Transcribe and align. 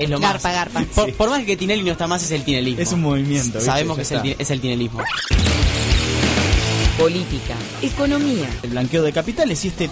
Es 0.00 0.08
lo 0.08 0.20
más. 0.20 0.34
Garpa, 0.34 0.52
garpa. 0.52 0.84
Por, 0.94 1.12
por 1.14 1.28
más 1.30 1.42
que 1.44 1.56
Tinelli 1.56 1.82
no 1.82 1.90
está 1.90 2.06
más, 2.06 2.22
es 2.22 2.30
el 2.30 2.44
tinelismo. 2.44 2.80
Es 2.80 2.92
un 2.92 3.00
movimiento, 3.02 3.54
¿viste? 3.58 3.60
Sabemos 3.64 3.96
Ya 3.96 4.22
que 4.22 4.28
es 4.30 4.36
el, 4.36 4.42
es 4.42 4.50
el 4.52 4.60
tinelismo. 4.60 5.00
Política, 6.96 7.56
economía, 7.82 8.48
El 8.62 8.70
blanqueo 8.70 9.02
de 9.02 9.12
capitales 9.12 9.64
y 9.64 9.68
este 9.68 9.90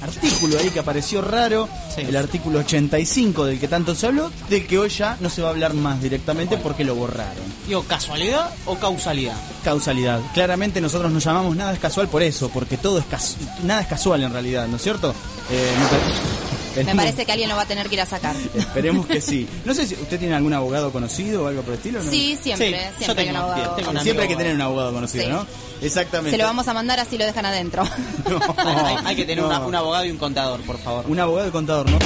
artículo 0.00 0.60
ahí 0.60 0.70
que 0.70 0.78
apareció 0.78 1.22
raro, 1.22 1.68
Sí. 1.92 2.02
el 2.02 2.16
artículo 2.16 2.60
85 2.60 3.46
del 3.46 3.58
que 3.58 3.66
tanto 3.66 3.96
se 3.96 4.06
habló, 4.06 4.30
del 4.48 4.64
que 4.64 4.78
hoy 4.78 4.90
ya 4.90 5.16
no 5.18 5.28
se 5.28 5.42
va 5.42 5.48
a 5.48 5.50
hablar 5.50 5.74
más 5.74 6.00
directamente 6.00 6.56
porque 6.56 6.84
lo 6.84 6.94
borraron. 6.94 7.42
Digo, 7.66 7.82
¿casualidad 7.82 8.50
o 8.64 8.76
causalidad? 8.76 9.34
Causalidad. 9.64 10.20
Claramente 10.34 10.80
nosotros 10.80 11.10
nos 11.10 11.24
llamamos 11.24 11.56
nada 11.56 11.72
es 11.72 11.80
casual 11.80 12.06
por 12.06 12.22
eso, 12.22 12.48
porque 12.50 12.76
todo 12.76 13.00
es 13.00 13.06
casu- 13.06 13.34
nada 13.64 13.80
es 13.80 13.88
casual 13.88 14.22
en 14.22 14.32
realidad, 14.32 14.68
¿no 14.68 14.76
es 14.76 14.82
cierto? 14.82 15.12
Eh, 15.50 15.72
pare- 15.90 16.47
Me 16.84 16.94
parece 16.94 17.24
que 17.26 17.32
alguien 17.32 17.48
lo 17.48 17.56
va 17.56 17.62
a 17.62 17.66
tener 17.66 17.88
que 17.88 17.94
ir 17.94 18.00
a 18.00 18.06
sacar. 18.06 18.34
Esperemos 18.54 19.06
que 19.06 19.20
sí. 19.20 19.48
No 19.64 19.74
sé 19.74 19.86
si 19.86 19.94
usted 19.94 20.18
tiene 20.18 20.34
algún 20.34 20.52
abogado 20.52 20.90
conocido 20.92 21.44
o 21.44 21.46
algo 21.48 21.62
por 21.62 21.72
el 21.74 21.78
estilo. 21.78 22.02
¿no? 22.02 22.10
Sí, 22.10 22.38
siempre, 22.42 22.68
Sí, 22.70 22.74
yo 23.00 23.04
siempre 23.04 23.24
hay 23.24 23.30
un 23.30 23.36
abogado. 23.36 23.74
tengo 23.76 23.90
un 23.90 24.00
Siempre 24.00 24.22
hay 24.24 24.28
que 24.28 24.36
tener 24.36 24.54
un 24.54 24.60
abogado 24.62 24.92
conocido, 24.92 25.24
Sí. 25.24 25.30
¿no? 25.30 25.46
Exactamente. 25.80 26.30
Se 26.32 26.38
lo 26.38 26.44
vamos 26.44 26.66
a 26.68 26.74
mandar 26.74 26.98
así 27.00 27.16
lo 27.18 27.24
dejan 27.24 27.46
adentro. 27.46 27.82
No, 28.28 28.86
Hay, 28.86 28.96
hay 29.04 29.16
que 29.16 29.24
tener 29.24 29.38
no. 29.42 29.46
una- 29.48 29.60
un 29.66 29.74
abogado 29.74 30.04
y 30.04 30.10
un 30.10 30.18
contador, 30.18 30.60
por 30.62 30.78
favor. 30.78 31.04
Un 31.08 31.18
abogado 31.20 31.48
y 31.48 31.50
contador, 31.50 31.90
¿no? 31.90 31.98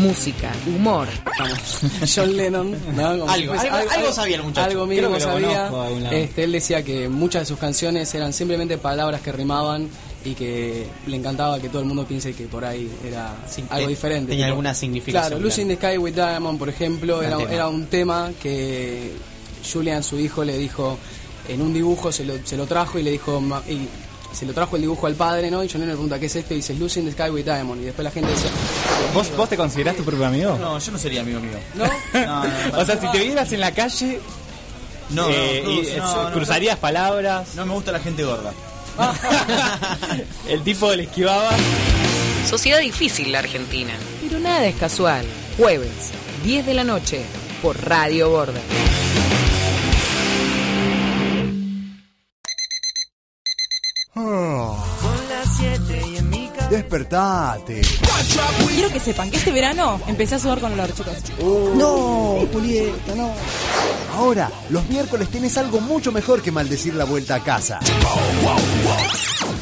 música, 0.00 0.50
humor, 0.66 1.08
John 2.14 2.34
Lennon, 2.34 2.74
Algo, 2.98 3.28
algo- 3.28 3.54
algo 3.54 4.12
sabía 4.12 4.36
el 4.36 4.42
muchacho. 4.44 4.70
Algo 4.70 4.86
mínimo 4.86 5.20
sabía. 5.20 5.48
conozco 5.68 5.80
de 5.82 5.86
algún 5.88 6.02
lado. 6.04 6.16
Este, 6.16 6.44
él 6.44 6.52
decía 6.52 6.82
que 6.82 7.08
muchas 7.10 7.42
de 7.42 7.46
sus 7.46 7.58
canciones 7.58 8.14
eran 8.14 8.32
simplemente 8.32 8.78
palabras 8.78 9.20
que 9.20 9.30
rimaban 9.32 9.90
y 10.24 10.34
que 10.34 10.86
le 11.06 11.16
encantaba 11.16 11.58
que 11.58 11.68
todo 11.68 11.80
el 11.80 11.86
mundo 11.88 12.04
piense 12.04 12.32
que 12.34 12.44
por 12.44 12.64
ahí 12.64 12.90
era 13.06 13.34
Sí, 13.48 13.64
algo 13.70 13.86
te- 13.86 13.90
diferente. 13.90 14.30
tenía 14.30 14.44
Pero, 14.46 14.52
alguna 14.54 14.74
significación, 14.74 15.28
Claro, 15.30 15.42
Lucy 15.42 15.62
in 15.62 15.68
the 15.68 15.76
Sky 15.76 15.96
with 15.98 16.12
Diamond, 16.14 16.58
por 16.58 16.68
ejemplo, 16.68 17.22
era, 17.22 17.38
era 17.50 17.68
un 17.68 17.86
tema 17.86 18.30
que 18.42 19.12
Julian, 19.72 20.02
su 20.02 20.18
hijo, 20.18 20.44
le 20.44 20.58
dijo 20.58 20.98
en 21.48 21.62
un 21.62 21.72
dibujo, 21.72 22.12
se 22.12 22.24
lo, 22.24 22.34
se 22.44 22.56
lo 22.56 22.66
trajo 22.66 22.98
y 22.98 23.02
le 23.02 23.10
dijo... 23.12 23.40
"Ma- 23.40 23.62
y 23.68 23.88
se 24.32 24.46
lo 24.46 24.52
trajo 24.52 24.76
el 24.76 24.82
dibujo 24.82 25.08
al 25.08 25.16
padre, 25.16 25.50
¿no? 25.50 25.64
Y 25.64 25.68
John 25.68 25.80
le 25.80 25.88
pregunta, 25.88 26.16
¿qué 26.20 26.26
es 26.26 26.36
esto? 26.36 26.54
Y 26.54 26.58
dice, 26.58 26.72
Lucy 26.74 27.00
in 27.00 27.06
the 27.06 27.10
Sky 27.12 27.30
with 27.30 27.42
Diamond. 27.44 27.82
Y 27.82 27.86
después 27.86 28.04
la 28.04 28.12
gente 28.12 28.30
dice, 28.30 28.46
¿Vos, 29.12 29.28
¿Vos 29.36 29.48
te 29.48 29.56
considerás 29.56 29.96
tu 29.96 30.04
propio 30.04 30.24
amigo? 30.26 30.56
No, 30.56 30.78
yo 30.78 30.92
no 30.92 30.98
sería 30.98 31.22
amigo 31.22 31.40
mío. 31.40 31.58
¿no? 31.74 31.84
No, 32.20 32.44
no, 32.44 32.78
O 32.78 32.84
sea, 32.84 32.96
si 33.00 33.08
te 33.10 33.18
vieras 33.24 33.50
en 33.50 33.58
la 33.58 33.74
calle, 33.74 34.20
no, 35.10 35.22
no, 35.24 35.28
eh, 35.34 35.62
Cruz, 35.64 35.88
y, 35.88 35.96
no, 35.98 36.22
no, 36.28 36.32
cruzarías 36.32 36.78
palabras, 36.78 37.56
No 37.56 37.66
me 37.66 37.74
gusta 37.74 37.90
la 37.90 37.98
gente 37.98 38.22
gorda. 38.22 38.52
el 40.48 40.62
tipo 40.62 40.92
le 40.92 41.04
esquivaba. 41.04 41.50
sociedad 42.48 42.80
difícil 42.80 43.32
la 43.32 43.40
Argentina. 43.40 43.92
Pero 44.22 44.40
nada 44.40 44.66
es 44.66 44.76
casual. 44.76 45.24
Jueves, 45.56 46.12
10 46.44 46.66
de 46.66 46.74
la 46.74 46.84
noche, 46.84 47.22
por 47.62 47.80
Radio 47.86 48.30
Border. 48.30 48.62
Despertate. 56.70 57.82
Quiero 58.68 58.88
que 58.90 59.00
sepan 59.00 59.28
que 59.30 59.38
este 59.38 59.50
verano 59.50 60.00
empecé 60.06 60.36
a 60.36 60.38
sudar 60.38 60.60
con 60.60 60.72
olor, 60.72 60.92
chicos. 60.94 61.14
No, 61.74 62.38
Julieta, 62.52 63.14
no. 63.16 63.32
Ahora, 64.16 64.50
los 64.70 64.88
miércoles 64.88 65.28
tenés 65.28 65.56
algo 65.58 65.80
mucho 65.80 66.12
mejor 66.12 66.42
que 66.42 66.52
maldecir 66.52 66.94
la 66.94 67.04
vuelta 67.04 67.36
a 67.36 67.42
casa. 67.42 67.80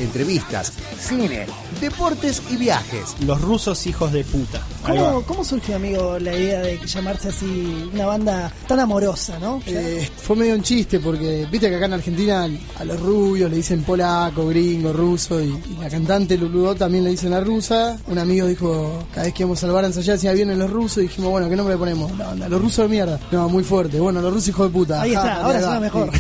Entrevistas, 0.01 0.73
cine, 1.01 1.47
deportes 1.81 2.43
y 2.51 2.57
viajes. 2.57 3.17
Los 3.27 3.41
rusos 3.41 3.87
hijos 3.87 4.13
de 4.13 4.25
puta. 4.25 4.63
¿Cómo, 4.87 5.23
¿Cómo 5.23 5.45
surgió, 5.45 5.77
amigo, 5.77 6.19
la 6.19 6.35
idea 6.37 6.61
de 6.61 6.79
llamarse 6.87 7.29
así 7.29 7.91
una 7.93 8.07
banda 8.07 8.53
tan 8.67 8.79
amorosa, 8.81 9.39
no? 9.39 9.61
Eh, 9.67 10.09
fue 10.17 10.37
medio 10.37 10.55
un 10.55 10.63
chiste 10.63 11.01
porque 11.01 11.47
viste 11.51 11.69
que 11.69 11.77
acá 11.77 11.87
en 11.87 11.95
Argentina 11.95 12.49
a 12.79 12.85
los 12.85 13.01
rubios 13.01 13.51
le 13.51 13.57
dicen 13.57 13.83
polaco, 13.83 14.47
gringo, 14.47 14.93
ruso 14.93 15.41
y, 15.41 15.47
y 15.47 15.77
la 15.81 15.89
cantante 15.89 16.37
Luludó 16.37 16.75
también 16.75 16.98
le 17.05 17.11
dicen 17.11 17.31
la 17.31 17.41
rusa. 17.41 17.99
Un 18.07 18.19
amigo 18.19 18.47
dijo, 18.47 19.05
cada 19.13 19.27
vez 19.27 19.35
que 19.35 19.43
íbamos 19.43 19.63
al 19.65 19.73
bar 19.73 19.85
a 19.85 19.87
ensayar 19.89 20.17
decía 20.17 20.33
vienen 20.33 20.59
los 20.59 20.71
rusos 20.71 20.99
y 20.99 21.03
dijimos, 21.03 21.31
bueno, 21.31 21.49
¿qué 21.49 21.57
nombre 21.57 21.75
le 21.75 21.79
ponemos? 21.79 22.17
La 22.19 22.29
banda, 22.29 22.49
los 22.49 22.61
rusos 22.61 22.85
de 22.85 22.89
mierda. 22.89 23.21
No, 23.31 23.49
muy 23.49 23.65
fuerte. 23.65 24.01
Bueno, 24.01 24.21
los 24.21 24.33
rusos 24.33 24.49
hijos 24.49 24.67
de 24.69 24.73
puta. 24.73 25.03
Ahí 25.03 25.15
está, 25.15 25.43
ahora 25.43 25.61
suena 25.61 25.81
mejor. 25.81 26.11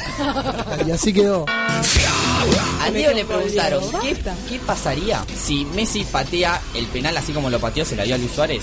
Y 0.86 0.90
así 0.90 1.12
quedó. 1.12 1.44
A 1.48 2.90
Diego 2.90 3.12
le 3.12 3.24
preguntaron, 3.24 3.82
¿qué, 4.02 4.16
¿qué 4.48 4.58
pasaría 4.66 5.24
si 5.36 5.64
Messi 5.66 6.04
patea 6.04 6.60
el 6.74 6.86
penal 6.86 7.16
así 7.16 7.32
como 7.32 7.50
lo 7.50 7.58
pateó, 7.58 7.84
se 7.84 7.96
la 7.96 8.04
dio 8.04 8.14
a 8.14 8.18
Luis 8.18 8.30
Suárez? 8.32 8.62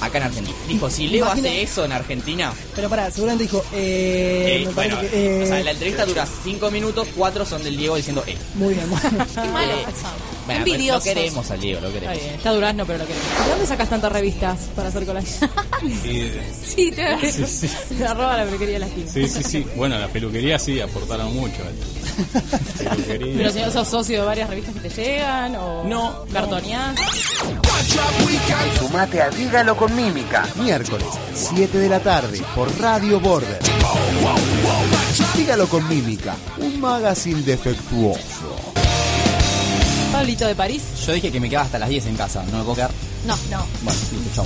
Acá 0.00 0.18
en 0.18 0.24
Argentina. 0.24 0.56
Dijo, 0.68 0.88
si 0.90 1.08
Leo 1.08 1.24
Imagina- 1.26 1.48
hace 1.48 1.62
eso 1.62 1.84
en 1.84 1.92
Argentina, 1.92 2.52
Pero 2.74 2.88
pará, 2.88 3.10
seguramente 3.10 3.44
dijo, 3.44 3.64
eh, 3.72 4.64
eh, 4.66 4.70
bueno, 4.74 5.00
que... 5.00 5.40
eh, 5.40 5.42
o 5.42 5.46
sea, 5.46 5.60
la 5.62 5.70
entrevista 5.72 6.06
dura 6.06 6.26
5 6.44 6.70
minutos, 6.70 7.08
4 7.16 7.44
son 7.44 7.62
del 7.64 7.76
Diego 7.76 7.96
diciendo, 7.96 8.22
eh. 8.26 8.36
Muy 8.54 8.74
bien, 8.74 8.88
muy 8.88 8.98
bien. 9.00 9.26
Qué 9.34 9.40
malo 9.50 9.72
Eh. 9.72 9.84
Bueno, 10.46 10.64
pues, 10.64 10.86
lo 10.86 11.00
queremos 11.02 11.50
al 11.50 11.60
Diego, 11.60 11.80
lo 11.82 11.88
Está 11.88 12.00
queremos. 12.00 12.22
bien, 12.24 12.34
está 12.36 12.52
durazno, 12.52 12.86
pero 12.86 12.98
lo 13.00 13.06
queremos. 13.06 13.28
¿De 13.44 13.50
dónde 13.50 13.66
sacas 13.66 13.88
tantas 13.90 14.12
revistas 14.12 14.58
para 14.74 14.88
hacer 14.88 15.04
collage? 15.04 15.28
sí, 16.64 16.90
te 16.96 17.02
voy 17.02 18.02
a 18.02 18.10
Arroba 18.10 18.36
la 18.38 18.44
peluquería 18.44 18.74
de 18.74 18.78
la 18.80 18.86
esquina. 18.86 19.10
Sí, 19.12 19.28
sí, 19.28 19.42
sí. 19.42 19.66
Bueno, 19.76 19.98
la 19.98 20.08
peluquería 20.08 20.58
sí 20.58 20.80
aportaron 20.80 21.34
mucho. 21.34 21.56
eh. 21.56 22.40
Peluquería. 22.78 23.34
Pero 23.36 23.50
si 23.50 23.60
no 23.60 23.70
sos 23.70 23.88
socio 23.88 24.20
de 24.20 24.26
varias 24.26 24.48
revistas 24.48 24.74
que 24.74 24.88
te 24.88 25.02
llegan 25.02 25.54
o 25.56 25.84
No, 25.84 26.24
cartoneás. 26.32 26.94
Sumate 28.78 29.22
a 29.22 29.30
Dígalo 29.30 29.76
con 29.76 29.87
Mímica. 29.94 30.46
Miércoles, 30.56 31.06
7 31.34 31.78
de 31.78 31.88
la 31.88 32.00
tarde, 32.00 32.40
por 32.54 32.68
Radio 32.78 33.20
Border. 33.20 33.58
Dígalo 35.36 35.68
con 35.68 35.88
Mímica, 35.88 36.36
un 36.58 36.80
magazine 36.80 37.42
defectuoso. 37.42 38.72
Pablito 40.12 40.46
de 40.46 40.54
París. 40.54 40.82
Yo 41.06 41.12
dije 41.12 41.30
que 41.30 41.40
me 41.40 41.48
quedaba 41.48 41.66
hasta 41.66 41.78
las 41.78 41.88
10 41.88 42.06
en 42.06 42.16
casa, 42.16 42.44
¿no 42.50 42.58
me 42.58 42.64
puedo 42.64 42.76
quedar? 42.76 42.90
No, 43.26 43.36
no. 43.50 43.66
Bueno, 43.82 44.00
listo, 44.12 44.30
chau. 44.34 44.44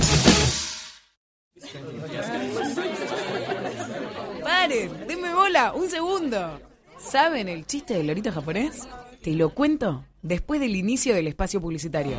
Paren, 4.43 5.07
denme 5.07 5.33
bola, 5.33 5.73
un 5.73 5.89
segundo. 5.89 6.59
¿Saben 6.99 7.47
el 7.49 7.65
chiste 7.65 7.95
del 7.95 8.07
lorito 8.07 8.31
japonés? 8.31 8.87
Te 9.21 9.31
lo 9.31 9.53
cuento 9.53 10.05
después 10.21 10.59
del 10.59 10.75
inicio 10.75 11.13
del 11.13 11.27
espacio 11.27 11.61
publicitario. 11.61 12.17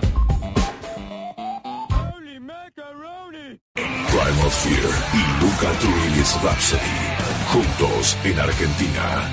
Primal 4.14 4.48
Fear 4.48 4.90
y 5.12 5.42
Luca 5.42 5.76
Turilli's 5.80 6.40
Rhapsody. 6.40 6.80
Juntos 7.52 8.16
en 8.22 8.38
Argentina. 8.38 9.28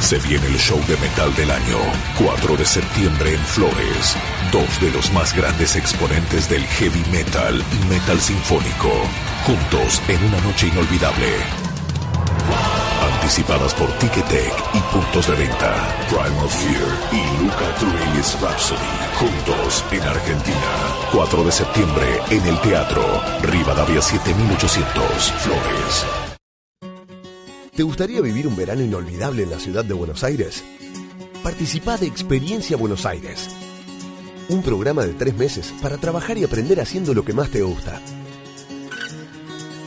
Se 0.00 0.18
viene 0.18 0.46
el 0.48 0.58
show 0.58 0.80
de 0.88 0.96
metal 0.96 1.32
del 1.36 1.48
año. 1.48 1.78
4 2.18 2.56
de 2.56 2.66
septiembre 2.66 3.34
en 3.34 3.40
Flores. 3.44 4.16
Dos 4.50 4.80
de 4.80 4.90
los 4.90 5.12
más 5.12 5.32
grandes 5.32 5.76
exponentes 5.76 6.48
del 6.48 6.64
heavy 6.66 7.04
metal 7.12 7.62
y 7.72 7.88
metal 7.88 8.20
sinfónico. 8.20 8.90
Juntos 9.46 10.02
en 10.08 10.24
una 10.24 10.40
noche 10.40 10.66
inolvidable. 10.66 11.28
Anticipadas 13.28 13.74
por 13.74 13.92
Ticketek 13.98 14.54
y 14.72 14.80
puntos 14.90 15.28
de 15.28 15.34
venta. 15.34 15.94
Primal 16.08 16.48
Fear 16.48 16.88
y 17.12 17.42
Luca 17.44 17.74
Turilli's 17.78 18.40
Rhapsody. 18.40 18.80
Juntos 19.16 19.84
en 19.92 20.00
Argentina. 20.00 20.56
4 21.12 21.44
de 21.44 21.52
septiembre 21.52 22.06
en 22.30 22.46
el 22.46 22.58
Teatro. 22.62 23.02
Rivadavia 23.42 24.00
7800. 24.00 25.32
Flores. 25.42 26.06
¿Te 27.76 27.82
gustaría 27.82 28.22
vivir 28.22 28.46
un 28.46 28.56
verano 28.56 28.80
inolvidable 28.80 29.42
en 29.42 29.50
la 29.50 29.58
ciudad 29.58 29.84
de 29.84 29.92
Buenos 29.92 30.24
Aires? 30.24 30.64
Participa 31.42 31.98
de 31.98 32.06
Experiencia 32.06 32.78
Buenos 32.78 33.04
Aires. 33.04 33.50
Un 34.48 34.62
programa 34.62 35.04
de 35.04 35.12
tres 35.12 35.36
meses 35.36 35.74
para 35.82 35.98
trabajar 35.98 36.38
y 36.38 36.44
aprender 36.44 36.80
haciendo 36.80 37.12
lo 37.12 37.26
que 37.26 37.34
más 37.34 37.50
te 37.50 37.60
gusta. 37.60 38.00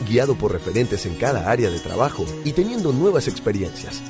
Guiado 0.06 0.34
por 0.34 0.52
referentes 0.52 1.06
en 1.06 1.14
cada 1.14 1.50
área 1.50 1.70
de 1.70 1.78
trabajo 1.78 2.24
y 2.44 2.52
teniendo 2.52 2.92
nuevas 2.92 3.28
experiencias. 3.28 4.02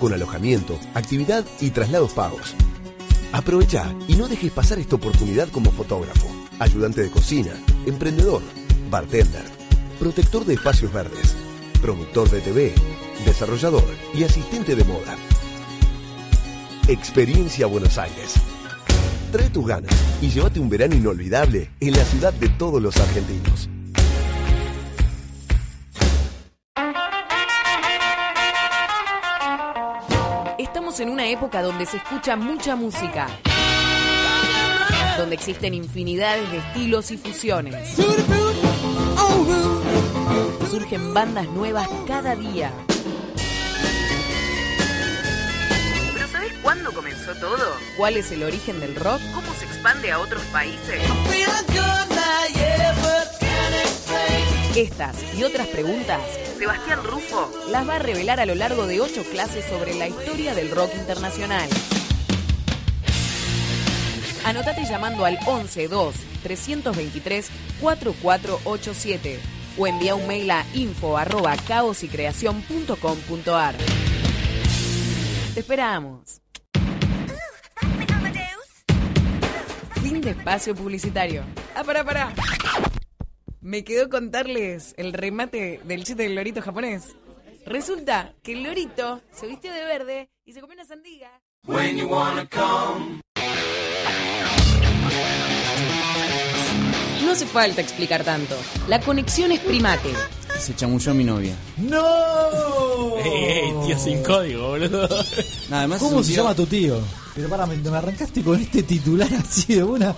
Con 0.00 0.12
alojamiento, 0.12 0.78
actividad 0.94 1.44
y 1.60 1.70
traslados 1.70 2.12
pagos. 2.12 2.54
Aprovecha 3.32 3.92
y 4.06 4.14
no 4.14 4.28
dejes 4.28 4.52
pasar 4.52 4.78
esta 4.78 4.96
oportunidad 4.96 5.48
como 5.48 5.72
fotógrafo, 5.72 6.28
ayudante 6.58 7.02
de 7.02 7.10
cocina, 7.10 7.52
emprendedor, 7.86 8.42
bartender, 8.90 9.44
protector 9.98 10.44
de 10.44 10.54
espacios 10.54 10.92
verdes, 10.92 11.34
productor 11.82 12.30
de 12.30 12.40
TV, 12.40 12.72
desarrollador 13.24 13.84
y 14.14 14.24
asistente 14.24 14.76
de 14.76 14.84
moda. 14.84 15.16
Experiencia 16.88 17.66
Buenos 17.66 17.98
Aires. 17.98 18.34
Trae 19.32 19.50
tus 19.50 19.66
ganas 19.66 19.92
y 20.22 20.28
llévate 20.28 20.60
un 20.60 20.68
verano 20.68 20.94
inolvidable 20.94 21.70
en 21.80 21.92
la 21.94 22.04
ciudad 22.04 22.32
de 22.32 22.48
todos 22.48 22.80
los 22.80 22.96
argentinos. 22.96 23.68
En 30.98 31.10
una 31.10 31.28
época 31.28 31.60
donde 31.60 31.84
se 31.84 31.98
escucha 31.98 32.36
mucha 32.36 32.74
música. 32.74 33.26
Donde 35.18 35.34
existen 35.34 35.74
infinidades 35.74 36.50
de 36.50 36.58
estilos 36.58 37.10
y 37.10 37.18
fusiones. 37.18 37.96
surgen 40.70 41.12
bandas 41.12 41.48
nuevas 41.48 41.86
cada 42.06 42.34
día. 42.34 42.72
¿Pero 46.14 46.28
sabés 46.28 46.52
cuándo 46.62 46.90
comenzó 46.92 47.34
todo? 47.34 47.76
¿Cuál 47.98 48.16
es 48.16 48.32
el 48.32 48.42
origen 48.42 48.80
del 48.80 48.94
rock? 48.94 49.20
¿Cómo 49.34 49.52
se 49.54 49.66
expande 49.66 50.12
a 50.12 50.18
otros 50.18 50.42
países? 50.44 51.02
Estas 54.74 55.16
y 55.34 55.42
otras 55.42 55.66
preguntas, 55.68 56.20
Sebastián 56.58 57.04
Rufo 57.04 57.50
las 57.70 57.86
va 57.86 57.96
a 57.96 57.98
revelar 57.98 58.40
a 58.40 58.46
lo 58.46 58.54
largo 58.54 58.86
de 58.86 59.02
ocho 59.02 59.22
clases 59.24 59.66
sobre 59.66 59.92
la 59.94 60.08
historia 60.08 60.54
del 60.54 60.70
rock 60.70 60.94
internacional. 60.94 61.68
Anotate 64.44 64.84
llamando 64.84 65.26
al 65.26 65.38
112 65.38 66.18
323 66.42 67.50
4487 67.80 69.38
o 69.76 69.86
envía 69.86 70.14
un 70.14 70.26
mail 70.26 70.50
a 70.50 70.64
info 70.72 71.18
arroba 71.18 71.54
caosycreación.com.ar. 71.68 73.74
Te 75.52 75.60
esperamos. 75.60 76.40
Fin 80.02 80.22
de 80.22 80.30
espacio 80.30 80.74
publicitario. 80.74 81.44
Ah, 81.74 81.84
pará, 81.84 82.02
pará. 82.04 82.32
Me 83.66 83.82
quedó 83.82 84.08
contarles 84.08 84.94
el 84.96 85.12
remate 85.12 85.80
del 85.82 86.04
chiste 86.04 86.22
del 86.22 86.36
lorito 86.36 86.62
japonés. 86.62 87.16
Resulta 87.66 88.32
que 88.40 88.52
el 88.52 88.62
lorito 88.62 89.20
se 89.32 89.48
vistió 89.48 89.72
de 89.72 89.82
verde 89.82 90.30
y 90.44 90.52
se 90.52 90.60
comió 90.60 90.76
una 90.76 90.84
sandía. 90.84 91.32
No 97.24 97.32
hace 97.32 97.46
falta 97.46 97.80
explicar 97.80 98.22
tanto. 98.22 98.54
La 98.86 99.00
conexión 99.00 99.50
es 99.50 99.58
primate. 99.58 100.10
Se 100.60 100.76
chamulló 100.76 101.12
mi 101.12 101.24
novia. 101.24 101.56
¡No! 101.78 103.16
Ey, 103.18 103.32
ey, 103.32 103.74
tío 103.84 103.98
sin 103.98 104.22
código, 104.22 104.68
boludo. 104.68 105.08
Además 105.72 105.98
¿Cómo 105.98 106.22
se 106.22 106.34
llama 106.34 106.54
tu 106.54 106.66
tío? 106.66 107.00
Pero 107.34 107.48
para, 107.48 107.66
me, 107.66 107.74
me 107.78 107.96
arrancaste 107.96 108.44
con 108.44 108.60
este 108.60 108.84
titular 108.84 109.28
así 109.34 109.74
de 109.74 109.82
una. 109.82 110.14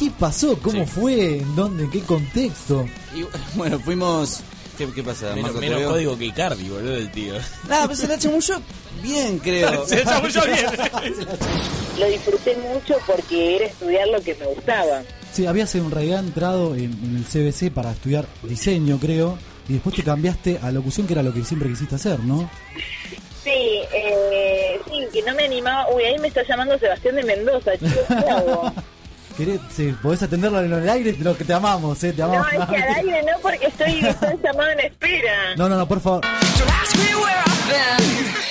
¿Qué 0.00 0.10
pasó? 0.18 0.58
¿Cómo 0.62 0.86
fue? 0.86 1.40
¿En 1.40 1.54
dónde? 1.54 1.84
¿En 1.84 1.90
qué 1.90 2.00
contexto? 2.00 2.86
Y, 3.14 3.22
bueno, 3.54 3.78
fuimos. 3.78 4.40
¿Qué, 4.78 4.90
qué 4.94 5.02
pasa? 5.02 5.34
Menos, 5.34 5.54
menos 5.56 5.82
código 5.82 6.16
que 6.16 6.24
Icardi, 6.24 6.70
boludo, 6.70 6.96
el 6.96 7.12
tío. 7.12 7.34
Nada, 7.68 7.84
pues 7.84 7.98
se 7.98 8.08
la 8.08 8.16
chamulló 8.16 8.62
bien, 9.02 9.38
creo. 9.40 9.86
Se 9.86 10.02
la 10.02 10.10
chamulló 10.10 10.40
bien. 10.46 10.66
Lo 11.98 12.06
disfruté 12.06 12.56
mucho 12.56 12.96
porque 13.06 13.56
era 13.56 13.66
estudiar 13.66 14.08
lo 14.08 14.22
que 14.22 14.34
me 14.36 14.46
gustaba. 14.46 15.02
Sí, 15.32 15.44
habías 15.44 15.74
en 15.74 15.90
realidad 15.90 16.20
entrado 16.20 16.74
en, 16.74 16.84
en 16.84 17.16
el 17.16 17.24
CBC 17.24 17.70
para 17.70 17.92
estudiar 17.92 18.24
diseño, 18.42 18.98
creo, 18.98 19.36
y 19.68 19.74
después 19.74 19.94
te 19.94 20.02
cambiaste 20.02 20.60
a 20.62 20.70
locución, 20.70 21.06
que 21.06 21.12
era 21.12 21.22
lo 21.22 21.34
que 21.34 21.44
siempre 21.44 21.68
quisiste 21.68 21.96
hacer, 21.96 22.20
¿no? 22.20 22.50
Sí, 23.44 23.82
eh, 23.92 24.80
sí, 24.86 25.08
que 25.12 25.22
no 25.24 25.34
me 25.34 25.44
animaba. 25.44 25.94
Uy, 25.94 26.04
ahí 26.04 26.18
me 26.18 26.28
está 26.28 26.42
llamando 26.48 26.78
Sebastián 26.78 27.16
de 27.16 27.22
Mendoza, 27.22 27.72
chicos, 27.76 28.06
¿qué 28.08 28.30
hago? 28.30 28.72
¿Querés, 29.36 29.60
sí, 29.74 29.94
¿Podés 30.02 30.22
atenderlo 30.22 30.60
en 30.62 30.72
el 30.72 30.88
aire? 30.88 31.16
Lo 31.20 31.36
que 31.36 31.44
te 31.44 31.54
amamos, 31.54 32.02
¿eh? 32.04 32.12
Te 32.12 32.18
No, 32.22 32.26
amamos. 32.32 32.52
es 32.52 32.68
que 32.68 32.76
al 32.76 32.94
aire 32.96 33.22
no, 33.22 33.38
porque 33.40 33.66
estoy, 33.66 34.04
estoy 34.06 34.34
llamado 34.42 34.70
en 34.70 34.80
espera. 34.80 35.54
No, 35.56 35.68
no, 35.68 35.76
no, 35.76 35.88
por 35.88 36.00
favor. 36.00 36.20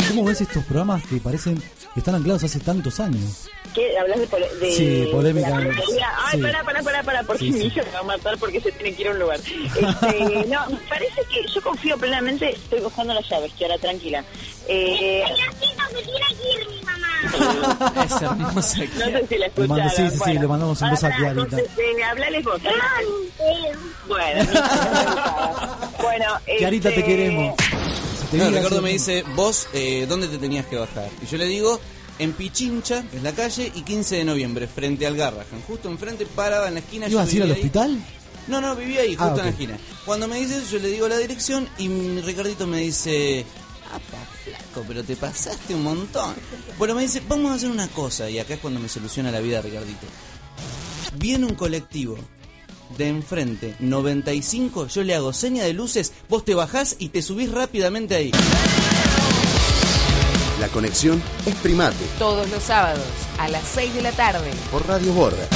¿Cómo 0.07 0.23
ves 0.25 0.41
estos 0.41 0.63
programas 0.65 1.05
que 1.05 1.17
parecen 1.17 1.61
que 1.93 1.99
están 1.99 2.15
anclados 2.15 2.43
hace 2.43 2.59
tantos 2.59 2.99
años? 2.99 3.47
¿Qué? 3.75 3.95
¿Hablas 3.99 4.19
de, 4.19 4.71
Sí, 4.75 5.07
polémica. 5.11 5.49
de 5.59 5.65
la? 5.65 5.71
Ay, 6.25 6.39
Sí. 6.39 6.41
pará, 6.43 6.63
pará, 6.63 6.81
pará, 6.81 7.03
pará, 7.03 7.23
porque 7.23 7.43
Sí, 7.45 7.51
mi 7.51 7.65
hijo 7.65 7.81
me 7.85 7.91
va 7.91 7.99
a 7.99 8.03
matar 8.03 8.37
porque 8.39 8.59
se 8.59 8.71
tiene 8.71 8.95
que 8.95 9.03
ir 9.03 9.07
a 9.09 9.11
un 9.11 9.19
lugar. 9.19 9.39
Este, 9.39 10.45
no, 10.47 10.65
parece 10.89 11.21
que 11.31 11.45
yo 11.53 11.61
confío 11.61 11.95
plenamente, 11.97 12.49
estoy 12.55 12.79
buscando 12.79 13.13
las 13.13 13.29
llaves, 13.29 13.51
que 13.53 13.65
ahora 13.65 13.77
tranquila. 13.77 14.23
Eh, 14.67 15.23
Es 18.05 18.21
hermosa. 18.21 18.37
no 18.53 18.61
sé 18.61 19.27
si 19.27 19.37
la 19.37 19.45
escucharon. 19.47 19.89
sí, 19.89 19.95
sí, 19.97 20.09
sí, 20.11 20.17
bueno. 20.19 20.41
le 20.41 20.47
mandamos 20.47 20.78
Clarita. 20.79 21.29
entonces, 21.31 21.69
eh, 21.77 22.03
hablales 22.03 22.43
vos. 22.45 22.61
Bueno, 24.07 24.51
bueno, 26.01 26.25
Clarita, 26.57 26.89
te 26.89 26.95
este, 26.99 27.05
queremos. 27.05 27.55
Si 28.19 28.25
te 28.27 28.37
No, 28.37 28.45
digas- 28.45 28.63
Ricardo 28.63 28.81
me 28.81 28.89
dice, 28.91 29.23
vos, 29.35 29.67
eh, 29.73 30.05
¿dónde 30.07 30.27
te 30.27 30.37
tenías 30.37 30.65
que 30.65 30.75
bajar? 30.77 31.09
Y 31.21 31.25
yo 31.27 31.37
le 31.37 31.45
digo, 31.45 31.79
en 32.19 32.33
Pichincha, 32.33 33.03
que 33.09 33.17
es 33.17 33.23
la 33.23 33.31
calle, 33.33 33.71
y 33.75 33.81
15 33.83 34.17
de 34.17 34.23
noviembre, 34.23 34.67
frente 34.67 35.05
al 35.07 35.15
Garrahan. 35.15 35.61
Justo 35.67 35.89
enfrente, 35.89 36.25
paraba 36.25 36.67
en 36.67 36.75
la 36.75 36.79
esquina. 36.81 37.07
¿Ibas 37.07 37.29
a 37.29 37.31
ir 37.31 37.43
al 37.43 37.49
ahí. 37.49 37.53
hospital? 37.55 37.97
No, 38.47 38.59
no, 38.61 38.75
vivía 38.75 39.01
ahí, 39.01 39.15
Ah, 39.19 39.25
justo 39.25 39.39
en 39.39 39.45
la 39.45 39.51
esquina. 39.51 39.77
Cuando 40.05 40.27
me 40.27 40.37
dice 40.39 40.57
eso, 40.57 40.71
yo 40.71 40.79
le 40.79 40.87
digo 40.87 41.07
la 41.07 41.17
dirección 41.17 41.69
y 41.77 41.87
mi 41.87 42.21
Ricardito 42.21 42.65
me 42.65 42.79
dice, 42.79 43.45
apa, 43.93 44.17
flaco, 44.43 44.83
pero 44.87 45.03
te 45.03 45.15
pasaste 45.15 45.75
un 45.75 45.83
montón. 45.83 46.33
Bueno, 46.79 46.95
me 46.95 47.03
dice, 47.03 47.21
vamos 47.27 47.51
a 47.51 47.55
hacer 47.55 47.69
una 47.69 47.87
cosa, 47.89 48.27
y 48.29 48.39
acá 48.39 48.55
es 48.55 48.59
cuando 48.59 48.79
me 48.79 48.89
soluciona 48.89 49.31
la 49.31 49.39
vida 49.39 49.61
Ricardito. 49.61 50.07
Viene 51.15 51.45
un 51.45 51.55
colectivo 51.55 52.17
de 52.97 53.07
enfrente, 53.07 53.75
95, 53.79 54.87
yo 54.87 55.03
le 55.03 55.15
hago 55.15 55.33
seña 55.33 55.63
de 55.63 55.73
luces, 55.73 56.13
vos 56.27 56.43
te 56.43 56.55
bajás 56.55 56.95
y 56.99 57.09
te 57.09 57.21
subís 57.21 57.51
rápidamente 57.51 58.15
ahí. 58.15 58.31
La 60.59 60.67
conexión 60.67 61.21
es 61.45 61.55
primate 61.55 62.03
Todos 62.17 62.49
los 62.49 62.61
sábados 62.63 63.05
a 63.37 63.47
las 63.47 63.63
6 63.63 63.93
de 63.93 64.01
la 64.01 64.11
tarde. 64.11 64.51
por 64.71 64.85
Radio 64.87 65.13
Borda. 65.13 65.47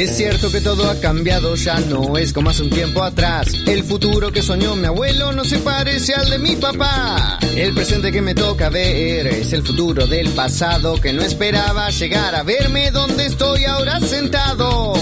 Es 0.00 0.16
cierto 0.16 0.50
que 0.50 0.62
todo 0.62 0.88
ha 0.88 0.98
cambiado, 0.98 1.54
ya 1.56 1.78
no 1.80 2.16
es 2.16 2.32
como 2.32 2.48
hace 2.48 2.62
un 2.62 2.70
tiempo 2.70 3.02
atrás. 3.02 3.48
El 3.66 3.84
futuro 3.84 4.32
que 4.32 4.40
soñó 4.40 4.74
mi 4.74 4.86
abuelo 4.86 5.30
no 5.32 5.44
se 5.44 5.58
parece 5.58 6.14
al 6.14 6.30
de 6.30 6.38
mi 6.38 6.56
papá. 6.56 7.38
El 7.54 7.74
presente 7.74 8.10
que 8.10 8.22
me 8.22 8.34
toca 8.34 8.70
ver 8.70 9.26
es 9.26 9.52
el 9.52 9.62
futuro 9.62 10.06
del 10.06 10.30
pasado 10.30 10.98
que 10.98 11.12
no 11.12 11.20
esperaba 11.20 11.90
llegar 11.90 12.34
a 12.34 12.42
verme 12.42 12.90
donde 12.90 13.26
estoy 13.26 13.66
ahora 13.66 14.00
sentado. 14.00 14.94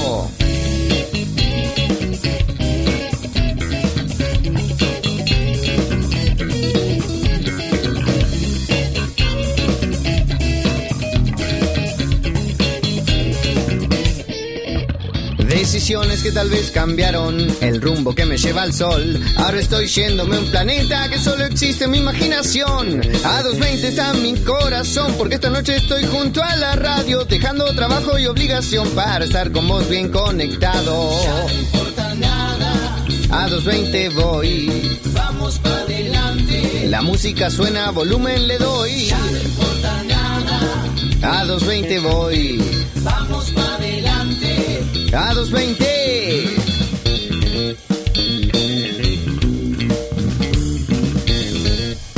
Decisiones 15.78 16.25
que 16.25 16.32
tal 16.32 16.50
vez 16.50 16.73
cambiaron 16.73 17.56
el 17.61 17.80
rumbo 17.80 18.12
que 18.12 18.26
me 18.26 18.37
lleva 18.37 18.62
al 18.62 18.73
sol. 18.73 19.23
Ahora 19.37 19.61
estoy 19.61 19.87
yéndome 19.87 20.35
a 20.35 20.40
un 20.40 20.50
planeta 20.50 21.08
que 21.08 21.20
solo 21.20 21.44
existe 21.44 21.85
en 21.85 21.92
mi 21.92 21.99
imaginación. 21.99 23.00
A 23.25 23.44
220 23.44 23.87
está 23.87 24.12
mi 24.14 24.35
corazón, 24.40 25.14
porque 25.16 25.37
esta 25.37 25.50
noche 25.50 25.76
estoy 25.76 26.04
junto 26.06 26.42
a 26.42 26.56
la 26.56 26.75
radio, 26.75 27.25
dejando 27.26 27.64
trabajo 27.76 28.18
y 28.18 28.26
obligación 28.26 28.88
para 28.90 29.25
estar 29.25 29.52
con 29.52 29.68
vos 29.68 29.88
bien 29.88 30.08
conectado. 30.08 31.12
A 33.30 33.47
220 33.47 34.08
voy. 34.20 35.00
Vamos 35.12 35.61
para 35.61 35.82
adelante. 35.82 36.88
La 36.88 37.02
música 37.02 37.50
suena, 37.50 37.92
volumen 37.92 38.49
le 38.49 38.58
doy. 38.58 39.11
A 41.23 41.44
220 41.44 42.00
voy. 42.00 42.61
Vamos 42.97 43.50
para 43.52 43.76
adelante. 43.76 44.48
A 45.11 45.33
220. 45.35 45.85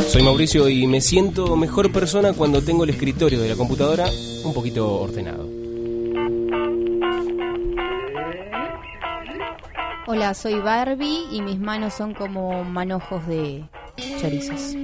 Soy 0.09 0.23
Mauricio 0.23 0.69
y 0.69 0.89
me 0.89 1.01
siento 1.01 1.55
mejor 1.57 1.93
persona 1.93 2.33
cuando 2.33 2.63
tengo 2.63 2.83
el 2.85 2.91
escritorio 2.91 3.41
de 3.41 3.49
la 3.49 3.55
computadora 3.55 4.09
un 4.45 4.53
poquito 4.53 5.01
ordenado. 5.01 5.49
Hola, 10.09 10.35
soy 10.35 10.55
Barbie 10.55 11.29
y 11.31 11.43
mis 11.43 11.61
manos 11.61 11.95
son 11.95 12.13
como 12.13 12.65
manojos 12.65 13.25
de 13.29 13.63
chorizos. 14.21 14.75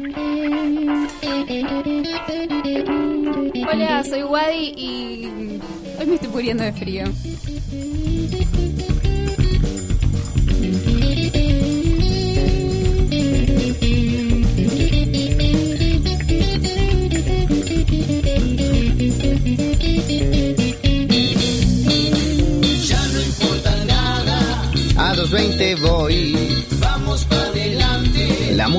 Hola, 3.73 4.05
soy 4.05 4.23
Wadi 4.23 4.75
y 4.77 5.61
hoy 5.99 6.07
me 6.07 6.15
estoy 6.15 6.29
muriendo 6.31 6.63
de 6.63 6.73
frío. 6.73 7.05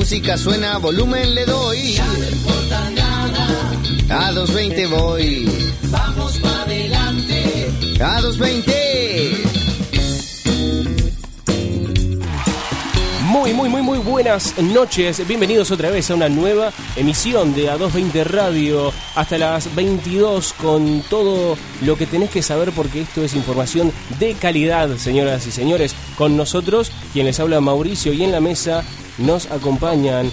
Música 0.08 0.38
suena, 0.38 0.78
volumen 0.78 1.36
le 1.36 1.44
doy. 1.44 1.98
A 4.10 4.32
220 4.32 4.88
voy. 4.88 5.52
Vamos 5.92 6.38
para 6.38 6.62
adelante. 6.62 7.70
A 8.00 8.22
220. 8.22 9.44
Muy, 13.24 13.54
muy, 13.54 13.68
muy, 13.68 13.82
muy 13.82 13.98
buenas 13.98 14.58
noches. 14.60 15.28
Bienvenidos 15.28 15.72
otra 15.72 15.90
vez 15.90 16.10
a 16.10 16.16
una 16.16 16.30
nueva 16.30 16.72
emisión 16.96 17.54
de 17.54 17.70
A220 17.70 18.24
Radio 18.24 18.94
hasta 19.14 19.38
las 19.38 19.76
22 19.76 20.54
con 20.54 21.02
todo 21.10 21.58
lo 21.82 21.98
que 21.98 22.06
tenés 22.06 22.30
que 22.30 22.42
saber 22.42 22.72
porque 22.72 23.02
esto 23.02 23.26
es 23.26 23.36
información 23.36 23.92
de 24.20 24.36
calidad, 24.36 24.96
señoras 24.96 25.46
y 25.48 25.52
señores. 25.52 25.94
Con 26.18 26.38
nosotros, 26.38 26.94
quien 27.12 27.26
les 27.26 27.42
habla 27.42 27.60
Mauricio 27.60 28.14
y 28.14 28.24
en 28.24 28.32
la 28.32 28.40
mesa 28.40 28.86
nos 29.18 29.46
acompañan 29.52 30.30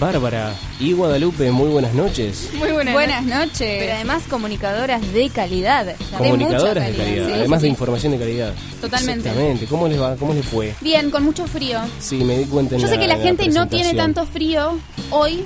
Bárbara 0.00 0.54
y 0.78 0.92
Guadalupe. 0.92 1.50
Muy 1.50 1.68
buenas 1.70 1.92
noches. 1.92 2.50
Muy 2.54 2.70
buenas, 2.70 2.94
Buenas 2.94 3.24
no- 3.24 3.34
noches. 3.40 3.58
Pero 3.80 3.92
además 3.94 4.22
comunicadoras 4.30 5.12
de 5.12 5.28
calidad. 5.30 5.96
Comunicadoras 6.16 6.86
de 6.86 6.94
calidad, 6.94 7.26
Sí, 7.26 7.32
además 7.32 7.60
sí, 7.60 7.62
de 7.64 7.68
información 7.70 8.12
de 8.12 8.18
calidad. 8.18 8.54
Totalmente. 8.80 9.28
Exactamente. 9.28 9.66
¿Cómo 9.66 9.88
les 9.88 10.00
va? 10.00 10.14
¿Cómo 10.16 10.34
les 10.34 10.46
fue? 10.46 10.74
Bien, 10.80 11.10
con 11.10 11.24
mucho 11.24 11.46
frío. 11.48 11.80
Sí, 11.98 12.16
me 12.22 12.38
di 12.38 12.44
cuenta 12.44 12.76
en 12.76 12.80
Yo 12.80 12.86
sé 12.88 12.98
que 12.98 13.08
la 13.08 13.14
en 13.16 13.22
gente 13.22 13.48
no 13.48 13.66
tiene 13.66 13.92
tanto 13.94 14.24
frío 14.24 14.78
hoy, 15.10 15.44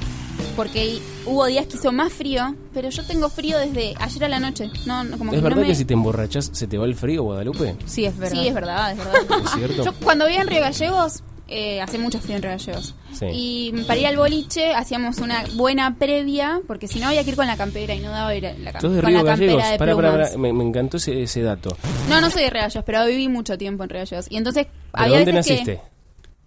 porque 0.54 1.00
hubo 1.24 1.46
días 1.46 1.66
que 1.66 1.76
hizo 1.78 1.90
más 1.90 2.12
frío, 2.12 2.54
pero 2.74 2.90
yo 2.90 3.02
tengo 3.06 3.30
frío 3.30 3.56
desde 3.58 3.94
ayer 4.00 4.24
a 4.24 4.28
la 4.28 4.38
noche. 4.38 4.70
No, 4.84 5.02
no, 5.02 5.16
como 5.16 5.32
¿Es 5.32 5.38
que 5.38 5.42
verdad 5.42 5.56
no 5.56 5.62
me... 5.62 5.68
que 5.68 5.74
si 5.76 5.86
te 5.86 5.94
emborrachas 5.94 6.50
se 6.52 6.66
te 6.66 6.76
va 6.76 6.84
el 6.84 6.94
frío, 6.94 7.22
Guadalupe? 7.22 7.74
Sí, 7.86 8.04
es 8.04 8.18
verdad. 8.18 8.36
Sí, 8.38 8.48
es 8.48 8.54
verdad, 8.54 8.92
es 8.92 8.98
verdad. 9.02 9.14
¿Es 9.46 9.50
cierto? 9.52 9.84
Yo 9.84 9.92
cuando 10.04 10.26
vivía 10.26 10.42
en 10.42 10.48
Río 10.48 10.60
Gallegos, 10.60 11.22
eh, 11.52 11.80
hace 11.80 11.98
mucho 11.98 12.18
frío 12.20 12.36
en 12.36 12.42
Río 12.42 12.52
Gallegos. 12.52 12.94
Sí. 13.12 13.26
Y 13.32 13.72
para 13.86 14.00
ir 14.00 14.06
al 14.06 14.16
boliche 14.16 14.72
hacíamos 14.74 15.18
una 15.18 15.44
buena 15.54 15.96
previa, 15.96 16.60
porque 16.66 16.88
si 16.88 16.98
no 17.00 17.08
había 17.08 17.22
que 17.24 17.30
ir 17.30 17.36
con 17.36 17.46
la 17.46 17.56
campera 17.56 17.94
y 17.94 18.00
no 18.00 18.10
daba 18.10 18.34
ir 18.34 18.46
a 18.46 18.54
la, 18.54 18.72
cam- 18.72 18.80
¿Sos 18.80 18.94
de 18.94 19.00
con 19.02 19.10
Río 19.10 19.22
la 19.22 19.30
campera 19.30 19.68
de 19.70 19.78
Pará, 19.78 19.94
pará, 19.94 20.10
pará, 20.12 20.30
Me, 20.38 20.52
me 20.52 20.64
encantó 20.64 20.96
ese, 20.96 21.22
ese 21.22 21.42
dato. 21.42 21.76
No, 22.08 22.20
no 22.20 22.30
soy 22.30 22.42
de 22.44 22.50
Río 22.50 22.62
Gallegos, 22.62 22.84
pero 22.84 23.06
viví 23.06 23.28
mucho 23.28 23.56
tiempo 23.58 23.84
en 23.84 23.90
Río 23.90 24.00
Gallegos. 24.00 24.26
Y 24.30 24.36
entonces 24.36 24.66
¿Pero 24.66 25.04
había 25.04 25.16
dónde 25.18 25.32
veces 25.32 25.50
naciste? 25.52 25.76
que... 25.76 25.82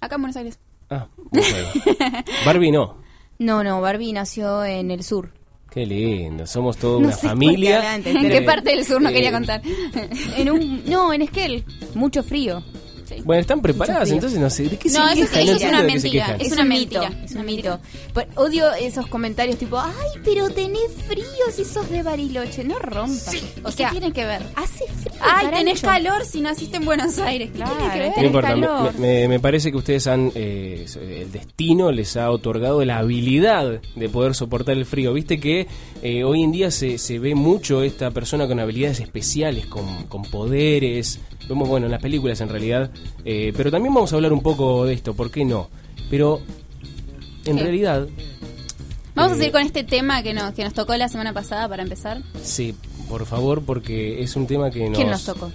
Acá 0.02 0.16
en 0.16 0.22
Buenos 0.22 0.36
Aires. 0.38 0.60
Ah. 0.90 1.08
Barbie 2.46 2.72
no. 2.72 2.98
No, 3.40 3.64
no, 3.64 3.82
Barbie 3.82 4.14
nació 4.14 4.64
en 4.64 4.92
el 4.92 5.04
sur. 5.04 5.32
Qué 5.70 5.86
lindo. 5.86 6.48
Somos 6.48 6.78
toda 6.78 7.00
No 7.02 7.08
una 7.08 7.16
sé 7.16 7.28
familia. 7.28 7.96
¿En 7.98 8.04
qué 8.04 8.38
Eh, 8.38 8.42
parte 8.44 8.70
del 8.70 8.86
sur 8.86 9.02
no 9.02 9.10
eh, 9.10 9.14
quería 9.14 9.32
contar? 9.32 9.62
En 10.38 10.50
un, 10.50 10.84
no, 10.86 11.12
en 11.12 11.22
Esquel. 11.24 11.66
Mucho 11.96 12.24
frío. 12.24 12.64
Bueno, 13.24 13.42
están 13.42 13.62
preparadas, 13.62 14.10
entonces 14.12 14.40
no 14.40 14.50
sé. 14.50 14.64
¿De 14.70 14.78
qué 14.78 14.90
No, 14.90 15.08
se 15.14 15.22
eso 15.22 15.32
quejan? 15.32 15.44
eso 15.44 15.56
es 15.58 15.64
una 15.64 15.82
de 15.82 15.88
mentira. 15.88 16.36
Es 16.40 16.48
Es, 16.48 16.52
una 16.54 16.62
un 16.64 16.68
mentira, 16.70 17.10
mito. 17.10 17.24
es 17.26 17.32
una 17.32 17.40
un 17.42 17.46
mentira. 17.46 17.80
mito. 18.14 18.42
Odio 18.42 18.74
esos 18.74 19.08
comentarios 19.08 19.58
tipo, 19.58 19.78
ay, 19.80 20.22
pero 20.24 20.50
tenés 20.50 20.90
frío 21.08 21.26
si 21.54 21.66
sos 21.66 21.90
de 21.90 22.04
Bariloche. 22.04 22.64
No 22.64 22.80
rompa. 22.80 23.32
O 23.64 23.68
O 23.68 23.72
sea, 23.72 23.90
¿qué 23.90 24.00
tiene 24.00 24.14
que 24.14 24.26
ver? 24.26 24.42
hace 24.56 24.86
frío. 24.88 25.20
Ay, 25.22 25.48
tenés 25.54 25.82
calor 25.82 26.26
si 26.26 26.42
naciste 26.42 26.78
en 26.78 26.86
Buenos 26.86 27.18
Aires. 27.20 27.50
¿Qué 27.52 27.58
Claro, 27.58 27.76
tiene 27.78 27.94
que 27.94 28.00
ver? 28.00 28.12
No 28.18 28.24
importa, 28.24 28.56
me, 28.56 29.00
me- 29.00 29.28
me 29.28 29.40
parece 29.40 29.72
que 29.72 29.78
ustedes 29.78 30.08
han. 30.08 30.32
eh, 30.36 30.86
el 31.02 31.32
destino 31.32 31.92
les 31.92 32.18
ha 32.18 32.30
otorgado 32.32 32.84
la 32.86 32.98
habilidad 33.00 33.82
de 33.96 34.10
poder 34.10 34.36
soportar 34.36 34.76
el 34.78 34.86
frío. 34.86 35.14
Viste 35.14 35.40
que 35.40 35.68
eh, 36.02 36.24
hoy 36.24 36.44
en 36.44 36.52
día 36.52 36.72
se, 36.72 36.98
se 36.98 37.20
ve 37.20 37.36
mucho 37.36 37.82
esta 37.84 38.12
persona 38.12 38.48
con 38.48 38.60
habilidades 38.60 39.00
especiales, 39.00 39.66
con, 39.68 40.04
con 40.08 40.24
poderes. 40.24 41.20
Vemos, 41.48 41.68
bueno, 41.70 41.86
en 41.88 41.92
las 41.92 42.02
películas 42.02 42.42
en 42.42 42.50
realidad. 42.50 42.90
eh, 43.24 43.54
pero 43.56 43.72
también 43.72 43.94
vamos 43.94 44.12
a 44.12 44.16
hablar 44.16 44.34
un 44.34 44.42
poco 44.42 44.86
de 44.86 44.94
esto, 44.94 45.14
¿por 45.14 45.30
qué 45.32 45.46
no? 45.46 45.70
Pero 46.10 46.42
en 47.46 47.58
¿Qué? 47.58 47.64
realidad. 47.64 48.08
Vamos 49.14 49.32
a 49.32 49.36
eh, 49.36 49.38
seguir 49.38 49.52
con 49.54 49.62
este 49.62 49.84
tema 49.84 50.22
que 50.24 50.34
nos, 50.34 50.54
que 50.54 50.64
nos 50.64 50.74
tocó 50.74 50.96
la 50.98 51.08
semana 51.08 51.32
pasada 51.34 51.68
para 51.70 51.84
empezar. 51.84 52.22
Sí, 52.44 52.76
por 53.08 53.26
favor, 53.26 53.62
porque 53.64 54.22
es 54.24 54.36
un 54.36 54.48
tema 54.48 54.70
que 54.72 54.90
nos. 54.90 54.98
¿Quién 54.98 55.10
nos 55.10 55.24
tocó? 55.24 55.52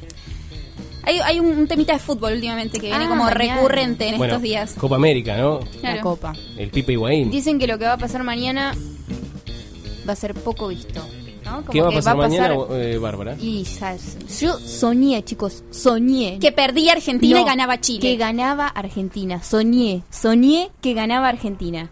Hay, 1.02 1.18
hay 1.20 1.40
un, 1.40 1.47
un 1.59 1.66
temita 1.66 1.94
de 1.94 1.99
fútbol 1.99 2.35
últimamente 2.35 2.78
que 2.78 2.87
viene 2.88 3.04
Ah, 3.06 3.09
como 3.09 3.25
mañana. 3.25 3.54
recurrente 3.56 4.06
en 4.09 4.18
Bueno, 4.18 4.35
estos 4.35 4.42
días. 4.42 4.75
Copa 4.78 4.97
América, 4.97 5.37
¿no? 5.37 5.61
Claro. 5.80 5.97
La 5.97 6.02
copa. 6.02 6.32
El 6.56 6.68
Pipe 6.70 6.92
Higuaín. 6.92 7.30
Dicen 7.30 7.59
que 7.59 7.66
lo 7.66 7.78
que 7.78 7.85
va 7.87 7.94
a 7.94 7.99
pasar 7.99 8.23
mañana 8.23 8.75
va 10.09 10.12
a 10.12 10.16
ser 10.16 10.35
poco 10.35 10.68
visto. 10.68 11.04
¿No? 11.50 11.57
Como 11.59 11.73
¿Qué 11.73 11.80
va 11.83 11.88
a 11.88 11.92
pasar 11.92 12.16
mañana, 12.16 12.54
pasar- 12.57 12.80
eh, 12.80 12.99
Bárbara? 12.99 13.37
Y 13.40 13.64
¿sabes? 13.64 14.16
yo 14.40 14.59
soñé, 14.59 15.23
chicos, 15.25 15.62
soñé. 15.71 16.38
Que 16.40 16.52
perdía 16.52 16.92
Argentina 16.92 17.37
No, 17.37 17.42
y 17.42 17.45
ganaba 17.49 17.80
Chile. 17.80 18.00
Que 18.00 18.16
ganaba 18.16 18.66
Argentina. 18.69 19.42
Soñé, 19.42 20.02
soñé 20.11 20.71
que 20.80 20.95
ganaba 20.95 21.28
Argentina. 21.28 21.90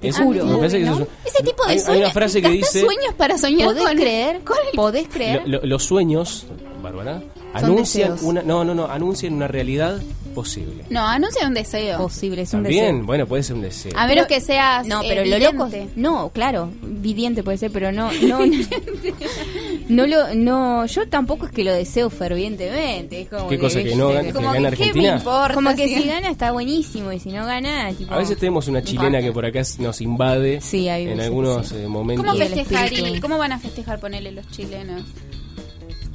Te 0.00 0.08
Es- 0.08 0.18
juro. 0.18 0.44
me 0.44 0.56
parece 0.56 0.78
que 0.78 0.84
eso 0.84 1.02
es- 1.24 1.32
Ese 1.32 1.44
tipo 1.44 1.64
de 1.64 1.72
hay, 1.74 1.78
sueños. 1.78 1.94
hay 1.96 2.02
una 2.04 2.10
frase 2.10 2.42
que 2.42 2.48
dice 2.48 2.80
sueños 2.80 3.14
para 3.16 3.38
soñar 3.38 3.68
¿Podés 3.68 3.84
con- 3.84 3.96
creer? 3.96 4.40
con 4.42 4.56
el- 4.72 4.76
¿Podés 4.76 5.06
creer? 5.08 5.42
lo- 5.46 5.60
lo- 5.60 5.66
los 5.66 5.84
sueños, 5.84 6.44
Bárbara, 6.82 7.22
anuncian 7.54 8.12
deseos. 8.12 8.22
una 8.22 8.42
no, 8.42 8.64
no, 8.64 8.74
no, 8.74 8.86
anuncian 8.86 9.32
una 9.34 9.48
realidad 9.48 10.00
posible. 10.34 10.84
No, 10.90 11.06
anuncia 11.06 11.46
un 11.46 11.54
deseo. 11.54 11.98
Posible, 11.98 12.42
es 12.42 12.54
un 12.54 12.62
También, 12.62 12.94
deseo. 12.94 13.06
bueno, 13.06 13.26
puede 13.26 13.42
ser 13.42 13.56
un 13.56 13.62
deseo. 13.62 13.92
A 13.96 14.06
menos 14.06 14.26
que 14.26 14.40
seas. 14.40 14.86
No, 14.86 15.02
eh, 15.02 15.06
pero 15.08 15.24
lo 15.26 15.38
loco. 15.38 15.68
No, 15.96 16.30
claro, 16.30 16.70
viviente 16.82 17.42
puede 17.42 17.58
ser, 17.58 17.70
pero 17.70 17.92
no, 17.92 18.10
no, 18.12 18.38
no 19.88 20.06
lo, 20.06 20.34
no, 20.34 20.86
yo 20.86 21.08
tampoco 21.08 21.46
es 21.46 21.52
que 21.52 21.64
lo 21.64 21.72
deseo 21.72 22.08
fervientemente. 22.10 23.22
Es 23.22 23.28
como 23.28 23.48
¿Qué 23.48 23.58
cosa, 23.58 23.82
que 23.82 23.94
no 23.94 24.08
gane- 24.10 24.32
que 24.32 24.38
gane 24.38 24.52
¿qué 24.54 24.60
me 24.60 24.68
Argentina? 24.68 25.16
importa? 25.16 25.54
Como 25.54 25.74
que 25.74 25.88
si 25.88 26.02
gana 26.04 26.30
está 26.30 26.52
buenísimo 26.52 27.12
y 27.12 27.18
si 27.20 27.30
no 27.30 27.44
gana, 27.44 27.92
tipo. 27.92 28.12
A 28.14 28.18
veces 28.18 28.38
tenemos 28.38 28.68
una 28.68 28.82
chilena 28.82 29.20
que 29.20 29.32
por 29.32 29.44
acá 29.44 29.62
nos 29.78 30.00
invade 30.00 30.60
Sí, 30.60 30.88
hay 30.88 31.02
en 31.02 31.08
veces, 31.10 31.24
algunos 31.26 31.68
sí. 31.68 31.74
eh, 31.76 31.88
momentos. 31.88 32.24
¿Cómo 32.24 32.38
festejar? 32.38 32.92
y 32.92 33.20
¿Cómo 33.20 33.38
van 33.38 33.52
a 33.52 33.58
festejar, 33.58 34.00
ponerle 34.00 34.32
los 34.32 34.48
chilenos? 34.50 35.02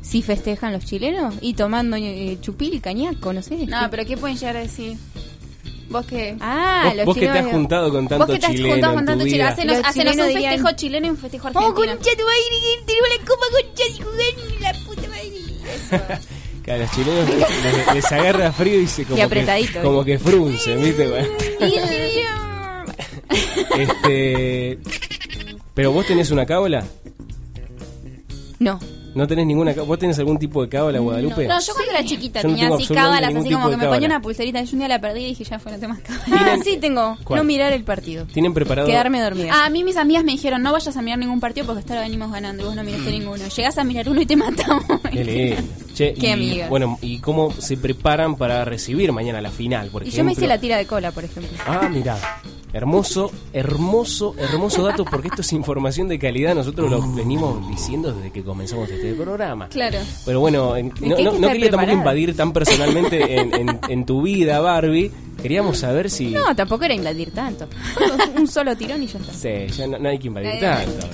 Si 0.08 0.22
festejan 0.22 0.72
los 0.74 0.86
chilenos 0.86 1.36
y 1.42 1.54
tomando 1.54 1.98
eh, 1.98 2.38
chupil, 2.42 2.82
cañaco, 2.82 3.34
no 3.34 3.42
sé. 3.42 3.66
No, 3.68 3.90
pero 3.92 4.06
¿qué 4.06 4.16
pueden 4.16 4.38
llegar 4.38 4.56
a 4.58 4.60
decir? 4.62 4.96
¿Vos 5.90 6.06
qué? 6.06 6.36
Ah, 6.40 6.84
Vos- 6.86 6.96
los 6.96 7.06
vos 7.08 7.16
que 7.16 7.22
te 7.22 7.28
has 7.30 7.36
chilenos- 7.38 7.52
juntado 7.52 7.92
con 7.92 8.08
tanto 8.08 8.26
Vos 8.26 8.34
que 8.36 8.40
te 8.40 8.46
has 8.46 8.52
chileno 8.54 8.74
juntado 8.74 8.94
con 8.96 9.06
tanto 9.06 9.24
chile, 9.26 9.38
vida. 9.38 9.48
hacenos, 9.50 9.78
hacenos 9.84 9.96
un 9.96 10.02
chilenos 10.22 10.28
dirían- 10.28 10.52
festejo 10.54 10.76
chileno 10.76 11.08
y 11.08 11.10
un 11.10 11.18
festejo 11.18 11.48
Oh, 11.48 11.58
argentino. 11.60 11.76
concha 11.76 12.10
tu 12.18 12.24
madre, 12.24 12.42
que 12.62 12.86
tenemos 12.86 13.10
la 13.10 13.26
copa 13.26 13.46
concha 13.52 13.84
de 13.84 13.92
jugar 14.04 14.62
la 14.62 14.74
puta 14.86 15.08
madre. 15.10 16.20
Que 16.68 16.72
a 16.74 16.78
los 16.80 16.92
chilenos 16.92 17.30
les, 17.30 17.94
les 17.96 18.12
agarra 18.12 18.52
frío 18.52 18.82
y 18.82 18.88
se 18.88 19.06
como, 19.06 19.18
Y 19.18 19.22
apretadito, 19.22 19.72
que, 19.74 19.82
como 19.82 20.04
que 20.04 20.20
fruncen, 20.20 20.84
¿viste? 20.84 21.06
Eso. 21.62 21.78
este, 23.78 24.78
pero 25.74 25.92
vos 25.94 26.06
tenés 26.06 26.30
una 26.32 26.46
cábala? 26.46 26.84
No. 28.60 28.80
¿No 29.18 29.28
tenés 29.28 29.48
ninguna? 29.48 29.74
¿Vos 29.74 29.98
tenés 29.98 30.20
algún 30.20 30.38
tipo 30.38 30.62
de 30.62 30.70
cábala, 30.70 31.00
Guadalupe? 31.00 31.48
No, 31.48 31.60
yo 31.60 31.74
cuando 31.74 31.92
era 31.92 32.06
chiquita 32.06 32.44
Yo 32.44 32.50
no 32.50 32.54
tenía 32.54 32.70
tengo 32.70 32.76
así 32.84 32.94
cábalas, 32.94 33.36
así 33.36 33.50
como 33.52 33.70
que 33.72 33.78
me 33.78 33.88
ponía 33.88 34.08
una 34.08 34.22
pulserita. 34.22 34.62
Yo 34.62 34.74
un 34.74 34.80
día 34.80 34.88
la 34.88 35.02
perdí 35.02 35.22
y 35.22 35.26
dije, 35.30 35.44
ya 35.44 35.58
fue, 35.58 35.72
no 35.72 35.80
tengo 35.80 35.96
más 35.96 36.04
cábala. 36.04 36.24
Ah, 36.54 36.58
sí 36.64 36.78
tengo. 36.78 37.18
¿Cuál? 37.24 37.40
No 37.40 37.44
mirar 37.44 37.74
el 37.74 37.84
partido. 37.84 38.26
¿Tienen 38.26 38.54
preparado? 38.54 38.88
Quedarme 38.88 39.20
dormida. 39.20 39.66
A 39.66 39.70
mí 39.72 39.84
mis 39.84 39.98
amigas 39.98 40.24
me 40.24 40.34
dijeron, 40.34 40.62
no 40.62 40.72
vayas 40.72 40.96
a 40.96 41.02
mirar 41.02 41.18
ningún 41.18 41.40
partido 41.40 41.66
porque 41.66 41.80
hasta 41.80 41.94
ahora 41.96 42.06
venimos 42.06 42.32
ganando 42.32 42.62
y 42.62 42.66
vos 42.68 42.76
no 42.76 42.84
miraste 42.84 43.10
ninguno. 43.10 43.44
Llegás 43.48 43.78
a 43.80 43.84
mirar 43.84 44.08
uno 44.08 44.22
y 44.22 44.26
te 44.28 44.36
matamos. 44.36 44.86
Qué. 45.12 45.58
Che, 45.96 46.14
Qué 46.20 46.28
y, 46.28 46.32
amigas. 46.32 46.70
Bueno, 46.70 47.00
¿y 47.02 47.18
cómo 47.18 47.52
se 47.52 47.76
preparan 47.76 48.36
para 48.36 48.66
recibir 48.66 49.12
mañana 49.12 49.42
la 49.42 49.50
final, 49.50 49.88
por 49.88 50.04
Y 50.04 50.10
ejemplo? 50.10 50.18
yo 50.18 50.26
me 50.26 50.32
hice 50.34 50.48
la 50.48 50.60
tira 50.60 50.78
de 50.78 50.86
cola, 50.86 51.12
por 51.12 51.24
ejemplo. 51.24 51.58
Ah, 51.66 51.90
mirá. 51.90 52.18
Hermoso, 52.78 53.32
hermoso, 53.54 54.36
hermoso 54.38 54.84
dato 54.84 55.04
porque 55.04 55.30
esto 55.30 55.42
es 55.42 55.52
información 55.54 56.08
de 56.08 56.20
calidad. 56.20 56.54
Nosotros 56.54 56.92
lo 56.92 57.02
venimos 57.14 57.68
diciendo 57.68 58.14
desde 58.14 58.32
que 58.32 58.44
comenzamos 58.44 58.88
este 58.90 59.14
programa. 59.16 59.68
Claro. 59.70 59.98
Pero 60.26 60.40
bueno, 60.40 60.76
en- 60.78 60.92
que 60.92 61.02
no, 61.08 61.10
no- 61.10 61.16
que 61.18 61.24
no 61.24 61.32
estar 61.34 61.52
quería 61.54 61.72
tampoco 61.72 61.92
invadir 61.94 62.36
tan 62.36 62.54
personalmente 62.54 63.40
en, 63.40 63.54
en- 63.56 63.80
en 63.90 64.06
tu 64.06 64.22
vida, 64.22 64.60
Barbie. 64.60 65.12
Queríamos 65.42 65.80
saber 65.80 66.10
si... 66.12 66.28
No, 66.28 66.56
tampoco 66.56 66.86
era 66.86 66.94
invadir 66.94 67.32
tanto. 67.34 67.68
Un 68.38 68.48
solo 68.48 68.76
tirón 68.78 69.02
y 69.02 69.08
ya 69.08 69.18
está. 69.20 69.34
Sí, 69.34 69.68
ya 69.76 69.88
no, 69.88 69.98
no 69.98 70.10
hay 70.10 70.20
que 70.20 70.28
invadir 70.28 70.50
Eh. 70.52 70.60
tanto. 70.62 71.08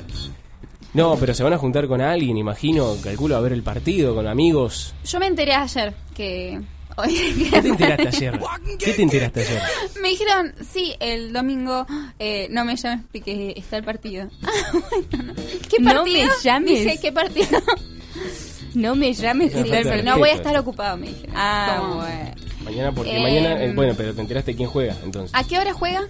No, 0.93 1.15
pero 1.15 1.34
se 1.34 1.43
van 1.43 1.53
a 1.53 1.58
juntar 1.58 1.88
con 1.88 2.01
alguien, 2.01 2.38
imagino, 2.38 2.96
calculo, 3.01 3.36
a 3.36 3.39
ver 3.39 3.53
el 3.53 3.63
partido, 3.63 4.13
con 4.13 4.27
amigos. 4.27 4.93
Yo 5.05 5.20
me 5.20 5.27
enteré 5.27 5.53
ayer 5.55 5.93
que... 6.13 6.62
¿Qué 7.05 7.62
te 7.62 7.67
enteraste 7.69 8.07
ayer? 8.07 8.39
¿Qué 8.79 8.93
te 8.93 9.01
enteraste 9.01 9.41
ayer? 9.41 9.62
Me 10.01 10.09
dijeron, 10.09 10.53
sí, 10.71 10.93
el 11.00 11.33
domingo 11.33 11.85
eh, 12.19 12.47
no 12.51 12.65
me 12.65 12.75
llames 12.75 13.05
porque 13.12 13.53
está 13.57 13.77
el 13.77 13.83
partido. 13.83 14.29
Ah, 14.43 14.50
bueno, 14.73 15.23
no. 15.23 15.33
¿Qué 15.69 15.79
No 15.79 15.93
partido? 15.95 16.25
me 16.27 16.43
llames. 16.43 16.69
Dije, 16.83 17.00
¿qué 17.01 17.12
partido? 17.12 17.47
No 18.75 18.96
me 18.96 19.13
llames. 19.13 19.51
Pero 19.53 19.70
partido. 19.70 20.03
no 20.03 20.18
voy 20.18 20.30
a 20.30 20.34
estar 20.34 20.58
ocupado, 20.58 20.98
me 20.98 21.08
dijeron. 21.08 21.36
Ah, 21.38 21.94
bueno. 21.96 22.32
Mañana 22.63 22.92
porque 22.94 23.18
Eh, 23.18 23.22
mañana, 23.22 23.62
eh, 23.62 23.74
bueno, 23.75 23.94
pero 23.98 24.13
te 24.13 24.22
enteraste 24.22 24.56
quién 24.56 24.70
juega 24.70 24.96
entonces. 25.03 25.32
¿A 25.34 25.44
qué 25.44 25.60
hora 25.60 25.74
juega? 25.74 26.08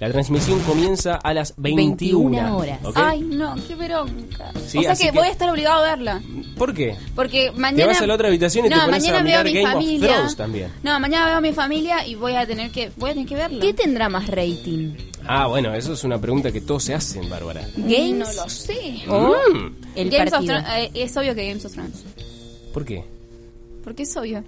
La 0.00 0.10
transmisión 0.10 0.58
comienza 0.60 1.14
a 1.16 1.32
las 1.34 1.54
21, 1.56 2.56
horas. 2.56 2.78
¿ok? 2.84 2.96
Ay, 2.96 3.20
no, 3.22 3.54
qué 3.66 3.74
bronca. 3.74 4.52
Sí, 4.66 4.78
o 4.78 4.82
sea 4.82 4.94
que, 4.96 5.04
que- 5.06 5.10
voy 5.12 5.28
a 5.28 5.30
estar 5.30 5.48
obligado 5.48 5.84
a 5.84 5.90
verla. 5.90 6.20
¿Por 6.56 6.74
qué? 6.74 6.96
Porque 7.14 7.50
mañana. 7.52 7.76
te 7.82 7.86
vas 7.86 8.02
a 8.02 8.06
la 8.06 8.14
otra 8.14 8.28
habitación 8.28 8.66
y 8.66 8.68
no, 8.68 8.76
te 8.76 8.84
pones 8.86 9.02
mañana 9.02 9.18
a 9.18 9.22
veo 9.22 9.24
mirar 9.24 9.40
a 9.40 9.44
mi 9.44 9.52
Game 9.54 9.66
of 9.66 9.72
familia. 9.74 10.08
Thrones 10.14 10.36
también. 10.36 10.68
No, 10.82 11.00
mañana 11.00 11.26
veo 11.26 11.36
a 11.36 11.40
mi 11.40 11.52
familia 11.52 12.06
y 12.06 12.14
voy 12.14 12.34
a 12.34 12.46
tener 12.46 12.70
que, 12.70 12.90
voy 12.96 13.10
a 13.10 13.12
tener 13.14 13.28
que 13.28 13.34
verla. 13.36 13.60
¿Qué 13.60 13.72
tendrá 13.74 14.08
más 14.08 14.26
rating? 14.28 14.94
Ah, 15.26 15.46
bueno, 15.46 15.74
eso 15.74 15.92
es 15.92 16.04
una 16.04 16.18
pregunta 16.20 16.50
que 16.52 16.60
todos 16.60 16.84
se 16.84 16.94
hacen, 16.94 17.28
Bárbara. 17.30 17.62
¿Games? 17.76 18.14
No 18.18 18.32
lo 18.42 18.48
sé. 18.48 19.02
¿O 19.08 19.34
Mm. 19.54 19.74
el 19.96 20.10
Games 20.10 20.32
of 20.32 20.38
partido? 20.38 20.54
Thrones, 20.62 20.78
eh, 20.78 20.90
es 20.94 21.16
obvio 21.16 21.34
que 21.34 21.46
Games 21.48 21.64
of 21.64 21.72
Thrones. 21.72 22.04
¿Por 22.72 22.84
qué? 22.84 23.04
Porque 23.84 24.02
es 24.04 24.16
obvio. 24.16 24.42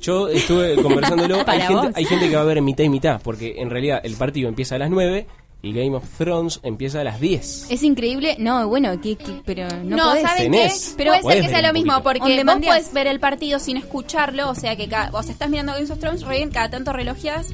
Yo 0.00 0.28
estuve 0.28 0.74
conversándolo, 0.82 1.42
hay 1.46 1.60
gente, 1.60 1.90
hay 1.94 2.04
gente 2.04 2.28
que 2.28 2.36
va 2.36 2.42
a 2.42 2.44
ver 2.46 2.60
mitad 2.62 2.84
y 2.84 2.88
mitad, 2.88 3.20
porque 3.22 3.54
en 3.58 3.70
realidad 3.70 4.00
el 4.02 4.14
partido 4.16 4.48
empieza 4.48 4.74
a 4.74 4.78
las 4.78 4.90
9 4.90 5.26
y 5.64 5.72
Game 5.72 5.94
of 5.94 6.02
Thrones 6.18 6.58
empieza 6.64 7.00
a 7.02 7.04
las 7.04 7.20
10. 7.20 7.68
Es 7.70 7.82
increíble. 7.84 8.34
No, 8.40 8.66
bueno, 8.68 9.00
que, 9.00 9.14
que- 9.14 9.42
pero 9.44 9.68
no, 9.84 9.96
No, 9.96 10.04
podés. 10.10 10.22
¿saben 10.22 10.36
qué? 10.38 10.58
Tenés. 10.58 10.94
Pero 10.96 11.10
puede 11.12 11.22
Podés 11.22 11.36
ser 11.38 11.44
que 11.46 11.50
sea 11.50 11.68
lo 11.68 11.72
mismo, 11.72 12.02
porque 12.02 12.42
vos 12.44 12.54
puedes 12.64 12.92
ver 12.92 13.06
el 13.06 13.20
partido 13.20 13.60
sin 13.60 13.76
escucharlo, 13.76 14.50
o 14.50 14.54
sea 14.56 14.74
que 14.74 14.88
cada, 14.88 15.10
vos 15.10 15.28
estás 15.28 15.48
mirando 15.48 15.72
Games 15.72 15.90
of 15.92 16.00
Thrones, 16.00 16.22
re 16.22 16.38
bien, 16.38 16.50
cada 16.50 16.68
tanto 16.68 16.92
relojeas, 16.92 17.50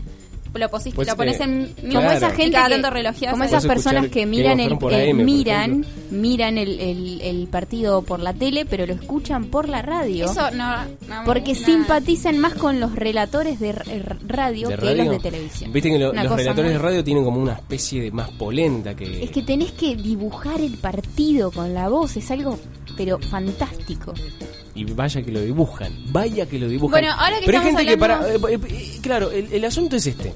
lo, 0.55 0.69
posis- 0.71 0.95
Pues, 0.95 1.07
lo 1.09 1.17
pones 1.17 1.39
eh, 1.41 1.45
en 1.45 1.75
Como 1.89 2.01
Claro. 2.01 2.17
esa 2.17 2.31
gente 2.31 2.53
cada 2.57 2.69
tanto 2.71 2.91
relojeas. 2.91 3.33
como 3.33 3.45
esas 3.45 3.67
personas 3.67 4.09
que 4.09 4.27
miran 4.27 4.61
el, 4.61 4.73
eh, 4.73 4.75
AM, 4.75 4.79
por 4.79 4.93
miran 5.25 5.85
miran 6.11 6.59
el, 6.59 6.81
el- 6.81 7.21
el 7.21 7.47
partido 7.49 8.03
por 8.03 8.21
la 8.21 8.33
tele 8.33 8.65
pero 8.65 8.87
lo 8.87 8.95
escuchan 8.95 9.45
por 9.47 9.69
la 9.69 9.83
radio 9.83 10.25
Eso 10.25 10.51
no, 10.53 10.85
no, 10.85 11.25
porque 11.25 11.55
simpatizan 11.55 12.39
más 12.39 12.55
con 12.55 12.81
los 12.81 12.95
relatores 12.97 13.61
de 13.61 13.71
r- 13.71 13.85
radio 14.27 14.69
¿De 14.69 14.77
que 14.77 14.81
radio? 14.81 15.05
los 15.05 15.13
de 15.13 15.19
televisión 15.21 15.73
Viste 15.73 15.91
que 15.91 15.99
lo- 15.99 16.13
los 16.13 16.31
relatores 16.37 16.71
muy- 16.71 16.73
de 16.73 16.79
radio 16.79 17.05
tienen 17.05 17.25
como 17.25 17.41
una 17.41 17.53
especie 17.53 18.03
de 18.03 18.11
más 18.11 18.31
polenta 18.31 18.95
que... 18.95 19.23
es 19.25 19.31
que 19.31 19.43
tenés 19.43 19.73
que 19.73 19.97
dibujar 19.97 20.61
el 20.61 20.73
partido 20.79 21.51
con 21.51 21.75
la 21.75 21.89
voz 21.89 22.17
es 22.17 22.31
algo 22.31 22.59
pero 22.97 23.19
fantástico 23.19 24.15
Y 24.79 24.85
vaya 24.85 25.23
que 25.23 25.33
lo 25.33 25.41
dibujan, 25.41 25.93
vaya 26.13 26.47
que 26.47 26.59
lo 26.59 26.69
dibujan. 26.69 26.91
Bueno, 27.01 27.13
ahora 27.13 27.41
que 27.41 27.47
Pero 27.47 27.59
hay 27.59 27.67
estamos 27.69 27.81
gente 27.81 27.93
que 27.93 27.99
para... 27.99 28.29
eh, 28.33 28.39
eh, 28.51 28.59
eh, 28.69 28.99
claro, 29.03 29.31
el, 29.33 29.53
el 29.53 29.65
asunto 29.65 29.97
es 29.97 30.07
este. 30.07 30.33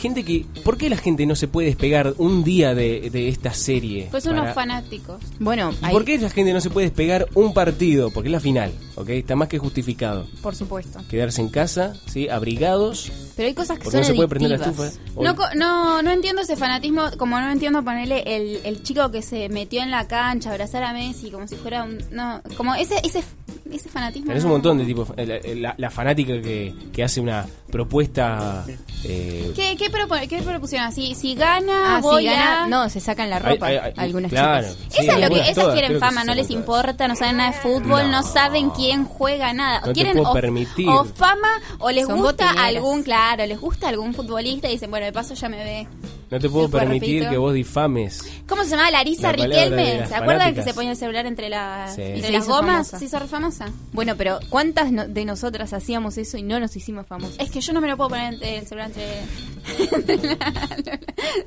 Gente 0.00 0.22
que... 0.22 0.44
¿Por 0.62 0.76
qué 0.76 0.90
la 0.90 0.98
gente 0.98 1.24
no 1.24 1.34
se 1.34 1.48
puede 1.48 1.68
despegar 1.68 2.14
un 2.18 2.44
día 2.44 2.74
de, 2.74 3.08
de 3.10 3.28
esta 3.28 3.54
serie? 3.54 4.08
Pues 4.10 4.26
unos 4.26 4.40
Para- 4.42 4.54
fanáticos. 4.54 5.16
bueno 5.38 5.72
¿Y 5.80 5.84
hay- 5.86 5.92
por 5.92 6.04
qué 6.04 6.18
la 6.18 6.28
gente 6.28 6.52
no 6.52 6.60
se 6.60 6.68
puede 6.68 6.88
despegar 6.88 7.26
un 7.34 7.54
partido? 7.54 8.10
Porque 8.10 8.28
es 8.28 8.32
la 8.32 8.40
final, 8.40 8.72
¿ok? 8.96 9.08
Está 9.10 9.34
más 9.34 9.48
que 9.48 9.56
justificado. 9.58 10.26
por 10.42 10.54
supuesto 10.54 11.00
Quedarse 11.08 11.40
en 11.40 11.48
casa, 11.48 11.94
¿sí? 12.06 12.28
Abrigados. 12.28 13.10
Pero 13.36 13.48
hay 13.48 13.54
cosas 13.54 13.78
que 13.78 13.84
Porque 13.84 13.98
son 13.98 14.00
no 14.02 14.06
se 14.06 14.14
puede 14.14 14.28
prender 14.28 14.50
la 14.58 14.66
adictivas. 14.66 14.92
estufa. 14.94 15.22
No, 15.22 15.36
co- 15.36 15.54
no, 15.56 16.02
no 16.02 16.10
entiendo 16.10 16.42
ese 16.42 16.56
fanatismo, 16.56 17.02
como 17.18 17.38
no 17.40 17.50
entiendo 17.50 17.82
ponerle 17.82 18.22
el, 18.26 18.60
el 18.64 18.82
chico 18.82 19.10
que 19.10 19.22
se 19.22 19.48
metió 19.48 19.82
en 19.82 19.90
la 19.90 20.06
cancha, 20.06 20.50
abrazar 20.50 20.82
a 20.84 20.92
Messi 20.92 21.30
como 21.30 21.46
si 21.48 21.56
fuera 21.56 21.84
un... 21.84 21.98
No, 22.10 22.40
como 22.56 22.74
ese, 22.74 22.96
ese, 23.04 23.22
ese 23.70 23.88
fanatismo. 23.88 24.28
Tenés 24.28 24.44
un 24.44 24.48
no. 24.50 24.54
montón 24.54 24.78
de 24.78 24.84
tipos. 24.84 25.08
La, 25.16 25.38
la- 25.54 25.74
la 25.76 25.90
fanática 25.90 26.40
que, 26.40 26.74
que 26.92 27.02
hace 27.04 27.20
una 27.20 27.46
propuesta. 27.70 28.64
eh, 29.04 29.52
¿Qué, 29.54 29.76
qué, 29.76 29.90
propo- 29.90 30.28
qué 30.28 30.42
propusieron? 30.42 30.92
Si, 30.92 31.14
si 31.14 31.34
gana, 31.34 31.96
Ah, 31.96 32.00
si 32.00 32.02
voy 32.02 32.24
gana- 32.24 32.64
a... 32.64 32.66
no 32.68 32.88
se 32.88 33.00
sacan 33.00 33.30
la 33.30 33.38
ropa 33.38 33.66
hay- 33.66 33.76
hay- 33.76 33.92
algunas 33.96 34.30
claro, 34.30 34.66
chicas 34.68 34.86
sí, 34.90 34.98
Eso 35.02 35.12
es 35.12 35.20
lo 35.20 35.28
que, 35.34 35.40
esas 35.40 35.54
todas, 35.54 35.74
quieren 35.78 36.00
fama, 36.00 36.24
no 36.24 36.34
les 36.34 36.50
importa, 36.50 37.08
no 37.08 37.16
saben 37.16 37.36
nada 37.38 37.50
de 37.52 37.58
fútbol, 37.58 38.10
no, 38.10 38.20
No. 38.20 38.22
saben 38.22 38.70
quién 38.70 39.04
juega 39.04 39.52
nada. 39.52 39.80
No 39.80 39.86
te 39.88 39.92
quieren 39.92 40.14
puedo 40.14 40.30
o, 40.30 40.32
permitir. 40.32 40.88
o 40.88 41.04
fama 41.04 41.48
o 41.78 41.90
les 41.90 42.06
Son 42.06 42.18
gusta 42.18 42.46
botineras. 42.46 42.68
algún, 42.76 43.02
claro, 43.02 43.23
les 43.46 43.60
gusta 43.60 43.88
algún 43.88 44.12
futbolista 44.14 44.68
y 44.68 44.72
dicen, 44.72 44.90
bueno, 44.90 45.06
de 45.06 45.12
paso 45.12 45.34
ya 45.34 45.48
me 45.48 45.56
ve. 45.64 45.86
no 46.30 46.38
te 46.40 46.48
puedo 46.50 46.68
permitir 46.68 47.28
que 47.28 47.36
vos 47.36 47.52
difames. 47.54 48.22
¿Cómo 48.48 48.64
se 48.64 48.70
llamaba? 48.70 48.90
Larisa 48.90 49.28
La 49.28 49.44
Riquelme. 49.44 50.06
¿Se 50.06 50.14
acuerdan 50.14 50.38
fanáticas. 50.38 50.64
que 50.64 50.70
se 50.70 50.74
ponía 50.74 50.90
el 50.92 50.96
celular 50.96 51.26
entre, 51.26 51.48
la, 51.48 51.90
Sí. 51.94 52.02
entre 52.02 52.30
las 52.32 52.44
hizo 52.44 52.52
gomas? 52.54 52.88
famosa. 52.90 52.98
Se 52.98 53.04
hizo 53.06 53.18
re 53.18 53.26
famosa. 53.26 53.66
bueno 53.92 54.14
pero 54.16 54.38
cuántas 54.50 54.90
no- 54.92 55.06
de 55.08 55.24
nosotras 55.24 55.72
hacíamos 55.72 56.18
eso 56.18 56.36
y 56.36 56.42
no 56.42 56.58
nos 56.60 56.76
hicimos 56.76 57.06
famosos 57.06 57.36
Es 57.38 57.50
que 57.50 57.60
yo 57.60 57.72
no 57.72 57.80
me 57.80 57.88
lo 57.88 57.96
puedo 57.96 58.10
poner 58.10 58.34
entre 58.34 58.58
el 58.58 58.66
celular 58.66 58.88
entre... 58.88 59.22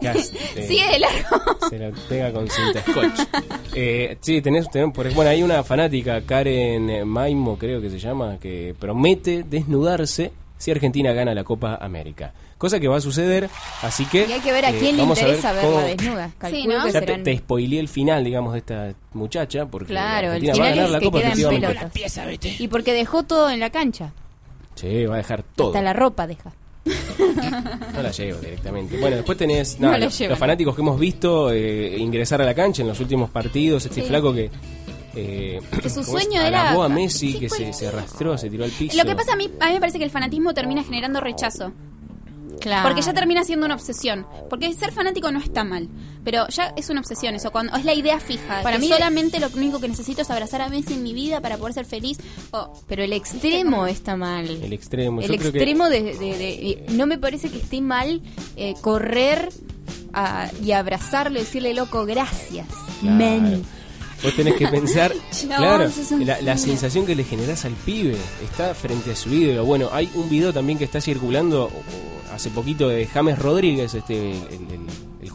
Eh, 0.02 0.68
Sigue 0.68 0.86
de 0.92 1.00
largo. 1.00 1.70
Se 1.70 1.78
la 1.80 1.92
pega 2.10 2.32
con 2.34 2.48
cinta 2.50 2.82
scotch. 2.82 3.28
Eh, 3.74 4.18
sí, 4.22 4.42
tenés, 4.42 4.68
tenés- 4.70 4.92
por- 4.94 5.12
bueno, 5.13 5.30
hay 5.32 5.44
una 5.44 5.63
fanática, 5.63 6.22
Karen 6.22 7.08
Maimo, 7.08 7.58
creo 7.58 7.80
que 7.82 7.90
se 7.90 8.00
llama, 8.00 8.38
que 8.40 8.76
promete 8.80 9.44
desnudarse 9.44 10.32
si 10.58 10.72
Argentina 10.72 11.13
gana 11.13 11.34
la 11.34 11.43
Copa 11.43 11.76
América. 11.82 12.34
Cosa 12.58 12.80
que 12.80 12.88
va 12.88 12.98
a 12.98 13.02
suceder, 13.02 13.50
así 13.84 14.06
que. 14.06 14.26
y 14.28 14.32
hay 14.32 14.39
que 14.39 14.52
ver 14.52 14.65
a 14.65 14.72
eh, 14.72 14.78
quién 14.80 14.96
le 14.98 15.04
vamos 15.04 15.17
a 15.20 15.26
ver 15.26 15.36
interesa 15.36 15.54
verla 15.54 15.70
cómo- 15.70 15.82
desnuda 15.86 16.32
Sí, 16.50 16.67
¿no? 16.67 16.86
que 16.86 16.91
Ya 16.91 17.00
te, 17.02 17.06
serán- 17.08 17.24
te 17.24 17.38
spoileé 17.38 17.80
el 17.80 17.88
final, 17.88 18.24
digamos, 18.24 18.54
de 18.54 18.60
esta 18.60 18.93
muchacha, 19.13 19.65
porque 19.67 19.88
claro 19.93 20.34
el 20.34 20.43
Argentina 20.46 20.54
va 20.54 20.54
a 20.54 20.56
final 20.56 20.70
ganar 20.76 20.86
es 20.86 20.91
la 20.91 21.00
que 21.00 21.06
Copa 21.06 21.17
queda 21.20 21.28
en 21.28 21.32
efectivamente. 21.34 21.67
pelotas 22.39 22.60
y 22.60 22.67
porque 22.67 22.93
dejó 22.93 23.24
todo 23.24 23.50
en 23.52 23.60
la 23.60 23.70
cancha 23.70 24.13
Sí, 24.76 25.06
va 25.06 25.15
a 25.15 25.17
dejar 25.17 25.43
todo. 25.56 25.67
hasta 25.70 25.82
la 25.82 25.93
ropa 25.93 26.26
deja 26.28 26.52
No 27.93 28.02
la 28.02 28.12
llevo 28.12 28.39
directamente. 28.39 28.98
Bueno, 28.98 29.17
después 29.17 29.38
tenés 29.38 29.80
No 29.80 29.96
los, 29.98 30.17
fanáticos 30.38 30.74
que 30.76 30.82
hemos 30.82 31.00
visto 31.00 31.52
eh, 31.52 31.98
ingresar 31.98 32.41
a 32.41 32.46
la 32.46 32.54
cancha 32.54 32.82
en 32.82 32.88
los 32.88 33.00
últimos 33.00 33.30
partidos. 33.30 33.86
Este 33.86 34.02
Sí. 34.02 34.08
flaco 34.08 34.34
que. 34.34 34.50
Eh, 35.17 35.60
Que 35.82 35.89
su 35.89 36.03
sueño 36.03 36.39
era- 36.41 36.62
Alabó 36.69 36.84
a 36.84 36.89
Messi, 36.89 37.34
Sí, 37.34 37.39
que 37.39 37.49
se, 37.49 37.73
se 37.73 37.88
arrastró, 37.88 38.38
se 38.38 38.49
tiró 38.49 38.63
al 38.65 38.71
piso. 38.71 38.95
Lo 38.97 39.06
que 39.06 39.15
pasa 39.15 39.34
a 39.34 39.36
mí, 39.36 39.49
a 39.60 39.67
mí 39.67 39.73
me 39.73 39.80
parece 39.80 39.97
que 39.97 40.06
el 40.06 40.12
fanatismo 40.12 40.53
termina 40.53 40.84
generando 40.84 41.19
rechazo. 41.19 41.71
claro 42.60 42.88
Porque 42.88 43.01
ya 43.01 43.13
termina 43.13 43.43
siendo 43.43 43.65
una 43.65 43.75
obsesión. 43.75 44.25
Porque 44.49 44.73
ser 44.73 44.91
fanático 44.91 45.32
no 45.32 45.39
está 45.39 45.63
mal. 45.63 45.88
Pero 46.23 46.47
ya 46.49 46.73
es 46.75 46.89
una 46.89 46.99
obsesión 46.99 47.36
eso. 47.36 47.51
Cuando 47.51 47.75
es 47.77 47.86
la 47.86 47.93
idea 47.93 48.19
fija. 48.19 48.62
Para 48.63 48.77
mí- 48.80 48.88
solamente 48.89 49.39
lo 49.39 49.47
único 49.56 49.80
que 49.80 49.88
necesito 49.88 50.21
es 50.23 50.30
abrazar 50.30 50.62
a 50.62 50.67
Messi 50.69 50.93
en 50.95 51.03
mi 51.03 51.13
vida 51.13 51.39
para 51.41 51.58
poder 51.58 51.73
ser 51.73 51.86
feliz. 51.86 52.17
O, 52.51 52.73
pero 52.88 53.03
el 53.03 53.13
extremo 53.13 53.86
está 53.88 54.15
mal 54.17 54.45
El 54.49 54.73
extremo. 54.73 55.21
el 55.21 55.27
Yo 55.27 55.38
creo 55.38 55.51
que- 55.51 55.58
extremo 55.60 55.89
de, 55.89 56.01
de- 56.01 56.38
de- 56.38 56.86
no 56.89 57.06
me 57.08 57.17
parece 57.17 57.49
que 57.49 57.58
esté 57.60 57.80
mal 57.82 58.21
eh, 58.58 58.73
correr 58.82 59.49
a- 60.13 60.49
y 60.63 60.71
abrazarlo 60.73 61.38
y 61.38 61.41
decirle 61.43 61.73
loco 61.73 62.06
gracias 62.06 62.67
Claro. 63.01 63.15
men 63.15 63.63
Vos 64.23 64.36
tenés 64.36 64.56
que 64.56 64.67
pensar, 64.67 65.13
No, 65.47 65.58
claro, 65.58 65.89
la, 66.19 66.41
la 66.41 66.58
sensación 66.58 67.06
que 67.06 67.15
le 67.15 67.23
generás 67.23 67.65
al 67.65 67.73
pibe 67.73 68.15
está 68.43 68.73
frente 68.73 69.12
a 69.12 69.15
su 69.15 69.34
ídolo. 69.34 69.65
Bueno, 69.65 69.89
hay 69.91 70.10
un 70.15 70.30
video 70.30 70.51
también 70.51 70.77
que 70.77 70.86
está 70.86 70.99
circulando 71.01 71.69
hace 72.34 72.49
poquito 72.49 72.88
de 72.88 73.06
James 73.08 73.39
Rodríguez, 73.39 73.93
este 73.93 74.32
el 74.32 74.38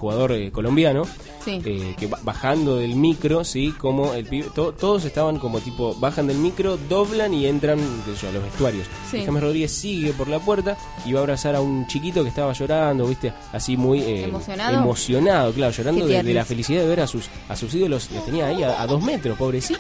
jugador 0.03 0.33
eh, 0.33 0.51
colombiano, 0.51 1.05
Sí. 1.45 1.63
eh, 1.65 1.95
que 1.97 2.09
bajando 2.23 2.77
del 2.77 2.97
micro, 2.97 3.45
sí, 3.45 3.73
como 3.79 4.15
el 4.15 4.25
pibe, 4.27 4.49
to- 4.55 4.73
todos 4.73 5.05
estaban 5.05 5.39
como 5.39 5.61
tipo 5.61 5.95
bajan 5.95 6.27
del 6.27 6.39
micro, 6.39 6.77
doblan 6.89 7.33
y 7.33 7.47
entran 7.47 7.79
qué 8.05 8.15
sé 8.17 8.23
yo, 8.23 8.29
a 8.29 8.33
los 8.33 8.43
vestuarios. 8.43 8.87
Sí. 9.11 9.25
James 9.25 9.43
Rodríguez 9.43 9.71
sigue 9.73 10.13
por 10.13 10.27
la 10.27 10.41
puerta 10.41 10.77
y 11.07 11.13
va 11.13 11.21
a 11.21 11.23
abrazar 11.23 11.55
a 11.55 11.61
un 11.61 11.87
chiquito 11.87 12.23
que 12.25 12.31
estaba 12.31 12.53
llorando, 12.53 13.07
viste, 13.07 13.33
así 13.53 13.77
muy 13.77 14.01
eh, 14.03 14.25
¿Emocionado? 14.25 14.77
emocionado, 14.77 15.53
claro, 15.53 15.73
llorando 15.73 16.07
de, 16.07 16.23
de 16.23 16.35
la 16.35 16.45
felicidad 16.45 16.83
de 16.83 16.89
ver 16.89 17.01
a 17.01 17.07
sus 17.07 17.29
a 17.49 17.55
sus 17.55 17.73
ídolos, 17.75 18.11
los 18.11 18.25
tenía 18.25 18.47
ahí 18.47 18.63
a, 18.65 18.83
a 18.83 18.87
dos 18.89 19.01
metros, 19.03 19.39
pobrecito. 19.39 19.79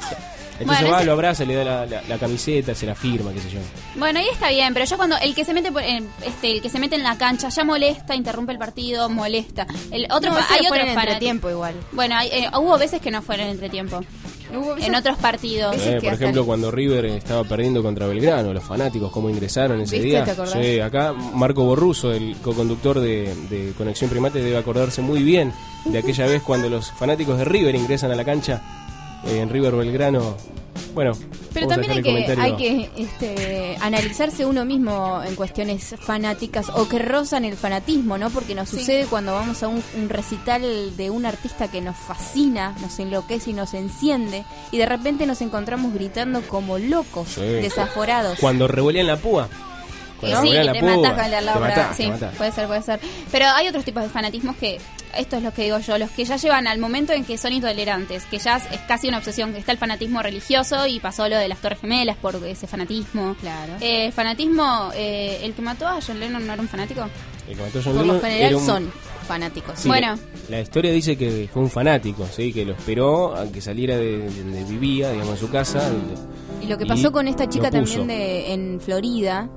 Entonces 0.62 0.83
Bueno, 0.83 0.92
va, 0.94 0.98
ese- 1.01 1.07
lo 1.07 1.12
abraza, 1.12 1.44
le 1.44 1.55
da 1.55 1.64
la, 1.64 1.87
la- 1.87 2.03
la 2.09 2.18
camiseta, 2.18 2.75
se 2.75 2.87
la 2.87 2.94
firma, 2.94 3.33
qué 3.33 3.40
sé 3.40 3.51
yo. 3.51 3.59
Bueno, 3.96 4.18
ahí 4.18 4.27
está 4.33 4.48
bien, 4.51 4.72
pero 4.75 4.87
yo 4.87 4.96
cuando 4.96 5.16
el 5.18 5.35
que 5.35 5.44
se 5.44 5.53
mete 5.55 5.70
por- 5.70 5.83
en, 5.83 6.09
este 6.25 6.53
el 6.53 6.62
que 6.62 6.68
se 6.70 6.79
mete 6.79 6.96
en 6.96 7.03
la 7.03 7.16
cancha 7.18 7.48
ya 7.48 7.64
molesta, 7.64 8.14
interrumpe 8.14 8.53
el 8.53 8.59
partido, 8.59 9.09
molesta. 9.09 9.66
El 9.90 10.07
otro 10.11 10.31
No, 10.33 10.37
hay 10.37 10.66
otro 10.66 10.77
entretiempo 10.81 11.51
igual 11.51 11.75
Bueno, 11.92 12.16
hay- 12.16 12.29
eh, 12.29 12.48
hubo 12.59 12.79
veces 12.79 13.01
que 13.01 13.11
no 13.11 13.22
fueron 13.22 13.48
entretiempo. 13.48 14.01
En 14.83 14.94
otros 14.94 15.16
partidos. 15.16 15.75
Eh, 15.79 15.98
por 16.05 16.12
ejemplo, 16.12 16.44
cuando 16.44 16.70
River 16.70 17.07
estaba 17.07 17.42
perdiendo 17.42 17.83
contra 17.83 18.07
Belgrano, 18.07 18.53
los 18.53 18.62
fanáticos, 18.62 19.11
cómo 19.11 19.31
ingresaron 19.31 19.81
ese 19.81 19.98
día. 19.98 20.27
Sí, 20.46 20.79
acá 20.79 21.14
Marco 21.14 21.64
Borruso, 21.64 22.12
el 22.12 22.37
co-conductor 22.37 23.01
de, 23.01 23.35
de 23.48 23.72
Conexión 23.79 24.11
Primate, 24.11 24.42
debe 24.42 24.59
acordarse 24.59 25.01
muy 25.01 25.22
bien 25.22 25.55
de 25.87 25.96
aquella 25.98 26.27
vez 26.27 26.42
cuando 26.42 26.68
los 26.68 26.92
fanáticos 26.92 27.38
de 27.38 27.46
River 27.46 27.75
ingresan 27.75 28.11
a 28.11 28.14
la 28.14 28.27
cancha 28.27 28.61
eh, 29.26 29.38
en 29.40 29.48
River 29.50 29.74
Belgrano. 29.74 30.37
Bueno, 30.94 31.12
Pero 31.54 31.68
vamos 31.68 31.87
también 31.87 32.04
hay 32.06 32.24
que, 32.26 32.40
hay 32.40 32.56
que 32.56 32.90
este, 32.96 33.76
analizarse 33.80 34.44
uno 34.44 34.66
mismo 34.66 35.22
en 35.26 35.37
cuestiones 35.37 35.94
fanáticas 35.98 36.68
o 36.68 36.87
que 36.87 36.98
rozan 36.98 37.46
el 37.46 37.56
fanatismo, 37.56 38.18
¿no? 38.18 38.28
Porque 38.28 38.54
nos 38.54 38.68
Sí. 38.68 38.78
sucede 38.80 39.06
cuando 39.06 39.32
vamos 39.32 39.62
a 39.62 39.68
un, 39.68 39.82
un 39.98 40.08
recital 40.11 40.94
de 40.96 41.08
un 41.11 41.24
artista 41.24 41.68
que 41.70 41.80
nos 41.80 41.96
fascina, 41.96 42.74
nos 42.82 42.98
enloquece 42.98 43.50
y 43.50 43.52
nos 43.54 43.72
enciende, 43.72 44.44
y 44.70 44.76
de 44.78 44.85
repente 44.87 45.24
nos 45.26 45.40
encontramos 45.40 45.94
gritando 45.94 46.42
como 46.42 46.76
locos, 46.78 47.28
Sí. 47.30 47.40
desaforados. 47.40 48.38
Cuando 48.38 48.68
revolean 48.68 49.06
la 49.06 49.16
púa. 49.16 49.48
Eh, 50.20 50.30
Cuando 50.30 50.42
sí, 50.42 50.52
la 50.52 50.72
te 50.72 50.80
púa, 50.80 50.96
matás 50.96 51.14
con 51.14 51.24
el 51.24 51.30
de 51.30 51.37
al 51.37 51.46
lado 51.46 51.58
te 51.58 51.68
para- 51.68 51.76
matás, 51.82 51.96
sí, 51.96 52.12
puede 52.37 52.52
ser, 52.52 52.66
puede 52.66 52.82
ser. 52.82 53.00
Pero 53.32 53.46
hay 53.46 53.66
otros 53.66 53.85
tipos 53.85 54.02
de 54.02 54.08
fanatismos 54.11 54.56
que 54.56 54.78
esto 55.16 55.37
es 55.37 55.42
lo 55.42 55.53
que 55.53 55.64
digo 55.64 55.79
yo, 55.79 55.98
los 55.98 56.11
que 56.11 56.25
ya 56.25 56.37
llevan 56.37 56.66
al 56.66 56.79
momento 56.79 57.12
en 57.12 57.25
que 57.25 57.37
son 57.38 57.53
intolerantes, 57.53 58.25
que 58.27 58.38
ya 58.38 58.57
es, 58.57 58.81
casi 58.88 59.09
una 59.09 59.18
obsesión, 59.18 59.53
que 59.53 59.59
está 59.59 59.72
el 59.72 59.79
fanatismo 59.79 60.22
religioso 60.22 60.87
y 60.87 61.01
pasó 61.01 61.29
lo 61.29 61.37
de 61.37 61.48
las 61.48 61.59
Torres 61.61 61.81
Gemelas 61.81 62.16
por 62.16 62.37
ese 62.46 62.66
fanatismo. 62.66 63.37
Claro. 63.40 63.75
Eh, 63.81 64.11
fanatismo, 64.12 64.90
eh, 64.94 65.40
el 65.42 65.55
que 65.55 65.62
mató 65.62 65.87
a 65.87 65.98
John 66.07 66.18
Lennon 66.20 66.46
no 66.46 66.53
era 66.53 66.62
un 66.62 66.68
fanático. 66.68 67.03
El 67.48 67.57
que 67.57 67.62
mató 67.62 67.79
a 67.79 67.83
John 67.83 67.96
Por 67.96 68.07
lo 68.07 68.20
general 68.20 68.55
un- 68.57 68.66
son 68.66 68.92
fanáticos. 69.27 69.79
Sí, 69.79 69.88
Bueno. 69.88 70.18
La 70.48 70.61
historia 70.61 70.90
dice 70.92 71.16
que 71.16 71.48
fue 71.53 71.62
un 71.62 71.70
fanático, 71.70 72.27
¿sí? 72.27 72.53
que 72.53 72.64
lo 72.64 72.72
esperó 72.72 73.35
a 73.37 73.46
que 73.51 73.61
saliera 73.61 73.96
de 73.96 74.18
de 74.18 74.42
donde 74.42 74.64
vivía, 74.64 75.11
digamos, 75.12 75.35
en 75.35 75.38
su 75.46 75.51
casa. 75.51 75.81
Y 76.61 76.66
lo 76.66 76.77
que 76.79 76.87
pasó 76.87 77.11
con 77.12 77.29
esta 77.29 77.48
chica 77.48 77.70
también 77.70 78.07
de 78.07 78.53
en 78.53 78.81
Florida, 78.81 79.48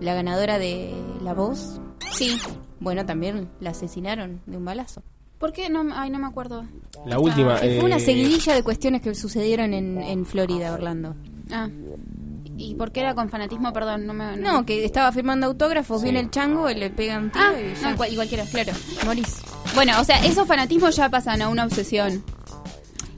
la 0.00 0.14
ganadora 0.14 0.58
de 0.58 0.92
La 1.22 1.34
Voz. 1.34 1.80
Sí. 2.12 2.36
Bueno, 2.80 3.04
también 3.06 3.48
la 3.60 3.70
asesinaron 3.70 4.40
de 4.46 4.56
un 4.56 4.64
balazo. 4.64 5.02
¿Por 5.38 5.52
qué? 5.52 5.68
No, 5.70 5.84
ay, 5.94 6.10
no 6.10 6.18
me 6.18 6.26
acuerdo. 6.26 6.64
La 7.06 7.18
última. 7.20 7.60
Que 7.60 7.76
fue 7.76 7.84
una 7.84 7.96
eh, 7.98 8.00
seguidilla 8.00 8.54
de 8.54 8.62
cuestiones 8.62 9.02
que 9.02 9.14
sucedieron 9.14 9.72
en, 9.74 10.00
en 10.02 10.26
Florida, 10.26 10.72
Orlando. 10.72 11.14
Ah. 11.52 11.68
¿Y 12.56 12.74
por 12.74 12.90
qué 12.90 13.00
era 13.00 13.14
con 13.14 13.28
fanatismo? 13.28 13.72
Perdón, 13.72 14.04
no 14.04 14.14
me... 14.14 14.36
No, 14.36 14.66
que 14.66 14.84
estaba 14.84 15.12
firmando 15.12 15.46
autógrafos, 15.46 16.00
Sí. 16.00 16.04
viene 16.06 16.18
el 16.20 16.30
chango 16.30 16.68
y 16.68 16.74
le 16.74 16.90
pega 16.90 17.16
un 17.18 17.30
tiro 17.30 17.44
Ah, 17.44 17.52
y 17.60 17.80
ya. 17.80 17.90
no, 17.92 17.96
cual- 17.96 18.12
y 18.12 18.16
cualquiera, 18.16 18.44
claro. 18.46 18.72
Morís. 19.06 19.36
Bueno, 19.76 19.92
o 20.00 20.04
sea, 20.04 20.24
esos 20.24 20.44
fanatismos 20.48 20.96
ya 20.96 21.08
pasan 21.08 21.40
a 21.40 21.48
una 21.48 21.64
obsesión. 21.64 22.24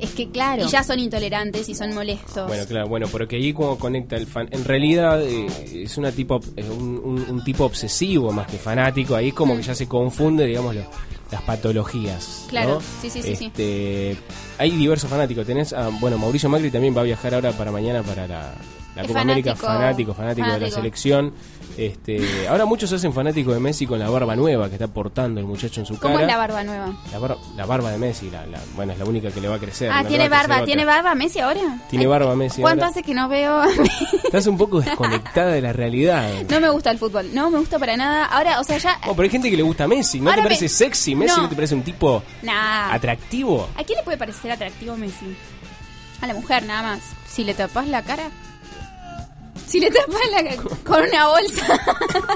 Es 0.00 0.10
que 0.12 0.30
claro. 0.30 0.64
Y 0.64 0.68
ya 0.68 0.82
son 0.82 0.98
intolerantes 0.98 1.68
y 1.68 1.74
son 1.74 1.94
molestos. 1.94 2.46
Bueno, 2.48 2.64
claro, 2.66 2.88
bueno, 2.88 3.06
porque 3.08 3.36
ahí 3.36 3.52
como 3.52 3.78
conecta 3.78 4.16
el 4.16 4.26
fan. 4.26 4.48
En 4.50 4.64
realidad 4.64 5.22
eh, 5.22 5.46
es 5.84 5.96
una 5.98 6.10
tipo, 6.12 6.40
es 6.56 6.68
un, 6.68 6.98
un- 7.04 7.26
un 7.28 7.44
tipo 7.44 7.64
obsesivo 7.64 8.32
más 8.32 8.46
que 8.46 8.56
fanático. 8.56 9.14
Ahí 9.14 9.32
como 9.32 9.56
que 9.56 9.62
ya 9.62 9.74
se 9.74 9.86
confunde, 9.86 10.46
digamos, 10.46 10.74
lo- 10.74 10.90
las 11.30 11.42
patologías. 11.42 12.46
Claro, 12.48 12.74
¿no? 12.76 12.80
sí, 13.00 13.08
sí, 13.10 13.22
sí, 13.22 13.36
sí. 13.36 13.44
Este, 13.46 14.16
Hay 14.58 14.70
diversos 14.72 15.08
fanáticos. 15.10 15.46
Tenés, 15.46 15.72
a- 15.72 15.88
bueno, 16.00 16.18
Mauricio 16.18 16.48
Macri 16.48 16.70
también 16.70 16.96
va 16.96 17.02
a 17.02 17.04
viajar 17.04 17.34
ahora 17.34 17.52
para 17.52 17.70
mañana 17.70 18.02
para 18.02 18.26
la, 18.26 18.54
la 18.96 19.02
Es 19.02 19.08
Copa 19.08 19.20
América. 19.20 19.54
fanático, 19.54 20.14
Fanático, 20.14 20.14
fanático, 20.14 20.46
de 20.46 20.52
la 20.52 20.54
fanático. 20.58 20.76
selección. 20.80 21.32
Este, 21.76 22.46
ahora 22.48 22.64
muchos 22.66 22.90
se 22.90 22.96
hacen 22.96 23.12
fanáticos 23.12 23.54
de 23.54 23.61
Messi 23.61 23.87
con 23.87 23.98
la 23.98 24.11
barba 24.11 24.37
nueva 24.37 24.68
que 24.68 24.74
está 24.74 24.88
portando 24.88 25.40
el 25.40 25.46
muchacho 25.46 25.80
en 25.80 25.87
su 25.87 25.98
¿Cómo 25.98 26.14
cara. 26.14 26.26
es 26.26 26.33
la 26.33 26.37
barba 26.37 26.64
nueva? 26.64 26.92
La, 27.12 27.18
bar- 27.18 27.37
la 27.56 27.66
barba 27.66 27.90
de 27.90 27.98
Messi, 27.98 28.30
la, 28.30 28.44
la- 28.46 28.61
bueno, 28.76 28.92
es 28.92 28.98
la 28.98 29.04
única 29.04 29.30
que 29.30 29.40
le 29.40 29.48
va 29.48 29.56
a 29.56 29.59
crecer. 29.59 29.90
Ah, 29.90 30.02
no 30.02 30.09
tiene 30.09 30.28
barba, 30.28 30.54
otra. 30.56 30.66
¿tiene 30.66 30.85
barba 30.85 31.14
Messi 31.14 31.40
ahora? 31.40 31.78
Tiene 31.88 32.06
barba 32.06 32.35
Messi. 32.37 32.61
¿Cuánto 32.61 32.85
ahora. 32.85 32.90
hace 32.92 33.02
que 33.02 33.14
no 33.14 33.28
veo? 33.28 33.62
Estás 34.24 34.46
un 34.46 34.59
poco 34.59 34.80
desconectada 34.80 35.52
de 35.52 35.61
la 35.62 35.72
realidad. 35.72 36.28
no 36.48 36.61
me 36.61 36.68
gusta 36.70 36.90
el 36.90 36.98
fútbol, 36.98 37.30
no 37.35 37.50
me 37.50 37.59
gusta 37.59 37.78
para 37.78 37.96
nada. 37.96 38.26
Ahora, 38.26 38.61
o 38.61 38.64
sea, 38.64 38.78
ya... 38.78 38.98
Oh, 39.06 39.12
pero 39.14 39.22
hay 39.24 39.30
gente 39.30 39.50
que 39.50 39.56
le 39.56 39.62
gusta 39.62 39.87
Messi. 39.88 40.20
¿No 40.20 40.30
Ahora 40.30 40.42
te 40.42 40.48
parece 40.48 40.64
me- 40.64 40.68
sexy? 40.68 41.14
¿Messi 41.14 41.37
No. 41.37 41.42
no 41.44 41.48
te 41.48 41.54
parece 41.54 41.74
un 41.74 41.83
tipo 41.83 42.22
Nah. 42.42 42.92
atractivo? 42.92 43.68
¿A 43.76 43.85
quién 43.85 43.96
le 43.98 44.02
puede 44.04 44.18
parecer 44.18 44.50
atractivo 44.52 44.96
Messi? 44.96 45.35
A 46.20 46.26
la 46.26 46.35
mujer, 46.35 46.64
nada 46.64 46.83
más. 46.83 47.00
Si 47.26 47.44
le 47.44 47.54
tapas 47.54 47.88
la 47.88 48.02
cara. 48.02 48.24
Si 49.70 49.78
le 49.80 49.88
tapas 49.90 50.20
la 50.33 50.56
con 50.85 51.02
una 51.02 51.28
bolsa. 51.28 51.80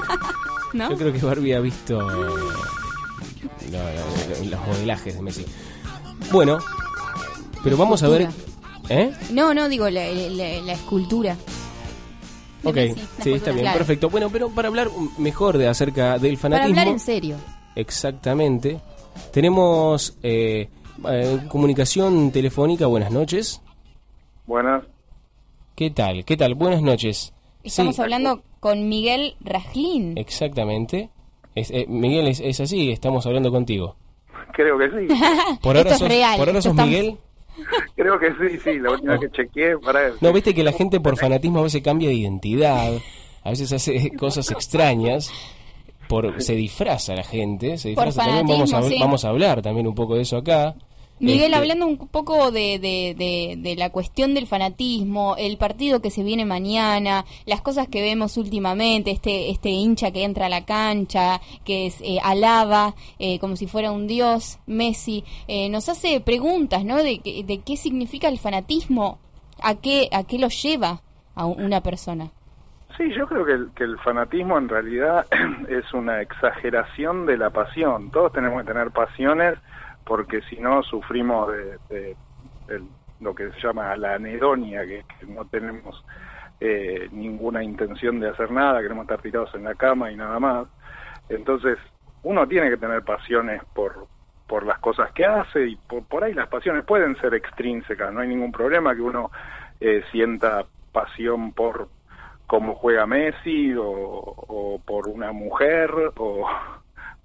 ¿No? 0.73 0.89
Yo 0.89 0.97
creo 0.97 1.13
que 1.13 1.19
Barbie 1.19 1.53
ha 1.55 1.59
visto 1.59 1.99
eh, 1.99 2.13
lo- 3.71 3.77
lo- 3.79 4.43
lo- 4.45 4.49
los 4.51 4.67
modelajes 4.67 5.15
de 5.15 5.21
Messi. 5.21 5.45
Bueno, 6.31 6.59
pero 7.63 7.77
vamos 7.77 8.01
a 8.03 8.07
ver... 8.09 8.29
¿Eh? 8.89 9.11
No, 9.31 9.53
no, 9.53 9.67
digo 9.67 9.89
la, 9.89 10.05
la- 10.11 10.61
la 10.61 10.73
escultura. 10.73 11.35
Ok, 12.63 12.75
Messi, 12.75 13.01
sí, 13.21 13.33
está 13.33 13.51
bien, 13.51 13.63
Claro. 13.63 13.77
perfecto. 13.79 14.09
Bueno, 14.09 14.29
pero 14.31 14.49
para 14.49 14.67
hablar 14.69 14.89
mejor 15.17 15.57
de 15.57 15.67
acerca 15.67 16.17
del 16.17 16.37
Para 16.37 16.55
fanatismo... 16.57 16.79
hablar 16.79 16.87
en 16.93 16.99
serio. 16.99 17.35
Exactamente. 17.75 18.79
Tenemos 19.31 20.17
eh, 20.23 20.69
eh, 21.09 21.39
comunicación 21.49 22.31
telefónica. 22.31 22.85
Buenas 22.85 23.11
noches. 23.11 23.61
Buenas. 24.45 24.83
¿Qué 25.75 25.89
tal? 25.91 26.23
¿Qué 26.25 26.37
tal? 26.37 26.55
Buenas 26.55 26.81
noches. 26.81 27.33
Estamos 27.63 27.95
Sí, 27.95 28.01
hablando 28.01 28.41
con 28.59 28.87
Miguel 28.87 29.35
Rajlin. 29.41 30.17
exactamente. 30.17 31.09
Es- 31.55 31.71
eh, 31.71 31.85
Miguel, 31.87 32.27
es, 32.27 32.39
es 32.39 32.59
así, 32.59 32.91
estamos 32.91 33.25
hablando 33.25 33.51
contigo. 33.51 33.95
Creo 34.53 34.77
que 34.77 34.89
sí. 34.89 35.07
Por 35.61 35.75
ahora 35.77 35.91
Esto 35.91 35.93
es 35.93 35.99
sos, 35.99 36.07
real, 36.09 36.37
por 36.37 36.47
ahora 36.47 36.59
esto 36.59 36.69
sos 36.69 36.79
estamos- 36.79 36.89
Miguel. 36.89 37.17
Creo 37.95 38.19
que 38.19 38.29
sí, 38.31 38.59
sí. 38.63 38.79
La 38.79 38.91
última 38.91 39.13
vez 39.17 39.21
que 39.31 39.31
chequeé, 39.43 39.77
para 39.77 40.11
No, 40.21 40.33
viste 40.33 40.53
que 40.53 40.63
la 40.63 40.73
gente 40.73 40.99
por 40.99 41.17
fanatismo 41.17 41.59
a 41.59 41.63
veces 41.63 41.81
cambia 41.81 42.09
de 42.09 42.15
identidad, 42.15 42.93
a 43.43 43.49
veces 43.49 43.71
hace 43.71 44.11
cosas 44.17 44.51
extrañas, 44.51 45.31
por 46.09 46.41
se 46.41 46.55
disfraza 46.55 47.15
la 47.15 47.23
gente, 47.23 47.77
se 47.77 47.93
Por 47.95 48.05
disfraza 48.05 48.29
también. 48.37 48.47
Vamos 48.59 48.73
a, 48.73 48.81
sí. 48.83 48.97
vamos 48.99 49.25
a 49.25 49.29
hablar 49.29 49.61
también 49.61 49.87
un 49.87 49.95
poco 49.95 50.15
de 50.15 50.21
eso 50.23 50.37
acá. 50.37 50.75
Miguel, 51.19 51.45
Este, 51.45 51.55
hablando 51.55 51.87
un 51.87 51.97
poco 52.09 52.51
de, 52.51 52.77
de, 52.77 53.15
de- 53.17 53.55
de 53.57 53.75
la 53.77 53.89
cuestión 53.89 54.33
del 54.33 54.47
fanatismo, 54.47 55.35
el 55.37 55.57
partido 55.57 56.01
que 56.01 56.11
se 56.11 56.23
viene 56.23 56.43
mañana, 56.45 57.23
las 57.45 57.61
cosas 57.61 57.87
que 57.87 58.01
vemos 58.01 58.35
últimamente, 58.37 59.11
este, 59.11 59.49
este 59.49 59.69
hincha 59.69 60.11
que 60.11 60.23
entra 60.25 60.47
a 60.47 60.49
la 60.49 60.65
cancha, 60.65 61.39
que 61.63 61.87
es, 61.87 62.01
eh, 62.01 62.19
alaba 62.21 62.95
eh, 63.17 63.39
como 63.39 63.55
si 63.55 63.65
fuera 63.65 63.91
un 63.93 64.07
dios, 64.07 64.59
Messi, 64.67 65.23
eh, 65.47 65.69
nos 65.69 65.87
hace 65.87 66.19
preguntas, 66.19 66.83
¿no? 66.83 66.97
De, 66.97 67.21
de 67.23 67.61
qué 67.65 67.77
significa 67.77 68.27
el 68.27 68.37
fanatismo, 68.37 69.17
a 69.63 69.75
qué, 69.75 70.09
a 70.11 70.23
qué 70.25 70.37
lo 70.37 70.49
lleva 70.49 71.01
a 71.33 71.45
una 71.45 71.79
persona. 71.81 72.29
Sí, 72.97 73.03
yo 73.17 73.25
creo 73.27 73.45
que 73.45 73.51
el, 73.53 73.69
que 73.75 73.83
el 73.85 73.97
fanatismo 73.99 74.57
en 74.57 74.67
realidad 74.69 75.25
es 75.69 75.93
una 75.93 76.21
exageración 76.21 77.25
de 77.25 77.37
la 77.37 77.49
pasión. 77.51 78.09
Todos 78.11 78.31
tenemos 78.33 78.61
que 78.61 78.67
tener 78.71 78.91
pasiones 78.91 79.55
porque 80.05 80.41
si 80.43 80.57
no 80.57 80.83
sufrimos 80.83 81.51
de, 81.89 82.15
lo 83.19 83.33
que 83.33 83.51
se 83.51 83.59
llama 83.59 83.95
la 83.97 84.15
anedonia, 84.15 84.85
que, 84.85 85.03
no 85.27 85.45
tenemos 85.45 86.03
eh, 86.59 87.09
ninguna 87.11 87.63
intención 87.63 88.19
de 88.19 88.29
hacer 88.29 88.51
nada, 88.51 88.81
queremos 88.81 89.03
estar 89.03 89.21
tirados 89.21 89.53
en 89.55 89.63
la 89.63 89.75
cama 89.75 90.11
y 90.11 90.15
nada 90.15 90.39
más. 90.39 90.67
Entonces, 91.29 91.77
uno 92.23 92.47
tiene 92.47 92.69
que 92.69 92.77
tener 92.77 93.03
pasiones 93.03 93.61
por, 93.73 94.07
por 94.47 94.65
las 94.65 94.79
cosas 94.79 95.11
que 95.11 95.25
hace 95.25 95.67
y 95.67 95.75
por, 95.75 96.05
por 96.05 96.23
ahí 96.23 96.33
las 96.33 96.47
pasiones 96.47 96.85
pueden 96.85 97.15
ser 97.17 97.33
extrínsecas, 97.33 98.13
no 98.13 98.21
hay 98.21 98.27
ningún 98.27 98.51
problema 98.51 98.95
que 98.95 99.01
uno 99.01 99.31
eh, 99.79 100.03
sienta 100.11 100.65
pasión 100.91 101.51
por 101.51 101.89
cómo 102.47 102.75
juega 102.75 103.07
Messi 103.07 103.73
o 103.75 104.79
por 104.85 105.07
una 105.07 105.31
mujer 105.31 105.91
o 106.15 106.47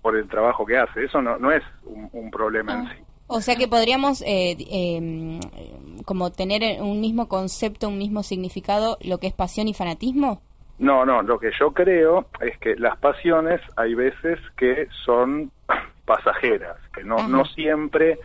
por 0.02 0.16
el 0.16 0.28
trabajo 0.28 0.64
que 0.66 0.78
hace. 0.78 1.04
Eso 1.04 1.20
no, 1.20 1.38
no 1.38 1.52
es 1.52 1.62
un, 1.84 2.08
un 2.12 2.30
problema 2.30 2.74
en 2.74 2.88
sí. 2.88 3.04
O 3.32 3.40
sea 3.40 3.54
que 3.54 3.68
podríamos 3.68 4.22
eh, 4.22 4.56
eh, 4.58 5.40
como 6.04 6.32
tener 6.32 6.82
un 6.82 7.00
mismo 7.00 7.28
concepto, 7.28 7.86
un 7.86 7.96
mismo 7.96 8.24
significado, 8.24 8.98
lo 9.02 9.18
que 9.18 9.28
es 9.28 9.32
pasión 9.32 9.68
y 9.68 9.74
fanatismo. 9.74 10.42
No, 10.80 11.04
no, 11.04 11.22
lo 11.22 11.38
que 11.38 11.52
yo 11.56 11.72
creo 11.72 12.26
es 12.40 12.58
que 12.58 12.74
las 12.74 12.98
pasiones 12.98 13.60
hay 13.76 13.94
veces 13.94 14.40
que 14.56 14.88
son 15.04 15.52
pasajeras, 16.06 16.76
que 16.92 17.04
no, 17.04 17.18
Ajá. 17.18 17.28
no 17.28 17.44
siempre 17.44 18.18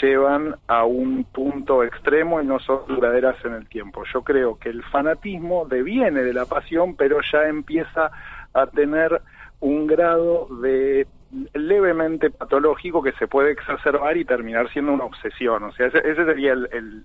llevan 0.00 0.54
a 0.68 0.84
un 0.84 1.24
punto 1.24 1.82
extremo 1.82 2.40
y 2.40 2.46
no 2.46 2.60
son 2.60 2.86
duraderas 2.86 3.36
en 3.44 3.54
el 3.54 3.68
tiempo. 3.68 4.04
Yo 4.12 4.22
creo 4.22 4.56
que 4.56 4.68
el 4.68 4.84
fanatismo 4.84 5.66
deviene 5.66 6.22
de 6.22 6.32
la 6.32 6.46
pasión, 6.46 6.94
pero 6.94 7.18
ya 7.32 7.48
empieza 7.48 8.12
a 8.52 8.66
tener 8.68 9.20
un 9.64 9.86
grado 9.86 10.46
de 10.60 11.06
levemente 11.54 12.30
patológico 12.30 13.02
que 13.02 13.12
se 13.12 13.26
puede 13.26 13.50
exacerbar 13.52 14.16
y 14.16 14.24
terminar 14.26 14.70
siendo 14.72 14.92
una 14.92 15.04
obsesión. 15.04 15.62
O 15.64 15.72
sea, 15.72 15.86
ese, 15.86 15.98
ese 15.98 16.24
sería 16.24 16.52
el, 16.52 16.68
el- 16.72 17.04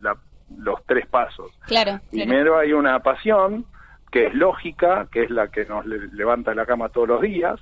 la- 0.00 0.16
los 0.56 0.84
tres 0.86 1.06
pasos. 1.08 1.50
Claro. 1.66 1.92
claro. 1.92 2.02
Primero 2.10 2.58
hay 2.58 2.72
una 2.72 3.00
pasión 3.00 3.66
que 4.12 4.26
es 4.26 4.34
lógica, 4.34 5.08
que 5.10 5.24
es 5.24 5.30
la 5.30 5.48
que 5.48 5.64
nos 5.64 5.84
le- 5.84 6.06
levanta 6.12 6.52
de 6.52 6.56
la 6.56 6.64
cama 6.66 6.88
todos 6.90 7.08
los 7.08 7.20
días. 7.22 7.58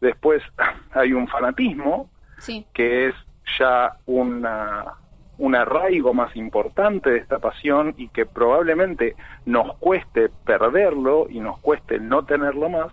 Después 0.00 0.42
hay 0.92 1.12
un 1.12 1.28
fanatismo, 1.28 2.08
Sí. 2.38 2.66
que 2.72 3.08
es 3.08 3.14
ya 3.58 3.92
una, 4.06 4.94
un 5.38 5.54
arraigo 5.54 6.14
más 6.14 6.34
importante 6.34 7.10
de 7.10 7.18
esta 7.18 7.38
pasión 7.38 7.94
y 7.98 8.08
que 8.08 8.24
probablemente 8.24 9.14
nos 9.44 9.76
cueste 9.78 10.30
perderlo 10.46 11.26
y 11.28 11.40
nos 11.40 11.58
cueste 11.60 12.00
no 12.00 12.24
tenerlo 12.24 12.70
más. 12.70 12.90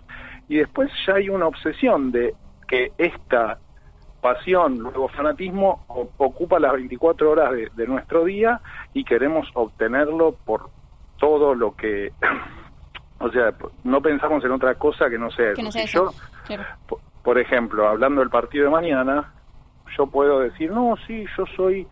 Y 0.50 0.56
después 0.56 0.90
ya 1.06 1.14
hay 1.14 1.28
una 1.28 1.46
obsesión 1.46 2.10
de 2.10 2.34
que 2.66 2.90
esta 2.98 3.58
pasión, 4.20 4.78
luego 4.78 5.06
fanatismo, 5.08 5.84
ocupa 6.18 6.58
las 6.58 6.72
24 6.72 7.30
horas 7.30 7.52
de, 7.52 7.70
de 7.76 7.86
nuestro 7.86 8.24
día 8.24 8.60
y 8.92 9.04
queremos 9.04 9.48
obtenerlo 9.54 10.34
por 10.44 10.68
todo 11.20 11.54
lo 11.54 11.76
que... 11.76 12.10
o 13.20 13.30
sea, 13.30 13.54
no 13.84 14.00
pensamos 14.00 14.44
en 14.44 14.50
otra 14.50 14.74
cosa 14.74 15.08
que 15.08 15.18
no 15.18 15.30
sea 15.30 15.52
Que 15.54 15.60
eso. 15.60 15.62
no 15.62 15.70
sea 15.70 15.86
Si 15.86 15.96
eso. 15.96 16.12
yo 16.12 16.18
Claro. 16.46 16.64
por 17.22 17.38
ejemplo, 17.38 17.88
hablando 17.88 18.20
del 18.20 18.30
partido 18.30 18.64
de 18.64 18.70
mañana, 18.72 19.32
yo 19.96 20.08
puedo 20.08 20.40
decir, 20.40 20.72
no, 20.72 20.96
sí, 21.06 21.26
yo 21.38 21.44
soy, 21.54 21.86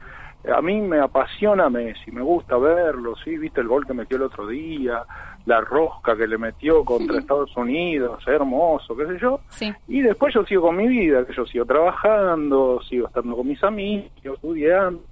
a 0.53 0.61
mí 0.63 0.81
me 0.81 0.99
apasiona 0.99 1.71
Messi, 1.71 2.11
me 2.11 2.23
gusta 2.23 2.57
verlo, 2.59 3.15
sí, 3.23 3.39
viste 3.39 3.61
el 3.61 3.69
gol 3.69 3.87
que 3.87 3.95
metió 3.95 4.17
el 4.17 4.25
otro 4.25 4.49
día, 4.49 5.05
la 5.49 5.63
rosca 5.63 6.15
que 6.15 6.27
le 6.27 6.37
metió 6.37 6.85
contra 6.85 7.19
Estados 7.19 7.57
Unidos, 7.57 8.23
hermoso, 8.27 8.95
qué 8.95 9.07
sé 9.07 9.19
yo. 9.19 9.41
Y 9.89 10.03
después 10.03 10.35
yo 10.35 10.45
sigo 10.45 10.63
con 10.63 10.77
mi 10.77 10.87
vida, 10.87 11.25
que 11.25 11.33
yo 11.33 11.47
sigo 11.47 11.65
trabajando, 11.65 12.83
sigo 12.83 13.07
estando 13.07 13.35
con 13.35 13.49
mis 13.49 13.65
amigos, 13.65 14.11
sigo 14.21 14.35
estudiando. 14.35 15.03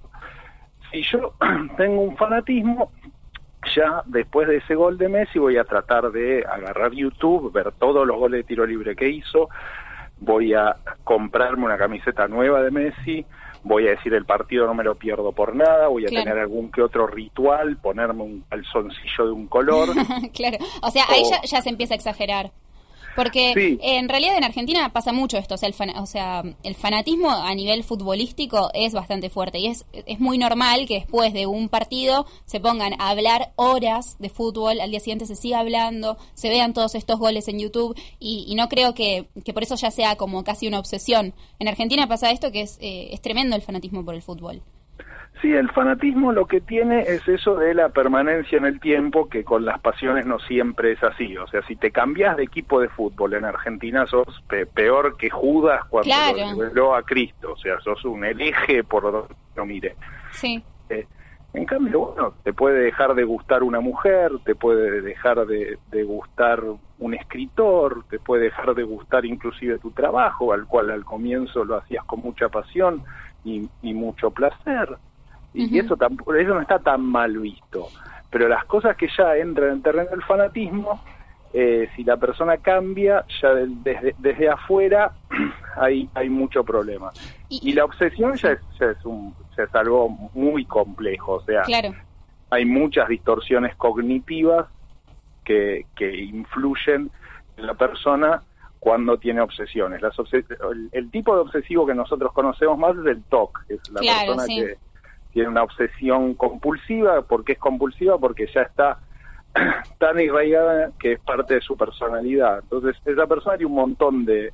Si 0.91 1.01
yo 1.01 1.33
tengo 1.77 2.01
un 2.01 2.15
fanatismo, 2.15 2.91
ya 3.75 4.03
después 4.05 4.47
de 4.47 4.57
ese 4.57 4.75
gol 4.75 4.99
de 4.99 5.09
Messi 5.09 5.39
voy 5.39 5.57
a 5.57 5.63
tratar 5.63 6.11
de 6.11 6.45
agarrar 6.45 6.91
YouTube, 6.91 7.51
ver 7.51 7.71
todos 7.71 8.05
los 8.05 8.15
goles 8.17 8.41
de 8.41 8.43
tiro 8.43 8.67
libre 8.67 8.95
que 8.95 9.09
hizo, 9.09 9.49
voy 10.19 10.53
a 10.53 10.75
comprarme 11.03 11.65
una 11.65 11.79
camiseta 11.79 12.27
nueva 12.27 12.61
de 12.61 12.69
Messi, 12.69 13.25
voy 13.67 13.87
a 13.87 13.91
decir 13.91 14.13
el 14.13 14.25
partido 14.25 14.65
no 14.65 14.73
me 14.73 14.83
lo 14.83 14.95
pierdo 14.95 15.31
por 15.31 15.55
nada, 15.55 15.87
voy 15.87 16.05
a 16.05 16.07
tener 16.07 16.37
algún 16.37 16.71
que 16.71 16.81
otro 16.81 17.07
ritual, 17.07 17.77
ponerme 17.77 18.23
un 18.23 18.41
calzoncillo 18.49 19.25
de 19.25 19.31
un 19.31 19.47
color. 19.47 19.89
claro, 20.33 20.57
o 20.81 20.89
sea, 20.89 21.03
ahí 21.09 21.23
ya, 21.29 21.41
ya 21.41 21.61
se 21.61 21.69
empieza 21.69 21.93
a 21.93 21.97
exagerar. 21.97 22.51
Porque 23.17 23.79
en 23.81 24.09
realidad 24.09 24.37
en 24.37 24.43
Argentina 24.43 24.93
pasa 24.93 25.11
mucho 25.11 25.39
esto, 25.39 25.55
o 25.55 25.57
sea, 25.57 25.67
el 25.67 25.97
o 25.97 26.05
sea, 26.05 26.43
el 26.61 26.75
fanatismo 26.75 27.31
a 27.31 27.55
nivel 27.55 27.83
futbolístico 27.83 28.69
es 28.75 28.93
bastante 28.93 29.31
fuerte 29.31 29.57
y 29.57 29.65
es, 29.65 29.87
es 29.91 30.19
muy 30.19 30.37
normal 30.37 30.85
que 30.85 30.99
después 30.99 31.33
de 31.33 31.47
un 31.47 31.67
partido 31.67 32.27
se 32.45 32.59
pongan 32.59 32.93
a 33.01 33.09
hablar 33.09 33.53
horas 33.55 34.17
de 34.19 34.29
fútbol, 34.29 34.79
al 34.79 34.91
día 34.91 34.99
siguiente 34.99 35.25
se 35.25 35.35
siga 35.35 35.61
hablando, 35.61 36.19
se 36.35 36.49
vean 36.49 36.73
todos 36.73 36.93
estos 36.93 37.17
goles 37.17 37.47
en 37.47 37.57
YouTube 37.57 37.99
y, 38.19 38.53
no 38.53 38.69
creo 38.69 38.93
que, 38.93 39.25
que, 39.43 39.51
por 39.51 39.63
eso 39.63 39.73
ya 39.77 39.89
sea 39.89 40.15
como 40.15 40.43
casi 40.43 40.67
una 40.67 40.77
obsesión. 40.77 41.33
En 41.57 41.67
Argentina 41.67 42.07
pasa 42.07 42.29
esto 42.29 42.51
que 42.51 42.61
es, 42.61 42.77
eh, 42.81 43.09
es 43.13 43.21
tremendo 43.23 43.55
el 43.55 43.63
fanatismo 43.63 44.05
por 44.05 44.13
el 44.13 44.21
fútbol. 44.21 44.61
Sí, 45.41 45.53
el 45.53 45.69
fanatismo 45.69 46.31
lo 46.31 46.45
que 46.47 46.61
tiene 46.61 47.01
es 47.01 47.27
eso 47.27 47.55
de 47.55 47.75
la 47.75 47.89
permanencia 47.89 48.57
en 48.57 48.65
el 48.65 48.79
tiempo, 48.79 49.29
que 49.29 49.43
con 49.43 49.65
las 49.65 49.79
pasiones 49.79 50.25
no 50.25 50.39
siempre 50.39 50.93
es 50.93 51.03
así. 51.03 51.37
O 51.37 51.47
sea, 51.47 51.61
si 51.67 51.75
te 51.75 51.91
cambias 51.91 52.37
de 52.37 52.43
equipo 52.43 52.79
de 52.79 52.89
fútbol 52.89 53.35
en 53.35 53.45
Argentina, 53.45 54.07
sos 54.07 54.43
peor 54.73 55.15
que 55.15 55.29
Judas 55.29 55.81
cuando 55.89 56.09
lo 56.73 56.95
a 56.95 57.03
Cristo. 57.03 57.53
O 57.53 57.57
sea, 57.57 57.79
sos 57.81 58.03
un 58.05 58.25
hereje 58.25 58.83
por 58.83 59.03
donde 59.03 59.35
lo 59.55 59.65
mire. 59.65 59.95
Sí. 60.31 60.63
Eh, 60.89 61.05
en 61.53 61.65
cambio, 61.65 62.07
bueno, 62.07 62.33
te 62.43 62.53
puede 62.53 62.79
dejar 62.79 63.13
de 63.13 63.23
gustar 63.23 63.61
una 63.61 63.79
mujer, 63.79 64.31
te 64.43 64.55
puede 64.55 65.01
dejar 65.01 65.45
de, 65.45 65.77
de, 65.91 66.03
gustar 66.03 66.63
un 66.99 67.13
escritor, 67.13 68.05
te 68.09 68.17
puede 68.19 68.45
dejar 68.45 68.73
de 68.73 68.83
gustar 68.83 69.23
inclusive 69.25 69.77
tu 69.77 69.91
trabajo, 69.91 70.51
al 70.51 70.65
cual 70.65 70.89
al 70.89 71.05
comienzo 71.05 71.63
lo 71.63 71.77
hacías 71.77 72.03
con 72.05 72.21
mucha 72.21 72.49
pasión 72.49 73.03
y, 73.43 73.69
y 73.81 73.93
mucho 73.93 74.31
placer 74.31 74.97
y 75.57 75.79
eso 75.79 75.97
tampoco 75.97 76.35
eso 76.35 76.53
no 76.53 76.61
está 76.61 76.79
tan 76.79 77.01
mal 77.01 77.37
visto. 77.37 77.87
Pero 78.29 78.47
las 78.47 78.65
cosas 78.65 78.95
que 78.95 79.07
ya 79.17 79.35
entran 79.35 79.69
en 79.69 79.75
el 79.75 79.81
terreno 79.81 80.09
del 80.09 80.23
fanatismo 80.23 81.01
eh, 81.53 81.89
si 81.95 82.03
la 82.03 82.17
persona 82.17 82.57
cambia 82.57 83.25
ya 83.41 83.49
desde, 83.53 84.13
desde 84.17 84.49
afuera 84.49 85.13
hay 85.77 86.09
hay 86.13 86.29
mucho 86.29 86.63
problema. 86.63 87.11
Y, 87.49 87.71
la 87.73 87.85
obsesión 87.85 88.35
ya 88.35 88.51
es, 88.51 88.59
ya 88.79 88.87
es 88.91 89.05
un 89.05 89.33
ya 89.55 89.63
es 89.63 89.73
algo 89.73 90.09
muy 90.33 90.65
complejo 90.65 91.35
o 91.35 91.41
sea 91.43 91.63
hay 92.49 92.65
muchas 92.65 93.07
distorsiones 93.07 93.75
cognitivas 93.75 94.67
que, 95.43 95.85
que 95.95 96.15
influyen 96.17 97.09
en 97.55 97.65
la 97.65 97.73
persona 97.73 98.43
cuando 98.79 99.17
tiene 99.17 99.41
obsesiones. 99.41 100.01
Las 100.01 100.15
el, 100.91 101.11
tipo 101.11 101.35
de 101.35 101.41
obsesivo 101.41 101.85
que 101.85 101.93
nosotros 101.93 102.31
conocemos 102.33 102.77
más 102.77 102.95
es 102.97 103.05
el 103.05 103.23
TOC, 103.23 103.59
es 103.69 103.89
la 103.89 103.99
persona 104.01 104.45
que, 104.45 104.77
tiene 105.37 105.51
una 105.51 105.61
obsesión 105.61 106.33
compulsiva. 106.33 107.21
¿Por 107.21 107.45
qué 107.45 107.51
es 107.51 107.59
compulsiva? 107.59 108.17
Porque 108.17 108.47
ya 108.55 108.63
está 108.63 108.97
tan 109.99 110.17
arraigada 110.17 110.89
que 110.97 111.11
es 111.11 111.19
parte 111.19 111.53
de 111.53 111.61
su 111.61 111.77
personalidad. 111.77 112.61
Entonces, 112.63 112.95
esa 113.05 113.27
persona 113.27 113.55
tiene 113.55 113.69
un 113.69 113.75
montón 113.75 114.25
de, 114.25 114.51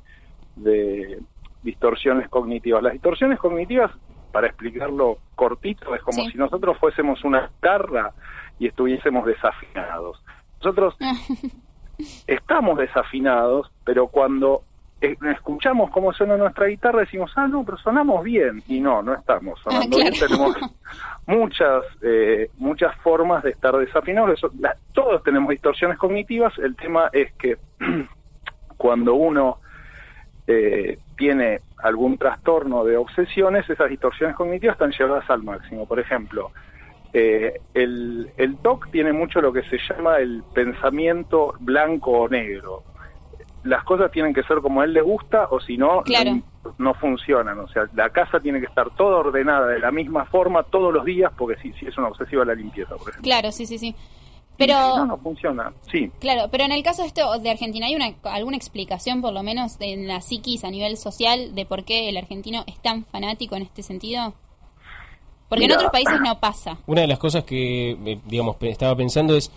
de 0.56 1.22
distorsiones 1.62 2.28
cognitivas. 2.28 2.82
Las 2.82 2.92
distorsiones 2.92 3.38
cognitivas, 3.38 3.92
para 4.30 4.48
explicarlo 4.48 5.16
cortito, 5.34 5.94
es 5.94 6.02
como 6.02 6.22
si 6.28 6.36
nosotros 6.36 6.76
fuésemos 6.76 7.24
una 7.24 7.46
guitarra 7.46 8.12
y 8.58 8.66
estuviésemos 8.66 9.24
desafinados. 9.24 10.22
Nosotros 10.58 10.96
estamos 12.26 12.76
desafinados, 12.76 13.72
pero 13.86 14.08
cuando 14.08 14.64
escuchamos 15.12 15.90
cómo 15.90 16.12
suena 16.12 16.36
nuestra 16.36 16.66
guitarra, 16.66 17.00
decimos, 17.00 17.32
ah, 17.36 17.46
no, 17.46 17.64
pero 17.64 17.78
sonamos 17.78 18.22
bien. 18.24 18.62
Y 18.68 18.80
no, 18.80 19.02
no 19.02 19.14
estamos 19.14 19.60
sonando 19.60 19.96
bien. 19.96 20.12
Tenemos 20.12 20.56
muchas, 21.26 21.84
eh, 22.02 22.50
muchas 22.58 22.94
formas 22.96 23.42
de 23.42 23.50
estar 23.50 23.76
desafinados. 23.76 24.40
todos 24.92 25.22
tenemos 25.22 25.50
distorsiones 25.50 25.98
cognitivas. 25.98 26.56
El 26.58 26.76
tema 26.76 27.10
es 27.12 27.32
que 27.34 27.56
cuando 28.76 29.14
uno 29.14 29.58
eh, 30.46 30.98
tiene 31.16 31.60
algún 31.78 32.18
trastorno 32.18 32.84
de 32.84 32.96
obsesiones, 32.96 33.68
esas 33.68 33.90
distorsiones 33.90 34.36
cognitivas 34.36 34.74
están 34.74 34.92
llevadas 34.92 35.28
al 35.30 35.42
máximo. 35.42 35.86
Por 35.86 36.00
ejemplo, 36.00 36.50
el, 37.12 38.30
el 38.36 38.56
TOC 38.56 38.90
tiene 38.90 39.12
mucho 39.12 39.40
lo 39.40 39.52
que 39.52 39.62
se 39.64 39.78
llama 39.88 40.16
el 40.16 40.42
pensamiento 40.52 41.54
blanco 41.60 42.10
o 42.10 42.28
negro 42.28 42.82
las 43.64 43.82
cosas 43.84 44.10
tienen 44.12 44.34
que 44.34 44.42
ser 44.44 44.58
como 44.58 44.80
a 44.80 44.84
él 44.84 44.92
le 44.92 45.00
gusta 45.00 45.48
o 45.50 45.58
si 45.58 45.76
no, 45.76 46.02
no, 46.78 46.94
funcionan. 46.94 47.58
O 47.60 47.68
sea, 47.68 47.84
la 47.94 48.10
casa 48.10 48.38
tiene 48.40 48.60
que 48.60 48.66
estar 48.66 48.90
toda 48.94 49.16
ordenada 49.16 49.66
de 49.68 49.80
la 49.80 49.90
misma 49.90 50.26
forma 50.26 50.62
todos 50.64 50.92
los 50.92 51.04
días 51.04 51.32
porque 51.36 51.60
si, 51.60 51.72
si 51.72 51.86
es 51.86 51.96
una 51.98 52.08
obsesiva 52.08 52.44
la 52.44 52.54
limpieza, 52.54 52.90
por 52.96 53.08
ejemplo. 53.10 53.22
Claro, 53.22 53.50
sí, 53.50 53.66
sí, 53.66 53.78
sí. 53.78 53.94
Pero 54.56 54.74
no, 54.74 55.06
no 55.06 55.16
funciona. 55.16 55.72
Sí. 55.90 56.12
Claro, 56.20 56.48
pero 56.50 56.64
en 56.64 56.72
el 56.72 56.82
caso 56.82 57.02
esto 57.02 57.38
de 57.40 57.50
Argentina 57.50 57.86
hay 57.86 57.96
una 57.96 58.14
alguna 58.22 58.56
explicación 58.56 59.20
por 59.20 59.32
lo 59.32 59.42
menos 59.42 59.76
en 59.80 60.06
la 60.06 60.20
psiquis 60.20 60.62
a 60.64 60.70
nivel 60.70 60.96
social 60.96 61.54
de 61.54 61.66
por 61.66 61.84
qué 61.84 62.08
el 62.08 62.16
argentino 62.16 62.62
es 62.66 62.78
tan 62.80 63.04
fanático 63.06 63.56
en 63.56 63.62
este 63.62 63.82
sentido. 63.82 64.34
Porque 65.48 65.64
en 65.64 65.72
otros 65.72 65.90
países 65.90 66.20
no 66.20 66.38
pasa. 66.38 66.78
Una 66.86 67.02
de 67.02 67.06
las 67.06 67.18
cosas 67.18 67.44
que 67.44 67.92
eh, 67.92 68.20
digamos 68.24 68.56
estaba 68.60 68.96
pensando 68.96 69.36
es 69.36 69.50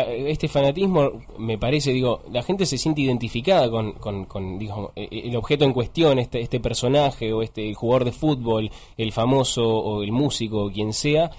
este 0.00 0.48
fanatismo 0.48 1.22
me 1.38 1.58
parece, 1.58 1.92
digo, 1.92 2.22
la 2.30 2.42
gente 2.42 2.66
se 2.66 2.78
siente 2.78 3.02
identificada 3.02 3.70
con, 3.70 3.92
con, 3.92 4.58
digamos, 4.58 4.90
e, 4.96 5.08
e, 5.10 5.28
el 5.28 5.36
objeto 5.36 5.64
en 5.64 5.72
cuestión, 5.72 6.18
este, 6.18 6.40
este 6.40 6.60
personaje 6.60 7.32
o 7.32 7.42
este 7.42 7.72
jugador 7.74 8.04
de 8.04 8.12
fútbol, 8.12 8.70
el 8.96 9.12
famoso 9.12 9.66
o 9.66 10.02
el 10.02 10.12
músico 10.12 10.64
o 10.64 10.70
quien 10.70 10.92
sea, 10.92 11.30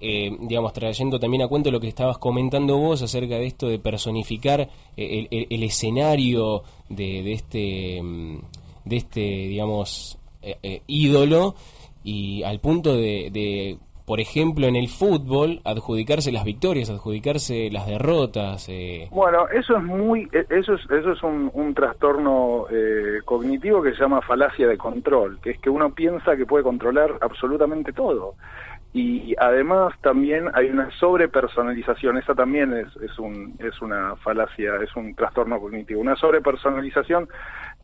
eh, 0.00 0.36
digamos, 0.40 0.72
trayendo 0.72 1.20
también 1.20 1.42
a 1.42 1.48
cuento 1.48 1.70
lo 1.70 1.80
que 1.80 1.88
estabas 1.88 2.18
comentando 2.18 2.76
vos 2.76 3.02
acerca 3.02 3.36
de 3.36 3.46
esto 3.46 3.68
de 3.68 3.78
personificar 3.78 4.68
eh, 4.96 5.46
el, 5.48 5.62
escenario 5.62 6.64
de, 6.88 7.22
de, 7.22 7.32
este, 7.32 8.02
mm, 8.02 8.38
de 8.84 8.96
este, 8.96 9.20
digamos, 9.20 10.18
eh, 10.42 10.82
ídolo 10.88 11.54
y 12.02 12.42
al 12.42 12.58
punto 12.58 12.96
de 12.96 13.78
por 14.04 14.20
ejemplo, 14.20 14.66
en 14.66 14.76
el 14.76 14.88
fútbol, 14.88 15.60
adjudicarse 15.64 16.32
las 16.32 16.44
victorias, 16.44 16.90
adjudicarse 16.90 17.70
las 17.70 17.86
derrotas. 17.86 18.68
Eh. 18.68 19.08
Bueno, 19.10 19.48
eso 19.48 19.76
es 19.76 19.82
muy, 19.82 20.28
e, 20.32 20.44
eso 20.50 20.74
es, 20.74 20.80
eso 20.90 21.12
es 21.12 21.22
un, 21.22 21.72
trastorno 21.74 22.66
eh, 22.70 23.20
cognitivo 23.24 23.82
que 23.82 23.92
se 23.92 24.00
llama 24.00 24.20
falacia 24.20 24.66
de 24.68 24.76
control, 24.76 25.40
que 25.40 25.50
es 25.50 25.58
que 25.58 25.70
uno 25.70 25.94
piensa 25.94 26.36
que 26.36 26.44
puede 26.44 26.64
controlar 26.64 27.18
absolutamente 27.20 27.92
todo. 27.92 28.34
Y 28.94 29.34
además 29.38 29.94
también 30.02 30.50
hay 30.52 30.68
una 30.68 30.90
sobrepersonalización, 30.98 32.18
esa 32.18 32.34
también 32.34 32.74
es, 32.74 32.94
es, 32.96 33.18
un, 33.18 33.54
es 33.58 33.80
una 33.80 34.16
falacia, 34.16 34.76
es 34.82 34.94
un 34.94 35.14
trastorno 35.14 35.58
cognitivo. 35.58 36.02
Una 36.02 36.14
sobrepersonalización 36.16 37.26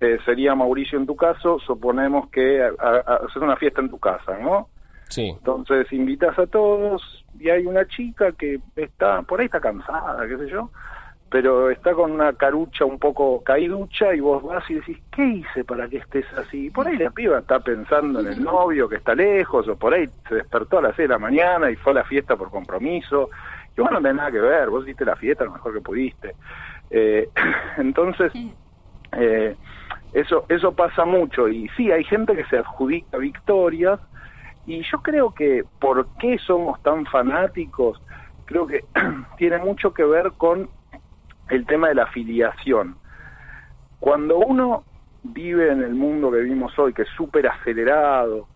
eh, 0.00 0.18
sería, 0.26 0.54
Mauricio, 0.54 0.98
en 0.98 1.06
tu 1.06 1.16
caso, 1.16 1.58
suponemos 1.60 2.28
que 2.28 2.62
haces 2.62 3.36
una 3.36 3.56
fiesta 3.56 3.80
en 3.80 3.88
tu 3.88 3.98
casa, 3.98 4.36
¿no? 4.38 4.68
Entonces 5.16 5.92
invitas 5.92 6.38
a 6.38 6.46
todos 6.46 7.24
y 7.38 7.50
hay 7.50 7.66
una 7.66 7.86
chica 7.86 8.32
que 8.32 8.60
está, 8.76 9.22
por 9.22 9.40
ahí 9.40 9.46
está 9.46 9.60
cansada, 9.60 10.26
qué 10.28 10.36
sé 10.36 10.48
yo, 10.48 10.70
pero 11.30 11.70
está 11.70 11.92
con 11.92 12.12
una 12.12 12.32
carucha 12.32 12.84
un 12.84 12.98
poco 12.98 13.42
caiducha 13.42 14.14
y 14.14 14.20
vos 14.20 14.42
vas 14.42 14.68
y 14.70 14.74
decís, 14.74 14.98
¿qué 15.14 15.24
hice 15.24 15.64
para 15.64 15.88
que 15.88 15.98
estés 15.98 16.26
así? 16.34 16.70
por 16.70 16.88
ahí 16.88 16.96
la 16.96 17.10
piba 17.10 17.38
está 17.38 17.60
pensando 17.60 18.20
en 18.20 18.28
el 18.28 18.42
novio 18.42 18.88
que 18.88 18.96
está 18.96 19.14
lejos, 19.14 19.68
o 19.68 19.76
por 19.76 19.94
ahí 19.94 20.08
se 20.28 20.36
despertó 20.36 20.78
a 20.78 20.82
las 20.82 20.96
seis 20.96 21.08
de 21.08 21.14
la 21.14 21.18
mañana 21.18 21.70
y 21.70 21.76
fue 21.76 21.92
a 21.92 21.96
la 21.96 22.04
fiesta 22.04 22.36
por 22.36 22.50
compromiso. 22.50 23.30
Y 23.76 23.80
vos 23.80 23.90
no 23.92 23.98
tenés 23.98 24.16
nada 24.16 24.30
que 24.30 24.40
ver, 24.40 24.70
vos 24.70 24.84
hiciste 24.84 25.04
la 25.04 25.16
fiesta 25.16 25.44
lo 25.44 25.52
mejor 25.52 25.74
que 25.74 25.80
pudiste. 25.80 26.34
Eh, 26.90 27.28
entonces, 27.76 28.32
eh, 29.12 29.54
eso, 30.12 30.46
eso 30.48 30.72
pasa 30.72 31.04
mucho. 31.04 31.48
Y 31.48 31.68
sí, 31.76 31.92
hay 31.92 32.04
gente 32.04 32.34
que 32.34 32.44
se 32.46 32.58
adjudica 32.58 33.18
victorias, 33.18 34.00
y 34.68 34.82
yo 34.82 34.98
creo 34.98 35.32
que 35.32 35.64
por 35.80 36.06
qué 36.18 36.38
somos 36.38 36.80
tan 36.82 37.06
fanáticos, 37.06 37.98
creo 38.44 38.66
que 38.66 38.84
tiene 39.38 39.56
mucho 39.56 39.94
que 39.94 40.04
ver 40.04 40.32
con 40.32 40.68
el 41.48 41.64
tema 41.64 41.88
de 41.88 41.94
la 41.94 42.02
afiliación. 42.02 42.96
Cuando 43.98 44.36
uno 44.36 44.84
vive 45.22 45.72
en 45.72 45.82
el 45.82 45.94
mundo 45.94 46.30
que 46.30 46.40
vivimos 46.40 46.78
hoy, 46.78 46.92
que 46.92 47.02
es 47.02 47.08
súper 47.16 47.48
acelerado, 47.48 48.46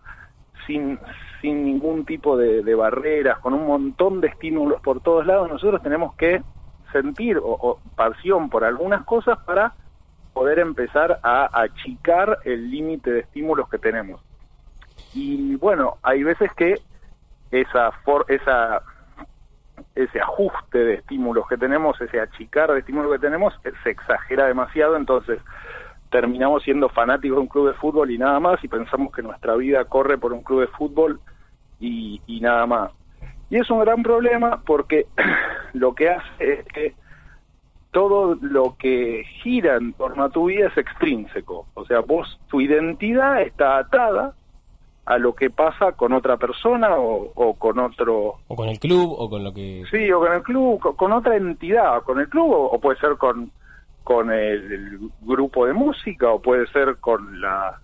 sin, 0.67 0.99
sin 1.41 1.65
ningún 1.65 2.05
tipo 2.05 2.37
de, 2.37 2.75
barreras, 2.75 3.39
con 3.39 3.55
un 3.55 3.65
montón 3.65 4.21
de 4.21 4.27
estímulos 4.27 4.81
por 4.81 5.01
todos 5.01 5.25
lados, 5.25 5.49
nosotros 5.49 5.81
tenemos 5.81 6.13
que 6.13 6.43
sentir 6.91 7.39
o, 7.41 7.79
pasión 7.95 8.51
por 8.51 8.63
algunas 8.63 9.03
cosas 9.03 9.39
para 9.47 9.73
poder 10.31 10.59
empezar 10.59 11.19
a 11.23 11.49
achicar 11.59 12.37
el 12.45 12.69
límite 12.69 13.11
de 13.11 13.19
estímulos 13.21 13.67
que 13.67 13.79
tenemos. 13.79 14.21
Y 15.13 15.55
bueno, 15.55 15.97
hay 16.01 16.23
veces 16.23 16.51
que 16.53 16.75
esa 17.51 17.91
for- 18.03 18.25
esa 18.27 18.81
ese 19.95 20.19
ajuste 20.19 20.77
de 20.79 20.93
estímulos 20.95 21.47
que 21.47 21.57
tenemos, 21.57 21.99
ese 22.01 22.19
achicar 22.19 22.71
de 22.71 22.79
estímulos 22.79 23.11
que 23.11 23.19
tenemos, 23.19 23.53
eh, 23.63 23.71
se 23.83 23.91
exagera 23.91 24.45
demasiado, 24.45 24.95
entonces 24.95 25.39
terminamos 26.09 26.63
siendo 26.63 26.89
fanáticos 26.89 27.37
de 27.37 27.41
un 27.41 27.47
club 27.47 27.67
de 27.67 27.73
fútbol 27.75 28.11
y 28.11 28.17
nada 28.17 28.39
más, 28.39 28.63
y 28.63 28.67
pensamos 28.67 29.11
que 29.11 29.23
nuestra 29.23 29.55
vida 29.55 29.85
corre 29.85 30.17
por 30.17 30.33
un 30.33 30.43
club 30.43 30.61
de 30.61 30.67
fútbol 30.67 31.19
y, 31.79 32.21
y 32.27 32.39
nada 32.39 32.65
más. 32.65 32.91
Y 33.49 33.57
es 33.57 33.69
un 33.69 33.79
gran 33.81 34.01
problema 34.03 34.61
porque 34.65 35.07
lo 35.73 35.93
que 35.93 36.09
hace 36.09 36.53
es 36.53 36.65
que 36.65 36.93
todo 37.91 38.35
lo 38.41 38.75
que 38.77 39.23
gira 39.43 39.75
en 39.75 39.93
torno 39.93 40.23
a 40.23 40.29
tu 40.29 40.45
vida 40.45 40.67
es 40.67 40.77
extrínseco. 40.77 41.67
O 41.75 41.85
sea, 41.85 41.99
vos, 41.99 42.39
tu 42.47 42.61
identidad 42.61 43.41
está 43.41 43.77
atada 43.77 44.33
a 45.05 45.17
lo 45.17 45.33
que 45.35 45.49
pasa 45.49 45.91
con 45.93 46.13
otra 46.13 46.37
persona 46.37 46.95
o, 46.95 47.31
o 47.35 47.53
con 47.55 47.77
otro 47.79 48.35
O 48.47 48.55
con 48.55 48.69
el 48.69 48.79
club, 48.79 49.13
o 49.17 49.29
con 49.29 49.43
lo 49.43 49.53
que... 49.53 49.83
Sí, 49.91 50.11
o 50.11 50.19
con 50.19 50.33
el 50.33 50.41
club, 50.43 50.79
co- 50.79 50.95
con 50.95 51.11
otra 51.11 51.35
entidad, 51.35 52.01
con 52.03 52.19
el 52.19 52.29
club, 52.29 52.51
o, 52.51 52.65
o 52.71 52.79
puede 52.79 52.97
ser 52.99 53.17
con, 53.17 53.51
con 54.03 54.31
el, 54.31 54.71
el 54.71 54.99
grupo 55.21 55.65
de 55.65 55.73
música, 55.73 56.31
o 56.31 56.41
puede 56.41 56.67
ser 56.67 56.97
con 57.01 57.41
la, 57.41 57.79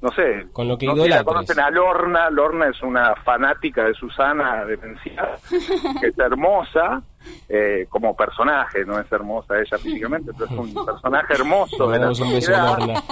no 0.00 0.10
sé, 0.12 0.46
Con 0.52 0.66
lo 0.66 0.78
que 0.78 0.86
no 0.86 1.06
la 1.06 1.22
conocen 1.22 1.60
a 1.60 1.70
Lorna, 1.70 2.30
Lorna 2.30 2.68
es 2.68 2.82
una 2.82 3.14
fanática 3.16 3.84
de 3.84 3.94
Susana 3.94 4.64
de 4.64 4.76
Mencía, 4.78 5.36
que 6.00 6.06
es 6.06 6.18
hermosa 6.18 7.02
eh, 7.48 7.86
como 7.90 8.16
personaje, 8.16 8.84
no 8.86 8.98
es 8.98 9.12
hermosa 9.12 9.58
ella 9.58 9.76
físicamente, 9.76 10.32
pero 10.32 10.46
es 10.46 10.52
un 10.52 10.86
personaje 10.86 11.34
hermoso 11.34 11.86
de 11.90 11.98
la 11.98 12.04
damos 12.04 12.20
un 12.20 12.30
beso 12.30 12.54
a 12.54 12.58
sociedad. 12.58 12.78
Lorna. 12.78 13.02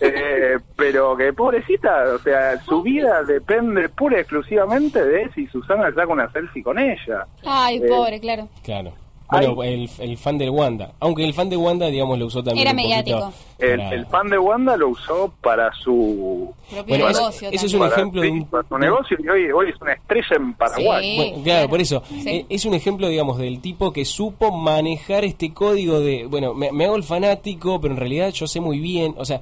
Eh, 0.00 0.58
pero 0.76 1.16
que 1.16 1.32
pobrecita, 1.32 2.04
o 2.14 2.18
sea, 2.18 2.60
su 2.60 2.82
vida 2.82 3.22
depende 3.24 3.88
pura 3.88 4.18
y 4.18 4.20
exclusivamente 4.20 5.04
de 5.04 5.30
si 5.32 5.46
Susana 5.46 5.92
saca 5.92 6.06
una 6.06 6.30
selfie 6.30 6.62
con 6.62 6.78
ella. 6.78 7.26
Ay, 7.44 7.78
Eh, 7.78 7.88
pobre, 7.88 8.20
claro. 8.20 8.48
Claro. 8.62 8.92
Bueno, 9.30 9.62
el, 9.62 9.90
el 9.98 10.16
fan 10.16 10.38
del 10.38 10.50
Wanda. 10.50 10.92
Aunque 11.00 11.24
el 11.24 11.34
fan 11.34 11.50
de 11.50 11.56
Wanda, 11.56 11.86
digamos, 11.88 12.18
lo 12.18 12.26
usó 12.26 12.42
también 12.42 12.66
Era 12.66 12.70
un 12.70 12.76
poquito 12.78 12.88
mediático. 12.88 13.32
El, 13.58 13.76
para- 13.78 13.90
el 13.94 14.06
fan 14.06 14.28
de 14.30 14.38
Wanda 14.38 14.76
lo 14.76 14.88
usó 14.88 15.32
para 15.42 15.70
su 15.74 16.54
Bueno, 16.86 17.08
negocio 17.08 17.48
eso 17.50 17.66
es 17.66 17.74
un 17.74 17.80
Para- 17.80 17.92
ejemplo 17.92 18.20
de 18.22 18.28
sí, 18.28 18.32
un- 18.34 18.44
para 18.46 18.68
su 18.68 18.78
negocio 18.78 19.16
y 19.22 19.28
hoy, 19.28 19.50
hoy 19.52 19.70
es 19.74 19.80
una 19.82 19.92
estrella 19.92 20.36
en 20.36 20.54
Paraguay. 20.54 21.16
Bueno, 21.16 21.42
claro, 21.44 21.68
por 21.68 21.80
eso. 21.80 22.02
Sí. 22.08 22.28
Eh, 22.28 22.46
es 22.48 22.64
un 22.64 22.74
ejemplo, 22.74 23.08
digamos, 23.08 23.36
del 23.38 23.60
tipo 23.60 23.92
que 23.92 24.04
supo 24.04 24.50
manejar 24.50 25.24
este 25.24 25.52
código 25.52 26.00
de, 26.00 26.26
bueno, 26.26 26.54
me, 26.54 26.72
me 26.72 26.86
hago 26.86 26.96
el 26.96 27.02
fanático, 27.04 27.80
pero 27.80 27.92
en 27.94 28.00
realidad 28.00 28.30
yo 28.30 28.46
sé 28.46 28.60
muy 28.60 28.78
bien, 28.80 29.14
o 29.18 29.24
sea, 29.24 29.36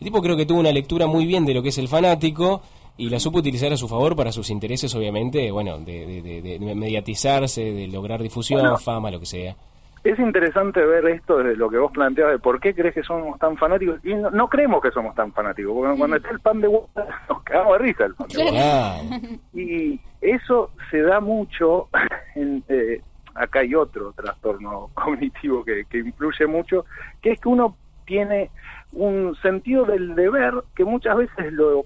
el 0.00 0.04
tipo 0.04 0.20
creo 0.22 0.36
que 0.36 0.46
tuvo 0.46 0.60
una 0.60 0.72
lectura 0.72 1.06
muy 1.06 1.26
bien 1.26 1.44
de 1.46 1.54
lo 1.54 1.62
que 1.62 1.70
es 1.70 1.78
el 1.78 1.88
fanático 1.88 2.62
y 2.96 3.08
la 3.08 3.18
supo 3.18 3.38
utilizar 3.38 3.72
a 3.72 3.76
su 3.76 3.88
favor 3.88 4.14
para 4.16 4.32
sus 4.32 4.50
intereses, 4.50 4.94
obviamente, 4.94 5.50
bueno, 5.50 5.78
de, 5.78 6.06
de- 6.06 6.22
de- 6.42 6.58
de 6.58 6.74
mediatizarse, 6.74 7.60
de 7.62 7.86
lograr 7.88 8.22
difusión, 8.22 8.60
Bueno. 8.60 8.78
fama, 8.78 9.10
lo 9.10 9.20
que 9.20 9.26
sea. 9.26 9.56
Es 10.04 10.18
interesante 10.18 10.84
ver 10.84 11.06
esto 11.06 11.38
desde 11.38 11.54
lo 11.56 11.70
que 11.70 11.78
vos 11.78 11.92
planteabas 11.92 12.32
de 12.34 12.38
por 12.40 12.58
qué 12.60 12.74
crees 12.74 12.92
que 12.92 13.04
somos 13.04 13.38
tan 13.38 13.56
fanáticos. 13.56 14.04
Y 14.04 14.12
no, 14.14 14.30
no 14.30 14.48
creemos 14.48 14.82
que 14.82 14.90
somos 14.90 15.14
tan 15.14 15.32
fanáticos, 15.32 15.72
porque 15.72 15.96
cuando 15.96 16.16
está 16.16 16.30
el 16.30 16.40
fan 16.40 16.60
de 16.60 16.66
Wanda 16.68 17.06
nos 17.28 17.42
cagamos 17.44 17.72
de 17.74 17.78
risa 17.78 18.04
el 18.06 18.14
fan 18.16 18.26
de. 18.28 19.38
Y 19.54 20.00
eso 20.20 20.70
se 20.90 21.02
da 21.02 21.20
mucho, 21.20 21.88
en, 22.34 22.64
eh, 22.68 23.00
acá 23.34 23.60
hay 23.60 23.74
otro 23.76 24.12
trastorno 24.12 24.90
cognitivo 24.94 25.64
que, 25.64 25.84
que 25.88 25.98
influye 25.98 26.46
mucho, 26.48 26.84
que 27.22 27.30
es 27.32 27.40
que 27.40 27.48
uno 27.48 27.76
tiene 28.04 28.50
un 28.92 29.36
sentido 29.40 29.84
del 29.84 30.14
deber 30.16 30.52
que 30.74 30.84
muchas 30.84 31.16
veces 31.16 31.52
lo 31.52 31.84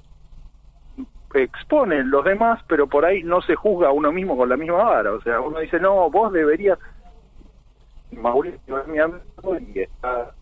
exponen 1.42 2.10
los 2.10 2.24
demás, 2.24 2.62
pero 2.68 2.86
por 2.86 3.04
ahí 3.04 3.22
no 3.22 3.40
se 3.42 3.54
juzga 3.54 3.88
a 3.88 3.92
uno 3.92 4.12
mismo 4.12 4.36
con 4.36 4.48
la 4.48 4.56
misma 4.56 4.82
vara. 4.82 5.12
O 5.12 5.20
sea, 5.20 5.40
uno 5.40 5.60
dice, 5.60 5.78
no, 5.80 6.10
vos 6.10 6.32
deberías... 6.32 6.78
Mauricio 8.12 8.84
y 9.74 9.80
está 9.80 10.32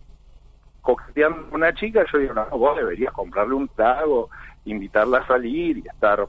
coqueteando 0.83 1.49
una 1.53 1.73
chica, 1.73 2.05
yo 2.13 2.19
digo, 2.19 2.35
no, 2.35 2.47
vos 2.51 2.77
deberías 2.77 3.13
comprarle 3.13 3.55
un 3.55 3.69
trago, 3.69 4.29
invitarla 4.67 5.19
a 5.19 5.27
salir 5.27 5.79
y 5.79 5.89
estar 5.89 6.29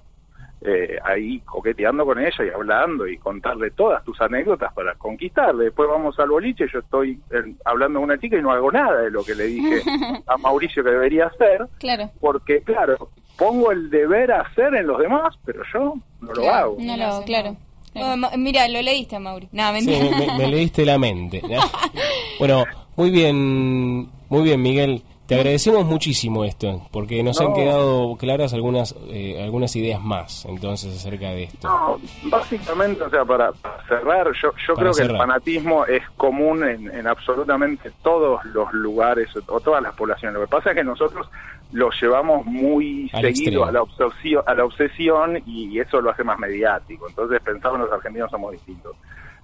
eh, 0.65 0.97
ahí 1.03 1.39
coqueteando 1.41 2.05
con 2.05 2.19
ella 2.19 2.43
y 2.45 2.49
hablando 2.49 3.07
y 3.07 3.17
contarle 3.17 3.71
todas 3.71 4.03
tus 4.03 4.19
anécdotas 4.21 4.73
para 4.73 4.95
conquistarle. 4.95 5.65
Después 5.65 5.87
vamos 5.89 6.17
al 6.19 6.29
boliche, 6.29 6.65
yo 6.71 6.79
estoy 6.79 7.19
eh, 7.31 7.53
hablando 7.65 7.99
con 7.99 8.05
una 8.09 8.19
chica 8.19 8.37
y 8.37 8.41
no 8.41 8.51
hago 8.51 8.71
nada 8.71 9.01
de 9.01 9.11
lo 9.11 9.23
que 9.23 9.35
le 9.35 9.45
dije 9.45 9.81
a 10.27 10.37
Mauricio 10.37 10.83
que 10.83 10.89
debería 10.91 11.27
hacer, 11.27 11.67
Claro. 11.79 12.09
porque 12.19 12.61
claro, 12.61 13.09
pongo 13.37 13.71
el 13.71 13.89
deber 13.89 14.31
a 14.31 14.41
hacer 14.41 14.73
en 14.75 14.87
los 14.87 14.99
demás, 14.99 15.35
pero 15.45 15.61
yo 15.73 15.95
no 16.21 16.33
lo 16.33 16.49
hago. 16.53 16.77
No 16.79 16.97
lo, 16.97 17.23
claro. 17.23 17.55
Oh, 17.97 18.17
Ma- 18.17 18.31
mira, 18.37 18.67
lo 18.67 18.81
leíste, 18.81 19.17
Mauri. 19.19 19.47
No, 19.53 19.67
Sí, 19.79 19.87
mentira. 19.87 20.17
me, 20.17 20.37
me 20.37 20.47
leíste 20.49 20.83
la 20.85 20.97
mente. 20.97 21.41
bueno, 22.39 22.65
muy 22.97 23.09
bien, 23.09 24.09
muy 24.29 24.43
bien, 24.43 24.61
Miguel. 24.61 25.01
Te 25.27 25.33
agradecemos 25.35 25.85
muchísimo 25.85 26.45
esto, 26.45 26.87
porque 26.91 27.23
nos 27.23 27.41
han 27.41 27.53
quedado 27.53 28.15
claras 28.15 28.53
algunas 28.53 28.95
eh, 29.09 29.41
algunas 29.43 29.75
ideas 29.75 29.99
más, 29.99 30.45
entonces, 30.45 30.95
acerca 30.95 31.31
de 31.31 31.43
esto. 31.43 31.67
No, 31.67 31.97
básicamente, 32.29 33.01
o 33.01 33.09
sea, 33.09 33.25
para, 33.25 33.51
para 33.53 33.83
cerrar, 33.87 34.27
yo, 34.39 34.51
yo 34.67 34.75
Para 34.75 34.91
creo 34.91 34.93
que 34.93 35.11
el 35.13 35.17
fanatismo 35.17 35.85
es 35.87 36.03
común 36.15 36.63
en, 36.63 36.93
en 36.93 37.07
absolutamente 37.07 37.91
todos 38.03 38.45
los 38.45 38.71
lugares 38.73 39.29
o 39.47 39.59
todas 39.59 39.81
las 39.81 39.95
poblaciones. 39.95 40.35
Lo 40.35 40.45
que 40.45 40.51
pasa 40.51 40.69
es 40.69 40.75
que 40.75 40.83
nosotros 40.83 41.27
lo 41.71 41.89
llevamos 41.99 42.45
muy 42.45 43.09
Al 43.11 43.21
seguido 43.23 43.63
extremo. 43.63 43.65
a 43.65 43.71
la, 43.71 43.81
obsesión, 43.81 44.43
a 44.45 44.53
la 44.53 44.65
obsesión 44.65 45.41
y 45.47 45.79
eso 45.79 46.01
lo 46.01 46.11
hace 46.11 46.23
más 46.23 46.37
mediático. 46.37 47.09
Entonces 47.09 47.41
pensamos 47.43 47.79
los 47.79 47.91
argentinos 47.91 48.29
somos 48.29 48.51
distintos. 48.51 48.95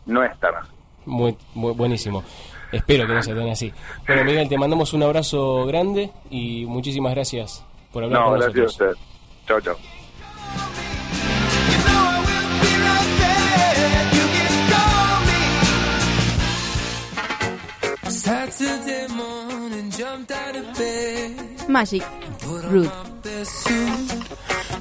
No 0.05 0.23
es 0.23 0.39
tan 0.39 0.55
así. 0.55 0.69
Muy, 1.05 1.35
muy 1.55 1.73
buenísimo. 1.73 2.23
Espero 2.71 3.05
que 3.07 3.13
no 3.13 3.21
se 3.23 3.33
den 3.33 3.49
así. 3.49 3.71
Bueno, 4.07 4.23
Miguel, 4.23 4.47
te 4.49 4.57
mandamos 4.57 4.93
un 4.93 5.03
abrazo 5.03 5.65
grande 5.65 6.11
y 6.29 6.65
muchísimas 6.65 7.13
gracias 7.13 7.63
por 7.91 8.03
hablar 8.03 8.19
No, 8.21 8.25
con 8.29 8.39
gracias 8.39 8.55
a 8.57 8.61
nosotros. 8.63 8.91
usted. 8.97 9.05
Chao, 9.47 9.61
chao. 9.61 10.81
Magic. 21.67 22.03
Suit. 23.43 24.09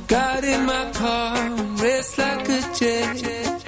Got 0.08 0.44
in 0.44 0.66
my 0.66 0.90
car 0.92 1.36
and 1.36 1.80
raced 1.80 2.18
like 2.18 2.48
a 2.48 2.60
jet. 2.74 3.59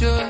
sure. 0.00 0.29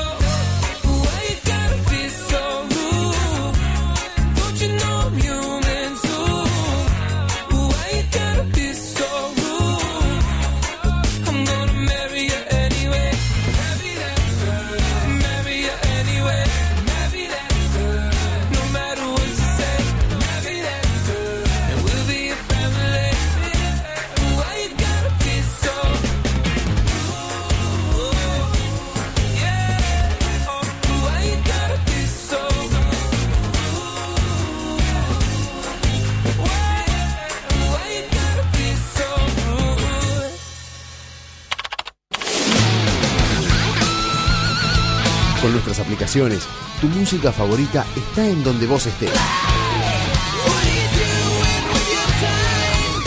Aplicaciones, 46.11 46.43
tu 46.81 46.87
música 46.87 47.31
favorita 47.31 47.85
está 47.95 48.27
en 48.27 48.43
donde 48.43 48.67
vos 48.67 48.85
estés. 48.85 49.11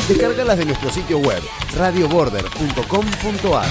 Descárgalas 0.09 0.59
de 0.59 0.65
nuestro 0.65 0.91
sitio 0.91 1.19
web 1.19 1.43
radioborder.com.ar. 1.77 3.69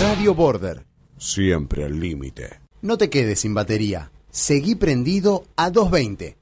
Radio 0.00 0.34
Border. 0.34 0.86
Siempre 1.18 1.84
al 1.84 2.00
límite. 2.00 2.60
No 2.80 2.96
te 2.96 3.10
quedes 3.10 3.40
sin 3.40 3.52
batería. 3.52 4.10
Seguí 4.30 4.74
prendido 4.76 5.44
a 5.56 5.70
220. 5.70 6.39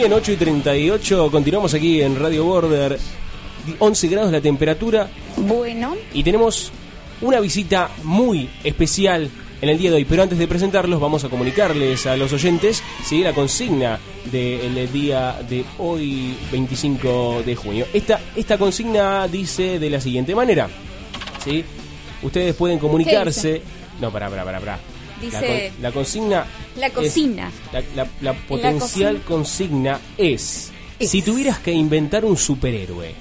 Bien, 0.00 0.12
8 0.14 0.32
y 0.32 0.36
38. 0.36 1.30
Continuamos 1.30 1.74
aquí 1.74 2.00
en 2.00 2.18
Radio 2.18 2.42
Border. 2.44 2.98
11 3.78 4.08
grados 4.08 4.32
la 4.32 4.40
temperatura. 4.40 5.10
Bueno. 5.36 5.94
Y 6.14 6.22
tenemos 6.22 6.72
una 7.20 7.38
visita 7.38 7.90
muy 8.04 8.48
especial 8.64 9.28
en 9.60 9.68
el 9.68 9.76
día 9.76 9.90
de 9.90 9.96
hoy. 9.96 10.06
Pero 10.06 10.22
antes 10.22 10.38
de 10.38 10.48
presentarlos, 10.48 10.98
vamos 11.00 11.22
a 11.24 11.28
comunicarles 11.28 12.06
a 12.06 12.16
los 12.16 12.32
oyentes 12.32 12.82
¿sí? 13.04 13.22
la 13.22 13.34
consigna 13.34 13.98
del 14.32 14.90
día 14.90 15.38
de 15.46 15.66
hoy, 15.78 16.34
25 16.50 17.42
de 17.44 17.54
junio. 17.54 17.86
Esta, 17.92 18.20
esta 18.34 18.56
consigna 18.56 19.28
dice 19.28 19.78
de 19.78 19.90
la 19.90 20.00
siguiente 20.00 20.34
manera: 20.34 20.66
¿sí? 21.44 21.62
Ustedes 22.22 22.54
pueden 22.54 22.78
comunicarse. 22.78 23.60
No, 24.00 24.10
pará, 24.10 24.30
pará, 24.30 24.44
pará. 24.46 24.60
pará. 24.60 24.78
La, 25.20 25.26
Dice- 25.40 25.72
con- 25.74 25.82
la 25.82 25.92
consigna. 25.92 26.46
La 26.76 26.86
es- 26.86 26.92
cocina. 26.92 27.50
la, 27.72 27.82
la- 27.96 28.10
la 28.20 28.32
potencial 28.34 29.20
consigna 29.22 30.00
es, 30.16 30.70
si 31.00 31.22
tuvieras 31.22 31.58
que 31.58 31.72
inventar 31.72 32.24
un 32.24 32.36
superhéroe, 32.36 33.14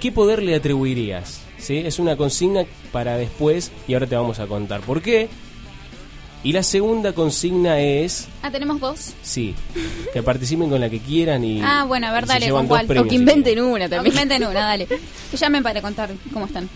¿qué 0.00 0.12
poder 0.12 0.42
le 0.42 0.54
atribuirías? 0.54 1.40
¿Sí? 1.58 1.78
Es 1.78 1.98
una 1.98 2.16
consigna 2.16 2.64
para 2.92 3.16
después 3.16 3.72
y 3.88 3.94
ahora 3.94 4.06
te 4.06 4.14
vamos 4.16 4.38
a 4.40 4.46
contar 4.46 4.80
por 4.82 5.00
qué. 5.02 5.28
Y 6.44 6.52
la 6.52 6.62
segunda 6.62 7.12
consigna 7.12 7.80
es, 7.80 8.28
Ah, 8.42 8.50
tenemos 8.52 8.78
dos. 8.78 9.14
sí, 9.22 9.54
que 10.12 10.22
participen 10.22 10.68
con 10.70 10.80
la 10.80 10.88
que 10.88 11.00
quieran 11.00 11.42
y 11.44 11.60
Ah, 11.62 11.84
bueno, 11.88 12.06
a 12.06 12.12
ver, 12.12 12.26
dale, 12.26 12.50
¿con 12.50 12.68
cuál? 12.68 12.86
premios, 12.86 13.06
O 13.06 13.08
que 13.08 13.16
inventen 13.16 13.58
una 13.60 13.86
O 13.86 13.88
también. 13.88 14.14
que 14.14 14.22
inventen 14.22 14.48
una, 14.48 14.60
dale. 14.60 14.86
Que 14.86 15.36
llamen 15.36 15.62
para 15.62 15.80
contar 15.82 16.10
cómo 16.32 16.46
están. 16.46 16.68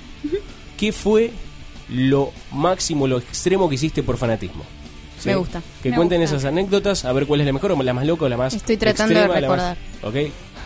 ¿Qué 0.77 0.91
fue 0.93 1.31
lo 1.91 2.33
máximo, 2.53 3.07
lo 3.07 3.19
extremo 3.19 3.69
que 3.69 3.75
hiciste 3.77 4.03
por 4.03 4.17
fanatismo? 4.17 4.65
Me 5.25 5.35
gusta. 5.37 5.63
Que 5.83 5.91
Me 5.91 5.97
cuenten 5.97 6.21
gusta. 6.21 6.37
esas 6.37 6.49
anécdotas, 6.49 7.05
a 7.05 7.13
ver 7.13 7.27
cuál 7.27 7.41
es 7.41 7.47
la 7.47 7.53
mejor, 7.53 7.73
o 7.73 7.83
la 7.83 7.93
más 7.93 8.07
loca 8.07 8.25
o 8.25 8.29
la 8.29 8.37
más 8.37 8.55
Estoy 8.55 8.77
tratando 8.77 9.15
de 9.15 9.21
la 9.21 9.29
más- 9.29 9.41
recordar. 9.41 9.77
¿Ok? 10.03 10.15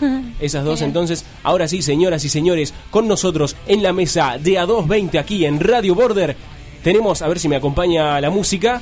Esas 0.41 0.65
dos 0.65 0.83
entonces. 0.83 1.25
Ahora 1.45 1.69
sí, 1.69 1.81
señoras 1.81 2.25
y 2.25 2.29
señores, 2.29 2.75
con 2.91 3.07
nosotros 3.07 3.55
en 3.67 3.83
la 3.83 3.93
mesa 3.93 4.39
de 4.41 4.55
A220 4.61 5.19
aquí 5.19 5.45
en 5.47 5.61
Radio 5.61 5.95
Border. 5.95 6.37
Tenemos, 6.83 7.23
a 7.23 7.29
ver 7.29 7.39
si 7.39 7.49
me 7.49 7.57
acompaña 7.57 8.21
la 8.21 8.29
música, 8.31 8.81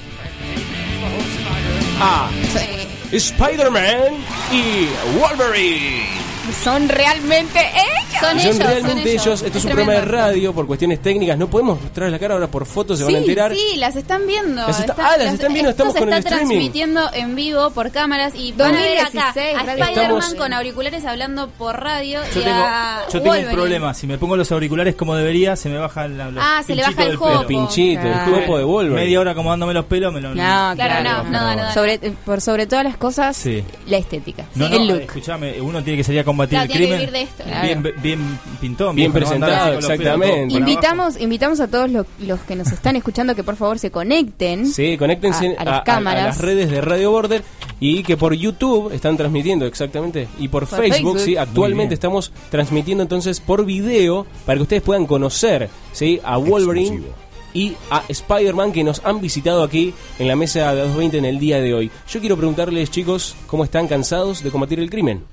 a 2.00 2.30
Spider-Man 3.12 4.14
y 4.52 5.18
Wolverine. 5.18 6.21
Son 6.64 6.88
realmente 6.88 7.58
ellos. 7.60 8.20
Son 8.20 8.30
Son 8.30 8.38
ellos. 8.40 8.58
realmente 8.58 9.18
son 9.18 9.28
ellos. 9.28 9.42
Esto 9.42 9.58
es 9.58 9.64
un 9.64 9.70
programa 9.70 9.92
de 9.92 10.00
radio 10.02 10.52
por 10.52 10.66
cuestiones 10.66 11.00
técnicas. 11.00 11.38
No 11.38 11.48
podemos 11.48 11.80
mostrar 11.80 12.10
la 12.10 12.18
cara 12.18 12.34
ahora 12.34 12.46
por 12.48 12.66
fotos, 12.66 12.98
se 12.98 13.04
van 13.04 13.14
a 13.14 13.18
enterar. 13.18 13.52
sí, 13.54 13.76
las 13.76 13.96
están 13.96 14.26
viendo. 14.26 14.66
Las 14.66 14.80
está- 14.80 14.94
ah, 14.98 15.16
las 15.18 15.34
están 15.34 15.52
viendo, 15.52 15.70
esto 15.70 15.82
estamos 15.84 15.94
se 15.94 15.98
con 16.00 16.08
el 16.12 16.18
está 16.18 16.28
streaming. 16.30 16.54
transmitiendo 16.56 17.10
en 17.14 17.34
vivo 17.36 17.70
por 17.70 17.90
cámaras 17.90 18.34
y 18.34 18.52
van 18.52 18.74
a 18.76 18.80
ver 18.80 18.98
acá 18.98 19.32
2016, 19.34 19.56
a 19.56 19.72
Spider-Man 19.86 20.36
con 20.36 20.52
auriculares 20.52 21.04
hablando 21.04 21.48
por 21.50 21.80
radio 21.80 22.20
Yo 22.34 22.40
y 22.40 22.44
tengo, 22.44 22.56
a 22.64 23.02
yo 23.12 23.22
tengo 23.22 23.36
un 23.36 23.54
problema. 23.54 23.94
Si 23.94 24.06
me 24.06 24.18
pongo 24.18 24.36
los 24.36 24.50
auriculares 24.52 24.94
como 24.94 25.14
debería, 25.16 25.56
se 25.56 25.68
me 25.68 25.78
baja 25.78 26.06
la, 26.08 26.30
los 26.30 26.44
Ah, 26.46 26.62
se 26.66 26.74
le 26.74 26.82
baja 26.82 26.92
pinchitos 26.92 27.04
el 27.04 27.08
del 27.10 27.16
jopo. 27.18 27.28
pelo. 27.30 27.40
Los 27.42 27.46
pinchitos, 27.68 28.04
el 28.04 28.12
Claro. 28.12 28.30
cuerpo 28.32 28.58
de 28.58 28.64
Wolverine. 28.64 29.00
Media 29.00 29.20
hora 29.20 29.30
acomodándome 29.32 29.74
los 29.74 29.84
pelos, 29.86 30.12
me 30.12 30.20
lo. 30.20 30.28
No, 30.30 30.34
Claro, 30.34 30.74
claro, 30.76 31.24
no, 31.24 31.30
no, 31.30 31.54
no, 31.56 31.62
no. 31.64 31.72
Sobre, 31.74 31.98
por 31.98 32.40
sobre 32.40 32.66
todas 32.66 32.84
las 32.84 32.96
cosas, 32.96 33.36
Sí. 33.36 33.62
la 33.86 33.96
estética. 33.96 34.44
No, 34.54 34.68
no, 34.68 34.76
el 34.76 34.86
look. 34.88 35.00
escuchame, 35.02 35.60
uno 35.60 35.82
tiene 35.82 35.96
que 35.98 36.04
salir 36.04 36.20
a 36.20 36.24
combatir 36.32 36.58
Claro, 36.58 36.64
el 36.64 36.68
tiene 36.78 36.86
que 36.86 36.92
crimen. 36.96 37.10
vivir 37.10 37.12
de 37.12 37.22
esto. 37.22 37.44
Bien, 37.62 37.94
bien 38.02 38.38
pintón, 38.60 38.96
Bien 38.96 39.12
presentado, 39.12 39.78
exactamente. 39.78 40.54
Invitamos, 40.54 41.20
invitamos 41.20 41.60
a 41.60 41.68
todos 41.68 41.90
los, 41.90 42.06
los 42.20 42.40
que 42.40 42.56
nos 42.56 42.68
están 42.72 42.96
escuchando 42.96 43.34
que 43.34 43.44
por 43.44 43.56
favor 43.56 43.78
se 43.78 43.90
conecten 43.90 44.66
Sí, 44.66 44.96
conéctense 44.96 45.54
a, 45.58 45.62
a 45.62 45.64
las 45.64 45.82
cámaras. 45.82 46.24
las 46.24 46.38
redes 46.38 46.70
de 46.70 46.80
Radio 46.80 47.10
Border 47.10 47.42
y 47.80 48.02
que 48.02 48.16
por 48.16 48.34
YouTube 48.34 48.92
están 48.92 49.16
transmitiendo 49.16 49.66
exactamente 49.66 50.28
y 50.38 50.48
por, 50.48 50.66
Por 50.66 50.78
Facebook, 50.80 51.14
Facebook. 51.14 51.18
sí, 51.20 51.36
actualmente 51.36 51.94
estamos 51.94 52.32
transmitiendo 52.50 53.02
entonces 53.02 53.40
por 53.40 53.64
video 53.64 54.26
para 54.46 54.56
que 54.56 54.62
ustedes 54.62 54.82
puedan 54.82 55.06
conocer, 55.06 55.68
sí, 55.92 56.20
a 56.24 56.36
Wolverine 56.36 56.86
Exclusivo. 56.96 57.14
y 57.54 57.74
a 57.90 58.02
Spider-Man 58.08 58.72
que 58.72 58.84
nos 58.84 59.04
han 59.04 59.20
visitado 59.20 59.62
aquí 59.62 59.92
en 60.18 60.28
la 60.28 60.36
mesa 60.36 60.60
de 60.74 60.80
220 60.82 61.18
en 61.18 61.24
el 61.24 61.38
día 61.38 61.60
de 61.60 61.74
hoy. 61.74 61.90
Yo 62.08 62.20
quiero 62.20 62.36
preguntarles, 62.36 62.90
chicos, 62.90 63.34
¿cómo 63.46 63.64
están 63.64 63.88
cansados 63.88 64.42
de 64.42 64.50
combatir 64.50 64.78
el 64.80 64.88
crimen? 64.88 65.24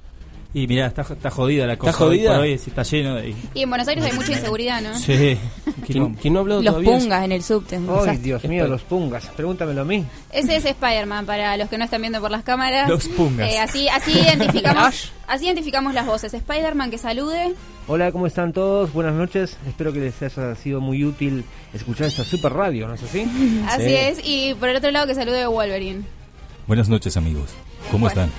Y 0.51 0.65
mirá, 0.65 0.87
está, 0.87 1.03
está 1.03 1.29
jodida 1.29 1.67
la 1.67 1.77
cosa. 1.77 1.91
jodida? 1.93 2.31
Hoy, 2.31 2.35
por 2.37 2.43
hoy, 2.45 2.57
sí, 2.57 2.71
está 2.71 2.81
lleno 2.81 3.15
de. 3.15 3.35
Y 3.53 3.61
en 3.61 3.69
Buenos 3.69 3.87
Aires 3.87 4.03
hay 4.03 4.13
mucha 4.13 4.31
inseguridad, 4.35 4.81
¿no? 4.81 4.97
Sí. 4.97 5.37
¿Quién, 5.85 6.15
quién 6.15 6.33
no 6.33 6.39
ha 6.39 6.41
hablado 6.41 6.61
Los 6.63 6.73
todavía? 6.73 6.97
pungas 6.99 7.23
en 7.25 7.31
el 7.31 7.43
subte. 7.43 7.79
Ay. 8.07 8.17
Dios 8.17 8.43
mío, 8.45 8.67
los 8.67 8.81
pungas. 8.81 9.27
Pregúntamelo 9.27 9.81
a 9.81 9.85
mí. 9.85 10.03
Ese 10.31 10.55
es 10.55 10.65
Spider-Man 10.65 11.27
para 11.27 11.55
los 11.55 11.69
que 11.69 11.77
no 11.77 11.83
están 11.85 12.01
viendo 12.01 12.19
por 12.19 12.31
las 12.31 12.43
cámaras. 12.43 12.89
Los 12.89 13.07
pungas. 13.09 13.47
Eh, 13.51 13.59
así, 13.59 13.87
así 13.89 14.11
identificamos, 14.11 15.11
así 15.27 15.45
identificamos 15.45 15.93
las 15.93 16.07
voces. 16.07 16.33
Spider-Man 16.33 16.89
que 16.89 16.97
salude. 16.97 17.53
Hola, 17.87 18.11
¿cómo 18.11 18.25
están 18.25 18.51
todos? 18.51 18.91
Buenas 18.91 19.13
noches. 19.13 19.55
Espero 19.67 19.93
que 19.93 19.99
les 19.99 20.19
haya 20.23 20.55
sido 20.55 20.81
muy 20.81 21.05
útil 21.05 21.45
escuchar 21.75 22.07
esta 22.07 22.23
super 22.23 22.53
radio, 22.53 22.87
¿no 22.87 22.95
es 22.95 23.03
así? 23.03 23.21
Así 23.67 23.83
Sí. 23.83 23.93
es. 23.93 24.21
Y 24.23 24.55
por 24.55 24.69
el 24.69 24.77
otro 24.77 24.89
lado 24.89 25.05
que 25.05 25.13
salude 25.13 25.45
Wolverine. 25.45 26.01
Buenas 26.65 26.89
noches, 26.89 27.17
amigos. 27.17 27.51
¿Cómo 27.91 28.07
están? 28.07 28.31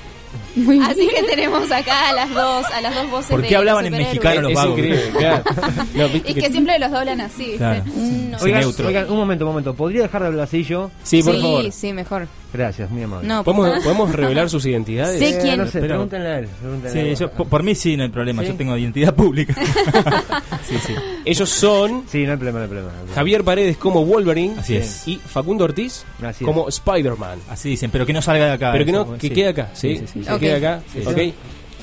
Así 0.85 1.09
que 1.09 1.23
tenemos 1.23 1.71
acá 1.71 2.11
a 2.11 2.13
las 2.13 2.31
dos, 2.35 2.65
a 2.67 2.81
las 2.81 2.95
dos 2.95 3.11
voces 3.11 3.31
¿Por 3.31 3.43
de 3.43 3.49
qué 3.49 3.57
hablaban 3.57 3.85
los 3.85 3.93
en 3.93 3.99
mexicano 3.99 4.41
los 4.43 4.51
Es 4.51 4.57
vagos? 4.57 4.81
claro. 5.19 5.45
No, 5.95 6.07
Y 6.07 6.21
que- 6.21 6.35
que 6.35 6.51
siempre 6.51 6.79
los 6.79 6.91
doblan 6.91 7.21
así. 7.21 7.55
Claro. 7.57 7.83
¿viste? 7.85 8.01
Sí, 8.01 8.35
Oigan, 8.45 8.61
neutro. 8.61 8.87
oigan, 8.89 9.11
un 9.11 9.17
momento, 9.17 9.45
un 9.45 9.51
momento. 9.51 9.75
¿Podría 9.75 10.03
dejar 10.03 10.23
de 10.23 10.29
hablar 10.29 10.45
así 10.45 10.65
yo? 10.65 10.91
Sí, 11.03 11.23
por 11.23 11.35
sí, 11.37 11.41
favor. 11.43 11.73
sí, 11.73 11.93
mejor. 11.93 12.27
Gracias, 12.53 12.91
muy 12.91 13.03
amable. 13.05 13.29
No, 13.29 13.45
¿Podemos, 13.45 13.69
pues- 13.71 13.85
¿Podemos 13.85 14.13
revelar 14.13 14.51
sus 14.51 14.67
identidades? 14.67 15.19
Sé 15.21 15.39
quién. 15.41 15.59
no 15.59 15.67
sé, 15.67 15.73
Pero- 15.81 15.95
pregúntenle 15.95 16.29
a 16.29 16.39
él. 16.41 16.49
pregúntenle 16.61 16.89
a 16.89 16.93
Sí, 17.05 17.09
él. 17.11 17.17
yo, 17.17 17.31
por, 17.45 17.63
mí 17.63 17.75
sí, 17.77 17.97
no 17.97 18.03
hay 18.03 18.09
problema. 18.09 18.43
¿Sí? 18.43 18.49
Yo 18.49 18.55
tengo 18.57 18.77
identidad 18.77 19.15
pública. 19.15 19.55
sí, 20.69 20.75
sí. 20.85 20.95
Ellos 21.25 21.49
son 21.49 22.05
Sí, 22.09 22.25
no 22.25 22.33
hay 22.33 22.37
problema, 22.37 22.59
no 22.59 22.65
hay 22.65 22.71
problema. 22.71 22.93
no. 23.09 23.15
Javier 23.15 23.45
Paredes 23.45 23.77
como 23.77 24.05
Wolverine 24.05 24.55
Así 24.59 24.77
es. 24.77 25.07
y 25.07 25.17
Facundo 25.17 25.65
Ortiz 25.65 26.05
Así 26.25 26.43
es. 26.45 26.47
como 26.47 26.69
Spider-Man. 26.69 27.39
Así 27.51 27.69
dicen, 27.71 27.91
pero 27.91 28.05
que 28.07 28.13
no 28.13 28.23
salga 28.23 28.47
de 28.47 28.53
acá. 28.53 28.73
Pero 28.73 28.85
que 28.85 28.93
no, 28.93 29.13
que 29.17 29.29
sí. 29.29 29.31
quede 29.35 29.49
acá, 29.49 29.69
¿sí? 29.75 29.99
Sí, 29.99 30.07
sí, 30.07 30.21
sí. 30.21 30.21
Que 30.27 30.33
Ok. 30.33 30.40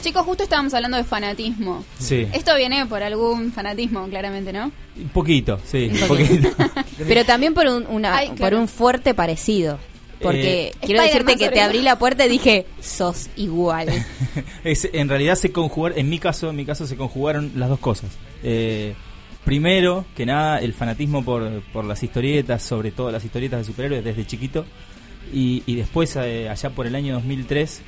Chicos, 0.03 0.23
justo 0.25 0.43
estábamos 0.43 0.73
hablando 0.73 0.97
de 0.97 1.03
fanatismo. 1.03 1.83
Sí. 1.99 2.27
Esto 2.31 2.55
viene 2.55 2.85
por 2.85 3.01
algún 3.01 3.51
fanatismo, 3.51 4.07
claramente, 4.07 4.53
¿no? 4.53 4.71
Un 4.95 5.09
poquito, 5.09 5.59
sí, 5.65 5.89
un 5.91 6.07
poquito. 6.07 6.49
Pero 7.07 7.25
también 7.25 7.53
por 7.53 7.65
un, 7.67 7.85
una, 7.87 8.15
Ay, 8.15 8.27
por 8.29 8.37
claro. 8.37 8.59
un 8.59 8.67
fuerte 8.67 9.13
parecido. 9.13 9.79
Porque 10.21 10.67
Eh, 10.69 10.73
quiero 10.81 11.01
decirte 11.03 11.35
que 11.35 11.49
te 11.49 11.61
abrí 11.61 11.81
la 11.81 11.99
puerta 11.99 12.25
y 12.25 12.29
dije, 12.29 12.65
sos 12.81 13.29
igual. 13.35 13.87
Es- 14.63 14.89
en 14.93 15.09
realidad 15.09 15.35
se 15.35 15.51
conjugaron, 15.51 15.97
en 15.99 16.09
mi 16.09 16.19
caso, 16.19 16.49
en 16.49 16.55
mi 16.55 16.65
caso 16.65 16.87
se 16.87 16.95
conjugaron 16.95 17.51
las 17.55 17.69
dos 17.69 17.79
cosas. 17.79 18.11
Eh, 18.43 18.93
primero 19.45 20.05
que 20.15 20.25
nada, 20.25 20.59
el 20.59 20.73
fanatismo 20.73 21.23
por, 21.23 21.61
por 21.73 21.85
las 21.85 22.01
historietas, 22.03 22.63
sobre 22.63 22.91
todo 22.91 23.11
las 23.11 23.23
historietas 23.25 23.59
de 23.59 23.65
superhéroes 23.65 24.03
desde 24.03 24.25
chiquito. 24.25 24.65
Y, 25.33 25.63
y 25.65 25.75
después, 25.75 26.15
eh, 26.15 26.49
allá 26.49 26.69
por 26.71 26.87
el 26.87 26.95
año 26.95 27.13
2003, 27.15 27.81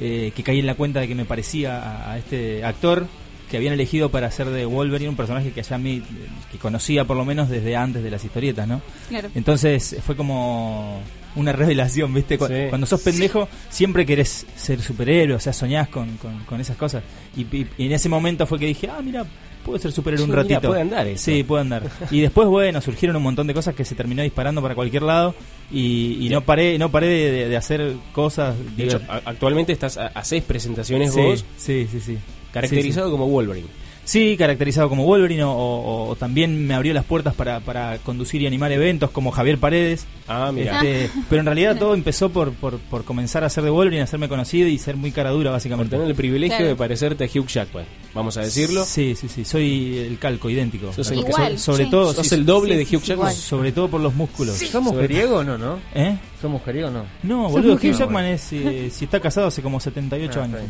eh, 0.00 0.32
que 0.34 0.42
caí 0.42 0.58
en 0.60 0.66
la 0.66 0.74
cuenta 0.74 1.00
de 1.00 1.08
que 1.08 1.14
me 1.14 1.24
parecía 1.24 1.78
a, 1.80 2.12
a 2.12 2.18
este 2.18 2.64
actor 2.64 3.06
que 3.50 3.56
habían 3.58 3.74
elegido 3.74 4.10
para 4.10 4.26
hacer 4.28 4.48
de 4.48 4.64
Wolverine 4.64 5.10
un 5.10 5.16
personaje 5.16 5.50
que 5.52 5.60
allá 5.60 5.76
a 5.76 5.78
mí, 5.78 5.96
eh, 5.98 6.02
que 6.50 6.58
conocía 6.58 7.04
por 7.04 7.16
lo 7.16 7.24
menos 7.24 7.48
desde 7.48 7.76
antes 7.76 8.02
de 8.02 8.10
las 8.10 8.24
historietas, 8.24 8.66
¿no? 8.66 8.80
Claro. 9.08 9.28
Entonces 9.34 9.96
fue 10.04 10.16
como 10.16 11.00
una 11.36 11.52
revelación, 11.52 12.14
¿viste? 12.14 12.38
Cu- 12.38 12.46
Sí. 12.46 12.54
Cuando 12.70 12.86
sos 12.86 13.00
pendejo, 13.02 13.48
siempre 13.68 14.06
querés 14.06 14.46
ser 14.56 14.80
superhéroe, 14.80 15.36
o 15.36 15.40
sea, 15.40 15.52
soñás 15.52 15.88
con, 15.88 16.16
con, 16.16 16.44
con 16.44 16.60
esas 16.60 16.76
cosas. 16.76 17.02
Y, 17.36 17.42
y- 17.42 17.66
y 17.76 17.86
en 17.86 17.92
ese 17.92 18.08
momento 18.08 18.46
fue 18.46 18.58
que 18.58 18.66
dije, 18.66 18.88
ah, 18.88 19.00
mira, 19.04 19.24
puedo 19.64 19.78
ser 19.78 19.90
superhéroe 19.92 20.24
Sí, 20.24 20.30
un 20.30 20.36
mira, 20.36 20.42
ratito. 20.42 20.68
puede 20.68 20.80
andar. 20.82 21.08
Sí, 21.16 21.42
puede 21.42 21.62
andar. 21.62 21.82
Y 22.10 22.20
después, 22.20 22.46
bueno, 22.48 22.80
surgieron 22.80 23.16
un 23.16 23.22
montón 23.22 23.46
de 23.46 23.54
cosas 23.54 23.74
que 23.74 23.84
se 23.84 23.94
terminó 23.94 24.22
disparando 24.22 24.62
para 24.62 24.74
cualquier 24.74 25.02
lado 25.02 25.34
y, 25.72 26.24
y 26.24 26.28
no 26.28 26.42
paré 26.42 26.78
no 26.78 26.90
paré 26.90 27.08
de, 27.48 27.56
hacer 27.56 27.94
cosas. 28.12 28.54
De 28.76 28.84
hecho, 28.84 29.00
actualmente 29.08 29.72
estás 29.72 29.98
seis 30.22 30.42
presentaciones 30.44 31.12
Sí, 31.12 31.20
vos, 31.20 31.44
sí, 31.56 31.88
sí, 31.90 32.00
sí. 32.00 32.18
caracterizado 32.52 33.10
como 33.10 33.26
Wolverine. 33.28 33.66
Sí, 34.04 34.36
caracterizado 34.36 34.88
como 34.88 35.04
Wolverine 35.04 35.44
o, 35.44 35.50
o- 35.52 36.08
o 36.10 36.16
también 36.16 36.66
me 36.66 36.74
abrió 36.74 36.92
las 36.92 37.04
puertas 37.04 37.34
para, 37.34 37.60
para 37.60 37.98
conducir 37.98 38.42
y 38.42 38.46
animar 38.46 38.70
eventos 38.72 39.10
como 39.10 39.30
Javier 39.30 39.58
Paredes. 39.58 40.06
Ah, 40.28 40.50
mira. 40.54 40.76
Este, 40.82 41.10
pero 41.30 41.40
en 41.40 41.46
realidad 41.46 41.76
todo 41.78 41.94
empezó 41.94 42.30
por, 42.30 42.52
por, 42.52 42.78
por 42.78 43.04
comenzar 43.04 43.44
a 43.44 43.48
ser 43.50 43.64
de 43.64 43.70
Wolverine, 43.70 44.02
hacerme 44.02 44.28
conocido 44.28 44.68
y 44.68 44.78
ser 44.78 44.96
muy 44.96 45.10
cara 45.10 45.30
dura 45.30 45.50
Por 45.50 45.56
básicamente. 45.56 45.90
tener 45.96 46.06
el 46.08 46.14
privilegio 46.14 46.56
Claro. 46.56 46.68
de 46.70 46.76
parecerte 46.76 47.24
a 47.24 47.26
Hugh 47.26 47.46
Jackman, 47.46 47.84
vamos 48.14 48.36
a 48.36 48.42
decirlo. 48.42 48.84
Sí, 48.84 49.14
sí, 49.16 49.28
sí, 49.28 49.44
soy 49.44 49.98
el 49.98 50.18
calco, 50.18 50.48
idéntico. 50.50 50.92
Sos 50.92 51.10
el- 51.10 51.20
Igual, 51.20 51.58
So- 51.58 51.72
sobre 51.72 51.84
sí. 51.84 51.90
todo, 51.90 52.12
Sos 52.12 52.26
sí, 52.28 52.34
el 52.34 52.44
doble 52.46 52.76
de 52.76 52.82
Hugh 52.84 53.00
Jackman. 53.02 53.16
igual. 53.16 53.34
sobre 53.34 53.72
todo 53.72 53.88
por 53.88 54.00
los 54.00 54.14
músculos. 54.14 54.56
¿Somos 54.56 54.92
Sobre- 54.92 55.08
mujeriego 55.08 55.36
o 55.38 55.44
no, 55.44 55.56
no? 55.58 55.78
¿Eh? 55.94 56.16
¿Somos 56.40 56.60
mujeriego 56.60 56.88
o 56.88 56.90
no? 56.90 57.04
No, 57.22 57.48
boludo, 57.48 57.74
Hugh. 57.74 57.92
Jackman 57.96 58.26
es, 58.26 58.52
eh, 58.52 58.90
si 58.92 59.06
está 59.06 59.18
casado 59.18 59.46
hace 59.46 59.62
como 59.62 59.80
78 59.80 60.40
Ah, 60.40 60.44
años. 60.44 60.60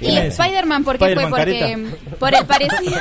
Y. 0.00 0.06
Spider-Man, 0.08 0.82
¿por 0.84 0.98
qué 0.98 1.04
Spider-Man 1.04 1.30
fue? 1.30 1.38
Porque 1.44 1.60
careta. 1.60 2.16
por 2.18 2.34
el 2.34 2.44
parecido. 2.58 2.96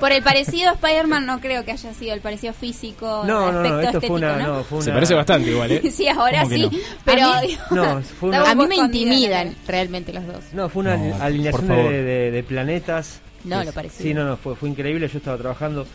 Por 0.00 0.12
el 0.12 0.22
parecido 0.22 0.70
a 0.70 0.72
Spider-Man 0.74 1.24
no 1.24 1.40
creo 1.40 1.64
que 1.64 1.72
haya 1.72 1.94
sido 1.94 2.12
el 2.14 2.20
parecido 2.20 2.52
físico. 2.52 3.24
No, 3.26 3.50
no, 3.50 3.62
no, 3.62 3.68
aspecto 3.76 3.96
esto 3.98 4.00
fue 4.08 4.16
una, 4.16 4.30
estético, 4.32 4.52
no, 4.56 4.64
fue 4.64 4.76
una... 4.78 4.84
Se 4.84 4.92
parece 4.92 5.14
bastante 5.14 5.50
igual, 5.50 5.72
¿eh? 5.72 5.90
Sí, 5.90 6.08
ahora 6.08 6.38
¿Cómo 6.42 6.48
que 6.50 6.54
sí, 6.56 6.62
no? 6.62 6.70
pero 7.04 7.32
A 7.32 7.40
mí- 7.40 7.58
No, 7.70 8.02
fue 8.02 8.28
una- 8.28 8.50
A 8.50 8.54
mí 8.54 8.66
me 8.66 8.76
intimidan 8.76 9.56
realmente 9.66 10.12
los 10.12 10.26
dos. 10.26 10.44
No, 10.52 10.68
fue 10.68 10.80
una 10.82 10.96
No, 10.96 11.16
alineación 11.22 11.68
de, 11.68 12.02
de- 12.02 12.30
de 12.30 12.42
planetas. 12.42 13.20
No, 13.44 13.62
lo 13.64 13.72
parecido. 13.72 14.02
Sí, 14.02 14.12
no, 14.14 14.24
no, 14.24 14.36
fue, 14.36 14.54
fue 14.56 14.68
increíble. 14.68 15.08
Yo 15.08 15.18
estaba 15.18 15.38
trabajando. 15.38 15.86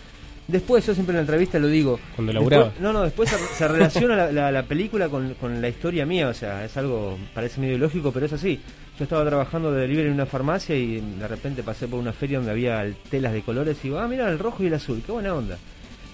Después, 0.51 0.85
yo 0.85 0.93
siempre 0.93 1.13
en 1.13 1.17
la 1.17 1.21
entrevista 1.21 1.57
lo 1.59 1.67
digo. 1.67 1.99
Cuando 2.15 2.33
después- 2.33 2.51
laburaba. 2.51 2.73
no, 2.79 2.91
no, 2.93 3.03
después 3.03 3.29
se, 3.29 3.37
se 3.37 3.67
relaciona 3.67 4.15
la, 4.15 4.31
la- 4.31 4.51
la 4.51 4.63
película 4.63 5.07
con, 5.09 5.33
con 5.35 5.61
la 5.61 5.69
historia 5.69 6.05
mía. 6.05 6.27
O 6.27 6.33
sea, 6.33 6.65
es 6.65 6.75
algo, 6.77 7.17
parece 7.33 7.61
medio 7.61 7.75
ilógico, 7.75 8.11
pero 8.11 8.25
es 8.25 8.33
así. 8.33 8.59
Yo 8.99 9.03
estaba 9.05 9.25
trabajando 9.25 9.71
de 9.71 9.81
delivery 9.81 10.07
en 10.09 10.13
una 10.15 10.25
farmacia 10.25 10.75
y 10.75 10.99
de 10.99 11.27
repente 11.27 11.63
pasé 11.63 11.87
por 11.87 11.99
una 11.99 12.13
feria 12.13 12.37
donde 12.37 12.51
había 12.51 12.85
telas 13.09 13.33
de 13.33 13.41
colores 13.41 13.77
y 13.81 13.87
digo, 13.87 13.99
ah, 13.99 14.07
mira, 14.07 14.29
el 14.29 14.37
rojo 14.37 14.61
y 14.63 14.67
el 14.67 14.73
azul, 14.73 15.01
qué 15.05 15.11
buena 15.11 15.33
onda. 15.33 15.57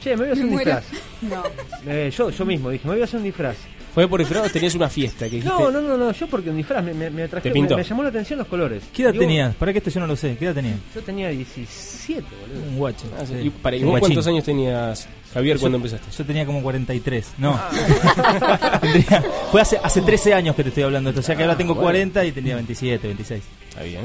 Che, 0.01 0.11
me 0.11 0.17
voy 0.23 0.29
a 0.29 0.31
hacer 0.33 0.45
un 0.45 0.51
muero. 0.51 0.75
disfraz. 0.75 1.43
Eh, 1.87 2.11
yo, 2.15 2.29
yo 2.29 2.45
mismo 2.45 2.69
dije, 2.69 2.87
me 2.87 2.93
voy 2.93 3.01
a 3.01 3.05
hacer 3.05 3.17
un 3.17 3.23
disfraz. 3.25 3.57
Fue 3.97 4.07
por 4.07 4.19
disfraz, 4.19 4.51
tenías 4.51 4.75
una 4.75 4.89
fiesta 4.89 5.25
que 5.25 5.37
dijiste. 5.37 5.49
No, 5.49 5.71
no, 5.71 5.81
no, 5.81 5.97
no, 5.97 6.11
yo 6.11 6.27
porque 6.27 6.51
un 6.51 6.57
disfraz 6.57 6.83
me, 6.83 6.93
me, 6.93 7.09
me 7.09 7.27
Te 7.27 7.49
pintó. 7.49 7.75
me, 7.75 7.81
me 7.81 7.89
llamó 7.89 8.03
la 8.03 8.09
atención 8.09 8.37
los 8.37 8.47
colores. 8.47 8.83
¿Qué 8.93 9.01
edad 9.01 9.11
Digo, 9.11 9.23
tenías? 9.23 9.55
¿Para 9.55 9.71
que 9.71 9.79
esto 9.79 9.89
yo 9.89 9.99
no 10.01 10.05
lo 10.05 10.15
sé? 10.15 10.37
¿Qué 10.37 10.45
edad 10.45 10.53
tenías? 10.53 10.75
Yo 10.93 11.01
tenía 11.01 11.29
17, 11.29 12.21
boludo. 12.21 12.69
Un 12.69 12.77
guacho. 12.77 13.07
Ah, 13.19 13.23
sí. 13.25 13.33
Y, 13.45 13.49
para, 13.49 13.75
¿y 13.75 13.79
Un 13.79 13.85
vos 13.85 13.91
guachín. 13.93 14.09
cuántos 14.13 14.27
años 14.27 14.43
tenías, 14.43 15.09
Javier, 15.33 15.57
cuando 15.57 15.77
empezaste? 15.77 16.11
Yo 16.15 16.25
tenía 16.25 16.45
como 16.45 16.61
43. 16.61 17.33
No. 17.39 17.53
Ah. 17.59 18.81
Fue 19.51 19.61
hace, 19.61 19.79
hace 19.83 20.01
13 20.03 20.31
años 20.35 20.55
que 20.55 20.61
te 20.61 20.69
estoy 20.69 20.83
hablando 20.83 21.07
de 21.07 21.13
esto. 21.13 21.21
O 21.21 21.23
sea 21.23 21.35
que 21.35 21.41
ahora 21.41 21.55
Ah, 21.55 21.57
tengo 21.57 21.73
bueno. 21.73 21.87
40 21.87 22.23
y 22.25 22.31
tenía 22.33 22.53
27, 22.53 23.07
26. 23.07 23.43
Está 23.69 23.81
bien. 23.81 24.01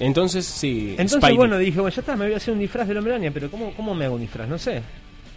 Entonces, 0.00 0.46
sí. 0.46 0.92
Entonces, 0.92 1.18
Spidey. 1.18 1.36
bueno, 1.36 1.58
dije, 1.58 1.78
bueno, 1.82 1.94
ya 1.94 2.00
está, 2.00 2.16
me 2.16 2.24
voy 2.24 2.32
a 2.32 2.38
hacer 2.38 2.54
un 2.54 2.60
disfraz 2.60 2.88
del 2.88 2.96
hombre 2.96 3.30
pero 3.30 3.50
¿cómo, 3.50 3.74
¿cómo 3.74 3.94
me 3.94 4.06
hago 4.06 4.14
un 4.14 4.22
disfraz? 4.22 4.48
No 4.48 4.56
sé. 4.56 4.80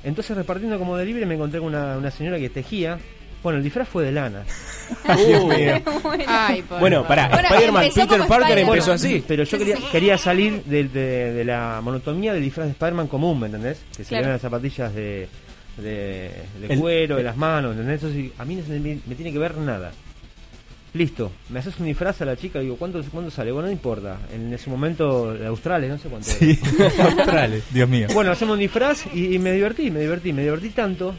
Entonces, 0.05 0.37
repartiendo 0.37 0.79
como 0.79 0.95
delivery, 0.95 1.25
me 1.25 1.35
encontré 1.35 1.59
con 1.59 1.67
una, 1.67 1.97
una 1.97 2.09
señora 2.09 2.39
que 2.39 2.49
tejía. 2.49 2.99
Bueno, 3.45 3.57
el 3.59 3.63
disfraz 3.63 3.87
fue 3.87 4.03
de 4.03 4.11
lana. 4.11 4.43
Dios 5.27 5.45
mío. 5.45 5.81
Ay, 6.27 6.61
por 6.67 6.79
Bueno, 6.79 7.07
pará, 7.07 7.29
Bueno, 7.29 7.47
Spider-Man, 7.47 7.83
empezó 7.83 8.01
Peter 8.01 8.17
como 8.17 8.27
Parker 8.27 8.47
Spider-Man. 8.49 8.73
empezó 8.73 8.91
así. 8.93 9.23
Pero 9.27 9.43
yo 9.43 9.57
quería, 9.59 9.77
quería 9.91 10.17
salir 10.17 10.63
de, 10.63 10.83
de- 10.85 11.33
de 11.33 11.45
la 11.45 11.79
monotomía 11.83 12.33
del 12.33 12.41
disfraz 12.41 12.65
de 12.65 12.71
Spider-Man 12.71 13.07
común, 13.07 13.39
¿me 13.39 13.45
entendés? 13.45 13.77
Que 13.95 14.03
se 14.03 14.09
Claro. 14.09 14.21
le 14.23 14.27
ven 14.27 14.33
las 14.33 14.41
zapatillas 14.41 14.93
de, 14.95 15.27
de, 15.77 16.31
de 16.59 16.67
El- 16.69 16.79
cuero, 16.79 17.17
de 17.17 17.23
las 17.23 17.37
manos, 17.37 17.73
¿entendés? 17.73 18.01
Entonces, 18.03 18.31
a 18.37 18.45
mí 18.45 18.55
no 18.55 18.63
se 18.65 18.79
me, 18.79 18.97
me 19.05 19.13
tiene 19.15 19.31
que 19.31 19.37
ver 19.39 19.55
nada. 19.57 19.91
Listo, 20.95 21.31
me 21.49 21.59
haces 21.59 21.77
un 21.79 21.85
disfraz 21.87 22.21
a 22.21 22.25
la 22.25 22.37
chica, 22.37 22.59
digo, 22.61 22.77
¿cuánto, 22.77 23.03
¿cuánto 23.11 23.29
sale? 23.29 23.51
Bueno, 23.51 23.67
no 23.67 23.71
importa. 23.73 24.17
En 24.33 24.51
ese 24.53 24.69
momento, 24.69 25.33
de 25.33 25.45
Australia, 25.45 25.89
no 25.89 25.97
sé 25.97 26.07
cuánto 26.09 26.29
era. 26.31 26.39
Sí, 26.39 27.01
Australes, 27.01 27.63
Dios 27.69 27.87
mío. 27.89 28.07
Bueno, 28.13 28.31
hacemos 28.31 28.53
un 28.53 28.59
disfraz 28.61 29.05
y, 29.13 29.35
y 29.35 29.39
me 29.39 29.51
divertí, 29.51 29.91
me 29.91 29.99
divertí, 29.99 30.31
me 30.31 30.43
divertí 30.43 30.69
tanto 30.69 31.13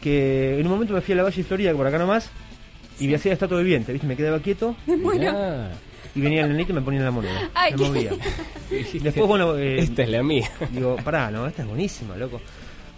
que 0.00 0.58
en 0.58 0.66
un 0.66 0.72
momento 0.72 0.94
me 0.94 1.00
fui 1.00 1.12
a 1.14 1.16
la 1.16 1.22
Valle 1.24 1.42
Florida, 1.44 1.72
por 1.74 1.86
acá 1.86 1.98
nomás, 1.98 2.30
y 2.98 3.08
me 3.08 3.14
hacía 3.16 3.32
estatua 3.32 3.58
viviente, 3.58 3.92
¿viste? 3.92 4.06
Me 4.06 4.16
quedaba 4.16 4.40
quieto 4.40 4.76
y 4.86 6.20
venía 6.20 6.42
el 6.44 6.50
nenito 6.52 6.72
y 6.72 6.74
me 6.74 6.80
ponía 6.82 7.02
la 7.02 7.10
moneda. 7.10 7.50
Ay, 7.54 7.72
me 7.72 7.78
qué- 7.78 7.84
movía. 7.84 8.10
Después, 9.02 9.26
bueno, 9.26 9.56
eh, 9.56 9.78
Esta 9.80 10.02
es 10.02 10.08
la 10.08 10.22
mía. 10.22 10.50
digo, 10.72 10.96
pará, 11.04 11.30
no, 11.30 11.46
esta 11.46 11.62
es 11.62 11.68
buenísima, 11.68 12.16
loco. 12.16 12.40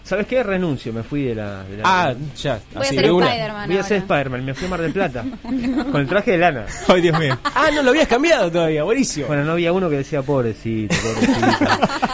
¿Sabes 0.05 0.27
qué? 0.27 0.43
Renuncio, 0.43 0.93
me 0.93 1.03
fui 1.05 1.23
de 1.23 1.35
la... 1.37 1.63
de 1.65 1.77
la- 1.79 1.83
Ah, 1.85 2.15
ya. 2.37 2.61
Voy 2.75 2.79
a 2.79 2.87
así 2.87 2.95
ser 2.97 3.05
de 3.05 3.11
una. 3.13 3.27
Spider-Man 3.29 3.69
Voy 3.69 3.79
a 3.79 3.83
ser. 3.85 3.97
Spider-Man, 3.99 4.45
me 4.45 4.55
fui 4.55 4.67
a 4.67 4.71
Mar 4.71 4.81
del 4.83 4.93
Plata 4.93 5.25
con 5.43 5.97
el 6.01 6.07
traje 6.09 6.33
de 6.33 6.39
lana. 6.39 6.67
Ay, 6.89 7.01
Dios 7.03 7.19
mío. 7.19 7.39
Ah, 7.45 7.69
no 7.73 7.83
lo 7.83 7.91
habías 7.91 8.09
cambiado 8.09 8.51
todavía, 8.51 8.83
buenísimo. 8.83 9.29
Bueno, 9.29 9.45
no 9.45 9.53
había 9.53 9.73
uno 9.73 9.89
que 9.89 9.97
decía 9.99 10.23
pobrecito, 10.23 10.95
pobrecito. 10.97 11.47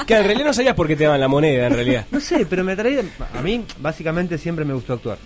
Que 0.06 0.16
en 0.16 0.24
realidad 0.24 0.46
no 0.46 0.52
sabías 0.54 0.74
por 0.74 0.86
qué 0.86 0.96
te 0.96 1.04
daban 1.04 1.20
la 1.20 1.28
moneda, 1.28 1.66
en 1.66 1.72
realidad. 1.74 2.06
No 2.10 2.20
sé, 2.20 2.46
pero 2.48 2.62
me 2.64 2.72
atraía. 2.72 3.02
A 3.34 3.42
mí, 3.42 3.64
básicamente, 3.78 4.38
siempre 4.38 4.64
me 4.64 4.74
gustó 4.74 4.92
actuar. 4.94 5.18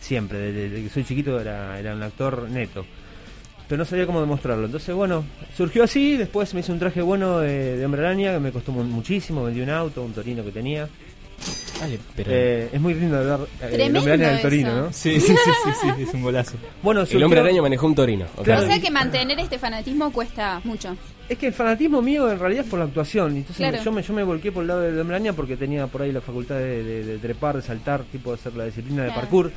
Siempre, 0.00 0.38
desde, 0.38 0.68
desde 0.70 0.84
que 0.84 0.90
soy 0.90 1.04
chiquito 1.04 1.38
era, 1.40 1.78
era 1.78 1.94
un 1.94 2.02
actor 2.02 2.48
neto. 2.48 2.84
Pero 3.68 3.78
no 3.80 3.84
sabía 3.84 4.06
cómo 4.06 4.20
demostrarlo. 4.20 4.64
Entonces, 4.66 4.94
bueno, 4.94 5.24
surgió 5.56 5.84
así. 5.84 6.16
Después 6.16 6.54
me 6.54 6.60
hice 6.60 6.72
un 6.72 6.78
traje 6.78 7.02
bueno 7.02 7.40
de, 7.40 7.76
de 7.76 7.84
hombre 7.84 8.00
araña 8.06 8.32
que 8.32 8.38
me 8.40 8.50
costó 8.50 8.72
mu- 8.72 8.82
muchísimo. 8.84 9.44
Vendí 9.44 9.60
un 9.60 9.70
auto, 9.70 10.02
un 10.02 10.12
torino 10.14 10.42
que 10.42 10.52
tenía. 10.52 10.88
Pero. 12.16 12.30
Eh, 12.32 12.70
es 12.72 12.80
muy 12.80 12.94
lindo 12.94 13.18
hablar 13.18 13.40
eh, 13.42 13.46
el 13.66 13.70
Tremendo 13.70 13.98
hombre 14.00 14.14
araña 14.14 14.28
del 14.28 14.38
eso. 14.38 14.42
torino, 14.48 14.76
¿no? 14.82 14.92
Sí, 14.92 15.20
sí, 15.20 15.26
sí, 15.28 15.50
sí, 15.64 15.70
sí, 15.96 16.02
es 16.02 16.14
un 16.14 16.22
golazo. 16.22 16.56
Bueno, 16.82 17.02
el 17.08 17.22
hombre 17.22 17.40
araña 17.40 17.62
manejó 17.62 17.86
un 17.86 17.94
torino. 17.94 18.26
ok. 18.36 18.44
Claro. 18.44 18.62
O 18.62 18.66
sea 18.66 18.80
que 18.80 18.90
mantener 18.90 19.38
este 19.38 19.58
fanatismo 19.58 20.12
cuesta 20.12 20.60
mucho. 20.64 20.96
Es 21.28 21.38
que 21.38 21.46
el 21.48 21.52
fanatismo 21.52 22.02
mío 22.02 22.30
en 22.32 22.38
realidad 22.38 22.64
es 22.64 22.70
por 22.70 22.78
la 22.80 22.86
actuación. 22.86 23.36
Entonces 23.36 23.56
Claro. 23.58 23.82
yo, 23.84 23.92
me, 23.92 24.02
yo 24.02 24.12
me 24.14 24.24
volqué 24.24 24.50
por 24.50 24.62
el 24.62 24.68
lado 24.68 24.80
del 24.80 24.98
hombre 24.98 25.16
araña 25.16 25.34
porque 25.34 25.56
tenía 25.56 25.86
por 25.86 26.02
ahí 26.02 26.10
la 26.10 26.20
facultad 26.20 26.56
de, 26.56 26.82
de- 26.82 27.04
de 27.04 27.18
trepar, 27.18 27.54
de 27.56 27.62
saltar, 27.62 28.02
tipo 28.10 28.30
de 28.30 28.36
hacer 28.36 28.54
la 28.56 28.64
disciplina 28.64 29.04
de 29.04 29.10
parkour. 29.12 29.52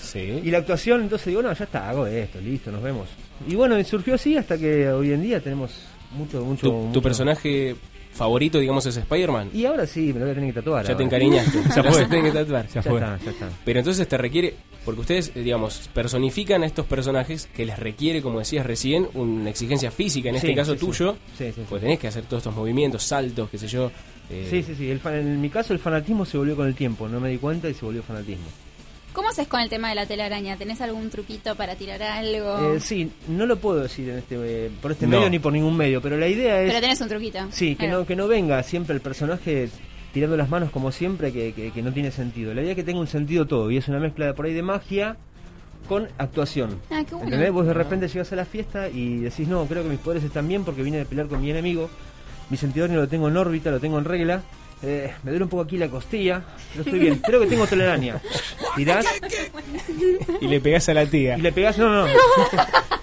Sí. 0.00 0.40
Y 0.44 0.50
la 0.50 0.58
actuación, 0.58 1.00
entonces 1.02 1.28
digo, 1.28 1.40
no, 1.40 1.52
ya 1.52 1.64
está, 1.64 1.88
hago 1.88 2.06
esto, 2.06 2.40
listo, 2.40 2.70
nos 2.70 2.82
vemos. 2.82 3.08
Y 3.48 3.54
bueno, 3.54 3.82
surgió 3.84 4.14
así 4.16 4.36
hasta 4.36 4.58
que 4.58 4.88
hoy 4.90 5.12
en 5.12 5.22
día 5.22 5.40
tenemos 5.40 5.72
mucho, 6.12 6.44
mucho. 6.44 6.90
¿Tu, 6.92 7.00
personaje 7.02 7.74
favorito, 8.14 8.58
digamos, 8.58 8.86
es 8.86 8.96
Spider-Man? 8.96 9.50
Y 9.52 9.64
ahora 9.66 9.86
sí, 9.86 10.12
me 10.12 10.20
lo 10.20 10.26
voy 10.26 10.30
a 10.30 10.34
tener 10.34 10.50
que 10.54 10.60
tatuar. 10.60 10.82
Ya 10.82 10.88
te 10.88 10.92
ahora. 10.94 11.04
encariñaste. 11.04 11.58
Ya 11.76 11.82
fue. 11.82 12.08
que 12.22 12.30
tatuar. 12.32 12.66
Ya 12.68 12.74
Ya 12.74 12.82
fue. 12.82 12.94
está, 13.00 13.18
ya 13.24 13.30
está. 13.32 13.48
Pero 13.64 13.78
entonces 13.80 14.08
te 14.08 14.16
requiere, 14.16 14.54
porque 14.84 15.00
ustedes, 15.02 15.32
eh, 15.34 15.40
digamos, 15.40 15.90
personifican 15.92 16.62
a 16.62 16.66
estos 16.66 16.86
personajes 16.86 17.48
que 17.54 17.66
les 17.66 17.78
requiere, 17.78 18.22
como 18.22 18.38
decías 18.38 18.64
recién, 18.64 19.08
una 19.14 19.50
exigencia 19.50 19.90
física, 19.90 20.28
en 20.30 20.36
Sí, 20.36 20.46
este 20.46 20.54
caso 20.54 20.72
sí, 20.74 20.78
tuyo, 20.78 21.16
Sí, 21.36 21.46
sí, 21.46 21.52
sí. 21.56 21.62
pues 21.68 21.82
tenés 21.82 21.98
que 21.98 22.08
hacer 22.08 22.24
todos 22.24 22.40
estos 22.42 22.54
movimientos, 22.54 23.02
saltos, 23.02 23.50
qué 23.50 23.58
sé 23.58 23.68
yo. 23.68 23.90
eh, 24.30 24.46
Sí, 24.48 24.62
sí, 24.62 24.74
sí. 24.74 24.90
el 24.90 25.00
fan- 25.00 25.14
en 25.16 25.40
mi 25.40 25.50
caso, 25.50 25.72
el 25.72 25.78
fanatismo 25.78 26.24
se 26.24 26.38
volvió 26.38 26.56
con 26.56 26.66
el 26.66 26.74
tiempo. 26.74 27.08
No 27.08 27.20
me 27.20 27.28
di 27.30 27.38
cuenta 27.38 27.68
y 27.68 27.74
se 27.74 27.84
volvió 27.84 28.02
fanatismo. 28.02 28.44
¿Cómo 29.14 29.28
haces 29.30 29.46
con 29.48 29.60
el 29.60 29.68
tema 29.70 29.88
de 29.88 29.94
la 29.94 30.06
telaraña? 30.06 30.56
¿Tenés 30.56 30.80
algún 30.80 31.08
truquito 31.08 31.54
para 31.54 31.76
tirar 31.76 32.02
algo? 32.02 32.74
Eh, 32.74 32.80
sí, 32.80 33.10
no 33.28 33.46
lo 33.46 33.56
puedo 33.56 33.80
decir 33.80 34.10
en 34.10 34.18
este, 34.18 34.34
eh, 34.66 34.70
por 34.82 34.90
este 34.92 35.06
No. 35.06 35.16
medio 35.18 35.30
ni 35.30 35.38
por 35.38 35.52
ningún 35.52 35.76
medio, 35.76 36.02
pero 36.02 36.16
la 36.18 36.26
idea 36.28 36.60
es... 36.60 36.68
Pero 36.68 36.80
tenés 36.80 37.00
un 37.00 37.08
truquito. 37.08 37.38
Sí, 37.50 37.70
que 37.76 37.86
Claro. 37.86 38.00
no, 38.00 38.06
que 38.06 38.16
no 38.16 38.26
venga 38.28 38.62
siempre 38.64 38.94
el 38.94 39.00
personaje 39.00 39.70
tirando 40.12 40.36
las 40.36 40.48
manos 40.50 40.70
como 40.70 40.90
siempre, 40.92 41.32
que, 41.32 41.52
que- 41.52 41.70
que 41.70 41.82
no 41.82 41.92
tiene 41.92 42.10
sentido. 42.10 42.52
La 42.54 42.60
idea 42.62 42.72
es 42.72 42.76
que 42.76 42.84
tenga 42.84 43.00
un 43.00 43.06
sentido 43.06 43.46
todo, 43.46 43.70
y 43.70 43.76
es 43.76 43.86
una 43.88 43.98
mezcla 44.00 44.26
de 44.26 44.34
por 44.34 44.46
ahí 44.46 44.52
de 44.52 44.62
magia 44.62 45.16
con 45.88 46.08
actuación. 46.18 46.80
Ah, 46.90 47.02
qué 47.06 47.14
bueno. 47.14 47.24
¿Entendés? 47.26 47.52
Vos 47.52 47.66
de 47.66 47.74
repente 47.74 48.08
llegas 48.08 48.32
a 48.32 48.36
la 48.36 48.44
fiesta 48.44 48.88
y 48.88 49.18
decís, 49.18 49.46
no, 49.48 49.64
creo 49.66 49.82
que 49.84 49.90
mis 49.90 49.98
poderes 50.00 50.24
están 50.24 50.48
bien 50.48 50.64
porque 50.64 50.82
vine 50.82 51.00
a 51.02 51.04
pelear 51.04 51.28
con 51.28 51.40
mi 51.40 51.50
enemigo, 51.50 51.88
mi 52.50 52.56
sentido 52.56 52.88
lo 52.88 53.06
tengo 53.08 53.28
en 53.28 53.36
órbita, 53.36 53.70
lo 53.70 53.80
tengo 53.80 53.98
en 53.98 54.04
regla, 54.06 54.42
eh, 54.84 55.12
me 55.22 55.30
duele 55.30 55.44
un 55.44 55.50
poco 55.50 55.62
aquí 55.62 55.76
la 55.78 55.88
costilla, 55.88 56.42
pero 56.72 56.84
estoy 56.84 56.98
bien, 57.04 57.16
creo 57.18 57.40
que 57.40 57.46
tengo 57.46 57.66
telaraña. 57.66 58.20
Tirás 58.76 59.06
Y 60.40 60.46
le 60.48 60.60
pegás 60.60 60.88
a 60.88 60.94
la 60.94 61.06
tía. 61.06 61.36
y 61.38 61.40
le 61.40 61.52
pegás, 61.52 61.78
no, 61.78 61.88
no. 61.90 62.06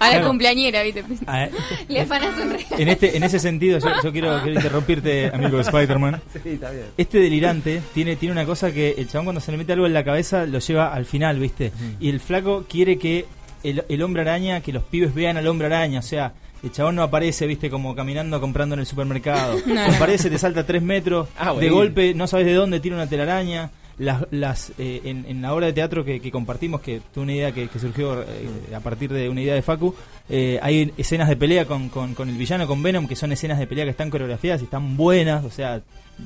A 0.02 0.06
la 0.06 0.10
Claro. 0.14 0.28
cumpleañera, 0.30 0.82
¿viste? 0.82 1.04
Ah, 1.28 1.46
Le 1.88 2.00
afanas 2.00 2.36
un 2.36 2.50
regalo. 2.50 2.76
En 2.76 2.88
este, 2.88 3.16
en 3.16 3.22
ese 3.22 3.38
sentido, 3.38 3.78
yo, 3.78 3.86
yo 4.02 4.10
quiero, 4.10 4.36
quiero 4.42 4.56
interrumpirte, 4.56 5.28
amigo 5.32 5.58
de 5.58 5.62
Spider-Man. 5.62 6.20
Sí, 6.32 6.40
está 6.50 6.70
bien. 6.72 6.86
Este 6.96 7.18
delirante 7.18 7.80
tiene, 7.94 8.16
tiene 8.16 8.32
una 8.32 8.44
cosa 8.44 8.72
que 8.72 8.96
el 8.98 9.06
chabón 9.08 9.26
cuando 9.26 9.40
se 9.40 9.52
le 9.52 9.58
mete 9.58 9.74
algo 9.74 9.86
en 9.86 9.92
la 9.92 10.02
cabeza 10.02 10.44
lo 10.44 10.58
lleva 10.58 10.92
al 10.92 11.06
final, 11.06 11.38
¿viste? 11.38 11.70
Y 12.00 12.08
el 12.10 12.18
flaco 12.18 12.64
quiere 12.68 12.98
que 12.98 13.26
el, 13.62 13.84
el 13.88 14.02
hombre 14.02 14.22
araña, 14.22 14.60
que 14.60 14.72
los 14.72 14.82
pibes 14.82 15.14
vean 15.14 15.36
al 15.36 15.46
hombre 15.46 15.68
araña, 15.68 16.00
o 16.00 16.02
sea, 16.02 16.32
el 16.62 16.70
chabón 16.72 16.94
no 16.96 17.02
aparece, 17.02 17.46
¿viste? 17.46 17.70
Como 17.70 17.94
caminando 17.94 18.40
comprando 18.40 18.74
en 18.74 18.80
el 18.80 18.86
supermercado. 18.86 19.56
No, 19.66 19.74
no. 19.74 19.94
Aparece, 19.96 20.30
te 20.30 20.38
salta 20.38 20.64
tres 20.66 20.82
metros, 20.82 21.28
Ah, 21.38 21.54
de 21.54 21.68
golpe 21.70 22.14
no 22.14 22.26
sabes 22.26 22.46
de 22.46 22.54
dónde 22.54 22.80
tira 22.80 22.96
una 22.96 23.08
telaraña. 23.08 23.70
Las, 23.98 24.26
las 24.30 24.72
eh, 24.78 25.02
en, 25.04 25.26
en 25.28 25.42
la 25.42 25.52
obra 25.54 25.66
de 25.66 25.74
teatro 25.74 26.02
que, 26.02 26.18
que 26.18 26.30
compartimos, 26.32 26.80
que 26.80 27.02
fue 27.12 27.22
una 27.22 27.34
idea 27.34 27.52
que, 27.52 27.68
que 27.68 27.78
surgió 27.78 28.22
eh, 28.22 28.74
a 28.74 28.80
partir 28.80 29.12
de 29.12 29.28
una 29.28 29.42
idea 29.42 29.54
de 29.54 29.60
Facu, 29.60 29.94
eh, 30.30 30.58
hay 30.62 30.92
escenas 30.96 31.28
de 31.28 31.36
pelea 31.36 31.66
con, 31.66 31.90
con, 31.90 32.14
con 32.14 32.28
el 32.30 32.36
villano, 32.36 32.66
con 32.66 32.82
Venom, 32.82 33.06
que 33.06 33.16
son 33.16 33.32
escenas 33.32 33.58
de 33.58 33.66
pelea 33.66 33.84
que 33.84 33.90
están 33.90 34.08
coreografiadas 34.08 34.62
y 34.62 34.64
están 34.64 34.96
buenas, 34.96 35.44
o 35.44 35.50
sea, 35.50 35.82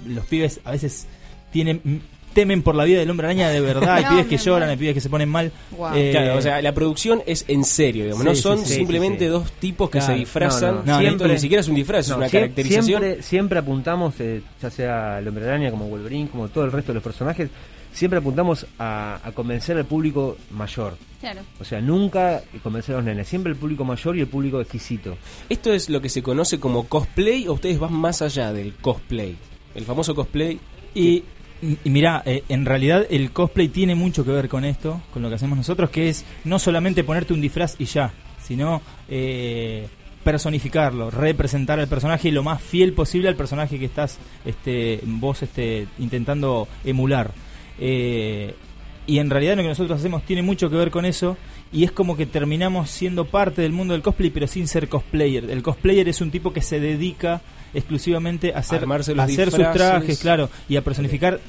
los 0.06 0.24
pibes 0.26 0.60
a 0.64 0.70
veces 0.70 1.06
tienen 1.50 2.02
temen 2.36 2.62
por 2.62 2.74
la 2.76 2.84
vida 2.84 3.00
del 3.00 3.10
hombre 3.10 3.26
araña 3.26 3.48
de 3.48 3.60
verdad, 3.60 3.94
hay 3.96 4.04
No, 4.04 4.10
pibes 4.10 4.26
que 4.26 4.36
lloran, 4.36 4.68
hay 4.68 4.76
pibes 4.76 4.94
que 4.94 5.00
se 5.00 5.10
ponen 5.10 5.28
mal. 5.28 5.50
Eh, 5.94 6.10
claro, 6.12 6.36
o 6.36 6.40
sea, 6.42 6.62
la 6.62 6.72
producción 6.72 7.22
es 7.26 7.44
en 7.48 7.64
serio, 7.64 8.04
digamos. 8.04 8.24
no 8.24 8.34
son 8.36 8.58
sí, 8.64 8.74
simplemente 8.74 9.20
sí, 9.20 9.24
sí. 9.24 9.30
dos 9.30 9.50
tipos 9.52 9.90
que 9.90 9.98
Claro, 9.98 10.12
se 10.12 10.18
disfrazan. 10.20 10.74
no, 10.76 10.82
no. 10.84 10.98
Siempre, 11.00 11.28
ni 11.32 11.38
siquiera 11.40 11.60
es 11.62 11.68
un 11.68 11.74
disfraz, 11.74 12.08
no, 12.08 12.14
es 12.14 12.18
una 12.18 12.26
siem- 12.28 12.30
caracterización. 12.32 12.84
Siempre, 13.02 13.22
siempre 13.22 13.58
apuntamos, 13.58 14.14
eh, 14.20 14.42
ya 14.62 14.70
sea 14.70 15.18
el 15.18 15.26
Hombre 15.26 15.46
Araña, 15.48 15.70
como 15.72 15.88
Wolverine, 15.88 16.28
como 16.28 16.48
todo 16.48 16.64
el 16.64 16.70
resto 16.72 16.92
de 16.92 16.94
los 16.94 17.02
personajes, 17.02 17.48
siempre 17.92 18.18
apuntamos 18.18 18.66
a, 18.78 19.18
a 19.24 19.32
convencer 19.32 19.76
al 19.78 19.86
público 19.86 20.36
mayor. 20.50 20.96
Claro. 21.20 21.40
O 21.58 21.64
sea, 21.64 21.80
nunca 21.80 22.42
convencer 22.62 22.94
a 22.94 22.98
los 22.98 23.06
nenes, 23.06 23.26
siempre 23.26 23.50
el 23.52 23.58
público 23.58 23.84
mayor 23.84 24.16
y 24.16 24.20
el 24.20 24.26
público 24.28 24.60
exquisito. 24.60 25.16
¿Esto 25.48 25.72
es 25.72 25.88
lo 25.88 26.00
que 26.02 26.10
se 26.10 26.22
conoce 26.22 26.60
como 26.60 26.86
cosplay 26.86 27.48
o 27.48 27.54
ustedes 27.54 27.78
van 27.78 27.94
más 27.94 28.20
allá 28.20 28.52
del 28.52 28.74
cosplay? 28.74 29.34
El 29.74 29.84
famoso 29.86 30.14
cosplay. 30.14 30.60
Y, 30.94 31.24
y 31.84 31.90
mira, 31.90 32.22
eh, 32.24 32.44
en 32.48 32.64
realidad 32.64 33.06
el 33.10 33.30
cosplay 33.32 33.68
tiene 33.68 33.94
mucho 33.94 34.24
que 34.24 34.30
ver 34.30 34.48
con 34.48 34.64
esto, 34.64 35.00
con 35.12 35.22
lo 35.22 35.28
que 35.28 35.36
hacemos 35.36 35.56
nosotros, 35.56 35.90
que 35.90 36.08
es 36.08 36.24
no 36.44 36.58
solamente 36.58 37.04
ponerte 37.04 37.32
un 37.32 37.40
disfraz 37.40 37.76
y 37.78 37.86
ya, 37.86 38.12
sino 38.42 38.82
eh, 39.08 39.88
personificarlo, 40.22 41.10
representar 41.10 41.80
al 41.80 41.88
personaje 41.88 42.30
lo 42.30 42.42
más 42.42 42.60
fiel 42.60 42.92
posible 42.92 43.28
al 43.28 43.36
personaje 43.36 43.78
que 43.78 43.84
estás 43.84 44.18
este, 44.44 45.00
vos 45.04 45.42
este, 45.42 45.86
intentando 45.98 46.68
emular. 46.84 47.30
Eh, 47.78 48.54
y 49.06 49.18
en 49.18 49.30
realidad 49.30 49.56
lo 49.56 49.62
que 49.62 49.68
nosotros 49.68 49.98
hacemos 49.98 50.24
tiene 50.24 50.42
mucho 50.42 50.68
que 50.68 50.76
ver 50.76 50.90
con 50.90 51.04
eso 51.04 51.36
y 51.72 51.84
es 51.84 51.92
como 51.92 52.16
que 52.16 52.26
terminamos 52.26 52.90
siendo 52.90 53.26
parte 53.26 53.62
del 53.62 53.72
mundo 53.72 53.94
del 53.94 54.02
cosplay 54.02 54.30
pero 54.30 54.46
sin 54.46 54.66
ser 54.66 54.88
cosplayer. 54.88 55.48
El 55.48 55.62
cosplayer 55.62 56.08
es 56.08 56.20
un 56.20 56.30
tipo 56.30 56.52
que 56.52 56.60
se 56.60 56.80
dedica 56.80 57.40
exclusivamente 57.72 58.52
a 58.54 58.58
hacer, 58.58 58.84
a 58.84 59.22
hacer 59.22 59.50
sus 59.50 59.70
trajes, 59.72 60.18
claro, 60.18 60.50
y 60.68 60.76
a 60.76 60.82
personificar 60.82 61.40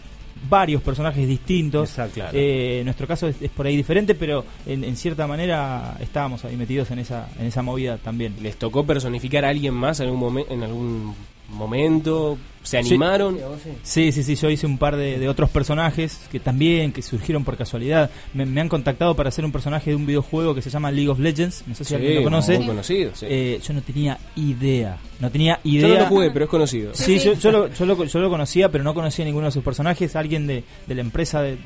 varios 0.49 0.81
personajes 0.81 1.27
distintos. 1.27 1.91
claro. 2.13 2.31
Eh, 2.33 2.81
nuestro 2.83 3.07
caso 3.07 3.27
es, 3.27 3.41
es 3.41 3.49
por 3.51 3.65
ahí 3.65 3.75
diferente, 3.77 4.15
pero 4.15 4.45
en, 4.65 4.83
en 4.83 4.95
cierta 4.95 5.27
manera 5.27 5.97
estábamos 5.99 6.43
ahí 6.45 6.55
metidos 6.55 6.91
en 6.91 6.99
esa, 6.99 7.29
en 7.39 7.45
esa 7.47 7.61
movida 7.61 7.97
también. 7.97 8.35
¿Les 8.41 8.55
tocó 8.57 8.85
personificar 8.85 9.45
a 9.45 9.49
alguien 9.49 9.73
más 9.73 9.99
en 9.99 10.07
algún, 10.07 10.21
momen- 10.21 10.45
en 10.49 10.63
algún 10.63 11.13
momento? 11.49 12.37
¿Se 12.69 12.77
animaron? 12.77 13.37
Sí, 13.83 14.11
sí, 14.11 14.23
sí, 14.23 14.35
yo 14.35 14.49
hice 14.49 14.65
un 14.65 14.77
par 14.77 14.95
de, 14.95 15.19
de 15.19 15.29
otros 15.29 15.49
personajes 15.49 16.19
que 16.31 16.39
también, 16.39 16.91
que 16.91 17.01
surgieron 17.01 17.43
por 17.43 17.57
casualidad. 17.57 18.09
Me, 18.33 18.45
me 18.45 18.61
han 18.61 18.69
contactado 18.69 19.15
para 19.15 19.29
hacer 19.29 19.45
un 19.45 19.51
personaje 19.51 19.91
de 19.91 19.95
un 19.95 20.05
videojuego 20.05 20.53
que 20.55 20.61
se 20.61 20.69
llama 20.69 20.91
League 20.91 21.09
of 21.09 21.19
Legends, 21.19 21.63
no 21.67 21.75
sé 21.75 21.83
si 21.83 21.89
Sí, 21.89 21.95
alguien 21.95 22.15
lo 22.15 22.23
conoce. 22.23 22.57
muy 22.57 22.67
conocido, 22.67 23.11
sí. 23.15 23.25
Eh, 23.29 23.59
yo 23.65 23.73
no 23.73 23.81
tenía 23.81 24.17
idea, 24.35 24.97
no 25.19 25.31
tenía 25.31 25.59
idea. 25.63 25.87
Yo 25.87 25.93
no 25.95 25.99
lo 26.01 26.05
jugué, 26.07 26.31
pero 26.31 26.45
es 26.45 26.51
conocido. 26.51 26.91
Sí, 26.93 27.19
Yo, 27.19 27.33
yo 27.33 27.51
lo, 27.51 27.73
yo, 27.73 27.85
lo, 27.85 28.03
yo 28.03 28.19
lo 28.19 28.29
conocía, 28.29 28.69
pero 28.69 28.83
no 28.83 28.93
conocía 28.93 29.23
ninguno 29.25 29.45
de 29.45 29.51
sus 29.51 29.63
personajes. 29.63 30.15
Alguien 30.15 30.45
de, 30.47 30.63
de 30.85 30.95
la 30.95 31.01
empresa 31.01 31.41
de, 31.41 31.57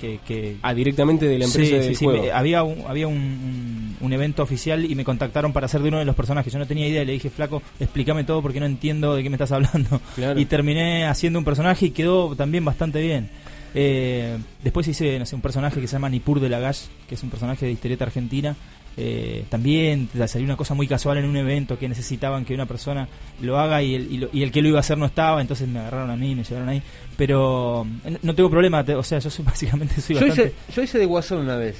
que, 0.00 0.20
que- 0.26 0.56
Ah, 0.62 0.74
directamente 0.74 1.26
de 1.26 1.38
la 1.38 1.44
empresa 1.46 1.76
del 1.76 1.96
juego. 1.96 2.22
me- 2.22 2.30
había 2.30 2.62
un, 2.62 2.84
había 2.86 3.06
un, 3.08 3.16
un- 3.16 3.96
un 4.00 4.12
evento 4.12 4.42
oficial 4.42 4.84
y 4.84 4.94
me 4.94 5.04
contactaron 5.04 5.52
para 5.52 5.66
hacer 5.66 5.82
de 5.82 5.88
uno 5.88 5.98
de 5.98 6.04
los 6.04 6.14
personajes. 6.14 6.52
Yo 6.52 6.58
no 6.58 6.66
tenía 6.66 6.86
idea 6.86 7.02
y 7.02 7.06
le 7.06 7.12
dije, 7.12 7.30
flaco, 7.30 7.62
explícame 7.80 8.24
todo 8.24 8.42
porque 8.42 8.60
no 8.60 8.66
entiendo 8.66 9.14
de 9.14 9.22
qué 9.22 9.30
me 9.30 9.36
estás 9.36 9.52
hablando. 9.52 10.00
Claro. 10.14 10.38
Y 10.40 10.44
terminé 10.46 11.06
haciendo 11.06 11.38
un 11.38 11.44
personaje 11.44 11.86
y 11.86 11.90
quedó 11.90 12.34
también 12.36 12.64
bastante 12.64 13.00
bien. 13.00 13.28
Eh, 13.74 14.38
después 14.62 14.88
hice 14.88 15.18
no 15.18 15.26
sé, 15.26 15.34
un 15.34 15.42
personaje 15.42 15.80
que 15.80 15.86
se 15.86 15.92
llama 15.92 16.08
Nipur 16.08 16.40
de 16.40 16.48
Lagash, 16.48 16.82
que 17.08 17.14
es 17.14 17.22
un 17.22 17.30
personaje 17.30 17.66
de 17.66 17.72
historieta 17.72 18.04
argentina. 18.04 18.56
Eh, 19.00 19.44
también 19.48 20.08
salió 20.26 20.44
una 20.44 20.56
cosa 20.56 20.74
muy 20.74 20.88
casual 20.88 21.18
en 21.18 21.26
un 21.26 21.36
evento 21.36 21.78
que 21.78 21.88
necesitaban 21.88 22.44
que 22.44 22.52
una 22.54 22.66
persona 22.66 23.06
lo 23.40 23.56
haga 23.58 23.80
y 23.80 23.94
el, 23.94 24.12
y, 24.12 24.16
lo- 24.18 24.28
y 24.32 24.42
el 24.42 24.50
que 24.50 24.60
lo 24.60 24.68
iba 24.70 24.78
a 24.78 24.80
hacer 24.80 24.98
no 24.98 25.06
estaba, 25.06 25.40
entonces 25.40 25.68
me 25.68 25.78
agarraron 25.78 26.10
a 26.10 26.16
mí, 26.16 26.34
me 26.34 26.42
llevaron 26.42 26.68
ahí. 26.68 26.82
Pero 27.16 27.86
eh, 28.04 28.16
no 28.22 28.34
tengo 28.34 28.50
problema, 28.50 28.82
te- 28.84 28.96
o 28.96 29.02
sea, 29.04 29.20
yo 29.20 29.30
soy 29.30 29.44
básicamente 29.44 30.00
soy 30.00 30.16
Yo 30.16 30.26
bastante... 30.26 30.52
hice, 30.68 30.72
yo 30.74 30.82
hice 30.82 30.98
de 30.98 31.06
Guasón 31.06 31.38
una 31.42 31.54
vez. 31.56 31.76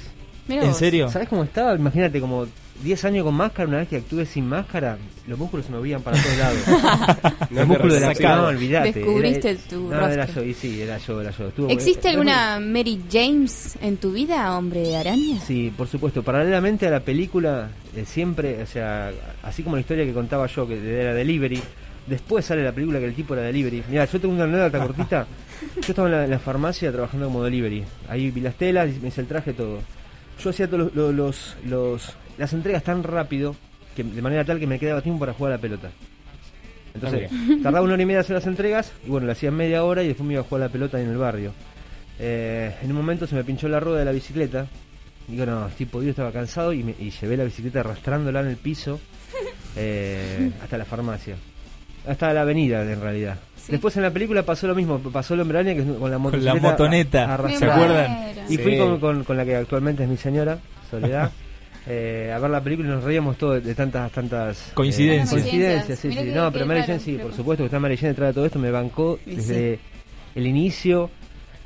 Mirá 0.47 0.61
¿En 0.61 0.69
vos. 0.69 0.77
serio? 0.77 1.09
¿Sabes 1.09 1.27
cómo 1.27 1.43
estaba? 1.43 1.75
Imagínate, 1.75 2.21
como 2.21 2.47
10 2.83 3.05
años 3.05 3.25
con 3.25 3.33
máscara, 3.35 3.67
una 3.67 3.77
vez 3.79 3.87
que 3.89 3.97
actué 3.97 4.25
sin 4.25 4.47
máscara, 4.47 4.97
los 5.27 5.37
músculos 5.37 5.65
se 5.65 5.71
me 5.71 5.77
movían 5.79 6.01
para 6.01 6.17
todos 6.21 6.37
lados. 6.37 6.57
Los 7.51 7.67
músculos 7.67 7.93
de 7.95 7.99
la 7.99 8.15
cara, 8.15 8.35
no, 8.37 8.47
olvidate. 8.47 8.93
Descubriste 8.93 9.49
Era- 9.49 9.59
tu 9.69 9.79
no, 9.89 10.07
era 10.07 10.25
rostro. 10.25 10.43
yo, 10.43 10.49
y 10.49 10.53
sí, 10.53 10.81
era 10.81 10.97
yo, 10.97 11.19
era 11.21 11.31
yo. 11.31 11.47
Estuvo- 11.49 11.69
¿Existe 11.69 12.07
eh, 12.07 12.11
alguna 12.11 12.59
Mary 12.59 13.01
James 13.11 13.77
en 13.81 13.97
tu 13.97 14.11
vida, 14.13 14.57
hombre 14.57 14.81
de 14.81 14.95
araña? 14.97 15.39
Sí, 15.41 15.73
por 15.75 15.87
supuesto. 15.87 16.23
Paralelamente 16.23 16.87
a 16.87 16.91
la 16.91 16.99
película, 17.01 17.69
eh, 17.95 18.05
siempre, 18.05 18.61
o 18.63 18.65
sea, 18.67 19.11
así 19.43 19.61
como 19.63 19.75
la 19.75 19.81
historia 19.81 20.05
que 20.05 20.13
contaba 20.13 20.47
yo, 20.47 20.67
que 20.67 21.01
era 21.01 21.13
delivery, 21.13 21.61
después 22.07 22.45
sale 22.45 22.63
la 22.63 22.71
película 22.71 22.99
que 22.99 23.05
el 23.05 23.13
tipo 23.13 23.33
era 23.33 23.43
delivery. 23.43 23.83
Mira, 23.89 24.05
yo 24.05 24.19
tengo 24.21 24.33
una 24.35 24.45
anécdota 24.45 24.79
cortita. 24.87 25.27
Yo 25.75 25.81
estaba 25.89 26.07
en 26.07 26.13
la, 26.15 26.23
en 26.25 26.31
la 26.31 26.39
farmacia 26.39 26.91
trabajando 26.91 27.25
como 27.27 27.43
delivery. 27.43 27.83
Ahí 28.07 28.31
vi 28.31 28.39
las 28.41 28.55
telas, 28.55 28.89
me 29.01 29.09
hice 29.09 29.21
el 29.21 29.27
traje, 29.27 29.53
todo. 29.53 29.79
Yo 30.41 30.51
hacía 30.51 30.69
todos 30.69 30.93
los, 30.95 31.13
los, 31.13 31.57
los- 31.65 32.13
las 32.39 32.53
entregas 32.53 32.81
tan 32.83 33.03
rápido, 33.03 33.55
que 33.95 34.03
de 34.03 34.21
manera 34.23 34.43
tal 34.43 34.59
que 34.59 34.65
me 34.65 34.79
quedaba 34.79 35.01
tiempo 35.01 35.19
para 35.19 35.33
jugar 35.33 35.53
a 35.53 35.55
la 35.57 35.61
pelota. 35.61 35.89
Entonces, 36.95 37.29
Ah, 37.31 37.53
tardaba 37.61 37.83
una 37.83 37.93
hora 37.93 38.01
y 38.03 38.05
media 38.07 38.17
en 38.19 38.21
hacer 38.21 38.35
las 38.35 38.47
entregas, 38.47 38.91
y 39.05 39.09
bueno, 39.09 39.27
le 39.27 39.33
hacía 39.33 39.51
media 39.51 39.83
hora 39.83 40.01
y 40.03 40.07
después 40.07 40.25
me 40.25 40.33
iba 40.33 40.41
a 40.41 40.45
jugar 40.45 40.63
a 40.63 40.65
la 40.65 40.71
pelota 40.71 40.99
en 40.99 41.09
el 41.09 41.17
barrio. 41.17 41.53
Eh, 42.19 42.75
en 42.81 42.89
un 42.89 42.97
momento 42.97 43.27
se 43.27 43.35
me 43.35 43.43
pinchó 43.43 43.67
la 43.69 43.79
rueda 43.79 43.99
de 43.99 44.05
la 44.05 44.11
bicicleta. 44.11 44.65
Digo, 45.27 45.45
no, 45.45 45.67
estoy 45.67 45.85
podido, 45.85 46.09
estaba 46.09 46.31
cansado 46.31 46.73
y, 46.73 46.83
me- 46.83 46.95
y 46.99 47.11
llevé 47.11 47.37
la 47.37 47.43
bicicleta 47.43 47.81
arrastrándola 47.81 48.39
en 48.41 48.47
el 48.47 48.57
piso 48.57 48.99
eh, 49.75 50.51
hasta 50.63 50.77
la 50.77 50.85
farmacia. 50.85 51.35
Hasta 52.07 52.33
la 52.33 52.41
avenida, 52.41 52.81
en 52.81 52.99
realidad. 53.01 53.37
Después 53.67 53.95
en 53.97 54.03
la 54.03 54.09
película 54.11 54.41
pasó 54.43 54.65
lo 54.65 54.73
mismo, 54.73 54.97
pasó 54.99 55.35
el 55.35 55.41
hombre 55.41 55.63
que 55.75 55.83
con 55.83 56.09
la 56.09 56.17
la 56.17 56.55
motoneta, 56.55 57.25
a- 57.29 57.33
arrastrada. 57.35 57.75
¿se 57.75 57.81
acuerdan? 57.81 58.17
Y 58.49 58.57
fui 58.57 58.77
con, 58.77 58.99
con- 58.99 59.23
con 59.23 59.37
la 59.37 59.45
que 59.45 59.55
actualmente 59.55 60.03
es 60.03 60.09
mi 60.09 60.17
señora, 60.17 60.57
Soledad, 60.89 61.31
eh, 61.89 62.31
a 62.33 62.39
ver 62.39 62.49
la 62.51 62.63
película 62.63 62.87
y 62.87 62.91
nos 62.91 63.03
reíamos 63.03 63.37
todos 63.37 63.63
de 63.63 63.75
tantas 63.75 64.11
tantas 64.11 64.57
eh, 64.69 64.71
Coincidencias. 64.73 65.29
coincidencias, 65.41 65.99
sí, 65.99 66.09
sí. 66.11 66.17
que- 66.17 66.25
No, 66.25 66.45
que 66.51 66.53
pero 66.53 66.65
Mary 66.67 66.81
Jane 66.83 66.99
sí, 66.99 67.17
por 67.21 67.33
supuesto 67.33 67.63
que 67.63 67.65
está 67.65 67.79
Mary 67.79 67.97
Jane 67.97 68.09
detrás 68.09 68.29
de 68.29 68.33
todo 68.35 68.45
esto, 68.45 68.59
me 68.59 68.71
bancó 68.71 69.19
Y 69.25 69.35
desde 69.35 69.79
el 70.35 70.47
inicio 70.47 71.09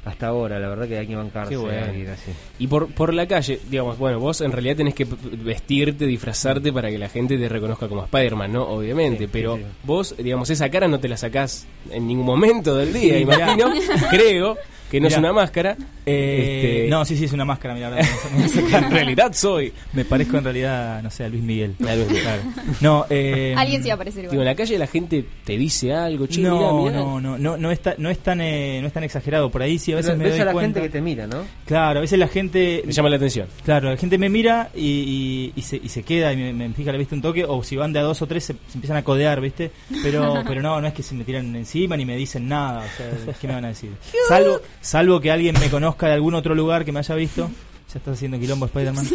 hasta 0.06 0.28
ahora, 0.28 0.60
la 0.60 0.68
verdad 0.68 0.86
que 0.86 0.98
hay 0.98 1.08
que 1.08 1.16
bancarse 1.16 1.52
Qué 1.52 1.56
bueno. 1.58 1.86
así. 2.12 2.32
Y 2.60 2.68
por, 2.68 2.88
por 2.94 3.14
la 3.14 3.26
calle, 3.26 3.60
digamos, 3.70 3.98
bueno, 3.98 4.20
vos 4.20 4.42
en 4.42 4.52
realidad 4.52 4.76
tenés 4.76 4.96
que 4.96 5.06
vestirte, 5.06 6.06
disfrazarte 6.06 6.74
para 6.74 6.90
que 6.90 6.98
la 6.98 7.08
gente 7.08 7.38
te 7.38 7.48
reconozca 7.48 7.88
como 7.88 8.04
Spider-Man, 8.04 8.52
¿no? 8.52 8.64
Obviamente, 8.68 9.24
Sí, 9.26 9.30
pero 9.32 9.56
sí, 9.56 9.62
sí. 9.64 9.70
vos, 9.84 10.16
digamos, 10.18 10.50
esa 10.50 10.70
cara 10.70 10.90
no 10.90 11.00
te 11.00 11.08
la 11.08 11.16
sacás 11.16 11.66
en 11.90 12.06
ningún 12.06 12.26
momento 12.26 12.76
del 12.76 12.92
día, 12.92 13.18
imagino, 13.18 13.72
creo. 14.10 14.58
Que 14.94 15.02
no 15.02 15.08
es 15.08 15.18
una 15.18 15.34
máscara. 15.34 15.76
Eh, 16.06 16.82
Este, 16.84 16.90
No, 16.90 17.04
sí, 17.04 17.18
sí, 17.18 17.26
es 17.26 17.34
una 17.34 17.46
máscara, 17.46 17.74
mira. 17.74 17.92
En 18.74 18.92
realidad 18.92 19.32
soy. 19.34 19.74
Me 19.94 20.06
parezco 20.06 20.38
en 20.38 20.44
realidad, 20.44 21.02
no 21.02 21.10
sé, 21.10 21.24
a 21.24 21.30
Luis 21.30 21.42
Miguel. 21.44 21.76
A 21.88 21.96
Luis 21.96 22.08
Miguel. 22.10 22.24
Claro. 22.24 22.42
No, 22.82 23.06
eh, 23.10 23.56
Alguien 23.58 23.82
se 23.82 23.88
iba 23.88 23.96
a 23.96 23.98
parecer 23.98 24.22
Digo, 24.22 24.32
en 24.34 24.36
igual. 24.36 24.46
la 24.46 24.56
calle 24.56 24.78
la 24.78 24.88
gente 24.88 25.26
te 25.44 25.58
dice 25.58 25.94
algo, 25.94 26.28
che, 26.28 26.42
no, 26.42 26.84
mirá, 26.84 26.92
mirá. 26.92 27.04
no, 27.04 27.20
no, 27.22 27.38
no, 27.38 27.58
no, 27.58 27.72
está, 27.72 27.96
no 27.98 28.10
es 28.10 28.20
tan, 28.20 28.40
eh, 28.42 28.80
no 28.82 28.88
es 28.88 28.94
tan 28.94 29.04
exagerado. 29.04 29.50
Por 29.50 29.62
ahí 29.64 29.80
sí, 29.80 29.92
a 29.94 29.96
veces 29.96 30.12
Pero 30.12 30.18
me 30.20 30.24
ves 30.26 30.34
doy 30.34 30.42
a 30.42 30.46
la 30.46 30.52
cuenta. 30.54 30.80
gente 30.80 30.92
que 30.92 30.98
te 31.00 31.02
mira, 31.02 31.26
¿no? 31.28 31.44
Claro, 31.66 31.98
a 31.98 32.02
veces 32.02 32.20
la 32.20 32.28
gente... 32.28 32.84
Me 32.86 32.92
llama 32.92 33.10
la 33.10 33.16
atención. 33.16 33.48
Claro, 33.66 33.90
la 33.90 33.98
gente 33.98 34.18
me 34.18 34.30
mira 34.30 34.70
y, 34.76 34.84
y- 34.86 35.54
y 35.56 35.62
se, 35.64 35.78
y 35.78 35.90
se 35.90 36.04
queda 36.04 36.32
y 36.34 36.38
me, 36.38 36.54
me 36.54 36.70
fija 36.74 36.92
la 36.92 36.98
vista 36.98 37.16
un 37.16 37.22
toque, 37.22 37.44
o 37.46 37.64
si 37.64 37.76
van 37.76 37.92
de 37.94 38.00
a 38.00 38.04
dos 38.04 38.22
o 38.22 38.28
tres 38.28 38.44
se, 38.44 38.54
se 38.68 38.76
empiezan 38.76 38.98
a 38.98 39.04
codear, 39.04 39.42
¿viste? 39.42 39.72
Pero 40.04 40.44
pero 40.48 40.62
no, 40.62 40.80
no 40.80 40.88
es 40.88 40.94
que 40.94 41.02
se 41.04 41.16
me 41.16 41.24
tiran 41.24 41.56
encima 41.56 41.98
ni 41.98 42.06
me 42.06 42.16
dicen 42.16 42.48
nada, 42.48 42.80
o 42.86 42.98
sea, 42.98 43.34
¿qué 43.40 43.48
me 43.48 43.54
van 43.56 43.66
a 43.66 43.70
decir? 43.70 43.92
Salvo, 44.28 44.60
salvo 44.84 45.20
que 45.20 45.32
alguien 45.32 45.56
me 45.60 45.70
conozca 45.72 46.06
de 46.08 46.14
algún 46.14 46.36
otro 46.36 46.54
lugar 46.54 46.86
que 46.86 46.92
me 46.92 47.00
haya 47.00 47.16
visto. 47.16 47.50
Ya 47.94 48.00
está 48.00 48.12
haciendo 48.12 48.40
quilombo 48.40 48.66
Spider-Man. 48.66 49.06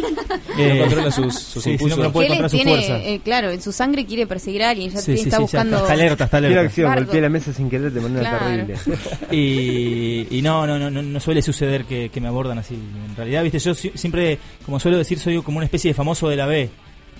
Eh, 0.57 0.73
No 0.75 0.81
controla 0.85 1.11
sus- 1.11 1.37
sus 1.37 1.61
sí, 1.61 1.61
si 1.61 1.69
no, 1.69 1.73
impulsos. 1.73 1.99
no 1.99 2.11
puede 2.13 2.27
él 2.27 2.31
controlar 2.39 2.49
su 2.49 2.55
tiene, 2.57 2.71
fuerza. 2.77 2.97
eh, 3.03 3.19
claro, 3.23 3.51
en 3.51 3.61
su 3.61 3.71
sangre 3.73 4.05
quiere 4.05 4.25
perseguir 4.25 4.63
a 4.63 4.69
alguien, 4.69 4.89
ya 4.91 5.01
Sí, 5.01 5.11
está 5.13 5.23
sí, 5.25 5.29
ya 5.31 5.39
buscando... 5.39 5.75
está, 5.77 5.87
está 5.87 5.93
alerta, 6.01 6.23
está 6.25 6.37
alerta. 6.37 6.59
Acción, 6.61 6.95
golpeé 6.95 7.19
la 7.21 7.29
mesa 7.29 7.51
sin 7.53 7.69
querer 7.69 7.91
de 7.91 7.99
manera 8.01 8.29
Claro. 8.29 8.45
terrible. 8.45 8.75
y, 9.31 10.27
y 10.37 10.41
no, 10.41 10.65
no, 10.65 10.79
no, 10.79 10.89
no, 10.89 11.01
no 11.01 11.19
suele 11.19 11.41
suceder 11.41 11.83
que, 11.85 12.09
que 12.09 12.21
me 12.21 12.27
abordan 12.29 12.57
así. 12.59 12.75
En 12.75 13.15
realidad, 13.17 13.43
viste, 13.43 13.59
yo 13.59 13.73
si- 13.73 13.91
siempre, 13.95 14.37
como 14.65 14.79
suelo 14.79 14.97
decir, 14.97 15.19
soy 15.19 15.41
como 15.41 15.57
una 15.57 15.65
especie 15.65 15.89
de 15.91 15.93
famoso 15.95 16.29
de 16.29 16.35
la 16.37 16.45
B. 16.45 16.69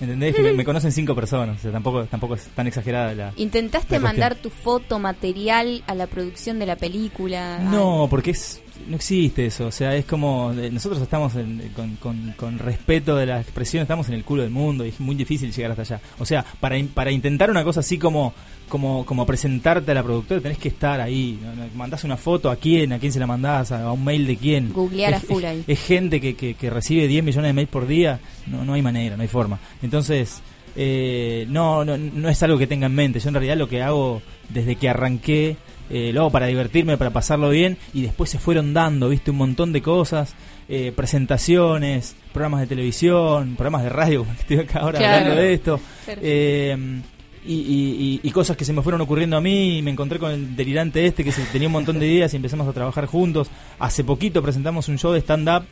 ¿Entendés? 0.00 0.34
Que 0.34 0.42
me, 0.42 0.52
me 0.52 0.64
conocen 0.64 0.92
cinco 0.92 1.14
personas. 1.14 1.58
O 1.58 1.62
sea, 1.62 1.72
tampoco, 1.72 2.04
tampoco 2.06 2.34
es 2.34 2.44
tan 2.48 2.66
exagerada 2.66 3.14
la. 3.14 3.32
¿Intentaste 3.36 3.96
la 3.96 4.00
mandar 4.00 4.34
tu 4.34 4.50
foto 4.50 4.98
material 4.98 5.82
a 5.86 5.94
la 5.94 6.06
producción 6.06 6.58
de 6.58 6.66
la 6.66 6.76
película? 6.76 7.58
No, 7.58 8.06
porque 8.08 8.30
es 8.30 8.62
no 8.88 8.96
existe 8.96 9.46
eso. 9.46 9.66
O 9.66 9.70
sea, 9.72 9.94
es 9.94 10.04
como. 10.04 10.52
eh, 10.52 10.70
Nosotros 10.70 11.00
estamos 11.02 11.34
en- 11.36 11.70
con, 11.74 11.96
con- 11.96 12.32
con 12.36 12.58
respeto 12.58 13.16
de 13.16 13.26
la 13.26 13.40
expresión, 13.40 13.82
estamos 13.82 14.08
en 14.08 14.14
el 14.14 14.24
culo 14.24 14.42
del 14.42 14.50
mundo 14.50 14.84
y 14.84 14.88
es 14.90 15.00
muy 15.00 15.14
difícil 15.14 15.52
llegar 15.52 15.70
hasta 15.72 15.82
allá. 15.82 16.00
O 16.18 16.24
sea, 16.26 16.44
para, 16.60 16.76
para 16.94 17.10
intentar 17.10 17.50
una 17.50 17.64
cosa 17.64 17.80
así 17.80 17.98
como. 17.98 18.32
Como, 18.70 19.04
como 19.04 19.26
presentarte 19.26 19.90
a 19.90 19.94
la 19.94 20.02
productora 20.04 20.40
tenés 20.40 20.56
que 20.58 20.68
estar 20.68 21.00
ahí. 21.00 21.36
Mandás 21.74 22.04
una 22.04 22.16
foto 22.16 22.48
a 22.52 22.54
quién, 22.54 22.92
a 22.92 23.00
quién 23.00 23.10
se 23.10 23.18
la 23.18 23.26
mandás, 23.26 23.72
a, 23.72 23.82
a 23.82 23.92
un 23.92 24.04
mail 24.04 24.28
de 24.28 24.36
quién. 24.36 24.72
Googlear 24.72 25.12
a 25.12 25.16
Es- 25.16 25.24
full 25.24 25.42
es- 25.42 25.50
ahí. 25.50 25.64
es 25.66 25.80
gente 25.80 26.20
que, 26.20 26.36
que, 26.36 26.54
que 26.54 26.70
recibe 26.70 27.08
10 27.08 27.24
millones 27.24 27.48
de 27.48 27.52
mails 27.52 27.68
por 27.68 27.88
día, 27.88 28.20
no, 28.46 28.64
no 28.64 28.74
hay 28.74 28.82
manera, 28.82 29.16
no 29.16 29.22
hay 29.22 29.28
forma. 29.28 29.58
Entonces, 29.82 30.40
eh, 30.76 31.46
no, 31.48 31.84
no, 31.84 31.96
no 31.98 32.28
es 32.28 32.40
algo 32.44 32.58
que 32.58 32.68
tenga 32.68 32.86
en 32.86 32.94
mente. 32.94 33.18
Yo 33.18 33.28
en 33.30 33.34
realidad 33.34 33.56
lo 33.56 33.68
que 33.68 33.82
hago 33.82 34.22
desde 34.50 34.76
que 34.76 34.88
arranqué, 34.88 35.56
eh, 35.90 36.12
lo 36.12 36.20
hago 36.22 36.30
para 36.30 36.46
divertirme, 36.46 36.96
para 36.96 37.10
pasarlo 37.10 37.50
bien, 37.50 37.76
y 37.92 38.02
después 38.02 38.30
se 38.30 38.38
fueron 38.38 38.72
dando, 38.72 39.08
viste, 39.08 39.30
un 39.30 39.36
montón 39.38 39.72
de 39.72 39.82
cosas, 39.82 40.34
eh, 40.68 40.92
presentaciones, 40.94 42.14
programas 42.32 42.60
de 42.60 42.66
televisión, 42.68 43.56
programas 43.56 43.82
de 43.82 43.88
radio, 43.90 44.26
estoy 44.38 44.58
acá 44.58 44.80
ahora 44.80 44.98
Claro. 44.98 45.16
hablando 45.18 45.42
de 45.42 45.52
esto. 45.54 45.80
Eh, 46.08 47.00
y, 47.46 47.54
y- 47.54 48.20
y- 48.22 48.28
y 48.28 48.30
cosas 48.32 48.54
que 48.56 48.64
se 48.66 48.72
me 48.74 48.82
fueron 48.82 49.00
ocurriendo 49.00 49.36
a 49.36 49.40
mí 49.40 49.78
y 49.78 49.82
me 49.82 49.90
encontré 49.90 50.18
con 50.18 50.30
el 50.30 50.54
delirante 50.54 51.06
este 51.06 51.24
que 51.24 51.32
se, 51.32 51.42
tenía 51.44 51.68
un 51.68 51.72
montón 51.72 51.98
de 51.98 52.06
ideas 52.06 52.32
y 52.34 52.36
empezamos 52.36 52.68
a 52.68 52.72
trabajar 52.72 53.06
juntos. 53.06 53.50
Hace 53.78 54.04
poquito 54.04 54.42
presentamos 54.42 54.88
un 54.88 54.98
show 54.98 55.12
de 55.12 55.20
stand-up, 55.20 55.64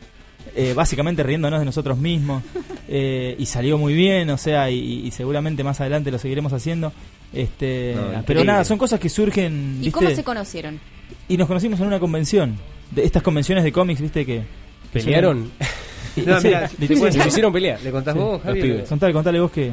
eh, 0.55 0.73
básicamente 0.75 1.21
riéndonos 1.21 1.59
de 1.59 1.65
nosotros 1.65 1.97
mismos 1.99 2.41
eh, 2.87 3.35
y 3.37 3.45
salió 3.45 3.77
muy 3.77 3.93
bien, 3.93 4.31
o 4.31 4.37
sea, 4.37 4.71
y, 4.71 5.05
y 5.05 5.11
seguramente 5.11 5.63
más 5.63 5.79
adelante 5.79 6.09
lo 6.09 6.17
seguiremos 6.17 6.53
haciendo. 6.53 6.91
Este, 7.33 7.95
No, 7.95 8.23
pero 8.25 8.43
nada, 8.43 8.63
son 8.63 8.77
cosas 8.77 8.99
que 8.99 9.09
surgen. 9.09 9.77
¿Y 9.77 9.85
¿viste? 9.85 9.91
cómo 9.91 10.09
se 10.09 10.23
conocieron? 10.23 10.79
Y 11.27 11.37
nos 11.37 11.47
conocimos 11.47 11.79
en 11.79 11.87
una 11.87 11.99
convención, 11.99 12.55
de 12.91 13.03
estas 13.03 13.21
convenciones 13.23 13.63
de 13.63 13.71
cómics, 13.71 14.01
viste 14.01 14.25
que... 14.25 14.41
¿Pelearon? 14.91 15.43
No, 15.43 15.49
Sí, 16.41 16.47
mira, 16.47 16.67
sí, 16.67 16.75
te 16.75 16.87
sí, 16.87 16.95
cuento. 16.95 17.11
sí. 17.17 17.21
Se 17.21 17.27
hicieron 17.29 17.53
pelear. 17.53 17.79
¿Le 17.81 17.91
contás 17.91 18.13
Sí, 18.15 18.19
vos, 18.19 18.41
Javier? 18.41 18.83
Contale, 18.85 19.13
contale 19.13 19.39
vos 19.39 19.51
que, 19.51 19.71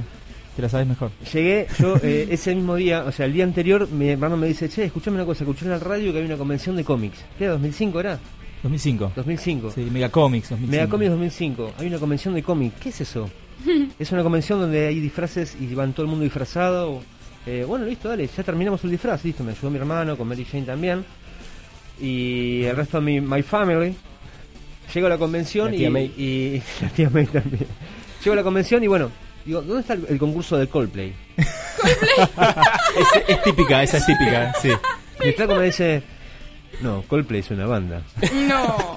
que 0.55 0.63
la 0.63 0.69
sabés 0.69 0.87
mejor. 0.87 1.11
Llegué, 1.33 1.67
yo 1.79 1.97
eh, 2.03 2.29
ese 2.31 2.55
mismo 2.55 2.77
día, 2.77 3.05
o 3.05 3.11
sea, 3.11 3.25
el 3.27 3.33
día 3.33 3.45
anterior, 3.45 3.89
mi 3.91 4.11
hermano 4.11 4.37
me 4.37 4.47
dice, 4.47 4.69
che, 4.69 4.85
escuchame 4.85 5.17
una 5.17 5.25
cosa, 5.25 5.45
escuché 5.45 5.65
en 5.65 5.71
la 5.73 5.79
radio 5.79 6.13
que 6.13 6.19
hay 6.19 6.25
una 6.27 6.37
convención 6.37 6.77
de 6.77 6.85
cómics. 6.85 7.19
¿Qué? 7.39 7.51
¿2005 7.51 7.99
era? 8.01 8.19
2005. 8.63 9.13
2005. 9.17 9.71
Sí, 9.73 9.89
Megacomics 9.91 10.51
2005. 10.51 10.71
Megacomics 10.71 11.11
2005. 11.11 11.73
Hay 11.79 11.87
una 11.87 11.99
convención 11.99 12.35
de 12.35 12.43
cómics. 12.43 12.77
¿Qué 12.81 12.89
es 12.91 13.01
eso? 13.01 13.31
es 13.99 14.13
una 14.13 14.23
convención 14.23 14.61
donde 14.61 14.87
hay 14.87 15.01
disfraces 15.01 15.57
y 15.59 15.75
van 15.75 15.95
todo 15.95 16.03
el 16.05 16.11
mundo 16.11 16.25
disfrazado. 16.25 17.03
Eh, 17.47 17.65
bueno, 17.67 17.85
listo, 17.87 18.09
dale, 18.09 18.27
ya 18.27 18.43
terminamos 18.43 18.83
el 18.85 18.91
disfraz. 18.91 19.25
Listo, 19.25 19.45
me 19.45 19.53
ayudó 19.53 19.71
mi 19.71 19.79
hermano, 19.79 20.17
con 20.17 20.27
Mary 20.27 20.45
Jane 20.45 20.65
también. 20.65 21.05
Y 22.01 22.65
el 22.65 22.77
resto 22.77 23.01
de 23.01 23.05
mi 23.05 23.21
my 23.21 23.43
family. 23.43 23.95
Llego 24.93 25.07
a 25.07 25.11
la 25.11 25.19
convención 25.19 25.71
La 25.71 25.77
tía 25.77 25.89
y, 25.89 25.91
May. 25.91 26.05
y 26.17 26.63
la 26.83 26.89
tía 26.91 27.11
May 27.11 27.27
también. 27.27 27.67
Llego 28.23 28.33
a 28.33 28.37
la 28.37 28.43
convención 28.43 28.83
y 28.83 28.87
bueno, 28.89 29.11
digo, 29.45 29.63
¿dónde 29.63 29.81
está 29.81 29.95
el, 29.95 30.07
el 30.09 30.19
concurso 30.19 30.57
de 30.59 30.67
Coldplay? 30.69 31.15
es, 31.37 33.29
es 33.29 33.43
típica, 33.43 33.83
esa 33.83 33.99
es 33.99 34.07
típica, 34.07 34.53
sí. 34.61 34.71
Y 35.25 35.29
el 35.29 35.35
flaco 35.35 35.55
me 35.55 35.65
dice, 35.65 36.03
no, 36.83 37.03
Coldplay 37.03 37.41
es 37.41 37.51
una 37.51 37.67
banda. 37.67 38.03
No. 38.47 38.97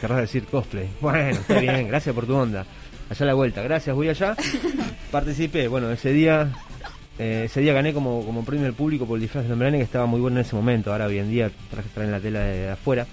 Querrás 0.00 0.22
decir 0.22 0.44
cosplay. 0.46 0.88
Bueno, 1.00 1.30
está 1.30 1.60
bien, 1.60 1.86
gracias 1.86 2.14
por 2.14 2.26
tu 2.26 2.34
onda. 2.34 2.66
Allá 3.08 3.22
a 3.22 3.26
la 3.26 3.34
vuelta, 3.34 3.62
gracias, 3.62 3.94
voy 3.94 4.08
allá. 4.08 4.34
Participé, 5.12 5.68
bueno, 5.68 5.90
ese 5.92 6.12
día 6.12 6.52
eh, 7.18 7.42
ese 7.46 7.60
día 7.60 7.72
gané 7.72 7.92
como, 7.92 8.24
como 8.24 8.44
premio 8.44 8.66
al 8.66 8.74
público 8.74 9.06
por 9.06 9.16
el 9.16 9.22
disfraz 9.22 9.46
de 9.46 9.52
Hombre 9.52 9.70
que 9.72 9.80
estaba 9.82 10.06
muy 10.06 10.20
bueno 10.20 10.36
en 10.40 10.44
ese 10.46 10.54
momento. 10.56 10.92
Ahora 10.92 11.06
hoy 11.06 11.18
en 11.18 11.30
día 11.30 11.50
traje 11.70 11.88
traen 11.94 12.10
la 12.10 12.20
tela 12.20 12.40
de, 12.40 12.70
afuera. 12.70 13.06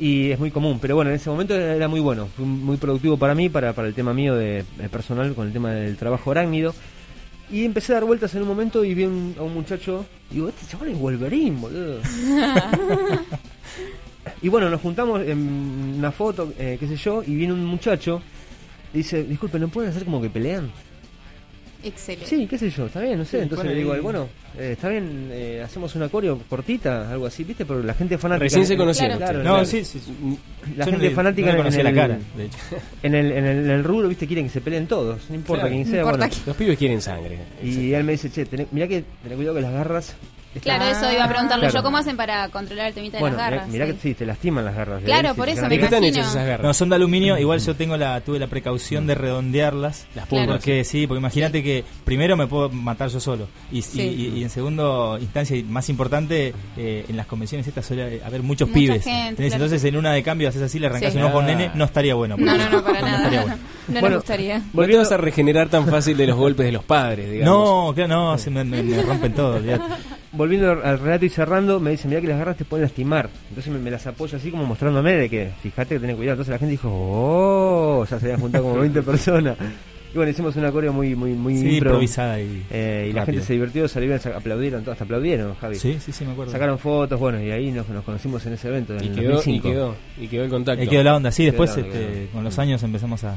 Y 0.00 0.30
es 0.32 0.38
muy 0.40 0.50
común, 0.50 0.78
pero 0.80 0.96
bueno, 0.96 1.10
en 1.10 1.16
ese 1.16 1.30
momento 1.30 1.54
era, 1.54 1.74
era 1.74 1.86
muy 1.88 2.00
bueno, 2.00 2.26
fue 2.36 2.44
muy 2.44 2.76
productivo 2.78 3.16
para 3.16 3.34
mí, 3.36 3.48
para, 3.48 3.72
para 3.74 3.86
el 3.86 3.94
tema 3.94 4.12
mío 4.12 4.34
de, 4.34 4.64
de 4.76 4.88
personal, 4.88 5.34
con 5.34 5.46
el 5.46 5.52
tema 5.52 5.70
del 5.72 5.96
trabajo 5.96 6.32
arácnido. 6.32 6.74
Y 7.50 7.64
empecé 7.64 7.92
a 7.92 7.96
dar 7.96 8.04
vueltas 8.04 8.34
en 8.34 8.42
un 8.42 8.48
momento 8.48 8.84
y 8.84 8.94
vi 8.94 9.04
un- 9.04 9.36
a 9.38 9.42
un 9.42 9.54
muchacho, 9.54 10.04
y 10.30 10.34
digo, 10.34 10.48
este 10.48 10.66
chaval 10.66 10.88
es 10.88 10.98
Wolverine, 10.98 11.60
boludo. 11.60 12.00
Y 14.42 14.48
bueno, 14.48 14.68
nos 14.70 14.80
juntamos 14.80 15.20
en 15.22 15.94
una 15.98 16.10
foto, 16.12 16.52
eh, 16.58 16.76
qué 16.80 16.86
sé 16.88 16.96
yo, 16.96 17.22
y 17.22 17.34
viene 17.34 17.52
un 17.52 17.64
muchacho 17.64 18.20
y 18.92 18.98
dice, 18.98 19.22
disculpe, 19.24 19.58
¿no 19.58 19.68
pueden 19.68 19.90
hacer 19.90 20.04
como 20.04 20.20
que 20.20 20.28
pelean? 20.30 20.70
Excelente. 21.84 22.26
Sí, 22.26 22.46
qué 22.46 22.56
sé 22.58 22.70
yo, 22.70 22.86
está 22.86 23.00
bien, 23.00 23.18
no 23.18 23.24
sé. 23.24 23.36
Sí, 23.38 23.42
Entonces 23.42 23.56
bueno, 23.64 23.70
le 23.70 23.76
digo, 23.76 23.96
y- 23.96 24.00
bueno, 24.00 24.28
eh, 24.58 24.70
está 24.72 24.88
bien, 24.88 25.28
eh, 25.32 25.62
hacemos 25.64 25.94
una 25.94 26.08
coreo 26.08 26.40
cortita, 26.48 27.10
algo 27.10 27.26
así, 27.26 27.44
¿viste? 27.44 27.64
Porque 27.66 27.86
la 27.86 27.94
gente 27.94 28.16
fanática... 28.18 28.44
Recién 28.44 28.66
se 28.66 28.76
conocieron. 28.76 29.18
Claro, 29.18 29.38
No, 29.38 29.50
claro. 29.50 29.64
sí, 29.66 29.84
sí. 29.84 30.00
La 30.76 30.86
Yo 30.86 30.92
gente 30.92 31.10
no 31.10 31.14
fanática 31.16 31.46
no 31.48 31.52
en- 31.52 31.56
conocía 31.58 31.80
en 31.80 31.84
la 31.84 31.90
el- 31.90 31.96
cara, 31.96 32.18
de 32.36 32.44
hecho. 32.46 32.58
En 33.02 33.14
el, 33.14 33.32
en, 33.32 33.44
el, 33.44 33.58
en 33.64 33.70
el 33.70 33.84
rubro, 33.84 34.08
¿viste? 34.08 34.26
Quieren 34.26 34.46
que 34.46 34.52
se 34.52 34.60
peleen 34.60 34.86
todos, 34.86 35.20
no 35.28 35.34
importa 35.34 35.62
Claro. 35.64 35.74
quién 35.76 35.86
No 35.86 35.90
sea. 35.92 36.00
importa 36.02 36.26
bueno. 36.26 36.42
Los 36.46 36.56
pibes 36.56 36.78
quieren 36.78 37.02
sangre. 37.02 37.38
Y 37.62 37.92
él 37.92 38.04
me 38.04 38.12
dice, 38.12 38.30
che, 38.30 38.46
tené- 38.46 38.66
mirá 38.70 38.88
que 38.88 39.04
tenés 39.22 39.36
cuidado 39.36 39.54
que 39.56 39.62
las 39.62 39.72
garras... 39.72 40.16
Claro, 40.60 40.84
eso 40.84 41.12
iba 41.12 41.24
a 41.24 41.28
preguntarle 41.28 41.62
Claro. 41.68 41.78
yo. 41.78 41.82
¿Cómo 41.82 41.96
hacen 41.98 42.16
para 42.16 42.48
controlar 42.48 42.88
el 42.88 42.94
temita 42.94 43.18
Bueno, 43.18 43.36
de 43.36 43.42
las 43.42 43.50
garras? 43.50 43.68
mirá 43.68 43.86
Sí. 43.86 43.92
que 43.92 43.98
sí, 44.00 44.14
te 44.14 44.26
lastiman 44.26 44.64
las 44.64 44.74
garras. 44.74 45.00
de 45.00 45.06
Claro, 45.06 45.34
por 45.34 45.48
eso 45.48 45.62
me 45.62 45.68
¿De 45.68 45.78
qué 45.78 45.84
están 45.84 46.04
hechas 46.04 46.28
esas 46.28 46.46
garras? 46.46 46.62
No, 46.66 46.74
son 46.74 46.88
de 46.90 46.96
aluminio, 46.96 47.38
igual 47.38 47.60
yo 47.60 47.74
tengo 47.76 47.96
la 47.96 48.20
tuve 48.20 48.38
la 48.38 48.46
precaución 48.46 49.06
de 49.06 49.14
redondearlas. 49.14 50.06
Las 50.14 50.26
Claro. 50.26 50.44
pulgas. 50.46 50.48
Porque 50.58 50.84
sí, 50.84 51.06
porque 51.06 51.18
imagínate 51.18 51.62
que 51.62 51.84
primero 52.04 52.36
me 52.36 52.46
puedo 52.46 52.68
matar 52.70 53.08
yo 53.08 53.20
solo. 53.20 53.48
Y, 53.72 53.78
y- 53.78 53.82
Sí. 53.82 54.00
y- 54.02 54.38
y 54.38 54.42
en 54.42 54.50
segundo 54.50 55.18
instancia, 55.20 55.56
y 55.56 55.62
más 55.64 55.88
importante, 55.88 56.54
eh, 56.76 57.04
en 57.08 57.16
las 57.16 57.26
convenciones 57.26 57.66
estas 57.66 57.86
suele 57.86 58.22
haber 58.24 58.42
muchos 58.42 58.68
Mucha 58.68 58.78
pibes. 58.78 59.04
gente. 59.04 59.46
Entonces 59.46 59.82
en 59.84 59.96
una 59.96 60.12
de 60.12 60.22
cambio 60.22 60.48
haces 60.48 60.62
así, 60.62 60.78
le 60.78 60.86
arrancas 60.86 61.12
Sí. 61.12 61.18
un 61.18 61.24
ojo 61.24 61.36
a 61.38 61.40
un 61.40 61.44
Ah. 61.44 61.48
nene, 61.48 61.70
no 61.74 61.84
estaría 61.84 62.14
bueno. 62.14 62.36
No, 62.38 62.56
no, 62.56 62.70
no, 62.70 62.82
para 62.84 63.00
No 63.00 63.06
nada. 63.06 63.16
estaría 63.18 63.40
bueno. 63.42 63.56
No 63.88 63.92
Bueno, 64.00 64.08
nos 64.08 64.16
gustaría. 64.24 64.62
No 64.72 64.98
vas 64.98 65.12
a 65.12 65.16
regenerar 65.16 65.68
tan 65.68 65.86
fácil 65.88 66.16
de 66.16 66.26
los 66.26 66.36
golpes 66.36 66.64
de 66.64 66.72
los 66.72 66.84
padres, 66.84 67.30
digamos. 67.30 67.88
No, 67.88 67.94
claro, 67.94 68.08
no, 68.14 68.38
se 68.38 68.50
me, 68.50 68.64
me- 68.64 68.82
me 68.82 69.02
rompen 69.02 69.34
todo. 69.34 69.60
Volviendo 70.36 70.70
al 70.82 70.98
relato 70.98 71.24
y 71.24 71.28
cerrando, 71.28 71.78
me 71.80 71.90
dice, 71.92 72.08
mira 72.08 72.20
que 72.20 72.26
las 72.26 72.38
garras 72.38 72.56
te 72.56 72.64
pueden 72.64 72.84
lastimar. 72.84 73.28
Entonces 73.48 73.72
me, 73.72 73.78
me 73.78 73.90
las 73.90 74.06
apoya 74.06 74.36
así 74.38 74.50
como 74.50 74.64
mostrándome 74.64 75.12
de 75.14 75.28
que, 75.30 75.50
fíjate 75.62 75.94
que 75.94 76.00
tenés 76.00 76.16
cuidado. 76.16 76.34
Entonces 76.34 76.52
la 76.52 76.58
gente 76.58 76.72
dijo, 76.72 76.88
oh, 76.92 78.04
ya 78.04 78.18
se 78.18 78.26
habían 78.26 78.40
juntado 78.40 78.64
como 78.64 78.78
20 78.80 79.02
personas. 79.04 79.56
Y 80.12 80.16
bueno, 80.16 80.30
hicimos 80.30 80.54
una 80.56 80.70
coreo 80.70 80.92
muy, 80.92 81.14
muy, 81.16 81.32
muy 81.32 81.56
Sí, 81.56 81.74
impro. 81.74 81.90
improvisada 81.90 82.40
y, 82.40 82.64
Eh, 82.70 83.08
y 83.10 83.12
la 83.12 83.24
gente 83.26 83.40
se 83.42 83.52
divirtió, 83.54 83.88
salieron, 83.88 84.20
se 84.20 84.28
aplaudieron, 84.28 84.82
todos, 84.82 84.92
hasta 84.94 85.04
aplaudieron, 85.04 85.54
Javi. 85.56 85.74
Sí, 85.76 85.98
sí, 86.00 86.12
sí, 86.12 86.24
me 86.24 86.32
acuerdo. 86.32 86.52
Sacaron 86.52 86.78
fotos, 86.78 87.18
bueno, 87.18 87.42
y 87.42 87.50
ahí 87.50 87.72
nos, 87.72 87.88
nos 87.88 88.04
conocimos 88.04 88.44
en 88.46 88.52
ese 88.52 88.68
evento. 88.68 88.94
En 88.96 89.04
Y 89.04 89.08
el 89.08 89.14
quedó, 89.14 89.22
y 89.30 89.32
2005. 89.34 89.68
quedó, 89.68 89.96
y 90.20 90.28
quedó 90.28 90.44
el 90.44 90.50
contacto. 90.50 90.82
Ahí 90.82 90.88
quedó 90.88 91.02
la 91.02 91.16
onda, 91.16 91.32
sí, 91.32 91.44
después 91.44 91.70
onda, 91.76 91.86
este, 91.88 91.98
quedó. 91.98 92.30
con 92.32 92.44
los 92.44 92.56
años 92.60 92.80
empezamos 92.84 93.24
a, 93.24 93.36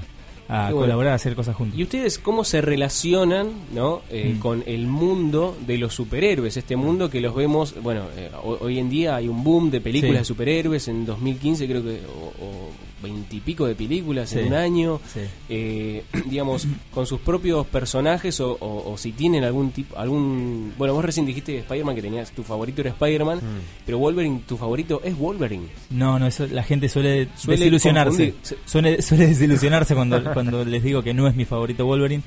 a 0.49 0.63
bueno. 0.65 0.77
colaborar, 0.79 1.11
a 1.13 1.15
hacer 1.15 1.35
cosas 1.35 1.55
juntos. 1.55 1.77
¿Y 1.77 1.83
ustedes 1.83 2.19
cómo 2.19 2.43
se 2.43 2.61
relacionan 2.61 3.49
¿no? 3.73 4.01
Eh, 4.09 4.33
Mm. 4.35 4.39
con 4.39 4.63
el 4.65 4.87
mundo 4.87 5.57
de 5.67 5.77
los 5.77 5.93
superhéroes? 5.93 6.55
Este 6.57 6.75
mundo 6.75 7.09
que 7.09 7.19
los 7.21 7.35
vemos, 7.35 7.75
bueno, 7.81 8.03
eh, 8.15 8.29
ho- 8.43 8.57
hoy 8.61 8.79
en 8.79 8.89
día 8.89 9.15
hay 9.17 9.27
un 9.27 9.43
boom 9.43 9.69
de 9.71 9.81
películas 9.81 10.13
Sí. 10.15 10.19
de 10.19 10.25
superhéroes, 10.25 10.87
en 10.87 11.05
2015 11.05 11.67
creo 11.67 11.83
que, 11.83 11.99
o 12.41 12.69
veintipico 13.01 13.65
de 13.67 13.75
películas 13.75 14.29
Sí. 14.29 14.39
en 14.39 14.47
un 14.47 14.53
año, 14.53 14.99
Sí. 15.13 15.19
eh, 15.49 16.03
digamos, 16.29 16.67
con 16.93 17.05
sus 17.05 17.19
propios 17.19 17.65
personajes 17.67 18.39
o, 18.39 18.53
o- 18.59 18.91
o 18.93 18.97
si 18.97 19.11
tienen 19.11 19.43
algún 19.43 19.71
tipo, 19.71 19.97
algún... 19.97 20.73
Bueno, 20.77 20.93
vos 20.93 21.05
recién 21.05 21.25
dijiste 21.25 21.57
Spider-Man 21.59 21.95
que 21.95 22.01
tenías, 22.01 22.31
tu 22.31 22.43
favorito 22.43 22.81
era 22.81 22.89
Spider-Man, 22.91 23.37
Mm. 23.37 23.59
pero 23.85 23.99
Wolverine, 23.99 24.41
tu 24.47 24.57
favorito 24.57 25.01
es 25.03 25.17
Wolverine. 25.17 25.67
No, 25.89 26.17
no, 26.19 26.27
eso 26.27 26.47
la 26.47 26.63
gente 26.63 26.89
suele, 26.89 27.29
Suele 27.35 27.57
desilusionarse. 27.59 28.33
Suele, 28.65 29.01
suele 29.01 29.27
desilusionarse 29.27 29.93
cuando, 29.95 30.23
cuando 30.33 30.65
les 30.65 30.83
digo 30.83 31.03
que 31.03 31.13
no 31.13 31.27
es 31.27 31.35
mi 31.35 31.45
favorito 31.45 31.85
Wolverine. 31.85 32.23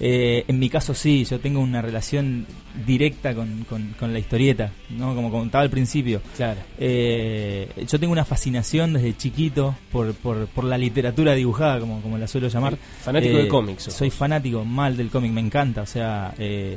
Eh, 0.00 0.44
en 0.48 0.58
mi 0.58 0.68
caso 0.68 0.92
sí, 0.92 1.24
yo 1.24 1.38
tengo 1.38 1.60
una 1.60 1.80
relación 1.80 2.46
directa 2.86 3.32
con, 3.34 3.64
con- 3.68 3.94
con 3.98 4.12
la 4.12 4.18
historieta, 4.18 4.72
¿no? 4.90 5.14
como 5.14 5.30
contaba 5.30 5.62
al 5.62 5.70
principio. 5.70 6.20
Claro. 6.36 6.60
Eh, 6.78 7.68
yo 7.88 7.98
tengo 8.00 8.12
una 8.12 8.24
fascinación 8.24 8.94
desde 8.94 9.16
chiquito 9.16 9.76
por, 9.92 10.12
por, 10.14 10.46
por 10.48 10.64
la 10.64 10.76
literatura 10.78 11.34
dibujada, 11.34 11.78
como, 11.80 12.00
como 12.02 12.18
la 12.18 12.26
suelo 12.26 12.48
llamar. 12.48 12.76
Fanático 13.02 13.38
Eh, 13.38 13.42
de 13.42 13.48
cómics, 13.48 13.84
sos. 13.84 13.94
Soy 13.94 14.10
fanático 14.10 14.64
mal 14.64 14.96
del 14.96 15.10
cómic, 15.10 15.30
me 15.32 15.40
encanta. 15.40 15.82
O 15.82 15.86
sea, 15.86 16.34
eh, 16.38 16.76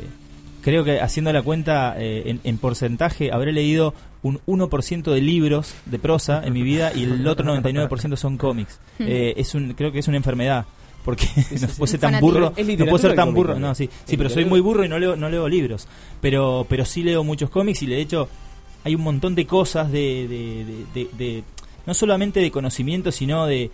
creo 0.62 0.84
que 0.84 1.00
haciendo 1.02 1.34
la 1.34 1.42
cuenta 1.42 1.96
eh, 1.98 2.24
en, 2.28 2.40
en 2.44 2.58
porcentaje 2.60 3.32
habré 3.32 3.52
leído 3.52 3.94
un 4.24 4.40
1% 4.48 5.12
de 5.14 5.22
libros 5.22 5.74
de 5.86 6.00
prosa 6.00 6.42
en 6.44 6.52
mi 6.54 6.62
vida 6.64 6.92
y 6.94 7.04
el 7.04 7.26
otro 7.28 7.46
99% 7.46 8.16
son 8.16 8.38
cómics. 8.38 8.80
Eh, 9.00 9.36
es 9.38 9.54
un, 9.56 9.74
creo 9.74 9.92
que 9.92 10.00
es 10.00 10.08
una 10.08 10.18
enfermedad. 10.18 10.66
Porque 11.08 11.26
no 11.62 11.68
puedo 11.70 11.88
ser 11.88 12.00
tan 12.02 12.12
burro, 12.20 12.54
no 12.76 12.86
puedo 12.90 12.98
ser 12.98 13.16
tan 13.16 13.34
burro, 13.34 13.54
no, 13.60 13.74
sí, 13.76 13.90
sí, 14.04 14.18
pero 14.18 14.30
soy 14.30 14.44
muy 14.44 14.60
burro 14.60 14.84
y 14.84 14.90
no 14.90 15.00
leo, 15.00 15.16
no 15.16 15.30
leo 15.30 15.48
libros, 15.48 15.88
pero, 16.20 16.66
pero 16.68 16.84
sí 16.84 17.02
leo 17.02 17.24
muchos 17.24 17.50
cómics 17.50 17.82
y 17.84 17.86
de 17.86 18.02
hecho 18.02 18.28
hay 18.84 18.94
un 18.94 19.04
montón 19.04 19.34
de 19.34 19.46
cosas 19.46 19.90
de, 19.90 20.28
de, 20.28 20.66
de- 20.66 20.86
de- 20.94 21.10
de- 21.18 21.44
no 21.86 21.94
solamente 21.94 22.42
de 22.42 22.52
conocimiento, 22.52 23.14
sino 23.14 23.46
de, 23.46 23.72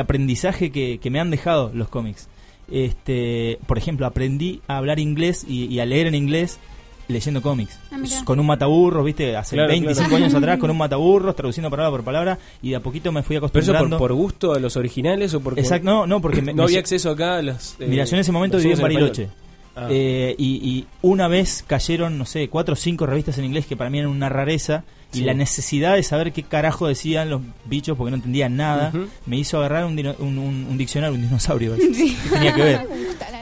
aprendizaje 0.00 0.70
que, 0.72 0.96
que 0.98 1.10
me 1.10 1.20
han 1.20 1.30
dejado 1.30 1.70
los 1.74 1.88
cómics. 1.90 2.28
Este, 2.72 3.58
por 3.66 3.76
ejemplo, 3.76 4.06
aprendí 4.06 4.62
a 4.68 4.78
hablar 4.78 4.98
inglés 4.98 5.44
y, 5.46 5.66
y 5.66 5.80
a 5.80 5.84
leer 5.86 6.06
en 6.06 6.14
inglés 6.14 6.58
leyendo 7.08 7.40
cómics. 7.42 7.78
Ah, 7.92 7.96
con 8.24 8.40
un 8.40 8.46
mataburro, 8.46 9.04
¿viste? 9.04 9.36
Hace 9.36 9.56
Claro, 9.56 9.68
25 9.70 10.08
claro. 10.08 10.24
años 10.24 10.34
atrás, 10.38 10.58
con 10.58 10.70
un 10.70 10.76
mataburros, 10.76 11.36
traduciendo 11.36 11.70
palabra 11.70 11.90
por 11.90 12.04
palabra, 12.04 12.38
y 12.62 12.70
de 12.70 12.76
a 12.76 12.80
poquito 12.80 13.12
me 13.12 13.22
fui 13.22 13.36
¿Pero 13.36 13.46
eso 13.46 13.52
por, 13.52 13.60
acostumbrando. 13.60 13.98
por 13.98 14.12
gusto 14.14 14.52
a 14.54 14.58
los 14.58 14.76
originales 14.76 15.32
o 15.34 15.40
porque 15.40 15.60
Exacto, 15.60 15.84
no, 15.88 16.06
no, 16.06 16.20
porque 16.20 16.42
me- 16.42 16.54
no 16.54 16.64
había 16.64 16.78
acceso 16.80 17.10
acá 17.10 17.36
a 17.38 17.42
las 17.42 17.76
eh, 17.80 17.86
Mira, 17.88 18.04
yo 18.04 18.16
en 18.16 18.20
ese 18.20 18.32
momento 18.32 18.56
vivía 18.58 18.74
en 18.74 18.80
Bariloche. 18.82 19.28
Ah. 19.78 19.88
Eh, 19.90 20.34
y, 20.38 20.54
y 20.68 20.86
una 21.02 21.28
vez 21.28 21.62
cayeron, 21.66 22.16
no 22.16 22.24
sé, 22.24 22.48
cuatro 22.48 22.72
o 22.72 22.76
cinco 22.76 23.04
revistas 23.04 23.36
en 23.38 23.44
inglés 23.44 23.66
que 23.66 23.76
para 23.76 23.90
mí 23.90 23.98
eran 23.98 24.10
una 24.10 24.28
rareza. 24.30 24.84
Y 25.20 25.24
la 25.24 25.34
necesidad 25.34 25.94
de 25.94 26.02
saber 26.02 26.32
qué 26.32 26.42
carajo 26.42 26.86
decían 26.86 27.30
los 27.30 27.40
bichos 27.64 27.96
porque 27.96 28.10
no 28.10 28.16
entendía 28.16 28.48
nada 28.48 28.92
me 29.26 29.36
hizo 29.36 29.58
agarrar 29.58 29.84
un, 29.84 29.96
dino- 29.96 30.14
un, 30.18 30.38
un- 30.38 30.66
un 30.70 30.78
diccionario, 30.78 31.14
un 31.14 31.22
dinosaurio. 31.22 31.76
Sí. 31.94 32.16
que 32.22 32.28
tenía 32.30 32.54
que 32.54 32.62
ver. 32.62 32.80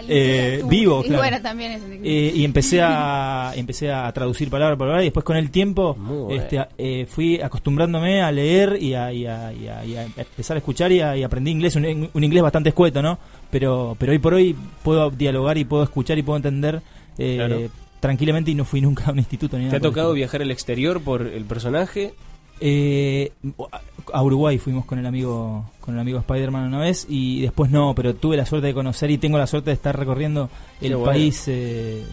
Eh, 0.07 0.63
vivo, 0.69 1.01
Y 1.03 1.09
claro. 1.09 1.23
bueno, 1.23 1.41
también 1.41 1.73
es 1.73 1.83
un- 1.83 1.93
Eh, 2.05 2.31
y 2.35 2.45
empecé 2.45 2.83
a 2.83 3.53
empecé 3.57 3.91
a 3.91 4.13
traducir 4.13 4.51
palabra 4.51 4.77
por 4.77 4.81
palabra 4.87 5.03
y 5.03 5.07
después 5.07 5.25
con 5.25 5.39
el 5.39 5.51
tiempo 5.51 5.97
este, 6.31 6.59
a- 6.59 6.69
eh, 6.77 7.07
fui 7.09 7.41
acostumbrándome 7.41 8.21
a 8.21 8.31
leer 8.31 8.77
y 8.79 8.93
a, 8.93 9.11
y 9.15 9.25
a- 9.27 9.51
y 9.55 9.67
a- 9.67 9.83
y 9.87 9.97
a 9.97 10.03
empezar 10.05 10.57
a 10.57 10.59
escuchar 10.59 10.93
y, 10.93 11.01
a- 11.01 11.17
y 11.17 11.23
aprendí 11.23 11.51
inglés, 11.53 11.75
un, 11.77 12.11
un 12.13 12.23
inglés 12.25 12.43
bastante 12.43 12.69
escueto, 12.69 13.01
¿no? 13.01 13.19
Pero, 13.51 13.97
pero 13.99 14.13
hoy 14.13 14.19
por 14.19 14.35
hoy 14.35 14.55
puedo 14.83 15.11
dialogar 15.11 15.57
y 15.57 15.65
puedo 15.65 15.83
escuchar 15.85 16.19
y 16.19 16.23
puedo 16.23 16.37
entender 16.37 16.83
eh, 17.17 17.37
Claro. 17.37 17.61
Tranquilamente 18.05 18.51
y 18.51 18.55
no 18.55 18.67
fui 18.67 18.83
nunca 18.83 19.05
a 19.07 19.13
un 19.13 19.19
instituto 19.19 19.57
ni 19.57 19.63
¿Te 19.63 19.67
nada. 19.69 19.79
ha 19.79 19.81
por 19.81 19.87
el 19.87 19.93
tocado 19.95 20.13
viajar 20.13 20.43
al 20.43 20.51
exterior 20.51 21.01
por 21.01 21.23
el 21.23 21.47
personaje? 21.47 22.13
Eh, 22.61 23.33
a 24.13 24.23
Uruguay 24.23 24.59
fuimos 24.59 24.85
con 24.85 24.99
el 24.99 25.07
amigo 25.07 25.65
con 25.81 25.95
el 25.95 26.01
amigo 26.01 26.19
Spider-Man 26.19 26.67
una 26.67 26.79
vez 26.81 27.07
y 27.09 27.41
después 27.41 27.71
no, 27.71 27.95
pero 27.95 28.15
tuve 28.15 28.37
la 28.37 28.45
suerte 28.45 28.67
de 28.67 28.75
conocer 28.75 29.11
y 29.11 29.17
tengo 29.17 29.39
la 29.39 29.47
suerte 29.47 29.71
de 29.71 29.75
estar 29.75 29.99
recorriendo 29.99 30.51
el 30.83 30.97
Qué 30.97 31.03
país 31.03 31.49
eh, 31.49 31.53
eh, 32.03 32.05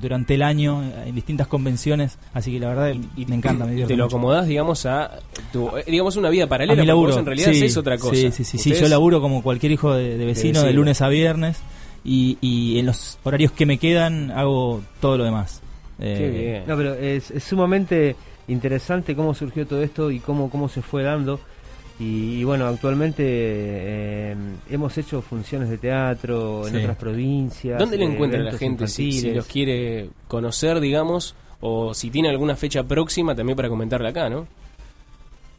durante 0.00 0.34
el 0.34 0.42
año 0.42 0.82
en 1.04 1.14
distintas 1.14 1.48
convenciones, 1.48 2.18
así 2.32 2.52
que 2.52 2.60
la 2.60 2.68
verdad 2.68 2.94
me 3.16 3.34
encanta, 3.34 3.64
me 3.66 3.80
Y 3.80 3.84
te 3.84 3.96
lo 3.96 4.04
mucho. 4.04 4.16
acomodás, 4.16 4.46
digamos, 4.46 4.86
a 4.86 5.18
tu, 5.52 5.76
eh, 5.76 5.84
digamos 5.88 6.14
una 6.14 6.30
vida 6.30 6.46
paralela, 6.46 6.72
a 6.72 6.76
mi 6.76 6.80
porque 6.82 6.86
laburo, 6.86 7.10
vos 7.10 7.18
en 7.18 7.26
realidad 7.26 7.50
sí, 7.52 7.58
haces 7.58 7.76
otra 7.76 7.98
cosa. 7.98 8.14
Sí, 8.14 8.30
sí, 8.30 8.44
sí, 8.44 8.58
sí, 8.58 8.74
yo 8.74 8.88
laburo 8.88 9.20
como 9.20 9.42
cualquier 9.42 9.72
hijo 9.72 9.92
de, 9.92 10.16
de 10.16 10.24
vecino 10.24 10.62
de 10.62 10.72
lunes 10.72 11.02
a 11.02 11.08
viernes 11.08 11.60
y, 12.06 12.38
y 12.40 12.78
en 12.78 12.86
los 12.86 13.18
horarios 13.24 13.52
que 13.52 13.66
me 13.66 13.78
quedan 13.78 14.30
hago 14.30 14.80
todo 15.00 15.18
lo 15.18 15.24
demás. 15.24 15.60
Eh, 15.98 16.62
No, 16.66 16.76
pero 16.76 16.94
es, 16.94 17.30
es 17.30 17.42
sumamente 17.44 18.14
interesante 18.48 19.16
cómo 19.16 19.34
surgió 19.34 19.66
todo 19.66 19.82
esto 19.82 20.10
y 20.10 20.20
cómo, 20.20 20.48
cómo 20.50 20.68
se 20.68 20.80
fue 20.82 21.02
dando. 21.02 21.40
Y, 21.98 22.34
y 22.40 22.44
bueno, 22.44 22.66
actualmente 22.66 23.22
eh, 23.26 24.36
hemos 24.70 24.96
hecho 24.98 25.22
funciones 25.22 25.70
de 25.70 25.78
teatro 25.78 26.66
en 26.66 26.74
Sí. 26.74 26.78
otras 26.80 26.96
provincias. 26.98 27.78
¿Dónde 27.78 27.96
le 27.96 28.04
eh, 28.04 28.12
encuentra 28.12 28.40
la 28.40 28.52
gente 28.52 28.86
si, 28.86 29.12
si 29.12 29.32
los 29.32 29.46
quiere 29.46 30.10
conocer, 30.28 30.78
digamos, 30.80 31.34
o 31.60 31.94
si 31.94 32.10
tiene 32.10 32.28
alguna 32.28 32.54
fecha 32.54 32.82
próxima 32.84 33.34
también 33.34 33.56
para 33.56 33.68
comentarla 33.70 34.10
acá, 34.10 34.28
¿no? 34.28 34.46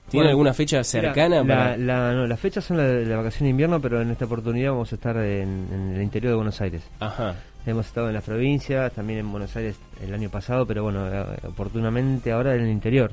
¿Tiene 0.09 0.23
Bueno, 0.23 0.29
alguna 0.29 0.53
fecha 0.53 0.83
cercana? 0.83 1.43
La, 1.43 1.43
para... 1.47 1.77
la- 1.77 2.13
no, 2.13 2.27
las 2.27 2.39
fechas 2.39 2.63
son 2.63 2.77
la, 2.77 2.83
de 2.83 3.05
la 3.05 3.17
vacación 3.17 3.43
de 3.45 3.49
invierno, 3.49 3.81
pero 3.81 4.01
en 4.01 4.09
esta 4.11 4.25
oportunidad 4.25 4.71
vamos 4.71 4.91
a 4.91 4.95
estar 4.95 5.17
en, 5.17 5.67
en 5.71 5.93
el 5.95 6.01
interior 6.01 6.31
de 6.31 6.35
Buenos 6.37 6.61
Aires. 6.61 6.81
Ajá. 6.99 7.35
Hemos 7.65 7.85
estado 7.87 8.07
en 8.07 8.13
las 8.13 8.23
provincias, 8.23 8.93
también 8.93 9.19
en 9.19 9.29
Buenos 9.31 9.53
Aires 9.57 9.75
el 10.01 10.13
año 10.13 10.29
pasado, 10.29 10.65
pero 10.65 10.83
bueno, 10.83 11.05
eh, 11.13 11.25
oportunamente 11.45 12.31
ahora 12.31 12.55
en 12.55 12.61
el 12.61 12.69
interior. 12.69 13.11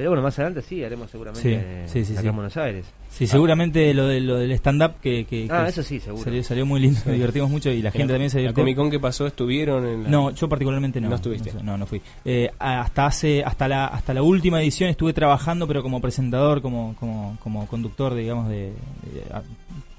Pero 0.00 0.12
bueno, 0.12 0.22
más 0.22 0.38
adelante 0.38 0.62
sí, 0.62 0.82
haremos 0.82 1.10
seguramente 1.10 1.84
Sí, 1.86 1.92
sí, 1.92 2.04
sí, 2.06 2.12
acá 2.14 2.22
sí. 2.22 2.28
en 2.28 2.34
Buenos 2.34 2.56
Aires. 2.56 2.86
Sí, 3.10 3.26
seguramente 3.26 3.92
lo, 3.92 4.06
de, 4.06 4.20
lo 4.22 4.36
del 4.38 4.50
stand-up 4.52 4.92
que, 5.02 5.26
que- 5.26 5.46
Ah, 5.50 5.64
que 5.64 5.68
eso 5.68 5.82
sí, 5.82 6.00
seguro. 6.00 6.24
Salió, 6.24 6.42
salió 6.42 6.64
muy 6.64 6.80
lindo, 6.80 6.98
nos 7.04 7.14
divertimos 7.14 7.50
mucho 7.50 7.70
y 7.70 7.82
la 7.82 7.90
gente 7.90 8.14
también 8.14 8.30
se 8.30 8.38
¿La 8.38 8.40
divirtió. 8.44 8.62
Comic 8.62 8.76
Con 8.78 8.90
que 8.90 8.98
pasó 8.98 9.26
estuvieron 9.26 9.86
en 9.86 10.04
la- 10.04 10.08
No, 10.08 10.30
yo 10.30 10.48
particularmente 10.48 11.02
no. 11.02 11.10
No 11.10 11.16
estuviste. 11.16 11.52
No, 11.62 11.76
no 11.76 11.84
fui. 11.84 12.00
Eh, 12.24 12.50
hasta 12.58 13.04
hace 13.04 13.44
hasta 13.44 13.68
la 13.68 13.88
hasta 13.88 14.14
la 14.14 14.22
última 14.22 14.62
edición 14.62 14.88
estuve 14.88 15.12
trabajando, 15.12 15.66
pero 15.68 15.82
como 15.82 16.00
presentador, 16.00 16.62
como 16.62 16.96
como 16.98 17.36
como 17.42 17.66
conductor, 17.66 18.14
digamos, 18.14 18.48
de, 18.48 18.56
de- 19.12 19.34
a- 19.34 19.42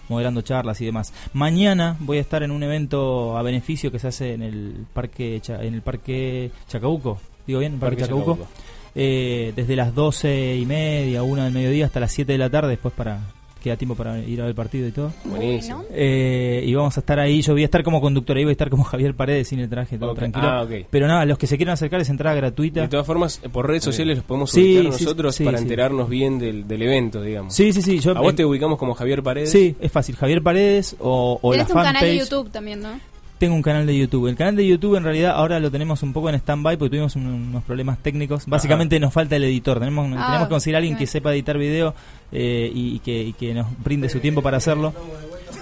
moderando 0.09 0.41
charlas 0.41 0.81
y 0.81 0.85
demás. 0.85 1.13
Mañana 1.33 1.95
voy 1.99 2.17
a 2.17 2.21
estar 2.21 2.41
en 2.41 2.49
un 2.49 2.63
evento 2.63 3.37
a 3.37 3.43
beneficio 3.43 3.91
que 3.91 3.99
se 3.99 4.07
hace 4.07 4.33
en 4.33 4.41
el 4.41 4.85
parque 4.93 5.39
Cha- 5.41 5.61
en 5.63 5.75
el 5.75 5.81
parque 5.83 6.49
Chacabuco. 6.67 7.19
Digo 7.45 7.59
bien, 7.59 7.73
el 7.73 7.79
parque, 7.79 7.97
Parque 7.97 8.03
Chacabuco. 8.09 8.31
Chacabuco. 8.37 8.51
Eh, 8.95 9.53
desde 9.55 9.75
las 9.75 9.95
doce 9.95 10.55
y 10.55 10.65
media, 10.65 11.23
una 11.23 11.45
del 11.45 11.53
mediodía 11.53 11.85
hasta 11.85 11.99
las 11.99 12.11
7 12.11 12.31
de 12.31 12.37
la 12.37 12.49
tarde, 12.49 12.69
después 12.71 12.93
para 12.93 13.19
queda 13.61 13.77
tiempo 13.77 13.95
para 13.95 14.17
ir 14.17 14.39
a 14.39 14.45
ver 14.45 14.49
el 14.49 14.55
partido 14.55 14.87
y 14.87 14.91
todo. 14.91 15.13
Buenísimo. 15.23 15.83
Eh, 15.91 16.63
y 16.65 16.73
vamos 16.73 16.97
a 16.97 17.01
estar 17.01 17.19
ahí. 17.19 17.41
Yo 17.43 17.53
voy 17.53 17.61
a 17.61 17.65
estar 17.65 17.83
como 17.83 18.01
conductor, 18.01 18.35
ahí 18.35 18.43
voy 18.43 18.49
a 18.49 18.53
estar 18.53 18.69
como 18.71 18.83
Javier 18.85 19.13
Paredes 19.13 19.49
sin 19.49 19.59
el 19.59 19.69
traje, 19.69 19.97
todo 19.99 20.15
tranquilo. 20.15 20.47
Ah. 20.47 20.67
Pero 20.89 21.07
nada, 21.07 21.25
los 21.25 21.37
que 21.37 21.45
se 21.47 21.57
quieran 21.57 21.73
acercar 21.73 22.01
es 22.01 22.09
entrada 22.09 22.35
gratuita. 22.35 22.81
De 22.81 22.87
todas 22.87 23.05
formas, 23.05 23.39
por 23.51 23.67
redes 23.67 23.83
sociales 23.83 24.17
los 24.17 24.25
podemos 24.25 24.49
Sí, 24.51 24.77
ubicar 24.79 24.93
sí, 24.93 25.03
nosotros 25.03 25.35
sí, 25.35 25.43
para 25.45 25.57
sí. 25.59 25.63
enterarnos 25.63 26.09
bien 26.09 26.39
del, 26.39 26.67
del 26.67 26.81
evento, 26.81 27.21
digamos. 27.21 27.53
Sí, 27.53 27.71
sí, 27.71 27.83
sí. 27.83 27.99
Yo, 27.99 28.17
a 28.17 28.21
vos 28.21 28.35
te 28.35 28.43
ubicamos 28.43 28.79
como 28.79 28.95
Javier 28.95 29.21
Paredes. 29.21 29.51
Sí, 29.51 29.75
es 29.79 29.91
fácil. 29.91 30.15
Javier 30.15 30.41
Paredes 30.41 30.95
o, 30.99 31.37
o 31.41 31.51
la 31.53 31.59
Tenés 31.59 31.69
un 31.69 31.75
canal 31.83 31.93
de 31.93 31.99
fanpage. 31.99 32.19
YouTube 32.29 32.49
también, 32.51 32.81
¿no? 32.81 32.99
Tengo 33.41 33.55
un 33.55 33.63
canal 33.63 33.87
de 33.87 33.97
YouTube. 33.97 34.27
El 34.27 34.35
canal 34.35 34.55
de 34.55 34.67
YouTube 34.67 34.95
en 34.97 35.03
realidad 35.03 35.31
ahora 35.35 35.59
lo 35.59 35.71
tenemos 35.71 36.03
un 36.03 36.13
poco 36.13 36.29
en 36.29 36.35
stand-by 36.35 36.77
porque 36.77 36.91
tuvimos 36.91 37.15
un- 37.15 37.25
unos 37.25 37.63
problemas 37.63 37.97
técnicos. 37.97 38.45
Básicamente 38.45 38.99
nos 38.99 39.11
falta 39.11 39.35
el 39.35 39.43
editor. 39.45 39.79
Tenemos, 39.79 40.05
Ah, 40.15 40.25
tenemos 40.27 40.47
que 40.47 40.51
conseguir 40.53 40.75
a 40.75 40.77
alguien 40.77 40.95
que 40.95 41.07
sepa 41.07 41.33
editar 41.33 41.57
video 41.57 41.95
eh, 42.31 42.71
y, 42.71 42.99
que, 42.99 43.23
y 43.23 43.33
que 43.33 43.55
nos 43.55 43.65
brinde 43.83 44.09
su 44.09 44.19
tiempo 44.19 44.43
para 44.43 44.57
hacerlo. 44.57 44.93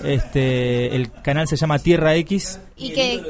Este, 0.04 0.96
el 0.96 1.12
canal 1.12 1.48
se 1.48 1.56
llama 1.56 1.80
Tierra 1.80 2.16
X. 2.16 2.60
Y 2.78 2.92
que... 2.92 3.22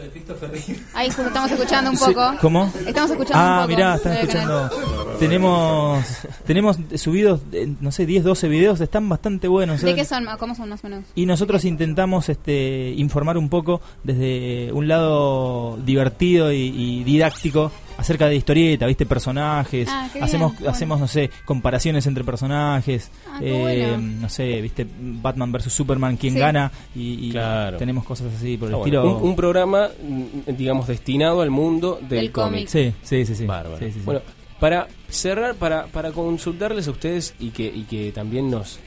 Ahí 0.94 1.08
estamos 1.08 1.52
escuchando 1.52 1.92
un 1.92 1.98
Sí, 1.98 2.06
poco. 2.06 2.34
¿Cómo? 2.42 2.72
Estamos 2.86 3.12
escuchando 3.12 3.44
ah, 3.44 3.56
un 3.62 3.64
poco. 3.64 3.76
mirá, 3.76 3.96
están 3.96 4.14
escuchando. 4.14 4.70
Tenemos 5.20 6.06
tenemos 6.46 6.78
subidos, 6.96 7.42
eh, 7.52 7.74
no 7.80 7.92
sé, 7.92 8.06
10, 8.06 8.24
12 8.24 8.48
videos, 8.48 8.82
están 8.82 9.10
bastante 9.10 9.48
buenos. 9.48 9.82
¿De 9.82 9.92
¿eh? 9.92 9.96
qué 9.96 10.06
son? 10.06 10.26
¿Cómo 10.38 10.56
son 10.56 10.70
más 10.70 10.84
o 10.84 10.88
menos? 10.90 11.06
Y 11.16 11.26
nosotros 11.26 11.66
intentamos 11.66 12.30
este, 12.30 12.94
informar 12.96 13.38
un 13.38 13.50
poco 13.50 13.82
desde 14.04 14.72
un 14.72 14.88
lado 14.88 15.78
divertido 15.84 16.52
y, 16.52 16.74
y 16.76 17.04
didáctico 17.04 17.72
acerca 18.00 18.28
de 18.28 18.36
historieta, 18.36 18.86
¿viste? 18.88 19.06
Personajes. 19.06 19.88
Ah, 19.92 20.08
qué 20.12 20.20
bien, 20.20 20.24
hacemos, 20.26 20.54
bueno. 20.56 20.70
hacemos, 20.72 21.00
no 21.00 21.08
sé, 21.08 21.30
comparaciones 21.46 22.08
entre 22.08 22.24
personajes. 22.24 23.12
Ah, 23.28 23.40
eh, 23.42 23.90
bueno. 23.92 23.98
No 24.22 24.30
sé, 24.30 24.62
¿viste? 24.62 24.88
Batman 25.00 25.52
versus 25.52 25.74
Superman, 25.74 26.18
quién 26.18 26.34
Sí. 26.34 26.40
gana. 26.40 26.72
Y, 26.96 27.28
y 27.28 27.32
Claro. 27.32 27.78
tenemos 27.78 28.06
cosas 28.06 28.34
así 28.36 28.58
por 28.58 28.70
el 28.70 28.76
Ah, 28.76 28.78
bueno, 28.78 29.00
estilo. 29.02 29.18
un, 29.18 29.30
un 29.30 29.36
programa, 29.36 29.90
mm, 30.02 30.52
digamos, 30.56 30.88
destinado 30.88 31.42
al 31.42 31.50
mundo 31.52 31.98
del, 32.02 32.10
Del 32.10 32.32
cómic. 32.32 32.68
Sí, 32.68 32.94
sí, 33.04 33.26
sí. 33.26 33.36
sí. 33.36 33.46
Bárbaro. 33.46 33.78
Sí, 33.80 33.86
sí, 33.92 34.00
sí. 34.00 34.06
Bueno, 34.06 34.22
para 34.60 34.88
cerrar, 35.10 35.56
para, 35.56 35.88
para 35.88 36.12
consultarles 36.12 36.88
a 36.88 36.92
ustedes 36.92 37.34
y 37.40 37.50
que, 37.50 37.66
y 37.66 37.84
que 37.84 38.12
también 38.12 38.50
nos 38.50 38.80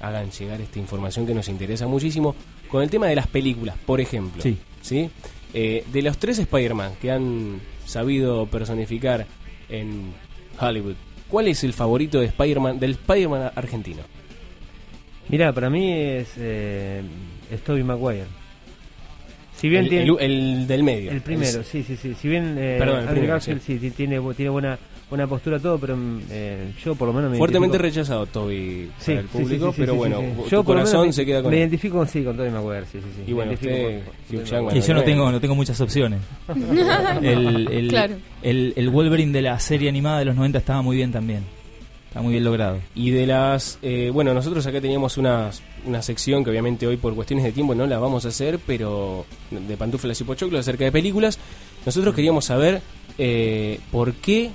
hagan 0.00 0.30
llegar 0.30 0.60
esta 0.60 0.78
información 0.78 1.26
que 1.26 1.34
nos 1.34 1.48
interesa 1.48 1.86
muchísimo. 1.86 2.34
Con 2.68 2.82
el 2.82 2.90
tema 2.90 3.06
de 3.06 3.14
las 3.16 3.26
películas, 3.26 3.76
por 3.84 4.00
ejemplo. 4.00 4.42
Sí. 4.42 4.58
¿sí? 4.80 5.10
Eh, 5.54 5.84
de 5.92 6.02
los 6.02 6.16
tres 6.18 6.38
Spider-Man 6.38 6.92
que 7.00 7.10
han 7.10 7.60
sabido 7.92 8.46
personificar 8.46 9.26
en 9.68 10.12
Hollywood, 10.60 10.94
¿cuál 11.28 11.48
es 11.48 11.62
el 11.64 11.72
favorito 11.72 12.20
de 12.20 12.26
Spider-Man, 12.26 12.78
del 12.78 12.92
Spider-Man 12.92 13.52
argentino? 13.54 14.02
Mira, 15.28 15.52
para 15.52 15.70
mí 15.70 15.92
es, 15.92 16.28
eh, 16.36 17.02
es 17.50 17.60
Tobey 17.62 17.82
Maguire. 17.82 18.24
Si 19.56 19.68
bien 19.68 19.84
El- 19.84 19.88
tiene, 19.90 20.04
el- 20.04 20.18
el 20.20 20.66
del 20.66 20.82
medio. 20.82 21.10
El 21.12 21.20
primero, 21.20 21.58
El- 21.60 21.64
sí, 21.64 21.82
sí, 21.84 21.96
sí. 21.96 22.14
Si 22.20 22.28
bien 22.28 22.56
eh, 22.58 22.76
Perdón, 22.78 23.00
el 23.02 23.08
primero, 23.08 23.32
Garfield 23.34 23.60
sí. 23.60 23.74
sí, 23.74 23.78
ti- 23.78 23.90
tiene, 23.92 24.20
tiene 24.34 24.50
buena 24.50 24.78
buena 25.12 25.26
postura 25.26 25.58
todo, 25.58 25.78
pero 25.78 25.94
eh, 26.30 26.72
yo 26.82 26.94
por 26.94 27.06
lo 27.08 27.12
menos 27.12 27.30
me 27.30 27.36
Fuertemente 27.36 27.76
identifico- 27.76 28.00
rechazado 28.00 28.24
Toby 28.26 28.88
Sí, 28.98 29.10
para 29.12 29.20
el 29.20 29.26
público, 29.26 29.66
sí, 29.66 29.72
sí, 29.74 29.80
pero 29.82 29.92
sí, 29.92 29.98
bueno, 29.98 30.20
sí, 30.20 30.26
sí. 30.36 30.42
tu 30.44 30.48
Yo 30.48 30.64
corazón 30.64 31.12
se 31.12 31.26
queda 31.26 31.42
con 31.42 31.50
Me 31.50 31.56
él. 31.58 31.60
identifico 31.64 32.06
sí 32.06 32.24
con 32.24 32.36
Tobey 32.36 32.50
Maguire, 32.50 32.86
sí, 32.90 32.98
sí, 32.98 33.06
sí. 33.16 33.22
Y 33.30 33.32
bueno, 33.34 33.52
usted, 33.52 34.00
con-. 34.30 34.74
Y 34.76 34.80
yo 34.80 34.94
no 34.94 35.02
tengo, 35.02 35.30
no 35.30 35.38
tengo 35.40 35.54
muchas 35.54 35.78
opciones. 35.82 36.20
el, 37.22 37.68
el, 37.70 37.88
Claro. 37.88 38.14
el, 38.42 38.72
el 38.76 38.88
Wolverine 38.90 39.32
de 39.32 39.42
la 39.42 39.58
serie 39.60 39.88
animada 39.88 40.18
de 40.20 40.24
los 40.24 40.36
90 40.36 40.58
estaba 40.58 40.82
muy 40.82 40.96
bien 40.96 41.12
también. 41.12 41.42
Está 42.08 42.20
muy 42.20 42.32
bien 42.32 42.44
logrado. 42.44 42.78
Y 42.94 43.10
de 43.10 43.26
las. 43.26 43.78
eh, 43.82 44.10
bueno, 44.12 44.34
nosotros 44.34 44.66
acá 44.66 44.80
teníamos 44.82 45.16
una, 45.16 45.50
una 45.86 46.02
sección 46.02 46.44
que 46.44 46.50
obviamente 46.50 46.86
hoy 46.86 46.96
por 46.98 47.14
cuestiones 47.14 47.44
de 47.44 47.52
tiempo 47.52 47.74
no 47.74 47.86
la 47.86 47.98
vamos 47.98 48.24
a 48.26 48.28
hacer, 48.28 48.58
pero 48.66 49.24
de 49.50 49.76
pantuflas 49.78 50.20
y 50.20 50.24
pochoclos 50.24 50.60
acerca 50.60 50.84
de 50.84 50.92
películas. 50.92 51.38
Nosotros 51.86 52.14
queríamos 52.14 52.44
saber 52.44 52.82
eh, 53.18 53.78
por 53.90 54.12
qué. 54.14 54.50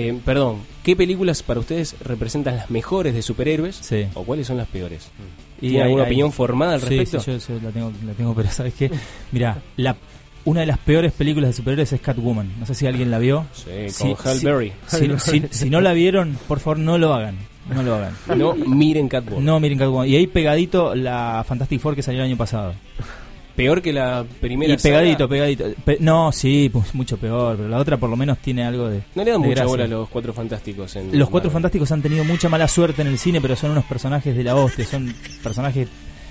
Eh, 0.00 0.18
perdón, 0.24 0.58
¿qué 0.82 0.94
películas 0.96 1.42
para 1.42 1.60
ustedes 1.60 1.96
representan 2.00 2.56
las 2.56 2.70
mejores 2.70 3.14
de 3.14 3.22
superhéroes? 3.22 3.76
Sí. 3.76 4.06
¿O 4.14 4.24
cuáles 4.24 4.46
son 4.46 4.56
las 4.56 4.68
peores? 4.68 5.08
Y 5.58 5.60
¿Tiene 5.70 5.76
hay- 5.78 5.82
alguna 5.84 6.04
hay- 6.04 6.08
opinión 6.08 6.32
formada 6.32 6.74
al 6.74 6.80
respecto? 6.80 7.20
Sí, 7.20 7.32
yo, 7.32 7.38
yo 7.38 7.60
la, 7.62 7.70
tengo, 7.70 7.92
la 8.06 8.12
tengo, 8.12 8.34
pero 8.34 8.48
¿sabes 8.52 8.74
qué? 8.74 8.90
Mira, 9.32 9.60
la, 9.76 9.96
una 10.44 10.60
de 10.60 10.66
las 10.66 10.78
peores 10.78 11.12
películas 11.12 11.50
de 11.50 11.54
superhéroes 11.54 11.92
es 11.92 12.00
Catwoman. 12.00 12.52
No 12.60 12.66
sé 12.66 12.74
si 12.74 12.86
alguien 12.86 13.10
la 13.10 13.18
vio. 13.18 13.44
Sí, 13.52 14.14
con 14.14 14.26
Halle 14.26 14.44
Berry. 14.44 14.72
Si, 14.86 15.08
si- 15.18 15.48
si 15.50 15.70
no 15.70 15.80
la 15.80 15.92
vieron, 15.92 16.38
por 16.46 16.60
favor, 16.60 16.78
no 16.78 16.96
lo 16.98 17.12
hagan. 17.14 17.36
No 17.74 17.82
lo 17.82 17.96
hagan. 17.96 18.14
No 18.36 18.54
miren 18.54 19.08
Catwoman. 19.08 19.44
No 19.44 19.60
miren 19.60 19.78
Catwoman. 19.78 20.08
Y 20.08 20.16
ahí 20.16 20.26
pegadito 20.26 20.94
la 20.94 21.44
Fantastic 21.46 21.80
Four 21.80 21.94
que 21.96 22.02
salió 22.02 22.20
el 22.20 22.26
año 22.28 22.36
pasado. 22.38 22.72
Peor 23.58 23.82
que 23.82 23.92
la 23.92 24.24
primera 24.40 24.72
Y 24.72 24.76
pegadito, 24.78 25.18
saga. 25.18 25.28
pegadito. 25.28 25.64
Pe- 25.84 25.98
no, 26.00 26.32
sí, 26.32 26.70
pues 26.72 26.94
mucho 26.94 27.16
peor. 27.18 27.56
Pero 27.56 27.68
la 27.68 27.76
otra 27.78 27.96
por 27.98 28.08
lo 28.08 28.16
menos 28.16 28.38
tiene 28.38 28.64
algo 28.64 28.88
de. 28.88 29.02
No 29.14 29.24
le 29.24 29.32
dan 29.32 29.40
mucha 29.40 29.50
gracia. 29.50 29.66
bola 29.66 29.84
a 29.84 29.88
los 29.88 30.08
cuatro 30.08 30.32
fantásticos. 30.32 30.94
En 30.96 31.18
Los 31.18 31.28
Cuatro. 31.28 31.50
Fantásticos 31.50 31.90
han 31.92 32.00
tenido 32.00 32.24
mucha 32.24 32.48
mala 32.48 32.68
suerte 32.68 33.02
en 33.02 33.08
el 33.08 33.18
cine, 33.18 33.40
pero 33.40 33.56
son 33.56 33.72
unos 33.72 33.84
personajes 33.84 34.34
de 34.36 34.44
la 34.44 34.54
hostia, 34.54 34.84
son 34.86 35.12
personajes 35.42 35.88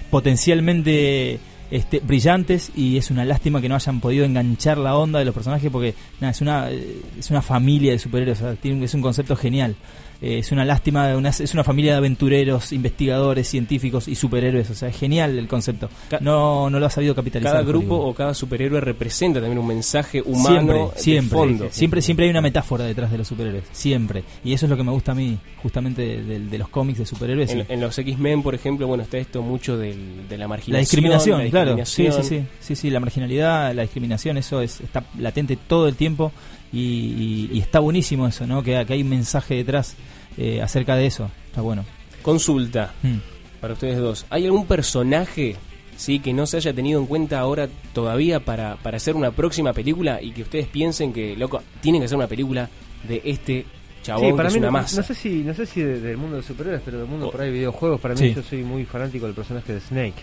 potencialmente 0.10 1.40
este, 1.70 2.00
brillantes 2.00 2.72
y 2.76 2.96
es 2.98 3.12
una 3.12 3.26
lástima 3.26 3.60
que 3.60 3.68
no 3.68 3.76
hayan 3.76 4.00
podido 4.00 4.24
enganchar 4.24 4.78
la 4.78 4.96
onda 4.96 5.20
de 5.20 5.26
los 5.26 5.34
personajes 5.34 5.70
porque 5.70 5.96
nada, 6.22 6.32
es 6.32 6.40
una 6.42 6.70
es 6.72 7.30
una 7.30 7.42
familia 7.42 7.92
de 7.92 8.00
superhéroes, 8.00 8.40
o 8.42 8.44
sea, 8.46 8.56
tiene 8.56 8.78
un- 8.78 8.84
es 8.84 8.94
un 8.94 9.02
concepto 9.02 9.36
genial. 9.36 9.76
Eh, 10.22 10.40
es 10.40 10.52
una 10.52 10.66
lástima, 10.66 11.16
una- 11.16 11.30
es 11.30 11.54
una 11.54 11.64
familia 11.64 11.92
de 11.92 11.98
aventureros, 12.00 12.74
investigadores, 12.74 13.48
científicos 13.48 14.08
y 14.08 14.16
superhéroes, 14.16 14.70
o 14.70 14.74
sea, 14.74 14.90
es 14.90 14.98
genial 14.98 15.38
el 15.38 15.48
concepto. 15.48 15.90
No 16.22 16.70
no 16.70 16.80
lo 16.80 16.86
ha 16.86 16.90
sabido 16.90 17.14
capitalizar. 17.14 17.54
Cada 17.54 17.64
grupo 17.64 17.96
o 17.96 18.14
cada 18.16 18.34
superhéroe 18.34 18.82
representa 18.82 19.40
también 19.40 19.60
un 19.60 19.68
mensaje 19.68 20.22
humano 20.22 20.92
siempre, 20.96 21.02
siempre, 21.02 21.38
fondo. 21.38 21.68
siempre, 21.72 22.02
siempre 22.02 22.26
hay 22.26 22.32
una 22.32 22.42
metáfora 22.42 22.86
detrás 22.86 23.12
de 23.12 23.20
los 23.20 23.28
superhéroes, 23.28 23.64
siempre. 23.72 24.24
Y 24.44 24.54
eso 24.54 24.66
es 24.66 24.70
lo 24.70 24.78
que 24.78 24.84
me 24.84 24.92
gusta 24.92 25.12
a 25.12 25.16
mí, 25.16 25.38
justamente 25.62 26.02
de, 26.02 26.24
de- 26.24 26.40
de 26.40 26.58
los 26.58 26.70
cómics 26.70 27.00
de 27.00 27.06
superhéroes. 27.06 27.52
En, 27.52 27.66
en 27.70 27.80
los 27.82 27.98
X-Men, 27.98 28.42
por 28.42 28.56
ejemplo, 28.56 28.88
bueno, 28.88 29.04
está 29.04 29.18
esto 29.20 29.42
mucho 29.44 29.78
del- 29.78 30.28
de 30.28 30.38
la 30.38 30.48
marginación. 30.48 30.74
la 30.74 30.80
discriminación, 30.80 31.44
la 31.44 31.50
claro. 31.52 31.76
discriminación. 31.76 32.24
Sí, 32.26 32.30
sí, 32.30 32.42
sí, 32.42 32.46
sí, 32.60 32.76
sí, 32.76 32.90
la 32.90 33.00
marginalidad, 33.00 33.74
la 33.76 33.84
discriminación, 33.84 34.38
eso 34.38 34.62
es, 34.62 34.82
está 34.82 35.04
latente 35.20 35.58
todo 35.68 35.88
el 35.88 35.96
tiempo 35.96 36.32
y, 36.74 36.80
y- 36.80 37.50
y 37.54 37.60
está 37.60 37.80
buenísimo 37.80 38.28
eso, 38.28 38.46
¿no? 38.48 38.62
Que, 38.64 38.84
que 38.86 38.94
hay 38.94 39.02
un 39.02 39.10
mensaje 39.10 39.56
detrás 39.56 39.96
eh, 40.38 40.62
acerca 40.62 40.96
de 40.96 41.06
eso. 41.08 41.30
Está 41.48 41.62
bueno. 41.62 41.84
Consulta 42.22 42.94
Mm. 43.04 43.18
para 43.62 43.74
ustedes 43.74 43.98
dos. 43.98 44.26
¿Hay 44.30 44.46
algún 44.46 44.66
personaje 44.66 45.56
sí 45.96 46.20
que 46.20 46.34
no 46.34 46.46
se 46.46 46.58
haya 46.58 46.74
tenido 46.74 47.00
en 47.00 47.08
cuenta 47.08 47.40
ahora 47.40 47.68
todavía 47.94 48.40
para, 48.40 48.76
para 48.78 48.98
hacer 48.98 49.16
una 49.16 49.32
próxima 49.32 49.74
película 49.74 50.22
y 50.22 50.32
que 50.32 50.44
ustedes 50.44 50.68
piensen 50.68 51.12
que, 51.14 51.36
loco, 51.36 51.62
tienen 51.82 52.02
que 52.02 52.06
hacer 52.06 52.18
una 52.18 52.28
película 52.28 52.70
de 53.08 53.22
este 53.26 53.66
chabón 54.04 54.24
Sí, 54.26 54.30
que 54.32 54.36
para 54.38 54.48
es 54.50 54.54
mí 54.54 54.60
una 54.60 54.68
no, 54.68 54.72
masa? 54.74 54.98
no 54.98 55.04
sé 55.08 55.16
si 55.16 55.30
no 55.44 55.54
sé 55.56 55.66
si 55.66 55.82
de- 55.82 56.00
del 56.00 56.18
mundo 56.18 56.38
de 56.38 56.44
superhéroes, 56.44 56.82
pero 56.86 57.00
del 57.00 57.08
mundo 57.08 57.28
Oh. 57.28 57.32
por 57.32 57.42
ahí 57.42 57.48
de 57.48 57.54
videojuegos, 57.54 58.00
para 58.00 58.14
mí 58.14 58.20
Sí. 58.20 58.34
yo 58.36 58.44
soy 58.44 58.64
muy 58.64 58.86
fanático 58.86 59.26
del 59.26 59.34
personaje 59.36 59.74
de 59.74 59.80
Snake. 59.80 60.14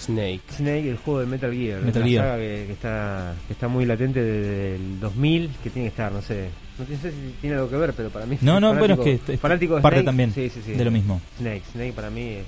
Snake. 0.00 0.40
Snake, 0.56 0.88
el 0.88 0.96
juego 0.96 1.20
de 1.20 1.26
Metal 1.26 1.52
Gear, 1.52 1.80
Metal 1.82 2.02
una 2.02 2.10
Gear. 2.10 2.24
saga 2.24 2.36
que, 2.38 2.64
que 2.66 2.72
está 2.72 3.34
que 3.46 3.52
está 3.52 3.68
muy 3.68 3.84
latente 3.84 4.22
desde 4.22 4.76
el 4.76 5.00
2000, 5.00 5.50
que 5.62 5.70
tiene 5.70 5.88
que 5.88 5.90
estar, 5.90 6.10
no 6.12 6.22
sé, 6.22 6.48
no 6.78 6.86
sé 6.86 6.96
si 7.10 7.34
tiene 7.40 7.56
algo 7.56 7.68
que 7.68 7.76
ver, 7.76 7.92
pero 7.92 8.08
para 8.10 8.26
mí 8.26 8.38
No, 8.40 8.58
no, 8.60 8.74
bueno, 8.74 8.94
es 8.94 9.20
que 9.22 9.32
es 9.34 9.40
fanático 9.40 9.76
de 9.76 9.82
parte 9.82 9.98
Snake, 10.00 10.06
también 10.06 10.32
sí, 10.34 10.48
sí, 10.48 10.60
sí. 10.64 10.72
de 10.72 10.84
lo 10.84 10.90
mismo. 10.90 11.20
Snake, 11.38 11.62
Snake 11.72 11.92
para 11.92 12.10
mí 12.10 12.22
es 12.22 12.44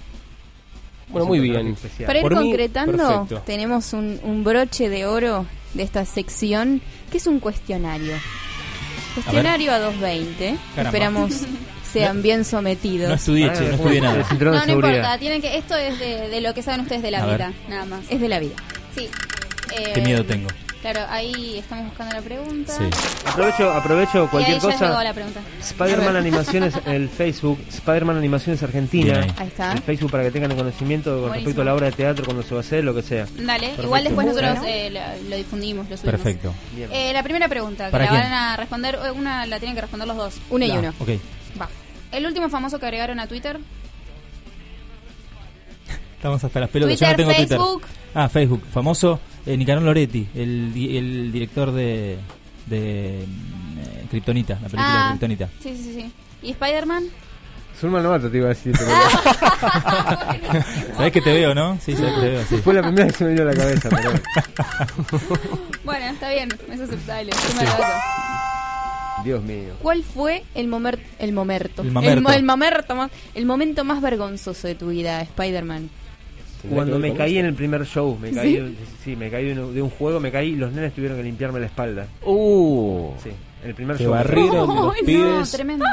Bueno, 1.08 1.26
muy 1.26 1.40
bien. 1.40 1.76
Para 2.06 2.18
ir 2.18 2.22
Por 2.22 2.34
concretando, 2.34 3.26
tenemos 3.44 3.92
un, 3.92 4.18
un 4.22 4.42
broche 4.44 4.88
de 4.88 5.06
oro 5.06 5.46
de 5.74 5.82
esta 5.82 6.04
sección, 6.04 6.80
que 7.10 7.18
es 7.18 7.26
un 7.26 7.38
cuestionario. 7.40 8.14
Cuestionario 9.14 9.72
a, 9.72 9.78
220. 9.78 10.56
Caramba. 10.74 10.88
Esperamos 10.88 11.32
sean 11.92 12.22
bien 12.22 12.44
sometidos. 12.44 13.08
No 13.08 13.14
estudié, 13.14 13.52
che, 13.52 13.60
no 13.68 13.74
estudié 13.74 14.00
nada. 14.00 14.24
No, 14.38 14.66
no 14.66 14.72
importa, 14.72 15.18
tienen 15.18 15.40
que, 15.42 15.56
esto 15.56 15.76
es 15.76 15.98
de, 15.98 16.28
de 16.28 16.40
lo 16.40 16.54
que 16.54 16.62
saben 16.62 16.80
ustedes 16.80 17.02
de 17.02 17.10
la 17.10 17.22
A 17.22 17.26
ver. 17.26 17.36
vida, 17.36 17.52
nada 17.68 17.84
más. 17.86 18.00
Es 18.08 18.20
de 18.20 18.28
la 18.28 18.38
vida. 18.38 18.54
Sí. 18.96 19.08
Eh, 19.76 19.92
Qué 19.94 20.00
miedo 20.02 20.24
tengo. 20.24 20.48
Claro, 20.82 21.00
ahí 21.10 21.58
estamos 21.60 21.86
buscando 21.86 22.12
la 22.12 22.20
pregunta. 22.22 22.72
Sí. 22.76 22.82
Aprovecho, 23.24 23.70
aprovecho 23.72 24.28
cualquier 24.28 24.56
y 24.56 24.60
ahí 24.60 24.66
ya 24.68 24.72
cosa. 24.88 25.04
la 25.04 25.14
pregunta. 25.14 25.40
Spider-Man 25.60 26.16
Animaciones, 26.16 26.74
el 26.86 27.08
Facebook, 27.08 27.60
Spider-Man 27.68 28.16
Animaciones 28.16 28.60
Argentina, 28.64 29.18
Bien 29.18 29.22
ahí. 29.30 29.34
Ahí 29.38 29.46
está. 29.46 29.72
el 29.74 29.78
Facebook 29.78 30.10
para 30.10 30.24
que 30.24 30.32
tengan 30.32 30.56
conocimiento 30.56 31.10
con 31.10 31.20
Buenísimo. 31.28 31.34
respecto 31.36 31.62
a 31.62 31.64
la 31.66 31.74
obra 31.76 31.86
de 31.86 31.92
teatro, 31.92 32.24
cuando 32.24 32.42
se 32.42 32.50
va 32.52 32.56
a 32.56 32.64
hacer, 32.64 32.82
lo 32.82 32.92
que 32.96 33.02
sea. 33.02 33.26
Dale, 33.36 33.60
Perfecto. 33.60 33.82
igual 33.84 34.02
después 34.04 34.26
nosotros 34.26 34.58
bueno. 34.58 34.68
eh, 34.68 34.90
lo, 34.90 35.30
lo 35.30 35.36
difundimos, 35.36 35.88
lo 35.88 35.96
subimos. 35.96 36.20
Perfecto. 36.20 36.52
Eh, 36.90 37.12
la 37.12 37.22
primera 37.22 37.46
pregunta, 37.48 37.84
que 37.86 37.92
¿Para 37.92 38.04
la 38.06 38.10
quién? 38.10 38.22
van 38.24 38.32
a 38.32 38.56
responder, 38.56 38.98
una 39.14 39.46
la 39.46 39.58
tienen 39.60 39.76
que 39.76 39.82
responder 39.82 40.08
los 40.08 40.16
dos. 40.16 40.34
Una 40.50 40.66
y 40.66 40.72
uno. 40.72 40.92
Ok. 40.98 41.10
Va. 41.60 41.68
El 42.12 42.26
último 42.26 42.48
famoso 42.48 42.78
que 42.78 42.86
agregaron 42.86 43.18
a 43.20 43.26
Twitter. 43.26 43.58
Estamos 46.16 46.42
hasta 46.44 46.60
las 46.60 46.70
pelotas. 46.70 46.98
Twitter, 46.98 47.08
Yo 47.08 47.12
no 47.12 47.16
tengo 47.16 47.30
Facebook. 47.48 47.80
Twitter. 47.82 47.96
Ah, 48.14 48.28
Facebook. 48.28 48.62
Famoso 48.72 49.20
eh, 49.46 49.56
Nicanor 49.56 49.82
Loretti, 49.82 50.28
el, 50.34 50.72
di- 50.72 50.96
el 50.96 51.32
director 51.32 51.72
de, 51.72 52.18
de 52.66 53.22
eh, 53.22 53.26
Kryptonita, 54.10 54.54
la 54.54 54.60
película 54.68 54.86
de 54.86 54.98
Ah, 54.98 55.06
Kryptonita. 55.08 55.48
sí, 55.62 55.76
sí, 55.76 55.94
sí. 55.94 56.12
¿Y 56.42 56.50
Spider-Man? 56.52 57.04
Zulma 57.80 58.00
Novato 58.02 58.30
te 58.30 58.36
iba 58.36 58.46
a 58.46 58.48
decir, 58.50 58.76
pero 58.78 58.90
¿Sabés 60.96 61.12
que 61.12 61.20
te 61.22 61.32
veo, 61.32 61.54
no? 61.54 61.78
Sí, 61.80 61.96
sabés 61.96 62.12
que 62.14 62.20
te 62.20 62.28
veo, 62.28 62.44
sí. 62.44 62.56
fue 62.58 62.74
la 62.74 62.82
primera 62.82 63.06
que 63.08 63.14
se 63.14 63.24
me 63.24 63.30
vino 63.30 63.42
a 63.42 63.46
la 63.46 63.54
cabeza. 63.54 63.88
Pero... 63.88 64.12
Bueno, 65.84 66.06
está 66.06 66.30
bien, 66.30 66.48
es 66.70 66.80
aceptable. 66.80 67.32
Lo 67.32 67.70
hago. 67.70 67.82
Dios 69.24 69.42
mío. 69.42 69.74
¿Cuál 69.80 70.02
fue 70.02 70.42
el 70.54 70.68
momer, 70.68 70.98
el 71.18 71.32
momerto? 71.32 71.82
El 71.82 71.90
mamerto. 71.92 72.30
el 72.32 72.42
mamerto 72.42 72.94
más- 72.94 73.10
el 73.34 73.46
momento 73.46 73.84
más 73.84 74.00
vergonzoso 74.02 74.66
de 74.68 74.74
tu 74.74 74.88
vida, 74.88 75.20
Spider-Man. 75.22 75.88
Cuando 76.70 76.98
me 77.00 77.12
caí 77.12 77.38
en 77.38 77.46
el 77.46 77.54
primer 77.54 77.84
show, 77.84 78.16
me 78.20 78.30
caí, 78.30 78.56
¿Sí? 78.56 78.76
¿Sí? 79.04 79.16
me 79.16 79.28
caí 79.30 79.46
de 79.46 79.60
un, 79.60 79.74
de 79.74 79.82
un 79.82 79.90
juego, 79.90 80.20
me 80.20 80.30
caí 80.30 80.50
y 80.50 80.56
los 80.56 80.72
nenes 80.72 80.92
tuvieron 80.94 81.16
que 81.18 81.24
limpiarme 81.24 81.58
la 81.58 81.66
espalda. 81.66 82.06
Uh, 82.24 83.10
Sí, 83.22 83.30
en 83.64 83.68
el 83.68 83.74
primer 83.74 83.96
Te 83.96 84.04
show. 84.04 84.12
barrieron 84.12 84.70
Ay, 84.70 84.76
los 84.76 84.86
no, 84.86 84.92
pibes. 85.04 85.50
Tremendo. 85.50 85.84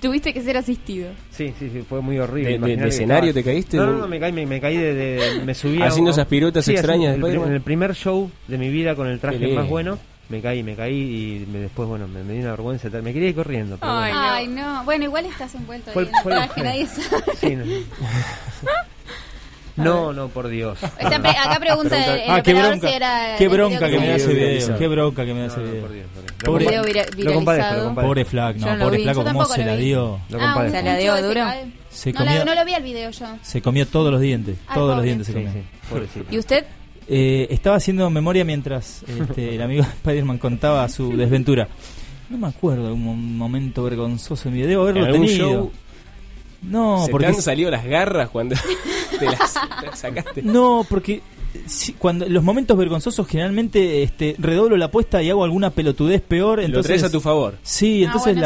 Tuviste 0.00 0.34
que 0.34 0.42
ser 0.42 0.56
asistido. 0.58 1.08
Sí, 1.30 1.54
sí, 1.58 1.70
sí, 1.72 1.82
fue 1.88 2.02
muy 2.02 2.18
horrible. 2.18 2.58
¿De- 2.58 2.76
de- 2.76 2.88
escenario 2.88 3.30
estaba- 3.30 3.42
te 3.44 3.50
caíste? 3.50 3.76
No, 3.78 3.86
no, 3.86 3.92
no, 3.98 4.08
me 4.08 4.20
caí, 4.20 4.32
me, 4.32 4.44
me 4.44 4.60
caí 4.60 4.76
de, 4.76 4.92
de- 4.92 5.44
me 5.44 5.54
subí 5.54 5.80
a 5.80 5.86
Haciendo 5.86 6.10
esas 6.10 6.26
piruetas 6.26 6.64
sí, 6.64 6.72
extrañas 6.72 7.14
el. 7.16 7.24
En 7.24 7.52
el 7.52 7.60
primer 7.62 7.94
show 7.94 8.30
de 8.48 8.58
mi 8.58 8.68
vida 8.68 8.94
con 8.96 9.06
el 9.06 9.18
traje 9.18 9.48
más 9.54 9.66
bueno, 9.68 9.98
me 10.28 10.40
caí, 10.40 10.62
me 10.62 10.74
caí 10.74 10.94
y 11.42 11.46
me- 11.50 11.58
después, 11.60 11.88
bueno, 11.88 12.08
me, 12.08 12.22
me 12.24 12.32
dio 12.32 12.42
una 12.42 12.50
vergüenza. 12.52 12.88
tal. 12.90 13.02
Me 13.02 13.12
quería 13.12 13.28
ir 13.30 13.34
corriendo. 13.34 13.76
Pero 13.78 13.92
Ay, 13.92 14.12
bueno. 14.12 14.28
Ay, 14.32 14.46
no. 14.48 14.84
Bueno, 14.84 15.04
igual 15.04 15.26
estás 15.26 15.54
envuelto 15.54 15.90
ahí 15.90 16.06
en 16.08 16.14
el 16.16 16.22
traje, 16.22 16.62
nadie 16.62 16.86
sabe. 16.86 17.22
Sí, 17.40 17.56
no. 17.56 17.64
No, 19.76 20.12
no, 20.12 20.28
por 20.28 20.46
Dios. 20.46 20.78
Está 20.82 21.18
pre- 21.20 21.30
acá 21.30 21.58
pregunta 21.58 21.96
el, 22.14 22.20
el 22.20 22.30
Ah, 22.30 22.40
qué 22.42 22.54
bronca. 22.54 22.88
si 22.88 22.94
era 22.94 23.34
Qué 23.36 23.44
el 23.44 23.50
video 23.50 23.68
bronca 23.68 23.90
que 23.90 23.98
me 23.98 24.06
da 24.08 24.14
ese 24.14 24.32
video. 24.32 24.78
Qué 24.78 24.86
bronca 24.88 25.24
que 25.26 25.34
me 25.34 25.40
da 25.40 25.46
No, 25.48 25.52
ese 25.52 25.60
no, 25.62 25.66
video. 25.66 25.80
por 25.82 25.92
Dios, 25.92 26.06
por 26.14 26.22
Dios. 26.22 26.34
Lo 26.44 26.52
Pobre- 26.52 26.64
lo 27.24 27.34
compadezco, 27.34 27.74
lo 27.74 27.84
compadezco. 27.86 27.94
Pobre 28.08 28.24
Flack, 28.24 28.56
no, 28.58 28.76
no 28.76 28.84
pobre 28.84 29.02
Yo 29.04 29.12
cómo 29.14 29.24
tampoco 29.24 29.54
se 29.54 29.64
la 29.64 29.74
dio. 29.76 30.20
Lo 30.30 30.38
Ah. 30.40 30.66
¿Se 30.70 30.82
la 30.82 30.96
dio 30.96 31.22
duro? 31.22 31.44
Se 31.90 32.12
no, 32.12 32.18
comió- 32.20 32.38
la- 32.38 32.44
no 32.44 32.54
lo 32.54 32.64
vi 32.64 32.74
el 32.74 32.82
video 32.84 33.10
yo. 33.10 33.26
Se 33.42 33.60
comió 33.62 33.86
todos 33.88 34.12
los 34.12 34.20
dientes. 34.20 34.58
Todos 34.72 34.86
los 34.90 34.96
pobre. 34.98 35.06
dientes 35.06 35.26
se 35.26 35.32
Sí, 35.32 35.38
comió. 35.44 35.52
sí, 35.52 35.62
pobrecito. 35.90 36.26
¿Y 36.34 36.38
usted? 36.38 36.64
Eh, 37.06 37.48
estaba 37.50 37.76
haciendo 37.76 38.08
memoria 38.10 38.44
mientras 38.44 39.04
este, 39.06 39.54
el 39.54 39.62
amigo 39.62 39.82
Spider-Man 39.82 40.38
contaba 40.38 40.88
su 40.88 41.16
desventura. 41.16 41.68
No 42.30 42.38
me 42.38 42.48
acuerdo 42.48 42.86
algún 42.86 43.36
momento 43.36 43.82
vergonzoso 43.84 44.48
en 44.48 44.54
mi 44.54 44.60
vida. 44.60 44.70
Debo 44.70 44.82
haberlo 44.84 45.12
tenido. 45.12 45.36
Show 45.36 45.72
no, 46.64 47.04
se 47.04 47.10
porque. 47.10 47.26
Han 47.26 47.34
salido 47.34 47.70
las 47.70 47.84
garras 47.84 48.30
cuando 48.30 48.56
te 49.18 49.26
las 49.26 49.54
sacaste. 49.94 50.42
No, 50.42 50.84
porque 50.88 51.22
si, 51.66 51.92
cuando 51.94 52.28
los 52.28 52.42
momentos 52.42 52.76
vergonzosos 52.76 53.26
generalmente 53.26 54.02
este, 54.02 54.36
redoblo 54.38 54.76
la 54.76 54.86
apuesta 54.86 55.22
y 55.22 55.30
hago 55.30 55.44
alguna 55.44 55.70
pelotudez 55.70 56.20
peor. 56.20 56.60
Entonces, 56.60 57.00
Lo 57.00 57.08
a 57.08 57.10
tu 57.10 57.20
favor. 57.20 57.58
Sí, 57.62 58.02
ah, 58.02 58.06
entonces 58.06 58.36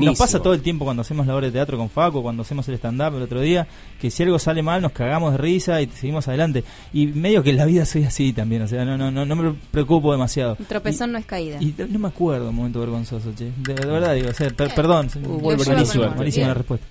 nos 0.00 0.18
pasa 0.18 0.40
todo 0.40 0.54
el 0.54 0.62
tiempo 0.62 0.84
cuando 0.84 1.02
hacemos 1.02 1.26
la 1.26 1.34
obra 1.34 1.46
de 1.46 1.52
teatro 1.52 1.78
con 1.78 1.90
Faco, 1.90 2.22
cuando 2.22 2.42
hacemos 2.42 2.68
el 2.68 2.74
stand-up 2.74 3.16
el 3.16 3.22
otro 3.22 3.40
día, 3.40 3.66
que 4.00 4.10
si 4.10 4.22
algo 4.22 4.38
sale 4.38 4.62
mal 4.62 4.82
nos 4.82 4.92
cagamos 4.92 5.32
de 5.32 5.38
risa 5.38 5.80
y 5.82 5.86
seguimos 5.86 6.28
adelante. 6.28 6.64
Y 6.92 7.06
medio 7.06 7.42
que 7.42 7.50
en 7.50 7.56
la 7.56 7.64
vida 7.64 7.84
soy 7.84 8.04
así 8.04 8.32
también, 8.32 8.62
o 8.62 8.68
sea, 8.68 8.84
no, 8.84 8.96
no, 8.96 9.10
no, 9.10 9.24
no 9.24 9.36
me 9.36 9.54
preocupo 9.70 10.12
demasiado. 10.12 10.56
El 10.58 10.66
tropezón 10.66 11.12
no 11.12 11.18
es 11.18 11.26
caída. 11.26 11.58
Y 11.60 11.74
no 11.88 11.98
me 11.98 12.08
acuerdo 12.08 12.50
un 12.50 12.56
momento 12.56 12.80
vergonzoso, 12.80 13.32
che. 13.34 13.50
De, 13.58 13.74
verdad 13.74 14.14
digo, 14.14 14.30
o 14.30 14.34
sea, 14.34 14.48
eh, 14.48 14.52
perdón, 14.52 15.10
buenísima, 15.40 16.08
buenísima 16.08 16.48
la 16.48 16.54
respuesta. 16.54 16.86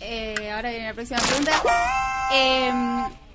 Eh, 0.00 0.50
ahora 0.54 0.70
viene 0.70 0.86
la 0.86 0.94
próxima 0.94 1.20
pregunta. 1.20 1.52
Em, 2.32 3.27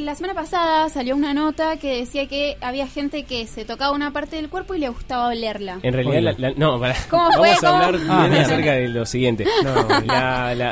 la 0.00 0.14
semana 0.14 0.34
pasada 0.34 0.88
salió 0.88 1.16
una 1.16 1.32
nota 1.32 1.76
que 1.78 2.00
decía 2.00 2.26
que 2.26 2.56
había 2.60 2.86
gente 2.86 3.24
que 3.24 3.46
se 3.46 3.64
tocaba 3.64 3.92
una 3.92 4.10
parte 4.12 4.36
del 4.36 4.48
cuerpo 4.48 4.74
y 4.74 4.78
le 4.78 4.88
gustaba 4.88 5.28
olerla. 5.28 5.78
En 5.82 5.94
realidad, 5.94 6.34
la, 6.38 6.48
la, 6.48 6.54
no, 6.56 6.78
para, 6.78 6.94
vamos 7.10 7.36
fue? 7.36 7.50
a 7.50 7.84
hablar 7.86 8.00
ah, 8.08 8.28
acerca 8.40 8.72
de 8.72 8.88
lo 8.88 9.06
siguiente. 9.06 9.46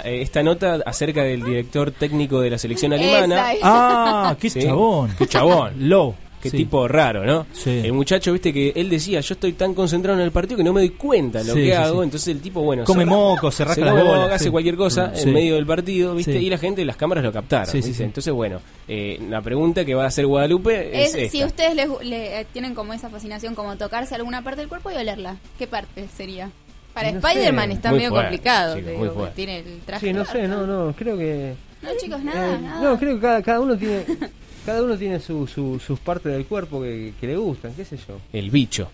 Eh, 0.04 0.22
esta 0.22 0.42
nota 0.42 0.80
acerca 0.86 1.22
del 1.22 1.42
director 1.42 1.90
técnico 1.90 2.40
de 2.40 2.50
la 2.50 2.58
selección 2.58 2.92
alemana. 2.92 3.52
Ah, 3.62 4.36
qué 4.40 4.50
chabón. 4.50 5.14
Qué 5.18 5.26
chabón. 5.26 5.88
Low. 5.88 6.14
Qué 6.42 6.50
tipo 6.50 6.88
raro, 6.88 7.24
¿no? 7.24 7.46
El 7.64 7.92
muchacho, 7.92 8.32
viste, 8.32 8.52
que 8.52 8.72
él 8.74 8.90
decía, 8.90 9.20
yo 9.20 9.34
estoy 9.34 9.52
tan 9.52 9.74
concentrado 9.74 10.18
en 10.18 10.24
el 10.24 10.32
partido 10.32 10.56
que 10.56 10.64
no 10.64 10.72
me 10.72 10.80
doy 10.80 10.90
cuenta 10.90 11.42
lo 11.44 11.54
que 11.54 11.74
hago. 11.74 12.02
Entonces 12.02 12.28
el 12.28 12.40
tipo, 12.40 12.62
bueno... 12.62 12.84
Come 12.84 13.04
moco, 13.04 13.50
se 13.50 13.64
rasca 13.64 13.84
las 13.84 14.04
bolas. 14.04 14.32
Hace 14.32 14.50
cualquier 14.50 14.76
cosa 14.76 15.12
mm, 15.14 15.18
en 15.18 15.32
medio 15.32 15.54
del 15.54 15.66
partido, 15.66 16.14
viste, 16.14 16.40
y 16.40 16.50
la 16.50 16.58
gente, 16.58 16.82
y 16.82 16.84
las 16.84 16.96
cámaras 16.96 17.24
lo 17.24 17.32
captaron. 17.32 17.74
Entonces, 17.74 18.32
bueno, 18.32 18.60
eh, 18.88 19.20
la 19.28 19.40
pregunta 19.40 19.84
que 19.84 19.94
va 19.94 20.04
a 20.04 20.06
hacer 20.08 20.26
Guadalupe 20.26 21.02
es, 21.02 21.14
es 21.14 21.30
Si 21.30 21.44
ustedes 21.44 21.74
les, 21.74 21.88
le, 22.02 22.40
eh, 22.40 22.46
tienen 22.52 22.74
como 22.74 22.92
esa 22.92 23.08
fascinación, 23.08 23.54
como 23.54 23.76
tocarse 23.76 24.14
alguna 24.14 24.42
parte 24.42 24.60
del 24.60 24.68
cuerpo 24.68 24.90
y 24.90 24.94
olerla, 24.94 25.36
¿qué 25.58 25.66
parte 25.66 26.08
sería? 26.16 26.50
Para 26.92 27.12
no 27.12 27.18
Spider-Man 27.18 27.72
está 27.72 27.92
medio 27.92 28.10
complicado, 28.10 28.74
digo, 28.74 29.28
tiene 29.34 29.60
el 29.60 29.80
traje. 29.86 30.08
Sí, 30.08 30.12
no 30.12 30.24
sé, 30.24 30.46
no, 30.48 30.66
no, 30.66 30.92
creo 30.94 31.16
que... 31.16 31.54
No, 31.80 31.88
chicos, 31.98 32.22
nada, 32.22 32.54
eh, 32.54 32.58
nada. 32.60 32.80
No, 32.82 32.98
creo 32.98 33.14
que 33.18 33.42
cada 33.42 33.60
uno 33.60 33.76
tiene... 33.76 34.04
Cada 34.64 34.82
uno 34.82 34.96
tiene 34.96 35.18
su, 35.18 35.46
su, 35.46 35.80
sus 35.80 35.98
partes 35.98 36.32
del 36.32 36.46
cuerpo 36.46 36.80
que, 36.82 37.12
le 37.20 37.36
gustan, 37.36 37.72
qué 37.74 37.84
sé 37.84 37.96
yo. 37.96 38.18
El 38.32 38.50
bicho. 38.50 38.88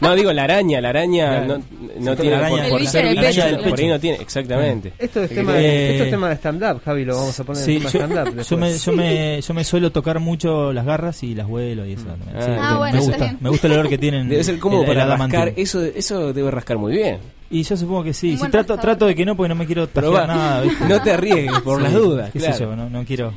No 0.00 0.14
digo 0.16 0.32
la 0.32 0.44
araña, 0.44 0.80
la 0.80 0.88
araña 0.88 1.46
no, 1.98 2.16
tiene 2.16 2.36
araña, 2.36 2.68
por, 2.68 2.84
ser 2.86 3.16
bicho, 3.16 3.42
por 3.68 3.78
ahí 3.78 3.88
no 3.88 4.00
tiene, 4.00 4.18
exactamente. 4.20 4.92
Ah. 4.92 4.96
Esto 4.98 5.22
es 5.22 5.30
eh, 5.30 5.34
tema, 5.34 5.58
eh, 5.58 5.92
esto 5.92 6.04
es 6.04 6.10
tema 6.10 6.28
de 6.28 6.34
stand 6.36 6.62
up, 6.62 6.82
Javi, 6.84 7.04
lo 7.04 7.14
vamos 7.14 7.38
a 7.38 7.44
poner 7.44 7.62
sí, 7.62 7.76
en 7.76 7.86
stand 7.86 8.12
up. 8.18 8.42
Yo 8.48 8.56
me, 8.56 8.76
yo, 8.76 8.92
me, 8.92 9.40
yo 9.40 9.54
me 9.54 9.64
suelo 9.64 9.92
tocar 9.92 10.18
mucho 10.18 10.72
las 10.72 10.84
garras 10.84 11.22
y 11.22 11.34
las 11.34 11.46
vuelo 11.46 11.86
y 11.86 11.92
eso. 11.92 12.06
Ah. 12.34 12.90
Me 12.92 13.00
gusta, 13.00 13.36
me 13.40 13.50
gusta 13.50 13.66
el 13.68 13.72
olor 13.74 13.88
que 13.88 13.98
tienen. 13.98 14.28
Debe 14.28 14.42
ser 14.42 14.58
como 14.58 14.84
para 14.84 15.04
rascar, 15.06 15.52
eso 15.56 15.84
eso 15.84 16.32
debe 16.32 16.50
rascar 16.50 16.78
muy 16.78 16.92
bien. 16.92 17.18
Y 17.48 17.62
yo 17.62 17.76
supongo 17.76 18.04
que 18.04 18.12
sí, 18.12 18.36
si 18.36 18.48
trato 18.48 18.76
trato 18.78 19.06
de 19.06 19.14
que 19.14 19.24
no 19.24 19.36
porque 19.36 19.48
no 19.48 19.54
me 19.54 19.66
quiero 19.66 19.88
tocar 19.88 20.26
nada. 20.26 20.64
No 20.88 21.00
te 21.02 21.12
arriesgues 21.12 21.60
por 21.60 21.80
las 21.80 21.92
dudas, 21.92 22.30
qué 22.32 22.38
claro. 22.38 22.58
yo, 22.58 22.76
no, 22.76 22.90
no 22.90 23.04
quiero 23.04 23.32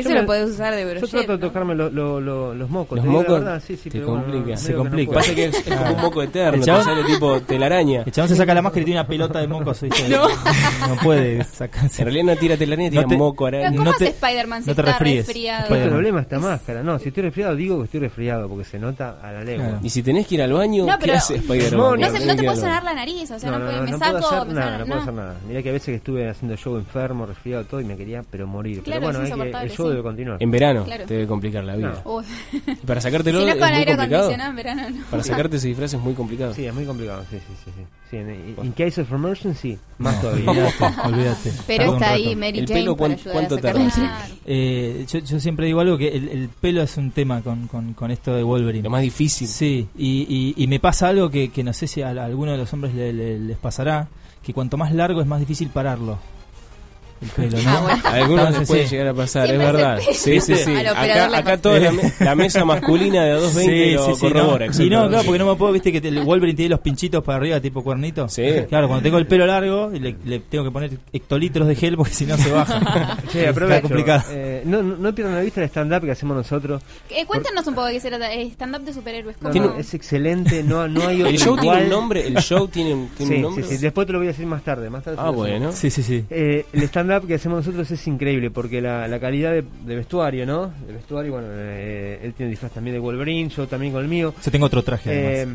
eso 0.00 0.14
lo 0.14 0.26
podés 0.26 0.50
usar 0.50 0.74
de 0.74 0.84
brochet. 0.84 1.02
Yo 1.02 1.18
trato 1.18 1.32
de 1.32 1.38
tocarme 1.38 1.74
lo- 1.74 1.90
lo- 1.90 2.20
lo- 2.20 2.54
los 2.54 2.70
mocos. 2.70 2.96
Los 2.96 3.04
mocos 3.06 3.40
verdad, 3.40 3.62
sí, 3.66 3.76
sí, 3.76 3.90
te 3.90 3.98
pero 3.98 4.12
bueno, 4.12 4.22
complica, 4.24 4.60
que 4.60 4.72
no 4.72 4.78
complica. 4.78 5.12
Pasa 5.12 5.34
que 5.34 5.44
es, 5.46 5.66
es 5.66 5.76
como 5.76 5.94
un 5.94 6.00
moco 6.00 6.22
eterno, 6.22 6.54
El 6.54 6.60
te 6.60 6.66
chabón- 6.66 6.84
sale 6.84 7.04
tipo 7.04 7.40
telaraña. 7.42 8.02
El 8.06 8.12
chabón 8.12 8.28
se 8.28 8.36
saca 8.36 8.54
la 8.54 8.62
máscara 8.62 8.82
y 8.82 8.84
tiene 8.84 9.00
una 9.00 9.08
pelota 9.08 9.38
de 9.40 9.48
mocos. 9.48 9.80
¿viste? 9.82 10.08
No. 10.08 10.28
No 10.88 10.96
puede 11.02 11.38
En 11.38 12.04
realidad 12.04 12.24
no 12.24 12.36
tira 12.36 12.56
telaraña, 12.56 12.90
tira 12.90 13.02
No 13.02 13.08
te- 13.08 13.16
moco 13.16 13.46
araña. 13.46 13.70
No 13.70 13.84
te- 13.92 14.04
hace 14.04 14.08
Spider-Man 14.08 14.62
si 14.62 14.68
no 14.70 14.74
te 14.74 14.80
está 14.80 14.92
resfríes. 14.92 15.26
resfriado? 15.26 15.62
Spider- 15.64 15.82
El 15.84 15.88
problema 15.90 16.18
es 16.20 16.22
esta 16.24 16.38
máscara. 16.38 16.82
No, 16.82 16.98
si 16.98 17.08
estoy 17.08 17.22
resfriado, 17.24 17.54
digo 17.56 17.78
que 17.78 17.84
estoy 17.84 18.00
resfriado 18.00 18.48
porque 18.48 18.64
se 18.64 18.78
nota 18.78 19.18
a 19.22 19.32
la 19.32 19.44
lengua. 19.44 19.66
Claro. 19.68 19.80
Y 19.82 19.90
si 19.90 20.02
tenés 20.02 20.26
que 20.26 20.34
ir 20.36 20.42
al 20.42 20.52
baño, 20.52 20.86
No, 20.86 20.92
¿qué 20.98 21.04
pero- 21.06 21.14
hace 21.14 21.36
Spider-Man? 21.36 22.00
no, 22.00 22.10
se- 22.10 22.26
no 22.26 22.36
te 22.36 22.42
puedo 22.42 22.56
sonar 22.56 22.82
la 22.84 22.94
nariz, 22.94 23.30
o 23.30 23.38
sea, 23.38 23.50
no, 23.50 23.58
puedo- 23.58 23.68
hacer 23.68 24.54
nada, 24.54 24.78
no 24.78 24.86
puedo 24.86 25.00
hacer 25.00 25.14
nada. 25.14 25.34
Mirá 25.46 25.62
que 25.62 25.68
a 25.68 25.72
veces 25.72 25.86
que 25.86 25.94
estuve 25.96 26.28
haciendo 26.28 26.56
show 26.56 26.76
enfermo, 26.76 27.26
resfriado, 27.26 27.64
todo 27.64 27.80
y 27.80 27.84
me 27.84 27.96
quería, 27.96 28.22
pero 28.30 28.46
morir. 28.46 28.82
Pero 28.84 29.00
bueno, 29.00 29.22
es 29.22 29.32
hay 29.32 29.52
el 29.62 29.70
show 29.70 29.87
debe 29.88 30.02
continuar. 30.02 30.36
En 30.40 30.50
verano 30.50 30.84
claro. 30.84 31.04
te 31.04 31.14
debe 31.14 31.26
complicar 31.26 31.64
la 31.64 31.76
vida. 31.76 32.02
No. 32.04 32.22
Para 32.86 33.00
sacártelo 33.00 33.40
es, 33.40 33.56
muy 33.56 33.58
complicado. 33.58 34.30
En 34.30 34.56
verano. 34.56 34.96
Para 35.10 35.22
sacarte 35.22 35.56
ese 35.56 35.68
disfraz 35.68 35.94
es 35.94 36.00
muy 36.00 36.14
complicado. 36.14 36.54
Sí, 36.54 36.66
es 36.66 36.74
muy 36.74 36.84
complicado. 36.84 37.24
En, 38.10 38.72
case 38.72 39.02
of 39.02 39.12
emergency, 39.12 39.78
más 39.98 40.20
todavía. 40.20 40.46
Olvídate. 41.04 41.52
Pero 41.66 41.94
está, 41.94 42.12
ahí 42.12 42.34
Mary 42.34 42.64
¿cuánto 42.96 43.58
tarda? 43.58 43.88
Eh, 44.46 45.04
yo, 45.10 45.18
yo, 45.18 45.38
siempre 45.38 45.66
digo 45.66 45.80
algo 45.80 45.98
que 45.98 46.08
el, 46.08 46.48
pelo 46.60 46.82
es 46.82 46.96
un 46.96 47.10
tema 47.10 47.42
con, 47.42 47.68
con, 47.68 48.10
esto 48.10 48.34
de 48.34 48.42
Wolverine. 48.42 48.84
Lo 48.84 48.90
más 48.90 49.02
difícil. 49.02 49.46
Sí, 49.46 49.88
y, 49.96 50.54
y 50.56 50.66
me 50.66 50.80
pasa 50.80 51.08
algo 51.08 51.30
que, 51.30 51.50
que, 51.50 51.62
no 51.62 51.72
sé 51.72 51.86
si 51.86 52.02
a, 52.02 52.10
alguno 52.10 52.52
de 52.52 52.58
los 52.58 52.72
hombres 52.72 52.94
le, 52.94 53.12
le, 53.12 53.38
les 53.38 53.58
pasará, 53.58 54.08
que 54.42 54.54
cuanto 54.54 54.76
más 54.76 54.94
largo 54.94 55.20
es 55.20 55.26
más 55.26 55.40
difícil 55.40 55.68
pararlo 55.68 56.18
el 57.20 57.28
pelo, 57.28 57.62
¿no? 57.62 57.70
Ah, 57.70 57.80
bueno. 57.80 58.02
Algunos 58.04 58.54
se 58.56 58.66
puede 58.66 58.86
llegar 58.86 59.08
a 59.08 59.14
pasar, 59.14 59.46
Siempre 59.46 59.66
es 59.66 59.72
verdad. 59.72 60.00
Sí, 60.12 60.40
sí, 60.40 60.54
sí. 60.56 60.74
Acá, 60.88 61.38
acá 61.38 61.56
toda 61.58 61.78
la, 61.78 61.92
me 61.92 62.12
la, 62.20 62.34
mesa 62.34 62.64
masculina 62.64 63.24
de 63.24 63.32
220 63.32 63.72
sí, 63.72 63.92
lo 63.92 64.14
sí, 64.14 64.20
corrobora. 64.20 64.72
Sí, 64.72 64.80
no. 64.80 64.86
Y 64.86 64.90
no, 64.90 65.08
claro, 65.08 65.24
porque 65.24 65.38
no 65.38 65.46
me 65.46 65.56
puedo, 65.56 65.72
viste 65.72 65.92
que 65.92 66.00
te, 66.00 66.08
el 66.08 66.24
Wolverine 66.24 66.56
tiene 66.56 66.70
los 66.70 66.80
pinchitos 66.80 67.22
para 67.22 67.38
arriba, 67.38 67.60
tipo 67.60 67.82
cuernito. 67.82 68.28
Sí. 68.28 68.44
Claro, 68.68 68.88
cuando 68.88 69.02
tengo 69.02 69.18
el 69.18 69.26
pelo 69.26 69.46
largo, 69.46 69.90
le, 69.90 70.16
le 70.24 70.38
tengo 70.40 70.64
que 70.64 70.70
poner 70.70 70.90
hectolitros 71.12 71.68
de 71.68 71.74
gel 71.74 71.96
porque 71.96 72.14
si 72.14 72.26
no 72.26 72.36
se 72.36 72.50
baja. 72.50 73.18
Sí, 73.28 73.40
Está 73.40 73.82
complicado. 73.82 74.22
Eh, 74.30 74.62
no, 74.64 74.82
no 74.82 75.14
pierdan 75.14 75.34
la 75.34 75.42
vista 75.42 75.60
el 75.60 75.68
stand-up 75.68 76.02
que 76.02 76.10
hacemos 76.10 76.36
nosotros. 76.36 76.82
Eh, 77.10 77.26
cuéntanos 77.26 77.64
Por... 77.64 77.72
un 77.72 77.74
poco 77.74 77.88
qué 77.88 78.00
será 78.00 78.18
stand-up 78.32 78.82
de 78.82 78.92
superhéroes. 78.92 79.40
No, 79.42 79.50
no, 79.50 79.76
es 79.76 79.92
excelente, 79.94 80.62
no, 80.62 80.88
no 80.88 81.06
hay 81.06 81.20
otro 81.20 81.30
El 81.30 81.38
show 81.38 81.56
igual. 81.56 81.78
tiene 81.78 81.84
un 81.84 81.90
nombre, 81.90 82.26
el 82.26 82.36
show 82.38 82.68
tiene, 82.68 83.08
tiene 83.16 83.32
sí, 83.32 83.36
un 83.36 83.42
nombre. 83.42 83.64
Sí, 83.64 83.76
sí, 83.76 83.82
después 83.82 84.06
te 84.06 84.12
lo 84.12 84.18
voy 84.18 84.28
a 84.28 84.30
decir 84.30 84.46
más 84.46 84.62
tarde. 84.62 84.88
Más 84.88 85.04
tarde 85.04 85.18
ah, 85.20 85.30
bueno. 85.30 85.72
Sí, 85.72 85.90
sí, 85.90 86.02
sí. 86.02 86.24
Eh, 86.30 86.66
el 86.72 86.82
stand 86.84 87.07
que 87.26 87.34
hacemos 87.34 87.58
nosotros 87.58 87.90
es 87.90 88.06
increíble 88.06 88.50
porque 88.50 88.80
la, 88.80 89.18
calidad 89.20 89.52
de, 89.52 89.96
vestuario, 89.96 90.46
¿no? 90.46 90.72
El 90.86 90.94
vestuario, 90.94 91.32
bueno, 91.32 91.48
eh, 91.50 92.20
él 92.22 92.34
tiene 92.34 92.50
disfraz 92.50 92.72
también 92.72 92.94
de 92.94 93.00
Wolverine, 93.00 93.48
yo 93.50 93.66
también 93.66 93.92
con 93.92 94.02
el 94.02 94.08
mío. 94.08 94.34
Se 94.40 94.50
tengo 94.50 94.66
otro 94.66 94.82
traje 94.82 95.42
eh. 95.42 95.46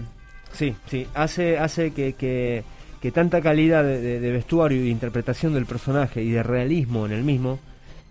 Sí, 0.52 0.76
sí, 0.88 1.08
hace, 1.14 1.58
hace 1.58 1.92
que, 1.92 2.14
que, 2.14 3.12
tanta 3.12 3.42
calidad 3.42 3.84
de, 3.84 4.32
vestuario 4.32 4.84
y 4.84 4.90
interpretación 4.90 5.54
del 5.54 5.66
personaje 5.66 6.22
y 6.22 6.32
de 6.32 6.44
realismo 6.44 7.06
en 7.06 7.12
el 7.12 7.24
mismo 7.24 7.60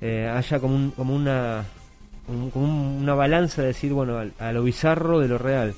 eh, 0.01 0.29
haya 0.29 0.59
como, 0.59 0.75
un, 0.75 0.91
como 0.91 1.15
una, 1.15 1.65
como 2.27 2.65
un, 2.65 3.03
una 3.03 3.15
balanza 3.15 3.63
de 3.63 3.69
decir, 3.69 3.93
bueno, 3.93 4.19
al, 4.19 4.33
a 4.39 4.53
lo 4.53 4.63
bizarro 4.63 5.21
de 5.21 5.29
lo 5.29 5.39
real 5.39 5.75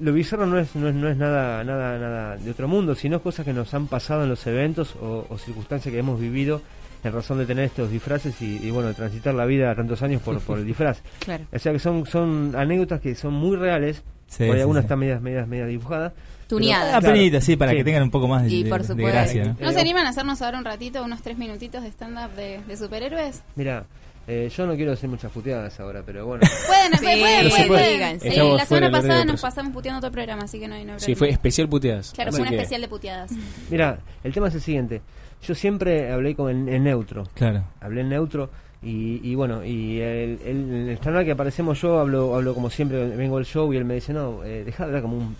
lo 0.00 0.14
bizarro 0.14 0.46
no 0.46 0.58
es, 0.58 0.74
no 0.74 0.88
es, 0.88 0.94
no 0.94 1.08
es 1.10 1.16
nada, 1.18 1.62
nada, 1.62 1.98
nada 1.98 2.36
de 2.38 2.50
otro 2.50 2.66
mundo, 2.66 2.94
sino 2.94 3.20
cosas 3.20 3.44
que 3.44 3.52
nos 3.52 3.74
han 3.74 3.86
pasado 3.86 4.22
en 4.22 4.30
los 4.30 4.46
eventos 4.46 4.96
o 4.98 5.36
circunstancias 5.36 5.92
que 5.92 5.98
hemos 5.98 6.18
vivido 6.18 6.62
en 7.02 7.12
razón 7.12 7.38
de 7.38 7.46
tener 7.46 7.64
estos 7.64 7.90
disfraces 7.90 8.40
y, 8.42 8.58
y 8.62 8.70
bueno, 8.70 8.88
de 8.88 8.94
transitar 8.94 9.34
la 9.34 9.46
vida 9.46 9.74
tantos 9.74 10.02
años 10.02 10.22
por, 10.22 10.40
por 10.40 10.58
el 10.58 10.66
disfraz. 10.66 11.02
Claro. 11.20 11.44
O 11.52 11.58
sea 11.58 11.72
que 11.72 11.78
son, 11.78 12.06
son 12.06 12.54
anécdotas 12.56 13.00
que 13.00 13.14
son 13.14 13.34
muy 13.34 13.56
reales, 13.56 14.02
sí, 14.26 14.44
por 14.44 14.50
ahí 14.50 14.54
sí, 14.54 14.60
algunas 14.60 14.82
sí. 14.82 14.86
están 14.86 14.98
medias, 14.98 15.20
medias, 15.20 15.46
medias 15.46 15.68
dibujadas. 15.68 16.12
Tuneadas. 16.48 16.94
Ah, 16.94 17.00
claro. 17.00 17.40
sí, 17.40 17.56
para 17.56 17.72
que 17.72 17.84
tengan 17.84 18.02
un 18.02 18.10
poco 18.10 18.26
más 18.26 18.44
de, 18.44 18.50
y 18.50 18.64
por 18.64 18.82
de, 18.82 18.94
de 18.94 19.04
gracia. 19.04 19.44
¿no? 19.44 19.56
¿no? 19.60 19.70
se 19.70 19.78
eh, 19.78 19.80
animan 19.80 20.06
a 20.06 20.08
hacernos 20.08 20.42
ahora 20.42 20.58
un 20.58 20.64
ratito, 20.64 21.04
unos 21.04 21.22
tres 21.22 21.38
minutitos 21.38 21.82
de 21.82 21.88
stand-up 21.90 22.34
de, 22.34 22.60
de 22.66 22.76
superhéroes? 22.76 23.42
Mira, 23.54 23.86
eh, 24.26 24.48
yo 24.54 24.66
no 24.66 24.76
quiero 24.76 24.92
hacer 24.92 25.08
muchas 25.08 25.32
puteadas 25.32 25.80
ahora, 25.80 26.02
pero 26.04 26.26
bueno. 26.26 26.42
Pueden, 26.66 26.92
sí, 26.92 27.04
pueden, 27.04 27.68
pueden. 27.68 28.20
Sí, 28.20 28.28
la 28.36 28.64
semana 28.64 28.90
pasada 28.90 29.24
nos 29.24 29.40
pasamos 29.40 29.72
puteando 29.72 29.98
otro 29.98 30.12
programa, 30.12 30.44
así 30.44 30.60
que 30.60 30.68
no 30.68 30.74
hay 30.74 30.84
no 30.84 30.98
Sí, 30.98 31.14
fue 31.14 31.30
especial 31.30 31.68
puteadas. 31.68 32.12
Claro, 32.12 32.30
fue 32.32 32.42
un 32.42 32.48
especial 32.48 32.80
de 32.80 32.88
puteadas. 32.88 33.32
Mira, 33.70 33.98
el 34.22 34.32
tema 34.32 34.48
es 34.48 34.54
el 34.54 34.60
siguiente. 34.60 35.02
Yo 35.42 35.54
siempre 35.54 36.12
hablé 36.12 36.34
con 36.34 36.50
el, 36.50 36.68
el 36.68 36.84
neutro. 36.84 37.24
Claro. 37.34 37.64
Hablé 37.80 38.02
en 38.02 38.08
neutro. 38.10 38.50
Y, 38.82 39.34
bueno, 39.34 39.62
y 39.62 40.00
el, 40.00 40.38
el, 40.42 40.98
el 40.98 41.24
que 41.24 41.32
aparecemos 41.32 41.78
yo 41.82 41.98
hablo, 41.98 42.34
hablo 42.34 42.54
como 42.54 42.70
siempre, 42.70 43.14
vengo 43.14 43.36
al 43.36 43.44
show 43.44 43.70
y 43.74 43.76
él 43.76 43.84
me 43.84 43.94
dice, 43.96 44.14
no, 44.14 44.42
eh, 44.42 44.64
deja 44.64 44.84
de 44.84 44.88
hablar 44.88 45.02
como 45.02 45.18
un, 45.18 45.36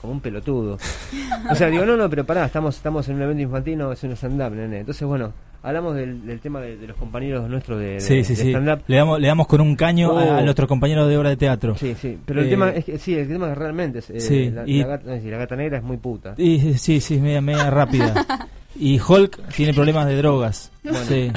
como 0.00 0.12
un, 0.14 0.20
pelotudo. 0.20 0.78
o 1.50 1.54
sea, 1.54 1.68
digo, 1.68 1.84
no, 1.84 1.94
no, 1.94 2.08
pero 2.08 2.24
pará, 2.24 2.46
estamos, 2.46 2.76
estamos 2.76 3.06
en 3.10 3.16
un 3.16 3.22
evento 3.22 3.42
infantil, 3.42 3.76
no, 3.76 3.92
es 3.92 4.02
un 4.02 4.12
stand-up, 4.12 4.54
nene. 4.54 4.78
Entonces, 4.78 5.06
bueno, 5.06 5.34
hablamos 5.62 5.94
del, 5.94 6.24
del 6.24 6.40
tema 6.40 6.62
de, 6.62 6.86
los 6.86 6.96
compañeros 6.96 7.50
nuestros 7.50 7.78
de, 7.80 7.98
stand-up. 7.98 8.82
Le 8.86 8.96
damos, 8.96 9.20
le 9.20 9.28
damos 9.28 9.46
con 9.46 9.60
un 9.60 9.76
caño 9.76 10.12
oh. 10.12 10.18
al 10.18 10.48
otro 10.48 10.66
compañero 10.66 11.06
de 11.06 11.18
obra 11.18 11.28
de 11.28 11.36
teatro. 11.36 11.76
Sí, 11.76 11.94
sí, 12.00 12.18
pero 12.24 12.40
el 12.40 12.46
eh, 12.46 12.50
tema 12.50 12.70
es 12.70 12.86
que, 12.86 12.98
sí, 12.98 13.14
el 13.14 13.28
tema 13.28 13.52
es 13.52 13.58
realmente 13.58 13.98
es, 13.98 14.08
eh, 14.08 14.50
la, 14.50 14.64
la, 14.64 14.86
gata, 14.86 15.06
la, 15.06 15.36
gata, 15.36 15.54
negra 15.54 15.76
es 15.76 15.84
muy 15.84 15.98
puta. 15.98 16.32
Y, 16.38 16.78
sí, 16.78 16.98
sí, 16.98 17.20
media, 17.20 17.42
media 17.42 17.68
rápida. 17.68 18.24
Y 18.76 19.00
Hulk 19.00 19.48
tiene 19.54 19.72
problemas 19.72 20.06
de 20.06 20.16
drogas. 20.16 20.72
Bueno. 20.82 20.98
Sí. 21.00 21.32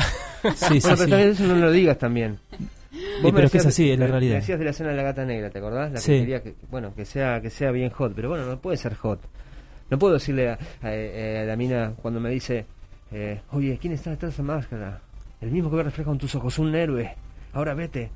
sí, 0.56 0.80
sí, 0.80 0.80
bueno, 0.82 0.98
pero 0.98 1.10
también 1.10 1.30
eso 1.30 1.44
no 1.44 1.56
lo 1.56 1.72
digas 1.72 1.98
también. 1.98 2.40
Vos 3.22 3.32
pero 3.34 3.46
es 3.46 3.52
que 3.52 3.58
es 3.58 3.66
así, 3.66 3.92
es 3.92 4.00
la 4.00 4.08
realidad. 4.08 4.36
Decías 4.36 4.60
de 4.60 4.66
la 4.66 4.72
escena 4.72 4.90
de 4.90 4.96
la 4.96 5.04
gata 5.04 5.26
negra, 5.26 5.50
¿te 5.50 5.60
acordás? 5.60 5.92
La 5.92 6.00
que 6.00 6.20
quería 6.20 6.42
que, 6.42 6.56
bueno, 6.70 6.94
que 6.96 7.06
sea, 7.06 7.42
que 7.42 7.50
sea 7.50 7.72
bien 7.72 7.90
hot, 7.90 8.14
pero 8.16 8.30
bueno, 8.30 8.46
no 8.46 8.60
puede 8.60 8.78
ser 8.78 8.96
hot. 8.96 9.20
No 9.90 9.98
puedo 9.98 10.16
decirle 10.16 10.50
a, 10.50 10.60
a, 10.82 10.94
eh, 10.94 11.46
la 11.46 11.56
mina 11.56 11.94
cuando 12.02 12.20
me 12.20 12.30
dice, 12.30 12.66
eh, 13.12 13.42
oye, 13.52 13.78
¿quién 13.80 13.94
está 13.94 14.12
detrás 14.12 14.32
de 14.32 14.36
esa 14.36 14.44
máscara? 14.44 15.02
El 15.40 15.52
mismo 15.52 15.70
que 15.70 15.78
me 15.78 15.84
refleja 15.84 16.12
en 16.12 16.18
tus 16.18 16.36
ojos, 16.36 16.60
un 16.60 16.76
héroe. 16.76 17.16
Ahora 17.54 17.74
vete 17.74 18.10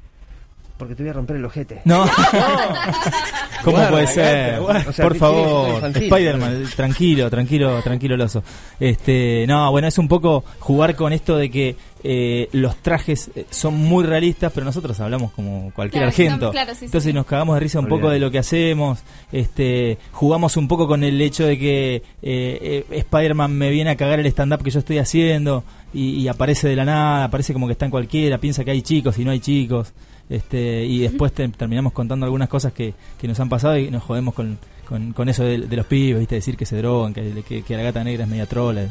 porque 0.81 0.95
te 0.95 1.03
voy 1.03 1.11
a 1.11 1.13
romper 1.13 1.35
el 1.35 1.45
ojete. 1.45 1.81
No. 1.85 2.05
¿Cómo 3.63 3.77
Guarda, 3.77 3.91
puede 3.91 4.07
ser? 4.07 4.59
guarda. 4.59 4.89
O 4.89 4.91
sea, 4.91 5.07
Por 5.07 5.15
favor. 5.17 5.85
Spider-Man, 5.95 6.63
tranquilo, 6.75 7.29
tranquilo, 7.29 7.79
tranquilo, 7.83 8.15
el 8.15 8.21
oso. 8.21 8.43
Este, 8.79 9.45
no, 9.47 9.69
bueno, 9.69 9.87
es 9.87 9.97
un 9.99 10.07
poco 10.07 10.43
jugar 10.59 10.95
con 10.95 11.13
esto 11.13 11.37
de 11.37 11.51
que 11.51 11.75
eh, 12.03 12.49
los 12.53 12.77
trajes 12.77 13.29
eh, 13.35 13.45
son 13.51 13.75
muy 13.75 14.03
realistas, 14.03 14.51
pero 14.55 14.65
nosotros 14.65 14.99
hablamos 14.99 15.31
como 15.33 15.71
cualquier 15.75 16.01
Claro, 16.01 16.07
argento. 16.07 16.45
son- 16.47 16.51
claro, 16.53 16.71
sí, 16.73 16.85
Entonces 16.85 17.09
sí. 17.11 17.13
nos 17.13 17.27
cagamos 17.27 17.53
de 17.55 17.59
risa 17.59 17.79
un 17.79 17.87
poco 17.87 18.09
de 18.09 18.17
lo 18.17 18.31
que 18.31 18.39
hacemos. 18.39 18.99
Este, 19.31 19.99
jugamos 20.11 20.57
un 20.57 20.67
poco 20.67 20.87
con 20.87 21.03
el 21.03 21.21
hecho 21.21 21.45
de 21.45 21.59
que 21.59 21.95
eh, 21.97 22.03
eh, 22.23 22.85
Spider-Man 22.89 23.51
me 23.53 23.69
viene 23.69 23.91
a 23.91 23.95
cagar 23.95 24.19
el 24.19 24.25
stand-up 24.25 24.63
que 24.63 24.71
yo 24.71 24.79
estoy 24.79 24.97
haciendo 24.97 25.63
y, 25.93 26.15
y 26.15 26.27
aparece 26.27 26.67
de 26.67 26.75
la 26.75 26.85
nada, 26.85 27.25
aparece 27.25 27.53
como 27.53 27.67
que 27.67 27.73
está 27.73 27.85
en 27.85 27.91
cualquiera, 27.91 28.39
piensa 28.39 28.63
que 28.63 28.71
hay 28.71 28.81
chicos 28.81 29.19
y 29.19 29.23
no 29.25 29.29
hay 29.29 29.39
chicos. 29.39 29.93
Este, 30.31 30.85
y 30.85 30.99
después 30.99 31.33
te- 31.33 31.49
terminamos 31.49 31.91
contando 31.91 32.25
algunas 32.25 32.47
cosas 32.47 32.71
que, 32.71 32.93
que 33.19 33.27
nos 33.27 33.37
han 33.41 33.49
pasado 33.49 33.77
y 33.77 33.91
nos 33.91 34.01
jodemos 34.01 34.33
con, 34.33 34.57
con, 34.91 35.13
con 35.13 35.29
eso 35.29 35.43
de, 35.45 35.57
de 35.59 35.75
los 35.77 35.85
pibes, 35.85 36.19
¿viste? 36.19 36.35
decir 36.35 36.57
que 36.57 36.65
se 36.65 36.75
drogan, 36.75 37.13
que, 37.13 37.43
que, 37.47 37.61
que 37.63 37.77
la 37.77 37.83
gata 37.83 38.03
negra 38.03 38.25
es 38.25 38.29
media 38.29 38.45
trola. 38.45 38.89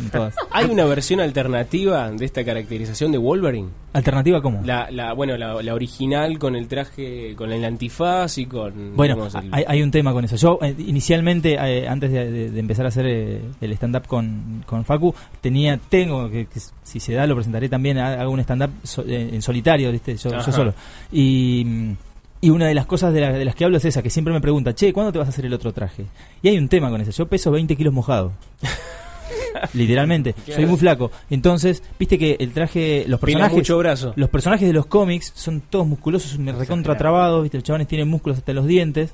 ¿Hay 0.50 0.64
una 0.66 0.84
versión 0.86 1.20
alternativa 1.20 2.10
de 2.10 2.24
esta 2.24 2.42
caracterización 2.44 3.12
de 3.12 3.18
Wolverine? 3.18 3.68
¿Alternativa 3.92 4.40
cómo? 4.40 4.62
La, 4.64 4.90
la, 4.90 5.12
bueno, 5.12 5.36
la, 5.36 5.62
la 5.62 5.74
original 5.74 6.38
con 6.38 6.56
el 6.56 6.66
traje, 6.68 7.34
con 7.36 7.52
el 7.52 7.62
antifaz 7.64 8.38
y 8.38 8.46
con... 8.46 8.96
Bueno, 8.96 9.14
digamos, 9.14 9.34
el- 9.34 9.52
hay, 9.52 9.64
hay 9.68 9.82
un 9.82 9.90
tema 9.90 10.12
con 10.14 10.24
eso. 10.24 10.36
Yo 10.36 10.58
eh, 10.62 10.74
inicialmente, 10.78 11.54
eh, 11.60 11.86
antes 11.86 12.10
de, 12.10 12.30
de- 12.30 12.50
de 12.50 12.60
empezar 12.60 12.86
a 12.86 12.88
hacer 12.88 13.04
eh, 13.06 13.40
el 13.60 13.72
stand-up 13.72 14.06
con, 14.06 14.62
con 14.66 14.84
Facu, 14.86 15.14
tenía, 15.42 15.78
tengo, 15.90 16.30
que, 16.30 16.46
que 16.46 16.60
si 16.82 16.98
se 17.00 17.12
da 17.12 17.26
lo 17.26 17.34
presentaré 17.34 17.68
también, 17.68 17.98
ha- 17.98 18.20
hago 18.22 18.30
un 18.32 18.40
stand-up 18.40 18.70
so- 18.82 19.04
eh, 19.06 19.28
en 19.34 19.42
solitario, 19.42 19.92
¿viste? 19.92 20.16
Yo, 20.16 20.30
yo 20.30 20.40
solo. 20.52 20.72
Y, 21.12 21.62
mm, 21.66 21.92
y 22.42 22.50
una 22.50 22.66
de 22.66 22.74
las 22.74 22.84
cosas 22.84 23.14
de, 23.14 23.20
la- 23.22 23.32
de 23.32 23.44
las 23.46 23.54
que 23.54 23.64
hablo 23.64 23.78
es 23.78 23.84
esa, 23.86 24.02
que 24.02 24.10
siempre 24.10 24.34
me 24.34 24.40
pregunta, 24.42 24.74
che, 24.74 24.92
¿cuándo 24.92 25.12
te 25.12 25.18
vas 25.18 25.28
a 25.28 25.30
hacer 25.30 25.46
el 25.46 25.54
otro 25.54 25.72
traje? 25.72 26.04
Y 26.42 26.48
hay 26.48 26.58
un 26.58 26.68
tema 26.68 26.90
con 26.90 27.00
eso. 27.00 27.10
Yo 27.12 27.26
peso 27.26 27.50
20 27.50 27.74
kilos 27.76 27.94
mojado. 27.94 28.32
Literalmente, 29.74 30.34
soy 30.46 30.66
muy 30.66 30.76
flaco. 30.76 31.10
Entonces, 31.30 31.82
viste 31.98 32.18
que 32.18 32.36
el 32.40 32.52
traje, 32.52 33.04
los 33.06 33.20
personajes, 33.20 33.56
mucho 33.56 33.78
brazo. 33.78 34.12
los 34.16 34.28
personajes 34.28 34.66
de 34.66 34.72
los 34.74 34.86
cómics 34.86 35.32
son 35.34 35.60
todos 35.60 35.86
musculosos, 35.86 36.38
me 36.38 36.52
recontra 36.52 36.96
trabados, 36.96 37.42
viste, 37.42 37.58
los 37.58 37.64
chavales 37.64 37.86
tienen 37.88 38.08
músculos 38.08 38.38
hasta 38.38 38.52
los 38.52 38.66
dientes. 38.66 39.12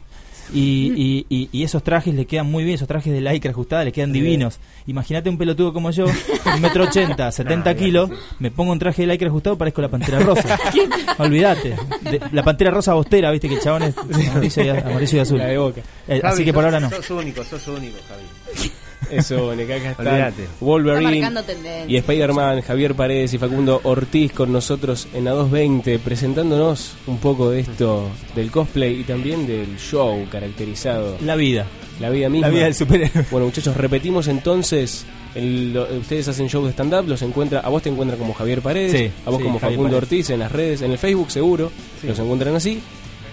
Y, 0.52 0.92
y, 0.96 1.26
y- 1.28 1.48
y 1.52 1.62
esos 1.64 1.82
trajes 1.82 2.14
le 2.14 2.26
quedan 2.26 2.50
muy 2.50 2.64
bien, 2.64 2.76
esos 2.76 2.88
trajes 2.88 3.12
de 3.12 3.20
lycra 3.20 3.50
ajustada 3.50 3.84
le 3.84 3.92
quedan 3.92 4.12
Sí. 4.12 4.20
divinos. 4.20 4.58
Imagínate 4.86 5.28
un 5.28 5.36
pelotudo 5.38 5.72
como 5.72 5.90
yo, 5.90 6.06
un 6.06 6.60
metro 6.60 6.84
ochenta, 6.84 7.30
70 7.32 7.74
kilos, 7.76 8.10
me 8.38 8.50
pongo 8.50 8.72
un 8.72 8.78
traje 8.78 9.02
de 9.06 9.12
lycra 9.12 9.28
ajustado, 9.28 9.58
parezco 9.58 9.82
la 9.82 9.88
pantera 9.88 10.20
rosa. 10.20 10.58
Olvídate. 11.18 11.76
De- 12.02 12.20
la 12.32 12.42
pantera 12.42 12.70
rosa 12.70 12.94
bostera, 12.94 13.30
viste 13.30 13.48
que 13.48 13.56
el 13.56 13.60
chabón 13.60 13.82
es 13.82 13.96
amarillo 13.98 14.62
y, 14.64 14.68
amarillo 14.70 15.16
y 15.18 15.20
azul. 15.20 15.38
La 15.38 15.46
de 15.46 15.58
Boca. 15.58 15.80
Eh, 16.08 16.20
Javi, 16.20 16.34
así 16.34 16.44
que 16.44 16.52
por 16.52 16.64
sos- 16.64 16.74
ahora 16.74 16.80
no. 16.80 16.90
Sos 16.90 17.10
único, 17.10 17.44
sos 17.44 17.68
único, 17.68 17.96
Javi. 18.08 18.72
Eso, 19.10 19.51
acá 19.51 19.62
está 19.90 20.02
Olvídate. 20.02 20.43
Está 20.44 20.55
Wolverine 20.60 21.43
tendencia. 21.43 21.85
y 21.89 21.97
Spider-Man, 21.97 22.60
Javier 22.62 22.94
Paredes 22.94 23.35
y 23.35 23.39
Facundo 23.39 23.80
Ortiz 23.85 24.32
con 24.32 24.52
nosotros 24.52 25.09
en 25.14 25.24
A220 25.26 25.98
presentándonos 25.98 26.93
un 27.06 27.18
poco 27.18 27.51
de 27.51 27.60
esto 27.60 28.09
del 28.35 28.51
cosplay 28.51 29.01
y 29.01 29.05
también 29.05 29.47
del 29.47 29.78
show 29.78 30.26
caracterizado. 30.30 31.16
La 31.24 31.36
vida. 31.36 31.66
La 32.01 32.10
vida 32.10 32.28
misma. 32.28 32.47
La 32.48 32.52
vida 32.55 32.64
del 32.64 32.74
superhéroe. 32.74 33.24
Bueno, 33.30 33.47
muchachos, 33.47 33.76
repetimos 33.76 34.28
entonces. 34.28 35.05
el- 35.35 35.72
lo- 35.74 35.85
ustedes 35.98 36.26
hacen 36.28 36.48
shows 36.48 36.64
de 36.66 36.72
stand-up, 36.72 37.06
los 37.06 37.20
encuentra, 37.22 37.60
a 37.60 37.68
vos 37.68 37.82
te 37.82 37.90
encuentran 37.90 38.18
como 38.18 38.32
Javier 38.35 38.62
Paredes, 38.62 38.93
Sí, 38.93 39.10
a 39.26 39.30
vos 39.30 39.39
sí, 39.39 39.44
como 39.44 39.59
Javier 39.60 39.78
Facundo 39.78 39.97
Paredes. 39.98 40.02
Ortiz 40.02 40.30
en 40.30 40.39
las 40.40 40.51
redes, 40.51 40.82
en 40.82 40.90
el 40.90 40.98
Facebook 40.98 41.30
seguro, 41.30 41.70
los 42.02 42.18
encuentran 42.18 42.56
así. 42.56 42.80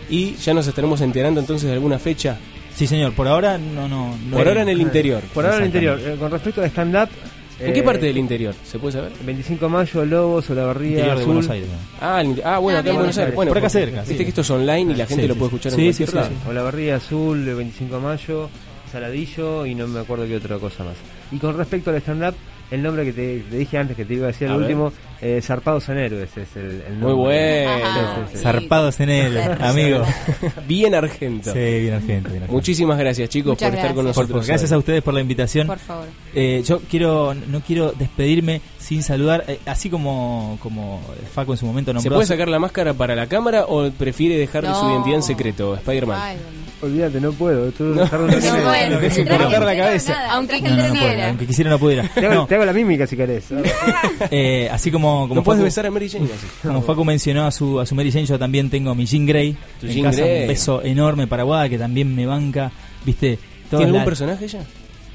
Y 0.09 0.35
ya 0.35 0.53
nos 0.53 0.67
estaremos 0.67 0.99
enterando 1.01 1.39
entonces 1.39 1.67
de 1.67 1.73
alguna 1.73 1.97
fecha. 1.97 2.37
Sí, 2.75 2.87
señor, 2.87 3.13
por 3.13 3.27
ahora 3.27 3.57
no. 3.57 3.87
no, 3.87 4.17
no 4.29 4.37
Por 4.37 4.47
ahora 4.47 4.61
en 4.63 4.69
el 4.69 4.81
interior. 4.81 5.21
Por 5.33 5.45
ahora 5.45 5.57
en 5.57 5.63
el 5.63 5.67
interior. 5.67 5.99
Eh, 5.99 6.15
con 6.19 6.29
respecto 6.31 6.61
a 6.61 6.65
stand-up... 6.67 7.09
¿En 7.57 7.71
qué 7.71 7.79
eh, 7.79 7.83
parte 7.83 8.05
del 8.07 8.17
interior? 8.17 8.53
¿Se 8.65 8.77
puede 8.79 8.91
saber? 8.93 9.13
25 9.25 9.65
de 9.65 9.71
mayo, 9.71 10.05
Lobos, 10.05 10.49
Olavarría, 10.49 10.89
Interior 10.89 11.15
de 11.15 11.21
Azul. 11.21 11.33
Buenos 11.35 11.49
Aires. 11.51 11.69
Ah, 12.01 12.19
el- 12.21 12.41
ah, 12.43 12.57
bueno, 12.59 12.77
Ah, 12.77 12.81
acá 12.81 12.89
en. 12.89 12.95
Buenos 12.97 13.17
Aires. 13.17 13.33
Bueno, 13.35 13.49
Por 13.51 13.57
acá 13.59 13.67
porque 13.69 13.79
cerca, 13.85 13.99
Viste 14.01 14.17
sí. 14.17 14.23
que 14.23 14.29
esto 14.29 14.41
es 14.41 14.49
online 14.49 14.91
y 14.91 14.95
la 14.97 15.05
gente 15.05 15.21
Sí, 15.23 15.27
lo 15.29 15.35
puede 15.35 15.45
escuchar 15.47 15.71
Sí, 15.71 15.87
en 15.87 15.93
sí, 15.93 16.03
cualquier 16.03 16.09
sí, 16.09 16.15
lado. 16.15 16.41
sí. 16.43 16.49
Olavarría 16.49 16.95
Azul, 16.97 17.47
el 17.47 17.55
25 17.55 17.95
de 17.95 18.01
mayo, 18.01 18.49
Saladillo 18.91 19.65
y 19.65 19.73
no 19.73 19.87
me 19.87 20.01
acuerdo 20.01 20.27
qué 20.27 20.35
otra 20.35 20.57
cosa 20.57 20.83
más. 20.83 20.95
Y 21.31 21.37
con 21.37 21.55
respecto 21.57 21.91
al 21.91 21.95
stand-up, 21.97 22.35
el 22.71 22.81
nombre 22.83 23.05
que 23.05 23.13
te, 23.13 23.39
te 23.49 23.57
dije 23.57 23.77
antes 23.77 23.95
que 23.95 24.05
te 24.05 24.13
iba 24.15 24.25
a 24.25 24.27
decir 24.27 24.47
A 24.47 24.53
el 24.53 24.59
ver. 24.59 24.67
último, 24.67 24.93
eh, 25.21 25.39
Zarpados 25.41 25.87
en 25.89 25.97
Héroes 25.97 26.29
es 26.37 26.55
el, 26.55 26.81
el 26.87 26.93
Muy 26.97 27.11
nombre. 27.11 27.65
bueno. 27.65 27.85
Sí, 27.93 28.21
sí, 28.31 28.37
sí. 28.37 28.43
Zarpados 28.43 28.99
en 28.99 29.09
él, 29.09 29.37
amigo. 29.61 30.03
Bien 30.67 30.93
argento. 30.95 31.53
Sí, 31.53 31.59
bien 31.59 31.93
argento. 31.93 32.29
bien 32.29 32.43
argento. 32.43 32.51
Muchísimas 32.53 32.97
gracias, 32.97 33.29
chicos, 33.29 33.51
Muchas 33.51 33.69
por 33.69 33.75
estar 33.77 33.89
con. 33.89 33.95
Por- 33.97 34.05
nosotros. 34.05 34.31
por- 34.39 34.45
gracias 34.47 34.71
a 34.71 34.77
ustedes 34.77 35.01
por 35.03 35.13
la 35.13 35.21
invitación. 35.21 35.67
Por 35.67 35.79
favor. 35.79 36.05
Eh, 36.33 36.63
yo 36.65 36.79
quiero 36.89 37.33
no 37.33 37.61
quiero 37.61 37.91
despedirme 37.93 38.61
sin 38.79 39.01
saludar, 39.03 39.45
eh, 39.47 39.59
así 39.65 39.89
como 39.89 40.57
como 40.61 41.01
Faco 41.33 41.53
en 41.53 41.57
su 41.57 41.65
momento 41.65 41.93
nombró. 41.93 42.09
¿Se 42.09 42.13
puede 42.13 42.27
sacar 42.27 42.47
la 42.49 42.59
máscara 42.59 42.93
para 42.93 43.15
la 43.15 43.27
cámara 43.27 43.65
o 43.67 43.89
prefiere 43.91 44.37
dejar 44.37 44.63
No. 44.63 44.79
su 44.79 44.89
identidad 44.89 45.15
en 45.17 45.23
secreto, 45.23 45.75
Spider-Man? 45.75 46.37
Olvídate, 46.85 47.19
no 47.21 47.31
puedo. 47.33 47.71
Tú 47.71 47.83
No. 47.83 48.01
dejarlo 48.01 48.27
en 48.29 48.39
la 48.43 48.89
No, 48.89 48.99
que 48.99 49.09
traje 49.09 49.25
cortar 49.43 49.63
la 49.65 49.75
cabeza. 49.77 50.13
nada, 50.13 50.31
Aunque 50.33 50.61
No, 50.61 50.69
no, 50.69 50.87
no 50.87 50.93
puedo, 50.99 51.23
aunque 51.23 51.45
quisiera 51.47 51.69
no 51.69 51.79
pudiera. 51.79 52.03
Te 52.13 52.25
hago, 52.25 52.35
No, 52.35 52.47
te 52.47 52.55
hago 52.55 52.65
la 52.65 52.73
mímica 52.73 53.07
si 53.07 53.15
querés. 53.17 53.45
eh, 54.31 54.69
así 54.71 54.91
como 54.91 55.21
como 55.27 55.35
no 55.35 55.43
puedes 55.43 55.61
Facu- 55.61 55.65
besar 55.65 55.85
a 55.85 55.91
Mary 55.91 56.09
Jane 56.09 56.25
así. 56.25 56.47
Como 56.61 56.81
Facu 56.81 57.03
mencionó 57.05 57.45
a 57.45 57.51
su, 57.51 57.79
a 57.79 57.85
su 57.85 57.95
Mary 57.95 58.11
Jane, 58.11 58.25
yo 58.25 58.37
también 58.39 58.69
tengo 58.69 58.91
a 58.91 58.95
mi 58.95 59.05
Jean 59.05 59.25
Grey. 59.25 59.55
Tu 59.79 59.87
en 59.87 59.93
Jean 59.93 60.03
casa, 60.05 60.21
Grey. 60.21 60.41
un 60.43 60.47
beso 60.47 60.81
enorme 60.83 61.27
para 61.27 61.43
Guada, 61.43 61.69
que 61.69 61.77
también 61.77 62.13
me 62.15 62.25
banca. 62.25 62.71
¿Viste? 63.05 63.37
¿Tiene 63.69 63.85
algún 63.85 64.03
personaje 64.05 64.47
ya? 64.47 64.59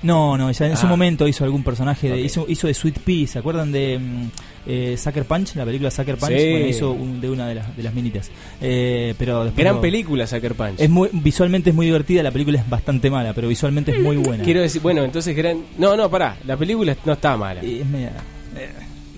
No, 0.02 0.36
no, 0.38 0.48
ella 0.48 0.66
en 0.66 0.76
su 0.76 0.86
Ah. 0.86 0.88
momento 0.88 1.28
hizo 1.28 1.44
algún 1.44 1.62
personaje, 1.62 2.08
de, 2.08 2.20
hizo, 2.20 2.46
hizo 2.48 2.66
de 2.66 2.72
Sweet 2.74 3.00
Pea, 3.00 3.26
¿se 3.26 3.38
acuerdan 3.38 3.70
de 3.70 3.98
mm, 3.98 4.30
eh, 4.66 4.96
Sucker 4.96 5.24
Punch? 5.24 5.54
La 5.56 5.64
película 5.64 5.90
Sucker 5.90 6.16
Punch, 6.16 6.32
Sí. 6.36 6.50
bueno, 6.50 6.66
hizo 6.66 6.90
un- 6.92 7.20
de 7.20 7.30
una 7.30 7.48
de 7.48 7.54
las, 7.56 7.76
de 7.76 7.82
las 7.82 7.94
minitas. 7.94 8.30
Eh, 8.60 9.14
pero 9.18 9.44
después 9.44 9.62
Gran 9.64 9.76
no- 9.76 9.80
película, 9.80 10.26
Sucker 10.26 10.54
Punch. 10.54 10.78
Es 10.80 10.90
muy, 10.90 11.08
visualmente 11.12 11.70
es 11.70 11.76
muy 11.76 11.86
divertida, 11.86 12.22
la 12.22 12.30
película 12.30 12.58
es 12.60 12.68
bastante 12.68 13.10
mala, 13.10 13.32
pero 13.32 13.48
visualmente 13.48 13.92
es 13.92 14.00
muy 14.00 14.16
buena. 14.16 14.44
Quiero 14.44 14.60
decir, 14.60 14.80
bueno, 14.82 15.02
entonces 15.04 15.34
gran... 15.36 15.62
No, 15.78 15.96
no, 15.96 16.10
pará, 16.10 16.36
la 16.46 16.56
película 16.56 16.96
no 17.04 17.12
está 17.14 17.36
mala. 17.36 17.60
Es 17.62 17.86
media- 17.86 18.12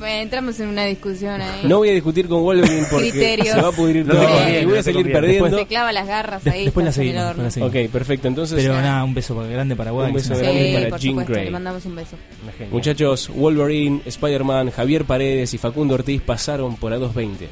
entramos 0.07 0.59
en 0.61 0.69
una 0.69 0.85
discusión 0.85 1.41
ahí. 1.41 1.61
No 1.65 1.79
voy 1.79 1.91
a 1.91 1.93
discutir 1.93 2.29
con 2.29 2.43
Wolverine 2.43 2.87
porque 2.91 3.11
Criterios. 3.11 3.55
se 3.57 3.61
va 3.63 3.69
a 3.69 3.73
pudrir 3.73 4.07
No 4.07 4.15
todo 4.15 4.23
te 4.23 4.29
conviene, 4.33 4.61
y 4.61 4.65
voy 4.65 4.75
a 4.75 4.77
te 4.77 4.83
salir 4.83 4.97
conviene. 5.03 5.21
perdiendo. 5.21 5.59
Se 5.59 5.67
clava 5.67 5.93
las 5.93 6.07
garras 6.07 6.47
ahí. 6.47 6.65
después 6.65 6.85
la 6.87 6.93
seguimos, 6.93 7.25
después 7.25 7.45
la 7.45 7.51
seguimos. 7.51 7.75
Ok, 7.87 7.91
perfecto, 7.93 8.29
entonces... 8.29 8.57
Pero 8.61 8.75
nada, 8.75 9.05
un 9.05 9.15
beso 9.15 9.35
grande 9.49 9.77
para 9.77 9.91
Guada. 9.91 10.09
Un 10.09 10.15
beso 10.15 10.33
es 10.33 10.39
una- 10.41 10.49
grande 10.49 10.67
Sí, 10.69 10.75
para 10.75 10.89
por 10.91 10.99
Jean 11.01 11.11
supuesto, 11.13 11.33
Grey. 11.33 11.45
le 11.47 11.51
mandamos 11.51 11.85
un 11.87 11.95
beso. 11.97 12.17
Muchachos, 12.71 13.31
Wolverine, 13.35 14.01
Spider-Man, 14.07 14.71
Javier 14.71 15.05
Paredes 15.05 15.55
y 15.55 15.59
Facundo 15.59 15.95
Ortiz 15.95 16.21
pasaron 16.23 16.77
por 16.77 16.93
A220. 16.93 17.47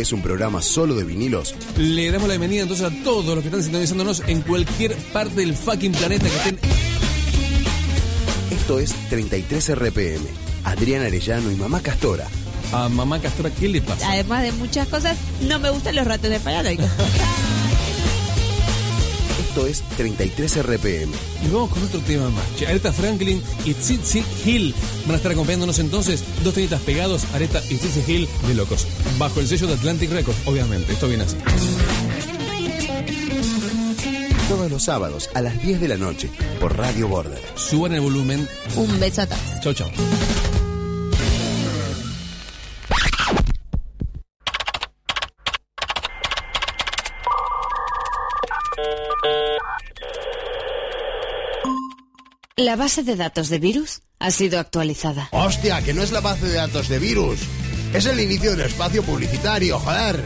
Vez 0.00 0.12
un 0.14 0.22
programa 0.22 0.62
solo 0.62 0.94
de 0.94 1.04
vinilos? 1.04 1.54
Le 1.76 2.10
damos 2.10 2.26
la 2.26 2.32
bienvenida 2.34 2.62
entonces 2.62 2.86
a 2.86 3.04
todos 3.04 3.34
los 3.34 3.40
que 3.40 3.48
están 3.48 3.62
sintonizándonos 3.62 4.22
en 4.26 4.40
cualquier 4.40 4.96
parte 5.12 5.34
del 5.34 5.54
fucking 5.54 5.92
planeta 5.92 6.26
que 6.26 6.36
estén. 6.36 6.58
Esto 8.50 8.78
es 8.78 8.94
33 9.10 9.74
RPM. 9.76 10.26
Adrián 10.64 11.02
Arellano 11.02 11.50
y 11.50 11.56
Mamá 11.56 11.80
Castora. 11.80 12.26
A 12.72 12.88
Mamá 12.88 13.20
Castora, 13.20 13.50
¿qué 13.50 13.68
le 13.68 13.82
pasa? 13.82 14.10
Además 14.10 14.42
de 14.42 14.52
muchas 14.52 14.88
cosas, 14.88 15.18
no 15.42 15.58
me 15.58 15.68
gustan 15.68 15.94
los 15.94 16.06
ratos 16.06 16.30
de 16.30 16.40
paranoico. 16.40 16.84
Esto 19.50 19.66
es 19.66 19.82
33 19.98 20.62
RPM. 20.62 21.12
Y 21.44 21.48
vamos 21.52 21.70
con 21.70 21.82
otro 21.82 22.00
tema 22.00 22.30
más. 22.30 22.44
Aretha 22.66 22.92
Franklin 22.92 23.42
y 23.66 23.74
Tsitsi 23.74 24.22
Hill 24.46 24.74
van 25.04 25.14
a 25.14 25.16
estar 25.16 25.32
acompañándonos 25.32 25.78
entonces. 25.78 26.22
Dos 26.42 26.54
temitas 26.54 26.80
pegados, 26.82 27.24
Aretha 27.34 27.60
y 27.68 27.74
Tsitsi 27.74 28.04
Hill 28.06 28.28
de 28.46 28.54
locos. 28.54 28.86
Bajo 29.20 29.38
el 29.38 29.46
sello 29.46 29.66
de 29.66 29.74
Atlantic 29.74 30.10
Records, 30.12 30.38
obviamente. 30.46 30.94
Esto 30.94 31.06
viene 31.06 31.24
así. 31.24 31.36
Todos 34.48 34.70
los 34.70 34.82
sábados 34.82 35.28
a 35.34 35.42
las 35.42 35.60
10 35.62 35.78
de 35.78 35.88
la 35.88 35.98
noche 35.98 36.30
por 36.58 36.74
Radio 36.74 37.06
Border. 37.06 37.38
Suban 37.54 37.92
el 37.92 38.00
volumen. 38.00 38.48
Un 38.76 38.98
beso 38.98 39.20
a 39.20 39.26
todos. 39.26 39.60
Chau, 39.60 39.74
chau. 39.74 39.90
La 52.56 52.76
base 52.76 53.02
de 53.02 53.16
datos 53.16 53.50
de 53.50 53.58
virus 53.58 54.00
ha 54.18 54.30
sido 54.30 54.58
actualizada. 54.58 55.28
Hostia, 55.32 55.82
que 55.82 55.92
no 55.92 56.02
es 56.02 56.10
la 56.10 56.20
base 56.20 56.46
de 56.46 56.54
datos 56.54 56.88
de 56.88 56.98
virus. 56.98 57.40
Es 57.92 58.06
el 58.06 58.20
inicio 58.20 58.52
del 58.52 58.60
espacio 58.60 59.02
publicitario, 59.02 59.76
joder. 59.80 60.22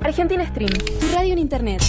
Argentina 0.00 0.48
Stream, 0.48 0.72
radio 1.12 1.34
en 1.34 1.38
internet. 1.38 1.82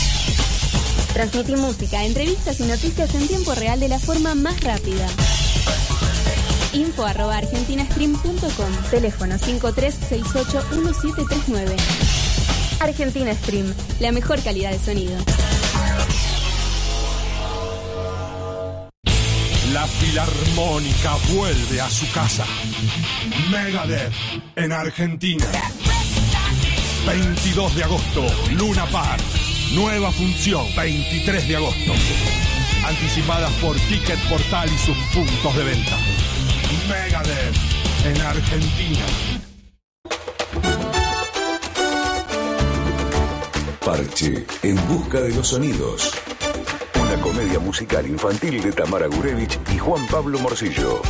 Transmití 1.14 1.56
música, 1.56 2.04
entrevistas 2.04 2.60
y 2.60 2.64
noticias 2.64 3.16
en 3.16 3.26
tiempo 3.28 3.56
real 3.56 3.80
de 3.80 3.88
la 3.88 3.98
forma 3.98 4.36
más 4.36 4.62
rápida. 4.62 5.08
Info 6.74 7.06
arroba 7.06 7.38
argentinastream.com. 7.38 8.90
Teléfono 8.92 9.36
53681739. 9.36 11.76
Argentina 12.82 13.34
Stream, 13.36 13.74
la 14.02 14.12
mejor 14.12 14.44
calidad 14.44 14.72
de 14.72 14.80
sonido. 14.80 15.16
Filarmónica 20.14 21.16
vuelve 21.34 21.82
a 21.82 21.90
su 21.90 22.06
casa. 22.12 22.46
Megadeth 23.50 24.14
en 24.56 24.72
Argentina. 24.72 25.48
22 27.08 27.76
de 27.76 27.84
agosto, 27.84 28.24
Luna 28.52 28.86
Park. 28.92 29.24
Nueva 29.72 30.12
función, 30.12 30.68
23 30.76 31.48
de 31.48 31.56
agosto. 31.56 31.94
Anticipadas 32.86 33.52
por 33.54 33.76
Ticket 33.76 34.20
Portal 34.30 34.70
y 34.72 34.78
sus 34.78 34.96
puntos 35.16 35.56
de 35.56 35.64
venta. 35.64 35.98
Megadeth 36.88 37.56
en 38.06 38.22
Argentina. 38.22 39.06
Parche, 43.84 44.46
en 44.62 44.88
busca 44.88 45.22
de 45.22 45.34
los 45.34 45.48
sonidos. 45.48 46.14
Comedia 47.34 47.58
musical 47.58 48.06
infantil 48.06 48.62
de 48.62 48.72
Tamara 48.72 49.08
Gurevich 49.08 49.58
y 49.74 49.80
Juan 49.80 50.06
Pablo 50.06 50.38
Morcillo. 50.38 51.02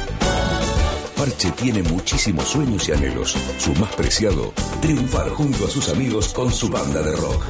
Parche 1.17 1.51
tiene 1.51 1.83
muchísimos 1.83 2.47
sueños 2.47 2.87
y 2.87 2.93
anhelos. 2.93 3.35
Su 3.57 3.73
más 3.73 3.93
preciado, 3.93 4.53
triunfar 4.81 5.27
junto 5.31 5.65
a 5.65 5.69
sus 5.69 5.89
amigos 5.89 6.33
con 6.33 6.49
su 6.49 6.69
banda 6.69 7.01
de 7.01 7.13
rock. 7.13 7.43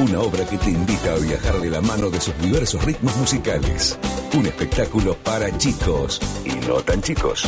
Una 0.00 0.18
obra 0.20 0.44
que 0.46 0.58
te 0.58 0.70
invita 0.70 1.12
a 1.12 1.18
viajar 1.18 1.60
de 1.60 1.70
la 1.70 1.80
mano 1.80 2.10
de 2.10 2.20
sus 2.20 2.36
diversos 2.40 2.84
ritmos 2.84 3.14
musicales. 3.18 3.96
Un 4.36 4.46
espectáculo 4.46 5.14
para 5.18 5.56
chicos 5.56 6.20
y 6.44 6.66
no 6.66 6.82
tan 6.82 7.00
chicos. 7.00 7.44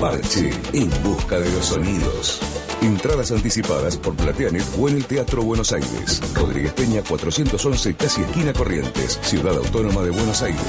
Parche 0.00 0.50
en 0.72 0.90
busca 1.04 1.38
de 1.38 1.48
los 1.52 1.66
sonidos. 1.66 2.40
Entradas 2.82 3.30
anticipadas 3.30 3.96
por 3.96 4.16
Plateanet 4.16 4.64
o 4.76 4.88
en 4.88 4.96
el 4.96 5.06
Teatro 5.06 5.42
Buenos 5.42 5.72
Aires. 5.72 6.20
Rodríguez 6.34 6.72
Peña 6.72 7.00
411, 7.02 7.94
casi 7.94 8.22
esquina 8.22 8.52
Corrientes, 8.52 9.20
Ciudad 9.22 9.56
Autónoma 9.56 10.02
de 10.02 10.10
Buenos 10.10 10.42
Aires. 10.42 10.60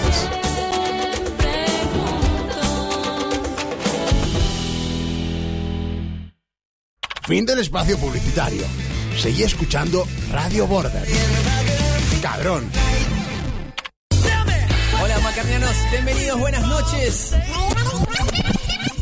Fin 7.24 7.46
del 7.46 7.60
espacio 7.60 7.98
publicitario. 7.98 8.62
Seguí 9.18 9.42
escuchando 9.44 10.06
Radio 10.32 10.68
Border. 10.68 11.08
Cabrón. 12.22 12.70
Hola 15.02 15.20
macarnianos, 15.20 15.76
bienvenidos, 15.92 16.40
buenas 16.40 16.68
noches. 16.68 17.34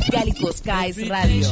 Calico 0.10 0.52
Skies 0.52 1.08
Radio. 1.08 1.48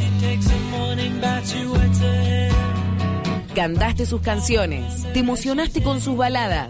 Cantaste 3.54 4.06
sus 4.06 4.22
canciones, 4.22 5.04
te 5.14 5.20
emocionaste 5.20 5.84
con 5.84 6.00
sus 6.00 6.16
baladas, 6.16 6.70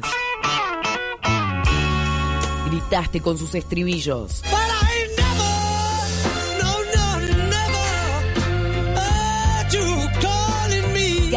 gritaste 2.69 3.21
con 3.21 3.37
sus 3.37 3.53
estribillos. 3.55 4.41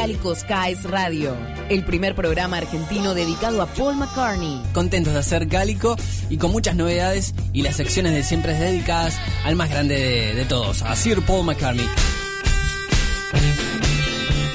Calico 0.02 0.34
Skies 0.34 0.82
Radio, 0.82 1.36
el 1.68 1.84
primer 1.84 2.16
programa 2.16 2.56
argentino 2.56 3.14
dedicado 3.14 3.62
a 3.62 3.66
Paul 3.66 3.94
McCartney. 3.94 4.60
Contentos 4.72 5.12
de 5.12 5.20
hacer 5.20 5.46
Cálico 5.46 5.94
y 6.28 6.38
con 6.38 6.50
muchas 6.50 6.74
novedades 6.74 7.36
y 7.52 7.62
las 7.62 7.76
secciones 7.76 8.12
de 8.12 8.24
siempre 8.24 8.52
dedicadas 8.52 9.16
al 9.44 9.54
más 9.54 9.70
grande 9.70 10.34
de, 10.34 10.44
todos, 10.44 10.82
a 10.82 10.96
Sir 10.96 11.22
Paul 11.22 11.46
McCartney. 11.46 11.88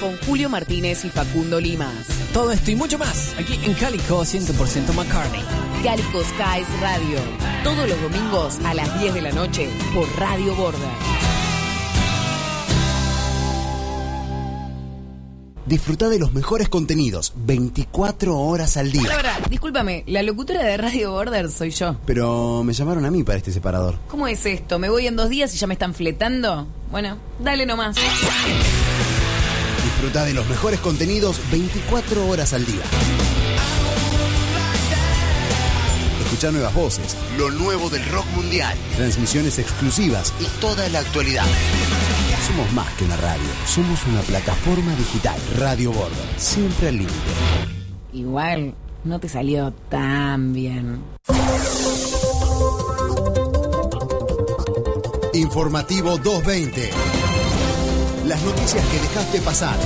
Con 0.01 0.17
Julio 0.27 0.49
Martínez 0.49 1.05
y 1.05 1.09
Facundo 1.09 1.61
Limas. 1.61 2.07
Todo 2.33 2.51
esto 2.51 2.71
y 2.71 2.75
mucho 2.75 2.97
más 2.97 3.33
aquí 3.39 3.57
en 3.63 3.73
Cálico 3.75 4.25
100% 4.25 4.93
McCartney. 4.95 5.45
Calico 5.81 6.25
Skies 6.25 6.81
Radio, 6.81 7.19
todos 7.63 7.87
los 7.87 8.01
domingos 8.01 8.59
a 8.65 8.73
las 8.73 8.99
10 8.99 9.13
de 9.13 9.21
la 9.21 9.31
noche 9.31 9.69
por 9.93 10.09
Radio 10.19 10.53
Border. 10.55 11.16
Disfruta 15.67 16.07
de 16.07 16.17
los 16.17 16.31
mejores 16.31 16.69
contenidos 16.69 17.33
24 17.35 18.37
horas 18.37 18.77
al 18.77 18.89
día. 18.89 19.13
Ahora, 19.13 19.35
ahora, 19.35 19.49
discúlpame, 19.49 20.05
la 20.07 20.23
locutora 20.23 20.63
de 20.63 20.77
Radio 20.77 21.11
Border 21.11 21.51
soy 21.51 21.71
yo. 21.71 21.97
Pero 22.05 22.63
me 22.63 22.71
llamaron 22.71 23.03
a 23.03 23.11
mí 23.11 23.23
para 23.23 23.37
este 23.37 23.51
separador. 23.51 23.95
¿Cómo 24.07 24.29
es 24.29 24.45
esto? 24.45 24.79
¿Me 24.79 24.89
voy 24.89 25.07
en 25.07 25.17
dos 25.17 25.27
días 25.27 25.53
y 25.53 25.57
ya 25.57 25.67
me 25.67 25.73
están 25.73 25.93
fletando? 25.93 26.67
Bueno, 26.89 27.17
dale 27.39 27.65
nomás. 27.65 27.97
Disfruta 29.83 30.23
de 30.23 30.33
los 30.33 30.47
mejores 30.47 30.79
contenidos 30.79 31.41
24 31.51 32.27
horas 32.27 32.53
al 32.53 32.65
día. 32.65 32.83
Escucha 36.23 36.51
nuevas 36.51 36.73
voces, 36.73 37.17
lo 37.37 37.51
nuevo 37.51 37.89
del 37.89 38.05
rock 38.05 38.25
mundial, 38.35 38.77
transmisiones 38.95 39.59
exclusivas 39.59 40.33
y 40.39 40.45
toda 40.61 40.87
la 40.89 40.99
actualidad. 40.99 41.45
Somos 42.47 42.71
más 42.71 42.87
que 42.93 43.03
una 43.03 43.17
radio, 43.17 43.49
somos 43.65 44.07
una 44.07 44.21
plataforma 44.21 44.95
digital. 44.95 45.37
Radio 45.57 45.91
Border, 45.91 46.17
siempre 46.37 46.87
al 46.87 46.97
límite. 46.97 47.13
Igual, 48.13 48.73
no 49.03 49.19
te 49.19 49.27
salió 49.27 49.73
tan 49.89 50.53
bien. 50.53 51.03
Informativo 55.33 56.17
220. 56.17 56.89
Las 58.27 58.41
noticias 58.43 58.85
que 58.85 58.99
dejaste 58.99 59.41
pasar. 59.41 59.77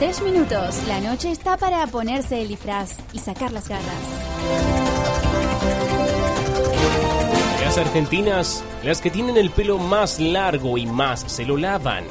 23 0.00 0.32
minutos. 0.32 0.82
La 0.88 0.98
noche 0.98 1.30
está 1.30 1.58
para 1.58 1.86
ponerse 1.86 2.40
el 2.40 2.48
disfraz 2.48 2.96
y 3.12 3.18
sacar 3.18 3.52
las 3.52 3.68
garras. 3.68 3.84
Las 7.62 7.76
argentinas, 7.76 8.64
las 8.82 9.02
que 9.02 9.10
tienen 9.10 9.36
el 9.36 9.50
pelo 9.50 9.76
más 9.76 10.18
largo 10.18 10.78
y 10.78 10.86
más 10.86 11.20
se 11.30 11.44
lo 11.44 11.58
lavan. 11.58 12.04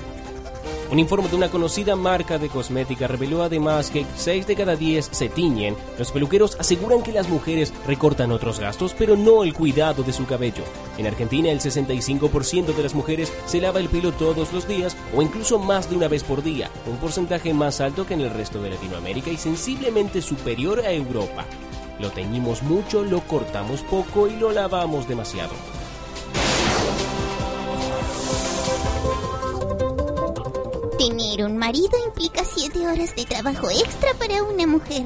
Un 0.92 0.98
informe 0.98 1.30
de 1.30 1.36
una 1.36 1.50
conocida 1.50 1.96
marca 1.96 2.40
de 2.40 2.50
cosmética 2.50 3.06
reveló 3.06 3.44
además 3.44 3.92
que 3.92 4.08
6 4.16 4.48
de 4.48 4.56
cada 4.56 4.76
10 4.76 5.10
se 5.12 5.30
tiñen. 5.30 5.76
Los 6.00 6.12
peluqueros 6.12 6.58
aseguran 6.60 7.04
que 7.04 7.12
las 7.12 7.30
mujeres 7.30 7.72
recortan 7.86 8.32
otros 8.32 8.60
gastos, 8.60 8.96
pero 8.98 9.16
no 9.16 9.44
el 9.44 9.54
cuidado 9.54 10.02
de 10.02 10.14
su 10.14 10.26
cabello. 10.26 10.64
En 10.98 11.06
Argentina, 11.06 11.52
el 11.52 11.60
65% 11.60 12.76
de 12.76 12.82
las 12.82 12.96
mujeres 12.96 13.32
se 13.46 13.62
lava 13.62 13.80
el 13.80 13.90
pelo 13.90 14.14
todos 14.14 14.52
los 14.52 14.68
días 14.68 14.98
o 15.16 15.22
incluso 15.22 15.60
más 15.60 15.92
de 15.92 15.96
una 15.96 16.08
vez 16.08 16.24
por 16.24 16.42
día, 16.42 16.72
un 16.88 16.98
porcentaje 16.98 17.54
más 17.54 17.82
alto 17.82 18.08
que 18.08 18.16
en 18.16 18.22
el 18.22 18.32
resto 18.32 18.60
de 18.60 18.72
Latinoamérica 18.72 19.30
y 19.30 19.38
sensiblemente 19.38 20.24
superior 20.24 20.80
a 20.80 20.92
Europa. 20.92 21.46
Lo 22.00 22.10
teñimos 22.10 22.64
mucho, 22.64 23.04
lo 23.04 23.22
cortamos 23.22 23.82
poco 23.82 24.28
y 24.28 24.36
lo 24.38 24.52
lavamos 24.52 25.08
demasiado. 25.08 25.54
Tener 31.00 31.46
un 31.46 31.56
marido 31.56 31.92
implica 32.06 32.44
siete 32.44 32.86
horas 32.86 33.16
de 33.16 33.24
trabajo 33.24 33.70
extra 33.70 34.10
para 34.20 34.44
una 34.44 34.68
mujer. 34.68 35.06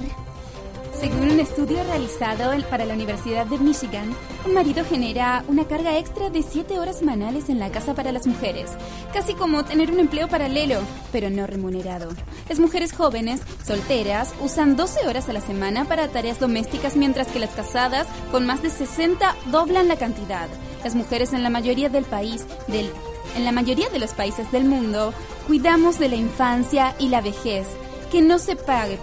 Según 1.00 1.30
un 1.30 1.40
estudio 1.40 1.84
realizado 1.84 2.50
para 2.68 2.86
la 2.86 2.96
Universidad 2.96 3.46
de 3.46 3.60
Michigan, 3.60 4.12
un 4.44 4.56
marido 4.56 4.84
genera 4.86 5.46
una 5.48 5.68
carga 5.68 6.00
extra 6.00 6.32
de 6.32 6.42
7 6.42 6.80
horas 6.80 6.98
semanales 6.98 7.48
en 7.50 7.60
la 7.60 7.70
casa 7.70 7.94
para 7.94 8.12
las 8.12 8.26
mujeres, 8.26 8.72
casi 9.14 9.36
como 9.36 9.66
tener 9.66 9.92
un 9.92 10.00
empleo 10.00 10.28
paralelo, 10.28 10.80
pero 11.12 11.30
no 11.30 11.46
remunerado. 11.46 12.10
Las 12.50 12.58
mujeres 12.58 12.92
jóvenes, 12.92 13.42
solteras, 13.64 14.34
usan 14.42 14.76
12 14.76 15.08
horas 15.08 15.30
a 15.30 15.34
la 15.34 15.42
semana 15.42 15.86
para 15.86 16.08
tareas 16.08 16.40
domésticas, 16.40 16.96
mientras 16.96 17.28
que 17.28 17.38
las 17.38 17.52
casadas, 17.52 18.08
con 18.32 18.48
más 18.48 18.64
de 18.64 18.72
60, 18.72 19.36
doblan 19.52 19.88
la 19.88 19.98
cantidad. 19.98 20.48
Las 20.84 20.96
mujeres 20.96 21.34
en 21.34 21.44
la 21.44 21.52
mayoría 21.52 21.90
del 21.90 22.06
país, 22.06 22.46
del, 22.68 22.90
en 23.36 23.46
la 23.46 23.52
mayoría 23.52 23.90
de 23.90 24.00
los 24.00 24.14
países 24.14 24.52
del 24.52 24.66
mundo, 24.66 25.14
cuidamos 25.48 26.00
de 26.00 26.10
la 26.10 26.16
infancia 26.16 26.96
y 27.00 27.10
la 27.10 27.22
vejez. 27.22 27.68
Que 28.12 28.22
no 28.22 28.38
se 28.40 28.56
pague 28.56 29.00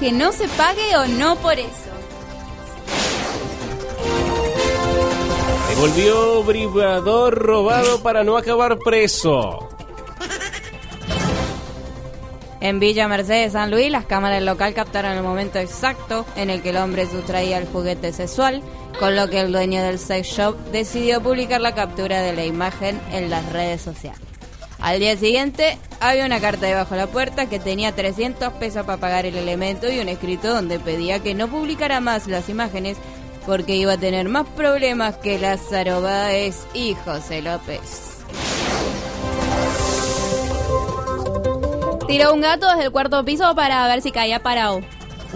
que 0.00 0.12
no 0.12 0.32
se 0.32 0.48
pague 0.48 0.96
o 0.96 1.06
no 1.06 1.36
por 1.36 1.58
eso. 1.58 1.90
Devolvió 5.68 6.42
bribador 6.44 7.34
robado 7.34 8.02
para 8.02 8.24
no 8.24 8.36
acabar 8.36 8.78
preso. 8.78 9.68
En 12.60 12.80
Villa 12.80 13.08
Mercedes, 13.08 13.52
San 13.52 13.70
Luis, 13.70 13.90
las 13.90 14.06
cámaras 14.06 14.38
del 14.38 14.46
local 14.46 14.72
captaron 14.72 15.12
el 15.12 15.22
momento 15.22 15.58
exacto 15.58 16.24
en 16.34 16.48
el 16.48 16.62
que 16.62 16.70
el 16.70 16.78
hombre 16.78 17.06
sustraía 17.06 17.58
el 17.58 17.66
juguete 17.66 18.12
sexual, 18.12 18.62
con 18.98 19.16
lo 19.16 19.28
que 19.28 19.40
el 19.40 19.52
dueño 19.52 19.82
del 19.82 19.98
sex 19.98 20.28
shop 20.28 20.56
decidió 20.70 21.22
publicar 21.22 21.60
la 21.60 21.74
captura 21.74 22.20
de 22.22 22.32
la 22.32 22.44
imagen 22.44 23.00
en 23.12 23.30
las 23.30 23.50
redes 23.52 23.82
sociales. 23.82 24.20
Al 24.80 24.98
día 24.98 25.16
siguiente, 25.16 25.78
había 26.00 26.26
una 26.26 26.40
carta 26.40 26.66
debajo 26.66 26.94
de 26.94 27.00
la 27.00 27.06
puerta 27.06 27.46
que 27.46 27.58
tenía 27.58 27.94
300 27.94 28.52
pesos 28.54 28.84
para 28.84 28.98
pagar 28.98 29.24
el 29.24 29.36
elemento 29.36 29.90
y 29.90 29.98
un 29.98 30.08
escrito 30.08 30.52
donde 30.52 30.78
pedía 30.78 31.20
que 31.20 31.34
no 31.34 31.48
publicara 31.48 32.00
más 32.00 32.26
las 32.26 32.48
imágenes 32.48 32.98
porque 33.46 33.76
iba 33.76 33.94
a 33.94 33.98
tener 33.98 34.28
más 34.28 34.46
problemas 34.48 35.16
que 35.16 35.38
Lázaro 35.38 36.02
Báez 36.02 36.66
y 36.74 36.94
José 36.94 37.42
López. 37.42 38.24
Tiró 42.06 42.34
un 42.34 42.42
gato 42.42 42.68
desde 42.68 42.84
el 42.84 42.92
cuarto 42.92 43.24
piso 43.24 43.54
para 43.54 43.86
ver 43.88 44.02
si 44.02 44.12
caía 44.12 44.40
parado. 44.40 44.80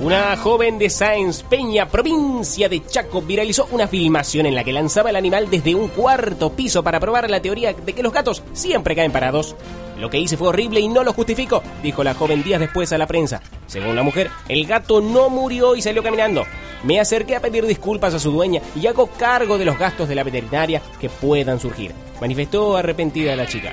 Una 0.01 0.37
joven 0.37 0.79
de 0.79 0.91
Sáenz 0.91 1.43
Peña, 1.43 1.89
provincia 1.89 2.69
de 2.69 2.87
Chaco, 2.87 3.21
viralizó 3.21 3.67
una 3.73 3.89
filmación 3.89 4.47
en 4.47 4.55
la 4.55 4.63
que 4.63 4.73
lanzaba 4.73 5.11
el 5.11 5.17
animal 5.17 5.51
desde 5.51 5.75
un 5.75 5.89
cuarto 5.89 6.53
piso 6.53 6.85
para 6.85 7.01
probar 7.01 7.29
la 7.29 7.43
teoría 7.43 7.73
de 7.73 7.93
que 7.93 8.05
los 8.05 8.13
gatos 8.13 8.45
siempre 8.53 8.95
caen 8.95 9.11
parados. 9.11 9.57
Lo 9.99 10.09
que 10.09 10.21
hice 10.21 10.37
fue 10.37 10.49
horrible 10.49 10.79
y 10.79 10.87
no 10.87 11.03
lo 11.03 11.13
justifico, 11.13 11.65
dijo 11.83 12.05
la 12.05 12.15
joven 12.15 12.45
días 12.45 12.61
después 12.61 12.93
a 12.93 12.99
la 12.99 13.09
prensa. 13.09 13.43
Según 13.67 13.97
la 13.97 14.05
mujer, 14.05 14.31
el 14.49 14.67
gato 14.67 15.01
no 15.01 15.31
murió 15.31 15.75
y 15.75 15.83
salió 15.83 16.01
caminando. 16.01 16.45
Me 16.85 17.01
acerqué 17.01 17.35
a 17.35 17.41
pedir 17.41 17.67
disculpas 17.67 18.15
a 18.15 18.21
su 18.21 18.31
dueña 18.31 18.63
y 18.81 18.87
hago 18.87 19.09
cargo 19.09 19.59
de 19.59 19.65
los 19.65 19.81
gastos 19.81 20.09
de 20.09 20.15
la 20.15 20.23
veterinaria 20.23 20.81
que 21.01 21.09
puedan 21.09 21.59
surgir, 21.59 21.93
manifestó 22.21 22.77
arrepentida 22.77 23.35
la 23.35 23.49
chica. 23.49 23.73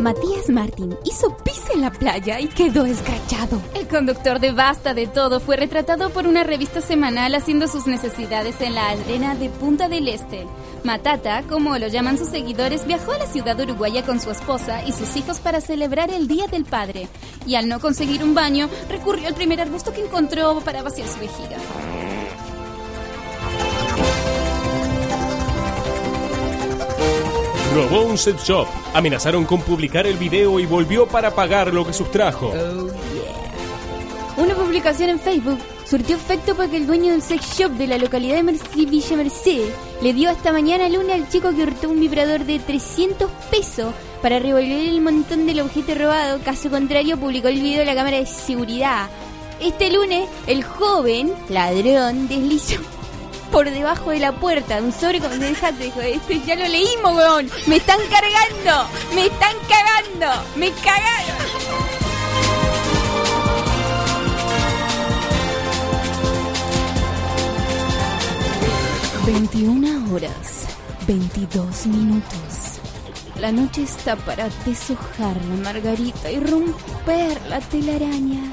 Matías 0.00 0.48
Martín 0.48 0.96
hizo 1.04 1.36
pis 1.38 1.60
en 1.74 1.80
la 1.80 1.90
playa 1.90 2.40
y 2.40 2.46
quedó 2.46 2.86
escrachado. 2.86 3.60
El 3.74 3.88
conductor 3.88 4.38
de 4.38 4.52
Basta 4.52 4.94
de 4.94 5.08
Todo 5.08 5.40
fue 5.40 5.56
retratado 5.56 6.10
por 6.10 6.28
una 6.28 6.44
revista 6.44 6.80
semanal 6.80 7.34
haciendo 7.34 7.66
sus 7.66 7.86
necesidades 7.88 8.60
en 8.60 8.76
la 8.76 8.90
arena 8.90 9.34
de 9.34 9.48
Punta 9.50 9.88
del 9.88 10.06
Este. 10.06 10.46
Matata, 10.84 11.42
como 11.48 11.76
lo 11.78 11.88
llaman 11.88 12.16
sus 12.16 12.28
seguidores, 12.28 12.86
viajó 12.86 13.12
a 13.12 13.18
la 13.18 13.26
ciudad 13.26 13.58
uruguaya 13.58 14.04
con 14.04 14.20
su 14.20 14.30
esposa 14.30 14.84
y 14.86 14.92
sus 14.92 15.16
hijos 15.16 15.40
para 15.40 15.60
celebrar 15.60 16.10
el 16.10 16.28
Día 16.28 16.46
del 16.46 16.64
Padre. 16.64 17.08
Y 17.44 17.56
al 17.56 17.68
no 17.68 17.80
conseguir 17.80 18.22
un 18.22 18.34
baño, 18.34 18.68
recurrió 18.88 19.26
al 19.26 19.34
primer 19.34 19.60
arbusto 19.60 19.92
que 19.92 20.04
encontró 20.04 20.60
para 20.60 20.82
vaciar 20.82 21.08
su 21.08 21.18
vejiga. 21.18 21.56
Robó 27.74 28.02
un 28.02 28.16
sex 28.16 28.42
shop, 28.44 28.66
amenazaron 28.94 29.44
con 29.44 29.60
publicar 29.60 30.06
el 30.06 30.16
video 30.16 30.58
y 30.58 30.66
volvió 30.66 31.06
para 31.06 31.34
pagar 31.34 31.72
lo 31.74 31.86
que 31.86 31.92
sustrajo. 31.92 32.52
Una 34.36 34.54
publicación 34.54 35.10
en 35.10 35.20
Facebook 35.20 35.58
surtió 35.84 36.16
efecto 36.16 36.54
porque 36.54 36.76
el 36.76 36.86
dueño 36.86 37.12
del 37.12 37.22
sex 37.22 37.58
shop 37.58 37.72
de 37.72 37.86
la 37.88 37.98
localidad 37.98 38.36
de 38.36 38.44
Merc- 38.44 38.88
Villa 38.88 39.16
Merced 39.16 39.68
le 40.00 40.12
dio 40.12 40.30
hasta 40.30 40.52
mañana 40.52 40.88
lunes 40.88 41.14
al 41.14 41.28
chico 41.28 41.50
que 41.54 41.62
hurtó 41.64 41.88
un 41.90 42.00
vibrador 42.00 42.44
de 42.44 42.58
300 42.58 43.28
pesos 43.50 43.92
para 44.22 44.38
revolver 44.38 44.88
el 44.88 45.00
montón 45.00 45.46
del 45.46 45.60
objeto 45.60 45.94
robado. 45.94 46.38
Caso 46.44 46.70
contrario, 46.70 47.18
publicó 47.18 47.48
el 47.48 47.60
video 47.60 47.80
de 47.80 47.84
la 47.86 47.94
cámara 47.94 48.18
de 48.18 48.26
seguridad. 48.26 49.08
Este 49.60 49.90
lunes, 49.92 50.28
el 50.46 50.62
joven 50.64 51.32
ladrón 51.48 52.28
deslizó 52.28 52.76
por 53.50 53.70
debajo 53.70 54.10
de 54.10 54.18
la 54.20 54.32
puerta 54.32 54.78
un 54.78 54.92
sobre 54.92 55.20
con 55.20 55.38
dejate, 55.38 55.84
dijo, 55.84 56.00
esto 56.00 56.32
ya 56.46 56.54
lo 56.56 56.66
leímos, 56.66 57.16
weón. 57.16 57.50
Me 57.66 57.76
están 57.76 57.98
cargando, 58.10 58.88
me 59.14 59.26
están 59.26 59.56
cagando, 59.68 60.42
me 60.56 60.70
cagaron. 60.72 61.88
21 69.26 70.14
horas, 70.14 70.66
22 71.06 71.86
minutos. 71.86 72.80
La 73.38 73.52
noche 73.52 73.82
está 73.82 74.16
para 74.16 74.48
deshojar 74.64 75.36
la 75.44 75.70
margarita 75.70 76.30
y 76.30 76.40
romper 76.40 77.40
la 77.46 77.60
telaraña. 77.60 78.50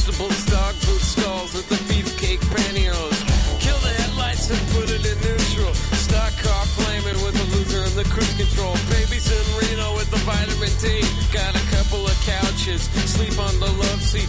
Vegetables, 0.00 0.44
dog 0.46 0.74
food 0.74 1.00
stalls 1.00 1.54
with 1.54 1.68
the 1.68 1.76
beefcake 1.92 2.40
pantyhose. 2.52 3.20
Kill 3.60 3.78
the 3.78 3.88
headlights 3.88 4.50
and 4.50 4.60
put 4.70 4.90
it 4.90 5.04
in 5.04 5.16
neutral. 5.20 5.74
Stock 5.74 6.32
car 6.38 6.64
flaming 6.66 7.20
with 7.22 7.34
the 7.34 7.56
loser 7.56 7.82
and 7.82 7.92
the 7.92 8.04
cruise 8.04 8.34
control. 8.36 8.74
Babies 8.88 9.28
in 9.30 9.44
Reno 9.58 9.94
with 9.94 10.10
the 10.10 10.20
vitamin 10.24 10.72
D. 10.80 11.02
Got 11.32 11.54
a 11.54 11.64
couple 11.76 12.06
of 12.06 12.16
couches, 12.24 12.82
sleep 13.04 13.38
on 13.38 13.58
the 13.60 13.72
love 13.72 14.02
seat. 14.02 14.28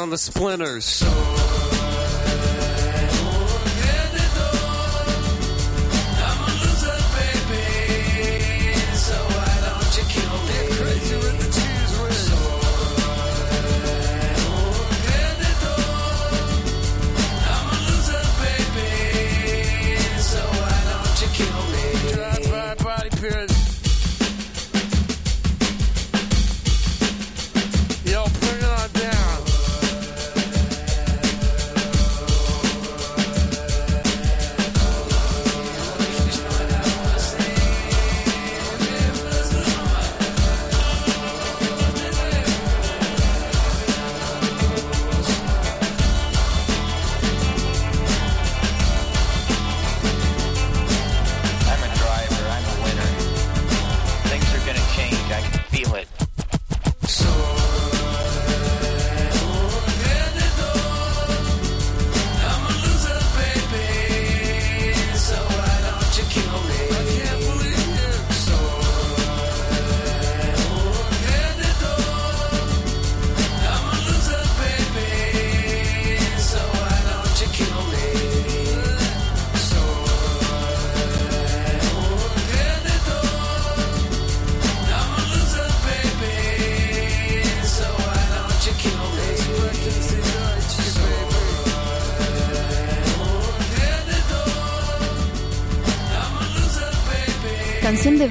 On 0.00 0.08
the 0.08 0.16
splinters. 0.16 0.86
So. 0.86 1.29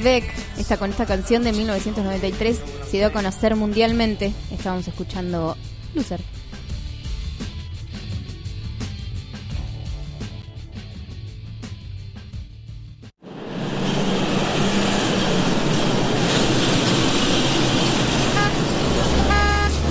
Beck, 0.03 0.23
esta, 0.57 0.77
con 0.77 0.89
esta 0.91 1.05
canción 1.05 1.43
de 1.43 1.51
1993 1.51 2.59
se 2.89 2.97
dio 2.97 3.07
a 3.07 3.11
conocer 3.11 3.55
mundialmente. 3.55 4.33
Estábamos 4.51 4.87
escuchando 4.87 5.57
Loser. 5.93 6.21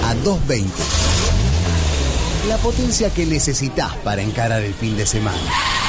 A 0.04 0.14
220. 0.24 0.72
La 2.48 2.56
potencia 2.56 3.12
que 3.12 3.26
necesitas 3.26 3.94
para 3.98 4.22
encarar 4.22 4.62
el 4.62 4.72
fin 4.72 4.96
de 4.96 5.06
semana. 5.06 5.87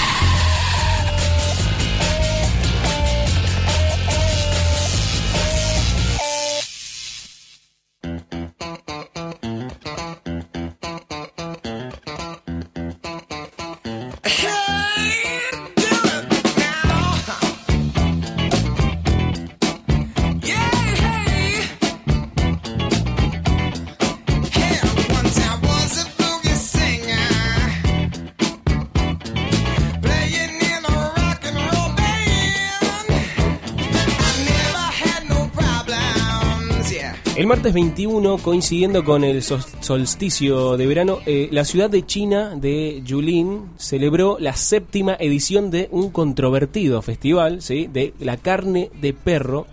Martes 37.49 37.73
21, 37.73 38.37
coincidiendo 38.37 39.03
con 39.03 39.23
el 39.23 39.41
sol- 39.41 39.63
solsticio 39.81 40.77
de 40.77 40.85
verano, 40.85 41.17
eh, 41.25 41.49
la 41.51 41.65
ciudad 41.65 41.89
de 41.89 42.05
China 42.05 42.55
de 42.55 43.01
Yulin 43.03 43.71
celebró 43.77 44.37
la 44.39 44.53
séptima 44.55 45.17
edición 45.19 45.71
de 45.71 45.87
un 45.91 46.11
controvertido 46.11 47.01
festival 47.01 47.61
¿sí? 47.61 47.87
de 47.91 48.13
la 48.19 48.37
carne 48.37 48.91
de 49.01 49.13
perro 49.13 49.65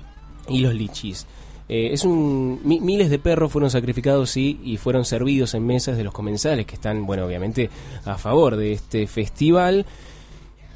y 0.49 0.61
los 0.61 0.75
lichis. 0.75 1.27
Eh, 1.69 1.91
es 1.93 2.05
un 2.05 2.61
mi- 2.65 2.81
miles 2.81 3.11
de 3.11 3.19
perros 3.19 3.53
fueron 3.53 3.71
sacrificados 3.71 4.31
sí 4.31 4.59
y 4.65 4.77
fueron 4.79 5.05
servidos 5.05 5.53
en 5.55 5.67
mesas 5.67 5.97
de 5.99 6.05
los 6.05 6.15
comensales 6.15 6.65
que 6.65 6.77
están 6.77 7.05
bueno 7.07 7.27
obviamente 7.27 7.69
a 8.05 8.17
favor 8.17 8.57
de 8.57 8.73
este 8.73 9.07
festival 9.09 9.85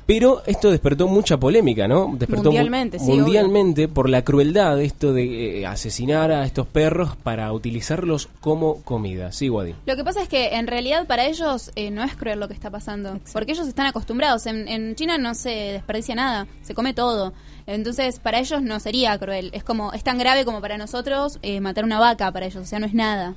pero 0.07 0.43
esto 0.47 0.71
despertó 0.71 1.07
mucha 1.09 1.37
polémica, 1.39 1.87
¿no? 1.89 2.15
Despertó 2.19 2.45
mu- 2.45 2.51
Mundialmente, 2.51 2.99
sí, 2.99 3.05
mundialmente 3.07 3.89
por 3.89 4.09
la 4.09 4.23
crueldad 4.23 4.77
de 4.77 4.85
esto 4.85 5.13
de 5.13 5.61
eh, 5.61 5.67
asesinar 5.67 6.33
a 6.33 6.45
estos 6.45 6.67
perros 6.67 7.17
para 7.23 7.53
utilizarlos 7.53 8.29
como 8.41 8.83
comida. 8.83 9.33
Sí, 9.33 9.49
Wadi. 9.49 9.75
Lo 9.87 9.97
que 9.97 10.05
pasa 10.05 10.23
es 10.23 10.29
que 10.29 10.57
en 10.57 10.67
realidad 10.67 11.07
para 11.07 11.27
ellos 11.27 11.71
eh, 11.77 11.91
no 11.91 12.03
es 12.03 12.15
cruel 12.17 12.41
lo 12.41 12.49
que 12.49 12.55
está 12.55 12.71
pasando, 12.71 13.21
porque 13.33 13.53
ellos 13.53 13.69
están 13.69 13.87
acostumbrados. 13.87 14.47
En, 14.47 14.67
en 14.69 14.95
China 14.97 15.19
no 15.19 15.35
se 15.35 15.51
desperdicia 15.51 16.15
nada, 16.15 16.47
se 16.63 16.75
come 16.75 16.95
todo. 16.95 17.33
Entonces 17.67 18.19
para 18.19 18.41
ellos 18.41 18.63
no 18.63 18.81
sería 18.81 19.17
cruel. 19.19 19.51
Es 19.53 19.63
como 19.63 19.93
es 19.93 20.03
tan 20.03 20.19
grave 20.19 20.45
como 20.45 20.61
para 20.61 20.77
nosotros 20.79 21.39
eh, 21.43 21.61
matar 21.61 21.85
una 21.85 22.01
vaca 22.01 22.33
para 22.33 22.47
ellos, 22.47 22.63
o 22.65 22.67
sea, 22.67 22.79
no 22.81 22.87
es 22.87 22.95
nada. 22.95 23.35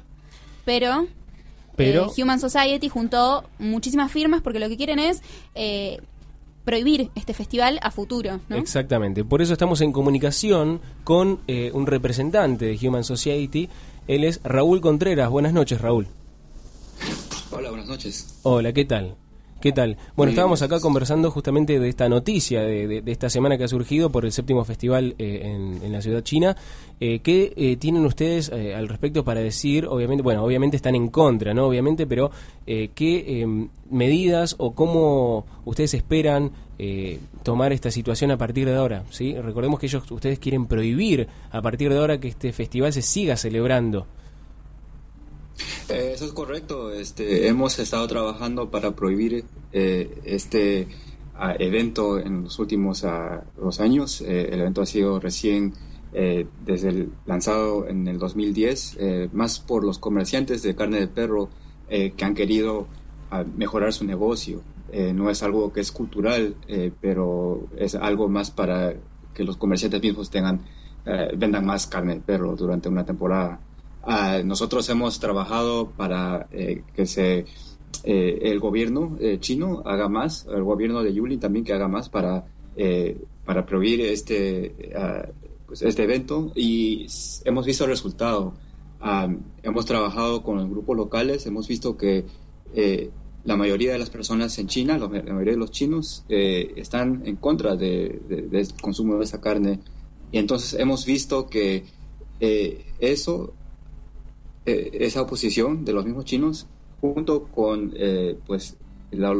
Pero 0.65 1.07
Pero 1.76 2.11
eh, 2.15 2.22
Human 2.22 2.40
Society 2.40 2.88
juntó 2.90 3.44
muchísimas 3.60 4.11
firmas 4.11 4.41
porque 4.41 4.60
lo 4.60 4.69
que 4.69 4.77
quieren 4.77 4.99
es 4.99 5.22
eh, 5.56 5.99
prohibir 6.65 7.10
este 7.15 7.34
festival 7.34 7.80
a 7.81 7.91
futuro, 7.91 8.40
¿no? 8.49 8.56
Exactamente. 8.56 9.23
Por 9.23 9.41
eso 9.41 9.53
estamos 9.53 9.81
en 9.81 9.91
comunicación 9.91 10.81
con 11.03 11.40
eh, 11.48 11.72
un 11.73 11.88
representante 11.88 12.65
de 12.65 12.88
Human 12.88 13.03
Society. 13.03 13.69
Él 14.07 14.23
es 14.23 14.41
Raúl 14.44 14.81
Contreras. 14.81 15.30
Buenas 15.30 15.53
noches, 15.53 15.81
Raúl. 15.81 16.07
Hola, 17.52 17.69
buenas 17.69 17.88
noches. 17.88 18.40
Hola, 18.44 18.73
¿qué 18.73 18.85
tal? 18.85 19.15
¿Qué 19.64 19.72
tal? 19.72 19.95
Bueno, 20.18 20.31
estábamos 20.31 20.61
acá 20.61 20.81
conversando 20.81 21.31
justamente 21.31 21.80
de 21.80 21.88
esta 21.88 22.10
noticia 22.10 22.61
de, 22.64 22.85
de- 22.85 23.02
de 23.02 23.11
esta 23.14 23.30
semana 23.30 23.57
que 23.57 23.64
ha 23.64 23.68
surgido 23.69 24.10
por 24.10 24.26
el 24.26 24.34
séptimo 24.34 24.65
festival 24.65 25.15
eh, 25.18 25.40
en, 25.56 25.80
en 25.81 25.91
la 25.94 26.02
ciudad 26.02 26.22
china. 26.22 26.57
Eh, 26.99 27.19
¿Qué 27.19 27.53
eh, 27.56 27.77
tienen 27.77 28.06
ustedes 28.06 28.52
al 28.52 28.90
respecto 28.90 29.23
para 29.23 29.40
decir? 29.40 29.85
Obviamente, 29.85 30.22
bueno, 30.22 30.44
obviamente 30.44 30.76
están 30.76 30.95
en 30.95 31.07
contra, 31.07 31.53
¿no? 31.53 31.65
Obviamente, 31.68 32.06
pero 32.06 32.30
eh, 32.68 32.90
¿qué 32.94 33.41
eh, 33.41 33.68
medidas 33.90 34.56
o 34.57 34.73
cómo 34.76 35.45
ustedes 35.64 35.94
esperan 35.94 36.52
eh, 36.77 37.19
tomar 37.44 37.72
esta 37.72 37.90
situación 37.90 38.31
a 38.31 38.38
partir 38.38 38.65
de 38.68 38.76
ahora? 38.76 39.06
¿sí? 39.11 39.34
Recordemos 39.34 39.80
que 39.80 39.85
ellos, 39.85 40.03
ustedes 40.11 40.40
quieren 40.40 40.65
prohibir 40.65 41.30
a 41.52 41.61
partir 41.61 41.90
de 41.90 41.99
ahora 41.99 42.19
que 42.19 42.27
este 42.27 42.52
festival 42.52 42.91
se 42.91 43.02
siga 43.02 43.38
celebrando. 43.38 44.07
Eh, 45.90 46.12
eso 46.14 46.26
es 46.26 46.34
correcto. 46.34 46.92
Este, 46.92 47.48
hemos 47.48 47.78
estado 47.80 48.08
trabajando 48.08 48.70
para 48.70 48.92
prohibir 48.92 49.46
eh, 49.74 50.22
este 50.24 50.88
ah, 51.36 51.56
evento 51.58 52.20
en 52.20 52.44
los 52.44 52.60
últimos 52.60 53.04
ah, 53.04 53.44
dos 53.58 53.80
años. 53.80 54.22
Eh, 54.22 54.50
el 54.52 54.62
evento 54.62 54.82
ha 54.82 54.86
sido 54.86 55.20
recién 55.20 55.74
desde 56.64 57.08
lanzado 57.26 57.88
en 57.88 58.08
el 58.08 58.20
2010, 58.20 58.98
eh, 59.00 59.30
más 59.34 59.60
por 59.60 59.84
los 59.84 59.98
comerciantes 59.98 60.62
de 60.62 60.76
carne 60.76 61.00
de 61.00 61.08
perro 61.08 61.50
que 61.90 62.24
han 62.24 62.36
querido 62.36 62.88
a 63.32 63.44
mejorar 63.44 63.94
su 63.94 64.06
negocio. 64.06 64.62
No 65.16 65.32
es 65.32 65.42
algo 65.42 65.74
que 65.74 65.82
es 65.82 65.92
cultural, 65.92 66.56
pero 67.02 67.68
es 67.78 67.96
algo 67.96 68.30
más 68.30 68.52
para 68.52 68.94
que 69.34 69.44
los 69.44 69.58
comerciantes 69.58 70.04
mismos 70.04 70.30
tengan, 70.30 70.62
vendan 71.36 71.66
más 71.66 71.88
carne 71.88 72.14
de 72.14 72.22
perro 72.22 72.56
durante 72.56 72.90
una 72.90 73.04
temporada. 73.04 73.60
Ah, 74.06 74.42
nosotros 74.44 74.88
hemos 74.90 75.20
trabajado 75.20 75.90
para 75.92 76.48
eh, 76.52 76.84
que 76.94 77.06
se 77.06 77.46
eh, 78.04 78.40
el 78.42 78.60
gobierno 78.60 79.16
eh, 79.22 79.38
chino 79.40 79.82
haga 79.86 80.10
más, 80.10 80.46
el 80.54 80.64
gobierno 80.64 81.02
de 81.04 81.14
Yulin 81.14 81.40
también 81.40 81.64
que 81.64 81.72
haga 81.74 81.88
más 81.88 82.10
para, 82.10 82.46
eh, 82.76 83.18
para 83.46 83.66
prohibir 83.66 84.02
este, 84.02 84.76
pues 85.66 85.82
este 85.84 86.04
evento 86.04 86.52
y 86.56 87.08
hemos 87.46 87.66
visto 87.66 87.86
el 87.86 87.92
resultado. 87.92 88.54
Ah, 89.00 89.28
hemos 89.64 89.86
trabajado 89.86 90.44
con 90.44 90.58
los 90.58 90.70
grupos 90.70 90.98
locales, 90.98 91.46
hemos 91.46 91.68
visto 91.68 91.96
que 91.98 92.26
la 93.46 93.58
mayoría 93.58 93.92
de 93.94 94.00
las 94.00 94.10
personas 94.10 94.58
en 94.60 94.68
China, 94.68 94.98
la, 94.98 95.08
mayoría 95.08 95.54
de 95.54 95.60
los 95.60 95.72
chinos, 95.72 96.26
están 96.28 97.22
en 97.26 97.36
contra 97.38 97.76
de- 97.76 98.22
de- 98.28 98.42
del 98.44 98.68
consumo 98.82 99.18
de 99.18 99.24
esa 99.26 99.40
carne. 99.40 99.80
Y 100.32 100.38
entonces 100.40 100.78
hemos 100.80 101.06
visto 101.06 101.48
que 101.48 101.84
eso 103.00 103.54
eh, 104.65 104.90
esa 104.94 105.22
oposición 105.22 105.84
de 105.85 105.94
los 105.94 106.06
mismos 106.06 106.26
chinos 106.26 106.68
junto 107.02 107.44
con 107.45 107.91
eh, 107.95 108.38
pues 108.45 108.77
la, 109.11 109.34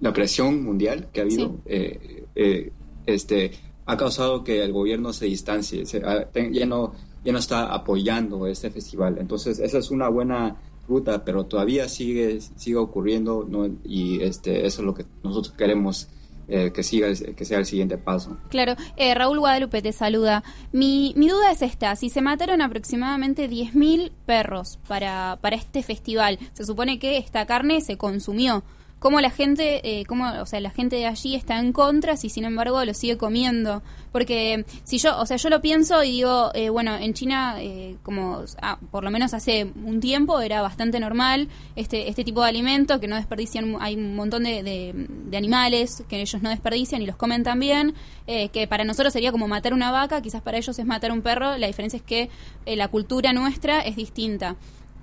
la 0.00 0.12
presión 0.12 0.62
mundial 0.62 1.08
que 1.12 1.20
ha 1.20 1.24
habido 1.24 1.48
Sí. 1.48 1.54
eh, 1.66 2.24
eh, 2.34 2.72
este 3.06 3.52
ha 3.86 3.96
causado 3.96 4.44
que 4.44 4.62
el 4.62 4.72
gobierno 4.72 5.12
se 5.12 5.26
distancie 5.26 5.86
se- 5.86 6.02
ah, 6.04 6.28
ya 6.52 6.66
no 6.66 6.92
ya 7.24 7.32
no 7.32 7.38
está 7.38 7.72
apoyando 7.74 8.46
este 8.46 8.70
festival 8.70 9.16
entonces 9.18 9.58
esa 9.58 9.78
es 9.78 9.90
una 9.90 10.08
buena 10.08 10.56
ruta 10.86 11.24
pero 11.24 11.46
todavía 11.46 11.88
sigue 11.88 12.40
sigue 12.40 12.76
ocurriendo 12.76 13.46
¿no? 13.48 13.66
y 13.84 14.20
este 14.22 14.66
eso 14.66 14.82
es 14.82 14.86
lo 14.86 14.94
que 14.94 15.04
nosotros 15.24 15.54
queremos 15.56 16.08
eh, 16.48 16.72
que 16.74 16.82
siga 16.82 17.08
el- 17.08 17.34
que 17.34 17.44
sea 17.44 17.58
el 17.58 17.66
siguiente 17.66 17.98
paso 17.98 18.36
Claro, 18.48 18.74
eh, 18.96 19.14
Raúl 19.14 19.38
Guadalupe 19.38 19.82
te 19.82 19.92
saluda. 19.92 20.42
Mi, 20.72 21.12
mi 21.16 21.28
duda 21.28 21.50
es 21.52 21.62
esta, 21.62 21.94
si 21.96 22.08
se 22.10 22.22
mataron 22.22 22.62
aproximadamente 22.62 23.48
10.000 23.48 24.12
perros 24.26 24.78
para, 24.88 25.38
para 25.40 25.56
este 25.56 25.82
festival, 25.82 26.38
se 26.54 26.64
supone 26.64 26.98
que 26.98 27.18
esta 27.18 27.44
carne 27.46 27.80
se 27.80 27.96
consumió. 27.98 28.62
¿Cómo 28.98 29.20
la 29.20 29.30
gente, 29.30 29.80
eh, 30.00 30.04
cómo, 30.06 30.28
o 30.40 30.46
sea, 30.46 30.58
la 30.58 30.70
gente 30.70 30.96
de 30.96 31.06
allí 31.06 31.36
está 31.36 31.58
en 31.60 31.72
contra 31.72 32.16
si 32.16 32.28
sin 32.28 32.44
embargo 32.44 32.84
lo 32.84 32.92
sigue 32.94 33.16
comiendo? 33.16 33.80
Porque 34.10 34.64
si 34.82 34.98
yo, 34.98 35.16
o 35.20 35.24
sea, 35.26 35.36
yo 35.36 35.50
lo 35.50 35.60
pienso 35.60 36.02
y 36.02 36.10
digo, 36.12 36.50
eh, 36.54 36.68
bueno, 36.68 36.96
en 36.96 37.14
China, 37.14 37.56
eh, 37.60 37.96
como 38.02 38.42
ah, 38.60 38.76
por 38.90 39.04
lo 39.04 39.10
menos 39.12 39.34
hace 39.34 39.70
un 39.84 40.00
tiempo 40.00 40.40
era 40.40 40.62
bastante 40.62 40.98
normal 40.98 41.48
este, 41.76 42.08
este 42.08 42.24
tipo 42.24 42.42
de 42.42 42.48
alimento 42.48 42.98
que 42.98 43.06
no 43.06 43.14
desperdician, 43.14 43.76
hay 43.80 43.94
un 43.94 44.16
montón 44.16 44.42
de, 44.42 44.64
de- 44.64 44.92
de 44.96 45.36
animales 45.36 46.02
que 46.08 46.20
ellos 46.20 46.42
no 46.42 46.50
desperdician 46.50 47.00
y 47.00 47.06
los 47.06 47.14
comen 47.14 47.44
también, 47.44 47.94
eh, 48.26 48.48
que 48.48 48.66
para 48.66 48.82
nosotros 48.82 49.12
sería 49.12 49.30
como 49.30 49.46
matar 49.46 49.74
una 49.74 49.92
vaca, 49.92 50.20
quizás 50.22 50.42
para 50.42 50.58
ellos 50.58 50.76
es 50.76 50.86
matar 50.86 51.12
un 51.12 51.22
perro, 51.22 51.56
la 51.56 51.68
diferencia 51.68 51.98
es 51.98 52.02
que 52.02 52.30
eh, 52.66 52.74
la 52.74 52.88
cultura 52.88 53.32
nuestra 53.32 53.80
es 53.80 53.94
distinta. 53.94 54.56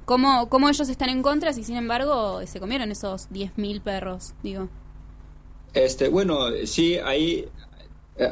¿Cómo, 0.05 0.49
¿Cómo 0.49 0.69
ellos 0.69 0.87
están 0.87 1.09
en 1.09 1.21
contra 1.23 1.51
si 1.51 1.63
sin 1.63 1.77
embargo 1.77 2.45
se 2.45 2.59
comieron 2.59 2.91
esos 2.91 3.29
10.000 3.29 3.81
perros? 3.81 4.33
Digo. 4.43 4.69
Este, 5.73 6.07
bueno, 6.09 6.37
sí, 6.65 6.97
hay, 6.97 7.49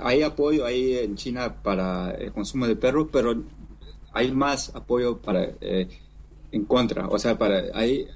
hay 0.04 0.22
apoyo 0.22 0.66
ahí 0.66 0.98
en 0.98 1.16
China 1.16 1.62
para 1.62 2.12
el 2.12 2.32
consumo 2.32 2.68
de 2.68 2.76
perros, 2.76 3.08
pero 3.12 3.44
hay 4.14 4.32
más 4.32 4.74
apoyo 4.76 5.18
para 5.18 5.44
eh, 5.60 5.90
en 6.52 6.66
contra. 6.66 7.08
O 7.08 7.18
sea, 7.18 7.38
para 7.38 7.64
ahí 7.74 8.08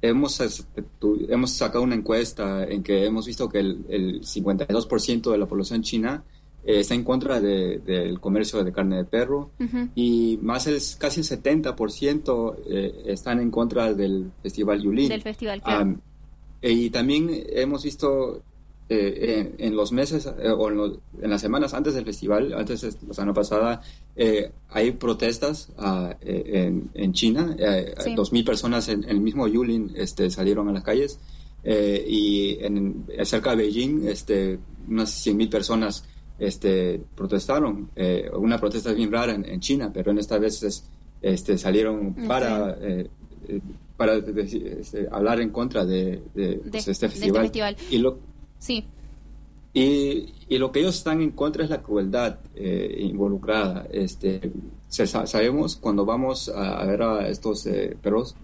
hemos, 0.00 0.40
este, 0.40 0.84
hemos 1.28 1.52
sacado 1.52 1.84
una 1.84 1.94
encuesta 1.94 2.64
en 2.64 2.82
que 2.82 3.04
hemos 3.04 3.26
visto 3.26 3.48
que 3.48 3.60
el, 3.60 3.84
el 3.88 4.20
52% 4.22 5.30
de 5.30 5.38
la 5.38 5.46
población 5.46 5.82
china 5.82 6.24
eh, 6.64 6.80
está 6.80 6.94
en 6.94 7.04
contra 7.04 7.40
de- 7.40 7.78
del 7.80 8.20
comercio 8.20 8.62
de 8.64 8.72
carne 8.72 8.96
de 8.98 9.04
perro 9.04 9.50
y 9.94 10.38
más 10.42 10.66
el 10.66 10.78
casi 10.98 11.20
el 11.20 11.26
70% 11.26 12.56
eh, 12.66 13.02
están 13.06 13.40
en 13.40 13.50
contra 13.50 13.92
del 13.94 14.30
festival 14.42 14.80
Yulin. 14.82 15.08
Del 15.08 15.22
festival, 15.22 15.60
claro. 15.62 15.96
Eh, 16.60 16.72
y 16.72 16.90
también 16.90 17.28
hemos 17.50 17.82
visto 17.84 18.42
eh, 18.88 19.54
en, 19.58 19.66
en 19.68 19.76
los 19.76 19.90
meses 19.92 20.26
eh, 20.26 20.50
o 20.50 20.68
en, 20.68 20.76
los- 20.76 20.98
en 21.20 21.30
las 21.30 21.40
semanas 21.40 21.72
antes 21.74 21.94
del 21.94 22.04
festival, 22.04 22.52
antes 22.52 22.80
de 22.82 22.92
la 23.08 23.14
semana 23.14 23.32
pasada, 23.32 23.80
eh, 24.14 24.50
hay 24.68 24.92
protestas 24.92 25.70
eh, 26.20 26.42
en, 26.46 26.90
en 26.94 27.12
China. 27.12 27.56
Sí. 27.98 28.14
Dos 28.14 28.32
mil 28.32 28.44
personas 28.44 28.88
en, 28.88 29.04
el 29.04 29.20
mismo 29.20 29.48
Yulin 29.48 29.92
este, 29.96 30.30
salieron 30.30 30.68
a 30.68 30.72
las 30.72 30.84
calles. 30.84 31.18
y 31.64 32.58
en, 32.60 33.06
cerca 33.24 33.50
de 33.50 33.56
Beijing, 33.56 34.06
este, 34.08 34.58
unas 34.88 35.10
100 35.10 35.36
mil 35.36 35.48
personas 35.48 36.04
este, 36.46 37.00
protestaron. 37.14 37.88
Eh, 37.96 38.30
una 38.36 38.58
protesta 38.58 38.92
bien 38.92 39.10
rara 39.12 39.32
en, 39.34 39.44
en 39.44 39.60
China, 39.60 39.90
pero 39.92 40.10
en 40.10 40.18
esta 40.18 40.38
vez 40.38 40.62
es, 40.62 40.84
este, 41.22 41.56
salieron 41.58 42.14
para, 42.26 42.76
eh, 42.80 43.08
eh, 43.48 43.60
para 43.96 44.16
este, 44.16 45.08
hablar 45.10 45.40
en 45.40 45.50
contra 45.50 45.84
de, 45.84 46.22
de, 46.34 46.60
pues, 46.70 46.88
este 46.88 46.90
este 46.92 47.08
festival. 47.08 47.42
festival. 47.42 47.76
Y 47.90 47.98
lo, 47.98 48.18
Sí. 48.58 48.84
y, 49.74 50.32
y 50.48 50.58
lo 50.58 50.70
que 50.72 50.80
ellos 50.80 50.96
están 50.96 51.20
en 51.22 51.30
contra 51.30 51.64
es 51.64 51.70
la 51.70 51.82
crueldad 51.82 52.38
eh, 52.54 52.96
involucrada. 53.00 53.86
Este, 53.92 54.52
se 54.88 55.06
sa- 55.06 55.26
sabemos 55.26 55.76
cuando 55.76 56.04
vamos 56.04 56.48
a, 56.48 56.80
a 56.80 56.84
ver 56.86 57.02
a 57.02 57.28
estos 57.28 57.66
eh, 57.66 57.96
perros 58.02 58.34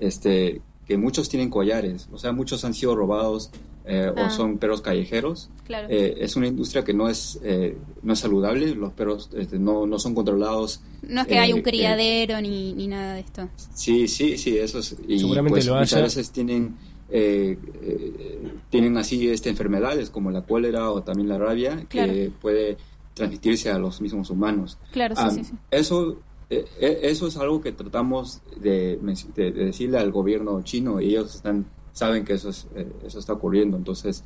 este, 0.00 0.60
que 0.86 0.96
muchos 0.96 1.28
tienen 1.28 1.50
collares, 1.50 2.08
o 2.12 2.18
sea, 2.18 2.32
muchos 2.32 2.64
han 2.64 2.74
sido 2.74 2.96
robados 2.96 3.50
eh, 3.90 4.12
Ah. 4.16 4.26
o 4.26 4.30
son 4.30 4.58
perros 4.58 4.80
callejeros. 4.82 5.50
Claro. 5.66 5.88
Eh, 5.90 6.14
es 6.20 6.36
una 6.36 6.46
industria 6.46 6.84
que 6.84 6.94
no 6.94 7.08
es, 7.08 7.38
eh, 7.42 7.76
no 8.02 8.12
es 8.12 8.18
saludable, 8.20 8.74
los 8.74 8.92
perros 8.92 9.30
este, 9.36 9.58
no, 9.58 9.86
no 9.86 9.98
son 9.98 10.14
controlados. 10.14 10.80
No 11.02 11.22
es 11.22 11.26
que 11.26 11.38
hay 11.38 11.52
un 11.52 11.58
eh, 11.58 11.62
criadero 11.62 12.40
ni, 12.40 12.72
ni 12.74 12.86
nada 12.86 13.14
de 13.14 13.20
esto. 13.20 13.48
Sí, 13.74 14.06
sí, 14.08 14.38
sí, 14.38 14.56
eso 14.58 14.78
es. 14.78 14.96
Y 15.08 15.18
Seguramente 15.18 15.56
pues, 15.56 15.66
lo 15.66 15.74
muchas 15.76 16.02
veces 16.02 16.30
tienen, 16.30 16.76
eh, 17.10 17.58
eh, 17.82 18.48
tienen 18.70 18.96
así 18.96 19.28
este, 19.28 19.48
enfermedades 19.50 20.10
como 20.10 20.30
la 20.30 20.42
cólera 20.42 20.90
o 20.90 21.02
también 21.02 21.28
la 21.28 21.38
rabia 21.38 21.84
que 21.88 22.30
puede 22.40 22.76
transmitirse 23.14 23.70
a 23.70 23.78
los 23.78 24.00
mismos 24.00 24.30
humanos. 24.30 24.78
Claro, 24.92 25.16
sí, 25.16 25.22
Ah, 25.24 25.30
sí, 25.30 25.44
sí. 25.44 25.52
Eso, 25.70 26.20
eso 26.48 27.26
es 27.28 27.36
algo 27.36 27.60
que 27.60 27.72
tratamos 27.72 28.40
de- 28.60 28.98
de 29.36 29.50
decirle 29.52 29.98
al 29.98 30.10
gobierno 30.10 30.62
chino 30.62 31.00
y 31.00 31.10
ellos 31.10 31.34
están, 31.34 31.66
saben 31.92 32.24
que 32.24 32.34
eso, 32.34 32.50
es, 32.50 32.66
eh, 32.74 32.86
eso 33.04 33.18
está 33.18 33.32
ocurriendo. 33.32 33.76
Entonces, 33.76 34.24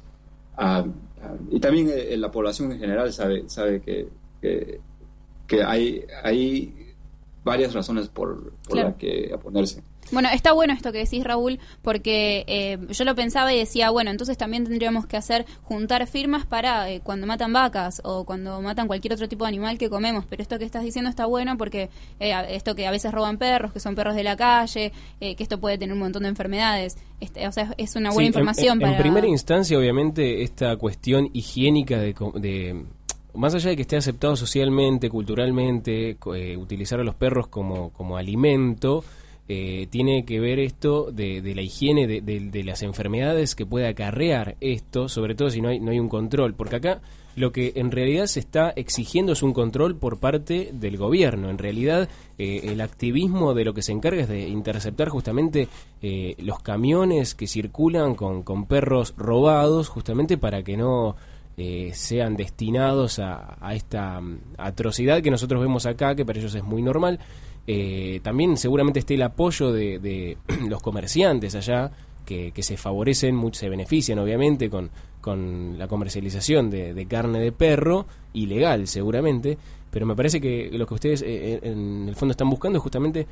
ah, 0.56 0.84
ah, 1.22 1.34
y 1.50 1.60
también 1.60 1.90
eh, 1.90 2.16
la 2.16 2.30
población 2.30 2.72
en 2.72 2.78
general 2.78 3.12
sabe, 3.12 3.44
sabe 3.48 3.80
que, 3.80 4.08
que, 4.40 4.80
que 5.46 5.62
hay, 5.62 6.04
hay 6.22 6.74
varias 7.44 7.74
razones 7.74 8.08
por, 8.08 8.52
por 8.52 8.72
Claro. 8.72 8.88
la 8.90 8.96
que 8.96 9.32
oponerse. 9.34 9.82
Bueno, 10.12 10.28
está 10.32 10.52
bueno 10.52 10.72
esto 10.74 10.92
que 10.92 10.98
decís, 10.98 11.24
Raúl, 11.24 11.58
porque 11.82 12.44
eh, 12.46 12.78
yo 12.90 13.04
lo 13.04 13.14
pensaba 13.14 13.52
y 13.52 13.58
decía, 13.58 13.90
bueno, 13.90 14.10
entonces 14.10 14.36
también 14.36 14.64
tendríamos 14.64 15.06
que 15.06 15.16
hacer, 15.16 15.44
juntar 15.62 16.06
firmas 16.06 16.46
para 16.46 16.90
eh, 16.90 17.00
cuando 17.02 17.26
matan 17.26 17.52
vacas 17.52 18.00
o 18.04 18.24
cuando 18.24 18.60
matan 18.60 18.86
cualquier 18.86 19.14
otro 19.14 19.28
tipo 19.28 19.44
de 19.44 19.48
animal 19.48 19.78
que 19.78 19.88
comemos. 19.90 20.24
Pero 20.26 20.42
esto 20.42 20.58
que 20.58 20.64
estás 20.64 20.82
diciendo 20.84 21.10
está 21.10 21.26
bueno 21.26 21.56
porque 21.56 21.90
eh, 22.20 22.32
esto 22.50 22.74
que 22.74 22.86
a 22.86 22.90
veces 22.90 23.12
roban 23.12 23.38
perros, 23.38 23.72
que 23.72 23.80
son 23.80 23.94
perros 23.94 24.14
de 24.14 24.22
la 24.24 24.36
calle, 24.36 24.92
eh, 25.20 25.34
que 25.36 25.42
esto 25.42 25.58
puede 25.58 25.78
tener 25.78 25.92
un 25.94 26.00
montón 26.00 26.22
de 26.24 26.28
enfermedades. 26.28 26.96
Este, 27.20 27.46
o 27.48 27.52
sea, 27.52 27.72
es 27.78 27.96
una 27.96 28.10
buena 28.10 28.18
Sí, 28.20 28.26
en- 28.26 28.28
información 28.28 28.72
en, 28.74 28.80
para... 28.80 28.96
En 28.96 29.02
primera 29.02 29.26
instancia, 29.26 29.78
obviamente, 29.78 30.42
esta 30.42 30.76
cuestión 30.76 31.30
higiénica 31.32 31.98
de, 31.98 32.14
de- 32.34 32.84
más 33.32 33.54
allá 33.54 33.70
de 33.70 33.76
que 33.76 33.82
esté 33.82 33.96
aceptado 33.96 34.36
socialmente, 34.36 35.08
culturalmente, 35.10 36.16
eh, 36.36 36.56
utilizar 36.56 37.00
a 37.00 37.04
los 37.04 37.14
perros 37.14 37.48
como, 37.48 37.90
como 37.90 38.16
alimento, 38.16 39.04
eh, 39.48 39.86
tiene 39.90 40.24
que 40.24 40.40
ver 40.40 40.58
esto 40.58 41.10
de, 41.12 41.42
la 41.54 41.62
higiene, 41.62 42.06
de, 42.06 42.20
de- 42.22 42.64
las 42.64 42.82
enfermedades 42.82 43.54
que 43.54 43.66
puede 43.66 43.86
acarrear 43.88 44.56
esto, 44.60 45.08
sobre 45.08 45.34
todo 45.34 45.50
si 45.50 45.60
no 45.60 45.68
hay, 45.68 45.78
un 45.78 46.08
control, 46.08 46.54
porque 46.54 46.76
acá 46.76 47.02
lo 47.36 47.52
que 47.52 47.72
en 47.76 47.90
realidad 47.90 48.26
se 48.26 48.40
está 48.40 48.70
exigiendo 48.70 49.32
es 49.32 49.42
un 49.42 49.52
control 49.52 49.96
por 49.96 50.18
parte 50.18 50.70
del 50.72 50.96
gobierno. 50.96 51.50
En 51.50 51.58
realidad, 51.58 52.08
eh, 52.38 52.60
el 52.64 52.80
activismo 52.80 53.52
de 53.54 53.64
lo 53.64 53.74
que 53.74 53.82
se 53.82 53.92
encarga 53.92 54.22
es 54.22 54.28
de 54.28 54.48
interceptar 54.48 55.08
justamente 55.08 55.68
eh, 56.00 56.36
los 56.38 56.60
camiones 56.60 57.34
que 57.34 57.46
circulan 57.46 58.14
con, 58.14 58.44
con 58.44 58.66
perros 58.66 59.14
robados, 59.18 59.88
justamente 59.88 60.38
para 60.38 60.62
que 60.62 60.76
no 60.76 61.16
eh, 61.56 61.90
sean 61.92 62.36
destinados 62.36 63.18
a, 63.18 63.58
a 63.60 63.74
esta 63.74 64.20
mm, 64.20 64.38
atrocidad 64.56 65.20
que 65.20 65.30
nosotros 65.30 65.60
vemos 65.60 65.86
acá, 65.86 66.14
que 66.14 66.24
para 66.24 66.38
ellos 66.38 66.54
es 66.54 66.64
muy 66.64 66.82
normal. 66.82 67.18
Eh, 67.66 68.20
también 68.22 68.56
seguramente 68.56 68.98
esté 69.00 69.14
el 69.14 69.22
apoyo 69.22 69.72
de, 69.72 69.98
de 69.98 70.36
los 70.68 70.82
comerciantes 70.82 71.54
allá, 71.54 71.90
que, 72.24 72.52
que 72.52 72.62
se 72.62 72.76
favorecen, 72.76 73.40
se 73.52 73.68
benefician 73.68 74.18
obviamente 74.18 74.70
con, 74.70 74.90
con 75.20 75.78
la 75.78 75.88
comercialización 75.88 76.70
de, 76.70 77.06
carne 77.06 77.38
de 77.40 77.52
perro, 77.52 78.06
ilegal 78.32 78.86
seguramente, 78.86 79.58
pero 79.90 80.06
me 80.06 80.16
parece 80.16 80.40
que 80.40 80.70
lo 80.72 80.86
que 80.86 80.94
ustedes 80.94 81.22
eh, 81.22 81.60
en 81.62 82.06
el 82.08 82.16
fondo 82.16 82.32
están 82.32 82.50
buscando 82.50 82.78
es 82.78 82.82
justamente 82.82 83.26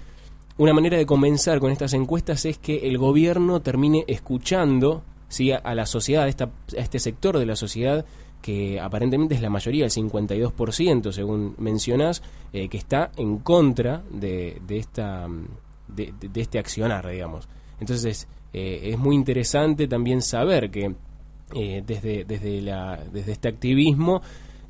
una 0.58 0.74
manera 0.74 0.98
de 0.98 1.06
comenzar 1.06 1.58
con 1.60 1.72
estas 1.72 1.94
encuestas 1.94 2.44
es 2.44 2.58
que 2.58 2.86
el 2.88 2.98
gobierno 2.98 3.60
termine 3.60 4.04
escuchando 4.06 5.02
¿sí? 5.28 5.50
a, 5.52 5.56
a 5.56 5.74
la 5.74 5.86
sociedad, 5.86 6.24
a, 6.24 6.28
esta- 6.28 6.44
a 6.76 6.80
este 6.80 6.98
sector 6.98 7.38
de 7.38 7.46
la 7.46 7.56
sociedad 7.56 8.04
que 8.42 8.78
aparentemente 8.80 9.34
es 9.36 9.40
la 9.40 9.48
mayoría, 9.50 9.84
el 9.84 9.90
52%, 9.90 11.12
según 11.12 11.54
mencionás, 11.58 12.22
eh, 12.52 12.68
que 12.68 12.76
está 12.76 13.10
en 13.16 13.38
contra 13.38 14.02
de, 14.10 14.60
de 14.66 14.76
esta, 14.78 15.26
mm, 15.28 15.46
de, 15.88 16.12
de- 16.20 16.28
de 16.28 16.40
este 16.40 16.58
accionar, 16.58 17.08
digamos. 17.08 17.48
Entonces, 17.80 18.28
eh, 18.52 18.80
es 18.92 18.98
muy 18.98 19.14
interesante 19.14 19.86
también 19.88 20.20
saber 20.22 20.70
que 20.70 20.94
eh, 21.54 21.82
desde, 21.86 22.24
desde, 22.24 22.60
la, 22.62 22.98
desde 23.12 23.32
este 23.32 23.48
activismo, 23.48 24.22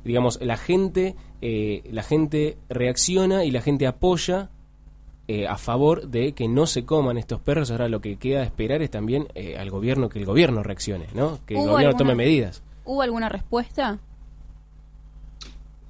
digamos, 0.03 0.39
la 0.41 0.57
gente, 0.57 1.15
eh, 1.41 1.81
la 1.91 2.03
gente 2.03 2.57
reacciona 2.69 3.45
y 3.45 3.51
la 3.51 3.61
gente 3.61 3.87
apoya 3.87 4.49
eh, 5.29 5.47
a 5.47 5.57
favor 5.57 6.07
de 6.09 6.33
que 6.33 6.49
no 6.49 6.65
se 6.67 6.83
coman 6.85 7.17
estos 7.17 7.39
perros. 7.39 7.71
Ahora 7.71 7.87
lo 7.87 8.01
que 8.01 8.17
queda 8.17 8.43
esperar 8.43 8.81
es 8.81 8.91
también 8.91 9.27
eh, 9.35 9.55
al 9.57 9.69
gobierno 9.69 10.09
que 10.09 10.19
el 10.19 10.25
gobierno 10.25 10.61
reaccione, 10.63 11.05
¿no? 11.15 11.39
Que 11.45 11.53
el 11.53 11.61
¿Hubo 11.61 11.71
gobierno 11.71 11.89
alguna- 11.91 11.97
tome 11.97 12.15
medidas. 12.15 12.61
¿Hubo 12.85 13.01
alguna 13.01 13.29
respuesta? 13.29 13.99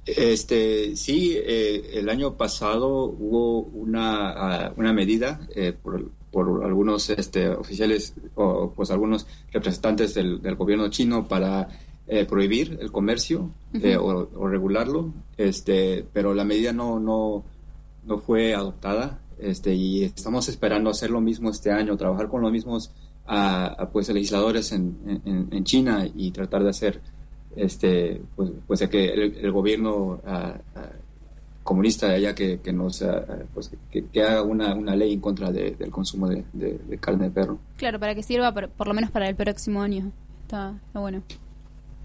Este, 0.06 0.96
sí, 0.96 1.34
eh, 1.34 1.92
el 1.94 2.08
año 2.08 2.34
pasado 2.36 3.04
hubo 3.04 3.60
una, 3.60 4.30
ah, 4.66 4.72
una 4.76 4.92
medida 4.92 5.40
eh, 5.54 5.72
por, 5.72 6.10
por 6.30 6.64
algunos 6.64 7.08
este, 7.10 7.48
oficiales 7.48 8.14
o 8.34 8.70
pues 8.76 8.90
algunos 8.90 9.26
representantes 9.50 10.12
del, 10.12 10.42
del 10.42 10.56
gobierno 10.56 10.88
chino 10.88 11.26
para 11.26 11.68
eh, 12.06 12.26
prohibir 12.26 12.76
el 12.82 12.92
comercio 12.92 13.50
eh, 13.72 13.96
o, 13.96 14.28
o 14.34 14.46
regularlo, 14.46 15.14
este, 15.38 16.04
pero 16.12 16.34
la 16.34 16.44
medida 16.44 16.72
no, 16.72 17.00
no, 17.00 17.44
no 18.04 18.18
fue 18.18 18.54
adoptada. 18.54 19.20
Este, 19.38 19.74
y 19.74 20.04
estamos 20.04 20.48
esperando 20.48 20.90
hacer 20.90 21.10
lo 21.10 21.20
mismo 21.20 21.50
este 21.50 21.72
año, 21.72 21.96
trabajar 21.96 22.28
con 22.28 22.42
los 22.42 22.52
mismos 22.52 22.92
ah, 23.26 23.88
pues, 23.92 24.08
legisladores 24.10 24.72
en, 24.72 25.20
en, 25.24 25.48
en 25.50 25.64
China 25.64 26.06
y 26.14 26.30
tratar 26.30 26.62
de 26.64 26.70
hacer 26.70 27.00
este 27.56 28.20
pues, 28.34 28.50
pues 28.66 28.88
que 28.88 29.12
el, 29.12 29.36
el 29.38 29.52
gobierno 29.52 30.20
ah, 30.26 30.54
comunista 31.62 32.08
de 32.08 32.14
allá 32.16 32.34
que, 32.34 32.60
que 32.60 32.72
nos 32.72 33.02
pues, 33.54 33.70
que, 33.90 34.04
que 34.06 34.22
haga 34.22 34.42
una, 34.42 34.74
una 34.74 34.94
ley 34.94 35.12
en 35.14 35.20
contra 35.20 35.50
de- 35.50 35.70
del 35.76 35.90
consumo 35.90 36.28
de, 36.28 36.44
de- 36.52 36.78
de 36.78 36.98
carne 36.98 37.24
de 37.24 37.30
perro 37.30 37.58
Claro, 37.76 37.98
para 37.98 38.14
que 38.14 38.22
sirva 38.22 38.52
por, 38.52 38.68
por 38.68 38.86
lo 38.88 38.94
menos 38.94 39.10
para 39.10 39.28
el 39.28 39.34
próximo 39.36 39.80
año. 39.80 40.10
Está, 40.42 40.74
está 40.86 41.00
bueno. 41.00 41.22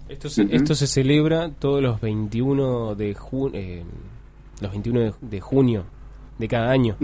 Esto 0.08 0.28
se, 0.30 0.42
esto 0.50 0.74
se 0.74 0.86
celebra 0.86 1.50
todos 1.50 1.82
los 1.82 2.00
21 2.00 2.94
de 2.96 3.14
junio, 3.14 3.60
los 4.60 4.70
21 4.72 5.00
de, 5.00 5.12
de 5.20 5.40
junio 5.40 5.84
de 6.38 6.48
cada 6.48 6.70
año. 6.70 6.96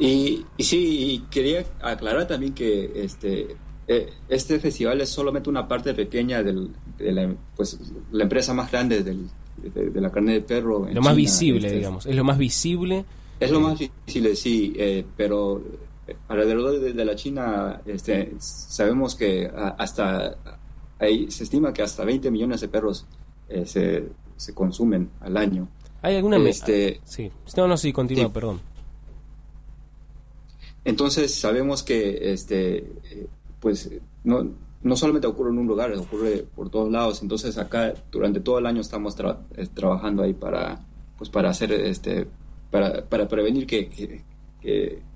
Y, 0.00 0.44
y 0.56 0.64
sí 0.64 0.78
y 1.12 1.18
quería 1.30 1.64
aclarar 1.80 2.26
también 2.26 2.52
que 2.54 2.90
este 3.04 3.54
eh, 3.86 4.08
este 4.28 4.58
festival 4.58 5.00
es 5.00 5.08
solamente 5.10 5.48
una 5.50 5.66
parte 5.68 5.94
pequeña 5.94 6.42
del, 6.42 6.70
de 6.96 7.12
la, 7.12 7.34
pues, 7.56 7.78
la 8.12 8.22
empresa 8.24 8.54
más 8.54 8.70
grande 8.70 9.02
del, 9.02 9.26
de, 9.56 9.90
de 9.90 10.00
la 10.00 10.10
carne 10.10 10.32
de 10.34 10.40
perro 10.42 10.86
en 10.88 10.94
Lo 10.94 11.02
más 11.02 11.14
visible, 11.16 11.66
este, 11.66 11.78
digamos. 11.78 12.06
Es 12.06 12.14
lo 12.16 12.22
más 12.24 12.38
visible. 12.38 13.04
Es 13.40 13.50
lo 13.50 13.58
más 13.60 13.78
difícil, 13.78 14.36
sí, 14.36 14.72
eh, 14.76 15.04
pero 15.16 15.60
eh, 16.06 16.14
alrededor 16.28 16.78
de, 16.80 16.92
de 16.92 17.04
la 17.04 17.16
China 17.16 17.80
este, 17.84 18.32
sabemos 18.38 19.14
que 19.16 19.46
a- 19.46 19.74
hasta 19.78 20.36
ahí 20.98 21.30
se 21.30 21.44
estima 21.44 21.72
que 21.72 21.82
hasta 21.82 22.04
20 22.04 22.30
millones 22.30 22.60
de 22.60 22.68
perros 22.68 23.06
eh, 23.48 23.64
se, 23.66 24.08
se 24.36 24.54
consumen 24.54 25.10
al 25.20 25.36
año. 25.36 25.68
¿Hay 26.02 26.16
alguna 26.16 26.36
Este, 26.38 27.00
Sí. 27.04 27.30
No, 27.56 27.66
no, 27.66 27.76
sí, 27.76 27.92
continúa, 27.92 28.26
Sí. 28.26 28.30
perdón. 28.32 28.60
Entonces 30.84 31.34
sabemos 31.34 31.82
que 31.82 32.32
este 32.32 32.78
eh, 32.78 33.26
pues 33.60 33.90
no, 34.24 34.48
no 34.82 34.96
solamente 34.96 35.26
ocurre 35.26 35.50
en 35.50 35.58
un 35.58 35.66
lugar, 35.66 35.92
ocurre 35.92 36.44
por 36.54 36.70
todos 36.70 36.90
lados. 36.90 37.22
Entonces 37.22 37.58
acá 37.58 37.94
durante 38.10 38.40
todo 38.40 38.58
el 38.58 38.66
año 38.66 38.80
estamos 38.80 39.16
eh, 39.18 39.66
trabajando 39.74 40.22
ahí 40.22 40.32
para 40.32 40.80
pues 41.18 41.28
para 41.28 41.50
hacer 41.50 41.72
este 41.72 42.26
para, 42.70 43.04
para 43.04 43.28
prevenir 43.28 43.66
que, 43.66 43.88
que- 43.88 44.22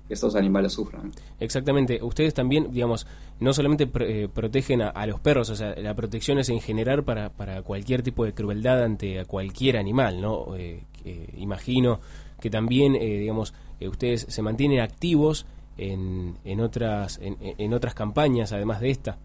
estos 0.09 0.35
animales 0.35 0.73
sufran. 0.73 1.11
Exactamente. 1.39 1.99
Ustedes 2.03 2.33
también, 2.33 2.71
digamos, 2.71 3.07
no 3.39 3.53
solamente 3.53 3.89
eh, 4.01 4.27
protegen 4.31 4.81
a, 4.83 5.05
los 5.07 5.19
perros, 5.19 5.49
o 5.49 5.55
sea, 5.55 5.73
la 5.75 5.95
protección 5.95 6.37
es 6.37 6.49
en 6.49 6.61
general 6.61 7.03
para, 7.03 7.29
para 7.29 7.63
cualquier 7.63 8.03
tipo 8.03 8.23
de 8.23 8.33
crueldad 8.33 8.83
ante 8.83 9.19
a 9.19 9.25
cualquier 9.25 9.77
animal, 9.77 10.21
¿no? 10.21 10.55
Eh, 10.55 10.83
que 11.03 11.33
imagino 11.37 11.99
que 12.39 12.49
también, 12.51 12.95
eh, 12.95 13.17
digamos, 13.19 13.53
eh, 13.79 13.87
ustedes 13.87 14.27
se 14.29 14.41
mantienen 14.43 14.79
activos 14.81 15.45
en, 15.77 16.35
en 16.43 16.59
otras 16.61 17.19
en, 17.21 17.37
en 17.41 17.73
otras 17.73 17.93
campañas, 17.93 18.51
además 18.51 18.79
de 18.81 18.89
esta. 18.89 19.17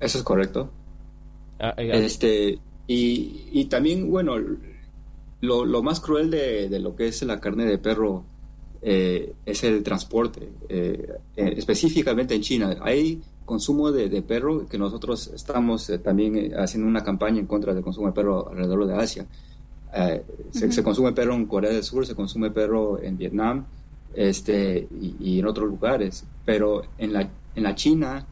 Eso 0.00 0.18
es 0.18 0.24
correcto. 0.24 0.70
Ah, 1.58 1.74
eh, 1.76 2.04
Este, 2.04 2.58
y, 2.86 3.44
y 3.52 3.64
también, 3.66 4.10
bueno, 4.10 4.34
lo, 5.40 5.64
lo 5.64 5.82
más 5.82 6.00
cruel 6.00 6.30
de, 6.30 6.68
de 6.68 6.78
lo 6.80 6.94
que 6.96 7.08
es 7.08 7.22
la 7.22 7.40
carne 7.40 7.64
de 7.64 7.78
perro 7.78 8.24
eh, 8.82 9.32
es 9.46 9.64
el 9.64 9.82
transporte. 9.82 10.48
Eh, 10.68 11.08
específicamente 11.36 12.34
en 12.34 12.42
China, 12.42 12.76
hay 12.82 13.22
consumo 13.44 13.92
de, 13.92 14.08
de 14.08 14.22
perro 14.22 14.66
que 14.66 14.78
nosotros 14.78 15.30
estamos 15.34 15.88
eh, 15.90 15.98
también 15.98 16.52
haciendo 16.58 16.88
una 16.88 17.04
campaña 17.04 17.38
en 17.40 17.46
contra 17.46 17.72
del 17.74 17.84
consumo 17.84 18.08
de 18.08 18.12
perro 18.14 18.48
alrededor 18.50 18.86
de 18.86 18.94
Asia. 18.94 19.26
Eh, 19.94 20.22
se, 20.50 20.72
se 20.72 20.82
consume 20.82 21.12
perro 21.12 21.34
en 21.34 21.46
Corea 21.46 21.70
del 21.70 21.84
Sur, 21.84 22.04
se 22.06 22.14
consume 22.14 22.50
perro 22.50 23.00
en 23.00 23.16
Vietnam 23.16 23.64
este, 24.14 24.88
y, 25.00 25.16
y 25.20 25.38
en 25.38 25.46
otros 25.46 25.68
lugares, 25.68 26.24
pero 26.44 26.82
en 26.98 27.12
la, 27.12 27.28
en 27.54 27.62
la 27.62 27.74
China 27.74 28.26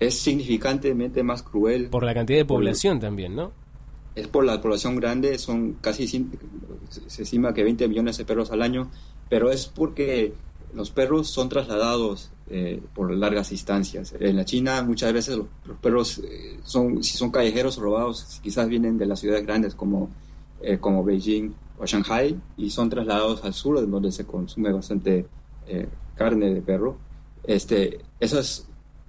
es 0.00 0.18
significantemente 0.18 1.22
más 1.22 1.42
cruel. 1.42 1.88
por 1.88 2.04
la 2.04 2.14
cantidad 2.14 2.38
de 2.38 2.44
población 2.44 3.00
también, 3.00 3.34
¿no? 3.34 3.52
Es 4.14 4.28
por 4.28 4.44
la 4.44 4.60
población 4.60 4.96
grande, 4.96 5.38
son 5.38 5.74
casi, 5.80 6.06
se 6.06 6.24
se 7.06 7.22
estima 7.22 7.52
que 7.52 7.64
20 7.64 7.88
millones 7.88 8.16
de 8.16 8.24
perros 8.24 8.50
al 8.52 8.62
año, 8.62 8.90
pero 9.28 9.50
es 9.50 9.66
porque 9.66 10.34
los 10.72 10.90
perros 10.90 11.28
son 11.28 11.48
trasladados 11.48 12.30
eh, 12.48 12.80
por 12.94 13.12
largas 13.12 13.50
distancias. 13.50 14.14
En 14.18 14.36
la 14.36 14.44
China 14.44 14.82
muchas 14.82 15.12
veces 15.12 15.36
los, 15.36 15.46
los 15.64 15.78
perros 15.78 16.18
eh, 16.18 16.58
son, 16.62 17.02
si 17.02 17.16
son 17.16 17.30
callejeros 17.30 17.78
o 17.78 17.82
robados, 17.82 18.40
quizás 18.42 18.68
vienen 18.68 18.98
de 18.98 19.06
las 19.06 19.20
ciudades 19.20 19.44
grandes 19.44 19.74
como, 19.74 20.10
eh, 20.60 20.78
como 20.78 21.02
Beijing 21.02 21.54
o 21.78 21.86
Shanghai 21.86 22.38
y 22.56 22.70
son 22.70 22.88
trasladados 22.88 23.44
al 23.44 23.54
sur, 23.54 23.88
donde 23.88 24.12
se 24.12 24.24
consume 24.24 24.72
bastante 24.72 25.26
eh, 25.66 25.88
carne 26.14 26.52
de 26.54 26.62
perro. 26.62 26.96
Este, 27.42 28.00
eso 28.20 28.38
es, 28.38 28.66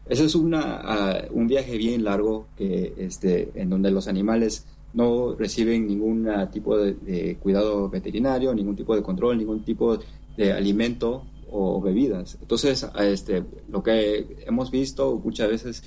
eso 0.08 0.26
es 0.26 0.36
una, 0.36 0.82
ah, 0.84 1.22
un 1.32 1.48
viaje 1.48 1.78
bien 1.78 2.04
largo 2.04 2.48
que, 2.58 2.94
este, 2.98 3.52
en 3.56 3.70
donde 3.70 3.92
los 3.92 4.08
animales 4.08 4.66
no 4.94 5.36
reciben 5.36 5.88
ningún 5.88 6.28
ah, 6.30 6.50
tipo 6.50 6.78
de, 6.78 6.94
de 6.94 7.38
cuidado 7.38 7.90
veterinario, 7.90 8.54
ningún 8.54 8.76
tipo 8.76 8.96
de 8.96 9.02
control, 9.02 9.38
ningún 9.38 9.64
tipo 9.64 10.00
de 10.38 10.54
alimento 10.54 11.24
o 11.50 11.82
bebidas. 11.82 12.38
Entonces, 12.42 12.84
ah, 12.84 13.06
este, 13.06 13.44
lo 13.70 13.84
que 13.84 14.44
hemos 14.46 14.72
visto 14.72 15.20
muchas 15.24 15.50
veces, 15.50 15.84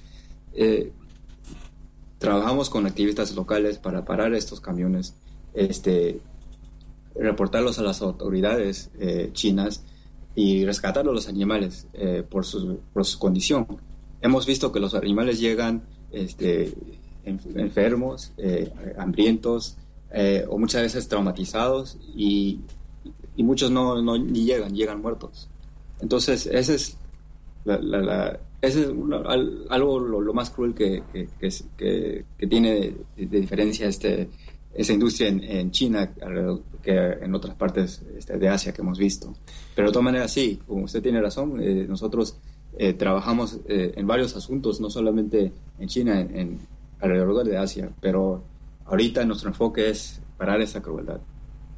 eh, 0.55 0.92
trabajamos 2.18 2.70
con 2.70 2.86
activistas 2.86 3.34
locales 3.34 3.78
para 3.78 4.05
parar 4.05 4.34
estos 4.34 4.60
camiones, 4.60 5.14
este, 5.55 6.20
reportarlos 7.19 7.78
a 7.78 7.82
las 7.82 8.01
autoridades 8.03 8.90
eh, 8.99 9.31
chinas 9.32 9.85
y 10.35 10.65
rescatar 10.65 11.07
a 11.09 11.12
los 11.12 11.28
animales 11.28 11.89
eh, 11.95 12.23
por, 12.28 12.45
su, 12.45 12.78
por 12.93 13.05
su 13.05 13.19
condición. 13.19 13.66
Hemos 14.20 14.47
visto 14.47 14.70
que 14.73 14.81
los 14.81 14.95
animales 14.95 15.40
llegan 15.40 15.82
este, 16.12 16.73
en- 17.24 17.40
enfermos, 17.57 18.32
eh, 18.39 18.73
hambrientos 18.99 19.77
eh, 20.12 20.45
o 20.49 20.59
muchas 20.59 20.82
veces 20.82 21.09
traumatizados 21.09 21.99
y, 22.16 22.61
y 23.36 23.43
muchos 23.43 23.70
no, 23.70 24.01
no 24.01 24.16
ni 24.16 24.45
llegan, 24.45 24.74
llegan 24.74 25.03
muertos. 25.03 25.49
Entonces, 26.01 26.47
ese 26.47 26.74
es, 26.77 26.97
la- 27.65 28.40
ese 28.61 28.82
es 28.82 28.89
algo 28.89 30.01
lo, 30.01 30.32
más 30.35 30.51
cruel 30.51 30.74
que, 30.74 31.03
que, 31.39 32.24
tiene 32.49 32.95
de, 33.16 33.27
diferencia 33.40 33.86
este, 33.86 34.28
esa 34.74 34.93
industria 34.93 35.28
en, 35.28 35.43
en 35.45 35.70
China 35.70 36.12
que 36.89 37.24
en 37.24 37.35
otras 37.35 37.55
partes 37.55 38.02
este, 38.16 38.39
de 38.39 38.48
Asia 38.48 38.73
que 38.73 38.81
hemos 38.81 38.98
visto. 38.98 39.35
Pero 39.74 39.89
de 39.89 39.93
todas 39.93 40.05
maneras, 40.05 40.32
sí, 40.32 40.59
como 40.66 40.85
usted 40.85 41.02
tiene 41.02 41.20
razón, 41.20 41.60
eh, 41.60 41.85
nosotros 41.86 42.39
eh, 42.78 42.94
trabajamos 42.94 43.59
eh, 43.69 43.93
en 43.94 44.06
varios 44.06 44.35
asuntos, 44.35 44.81
no 44.81 44.89
solamente 44.89 45.52
en 45.78 45.89
China, 45.89 46.19
en, 46.19 46.35
en 46.35 46.59
alrededor 47.01 47.44
de 47.44 47.59
Asia, 47.59 47.90
pero 48.01 48.43
ahorita 48.86 49.23
nuestro 49.27 49.51
enfoque 49.51 49.90
es 49.90 50.23
parar 50.39 50.62
esa 50.62 50.81
crueldad. 50.81 51.20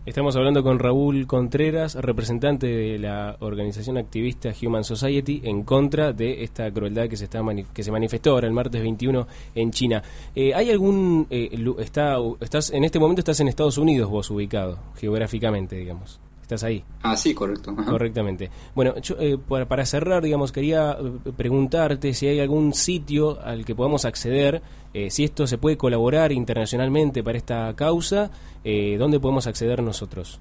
Estamos 0.07 0.35
hablando 0.35 0.63
con 0.63 0.79
Raúl 0.79 1.27
Contreras, 1.27 1.95
representante 1.95 2.67
de 2.67 2.99
la 2.99 3.37
organización 3.41 3.99
activista 3.99 4.51
Human 4.63 4.83
Society, 4.83 5.43
en 5.45 5.63
contra 5.63 6.15
de 6.15 6.43
esta 6.43 6.73
crueldad 6.73 7.07
que 7.07 7.19
se 7.19 7.25
está 7.25 7.43
que 7.75 7.83
se 7.83 7.93
manifestó 7.93 8.31
ahora 8.31 8.47
el 8.47 8.55
martes 8.55 8.81
21 8.81 9.27
en 9.55 9.71
China. 9.73 10.03
Eh, 10.35 10.55
¿Hay 10.55 10.71
algún 10.71 11.27
eh, 11.29 11.51
está 11.81 12.17
estás 12.41 12.71
en 12.71 12.85
este 12.85 12.99
momento 12.99 13.21
estás 13.21 13.41
en 13.41 13.49
Estados 13.49 13.77
Unidos 13.77 14.09
vos 14.09 14.31
ubicado 14.31 14.79
geográficamente, 14.97 15.77
digamos? 15.77 16.19
¿Estás 16.51 16.65
ahí? 16.65 16.83
Ah, 17.05 17.17
sí, 17.17 17.33
correcto. 17.33 17.73
ajá. 17.79 17.89
Correctamente. 17.89 18.51
Bueno, 18.75 18.99
yo, 19.01 19.15
eh, 19.21 19.39
para, 19.39 19.69
para 19.69 19.87
cerrar, 19.87 20.21
digamos, 20.21 20.51
quería 20.51 20.99
eh, 21.01 21.31
preguntarte 21.37 22.13
si 22.13 22.27
hay 22.27 22.41
algún 22.41 22.75
sitio 22.75 23.41
al 23.41 23.65
que 23.65 23.77
podamos 23.77 24.05
acceder, 24.05 24.61
eh, 24.93 25.13
si 25.13 25.23
esto 25.23 25.47
se 25.47 25.59
puede 25.59 25.77
colaborar 25.77 26.33
internacionalmente 26.33 27.23
para 27.23 27.39
esta 27.39 27.73
causa, 27.77 28.33
eh, 28.65 28.97
¿dónde 28.99 29.21
podemos 29.21 29.47
acceder 29.47 29.81
nosotros? 29.81 30.41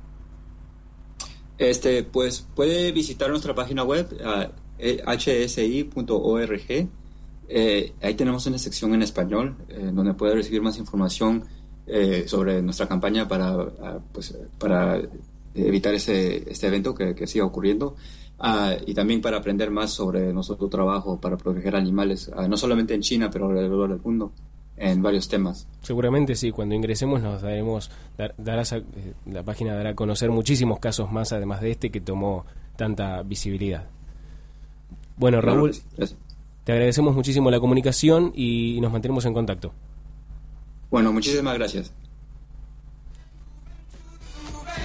Este, 1.59 2.01
pues 2.01 2.47
puede 2.55 2.91
visitar 2.91 3.29
nuestra 3.29 3.53
página 3.53 3.83
web 3.83 4.07
hsi.org. 4.79 5.67
Ahí 8.01 8.13
tenemos 8.15 8.47
una 8.47 8.57
sección 8.57 8.95
en 8.95 9.03
español 9.03 9.57
donde 9.93 10.15
puede 10.15 10.33
recibir 10.33 10.63
más 10.63 10.79
información 10.79 11.43
eh, 11.91 12.25
sobre 12.27 12.61
nuestra 12.61 12.87
campaña 12.87 13.27
para, 13.27 13.67
pues, 14.13 14.37
para 14.59 15.01
evitar 15.55 15.93
ese, 15.93 16.49
este 16.51 16.67
evento 16.67 16.93
que, 16.95 17.15
que 17.15 17.27
siga 17.27 17.45
ocurriendo 17.45 17.95
Ah, 18.41 18.73
y 18.87 18.93
también 18.93 19.19
para 19.19 19.35
aprender 19.35 19.69
más 19.69 19.91
sobre 19.91 20.31
nuestro 20.31 20.55
trabajo 20.69 21.19
para 21.19 21.35
proteger 21.35 21.75
animales, 21.75 22.31
ah, 22.33 22.47
no 22.47 22.55
solamente 22.55 22.93
en 22.93 23.01
China, 23.01 23.29
pero 23.29 23.47
alrededor 23.49 23.89
del 23.89 23.99
mundo, 23.99 24.31
en 24.77 25.01
varios 25.01 25.27
temas. 25.27 25.67
Seguramente 25.81 26.35
sí, 26.35 26.51
cuando 26.51 26.73
ingresemos 26.73 27.21
nos 27.21 27.41
daremos, 27.41 27.91
dar- 28.17 28.33
darás 28.37 28.71
a- 28.71 28.77
eh, 28.77 28.83
la 29.29 29.43
página 29.43 29.75
dará 29.75 29.89
a 29.89 29.93
conocer 29.93 30.31
muchísimos 30.31 30.79
casos 30.79 31.11
más, 31.11 31.33
además 31.33 31.59
de 31.59 31.71
este 31.71 31.89
que 31.89 31.99
tomó 31.99 32.45
tanta 32.77 33.23
visibilidad. 33.23 33.87
Bueno, 35.17 35.41
Claro 35.41 35.57
Raúl, 35.57 35.71
gracias. 35.97 36.17
te 36.63 36.71
agradecemos 36.71 37.13
muchísimo 37.13 37.51
la 37.51 37.59
comunicación 37.59 38.31
y 38.33 38.79
nos 38.79 38.93
mantenemos 38.93 39.25
en 39.25 39.33
contacto. 39.33 39.73
Bueno, 40.89 41.11
muchísimas 41.11 41.55
gracias. 41.55 41.91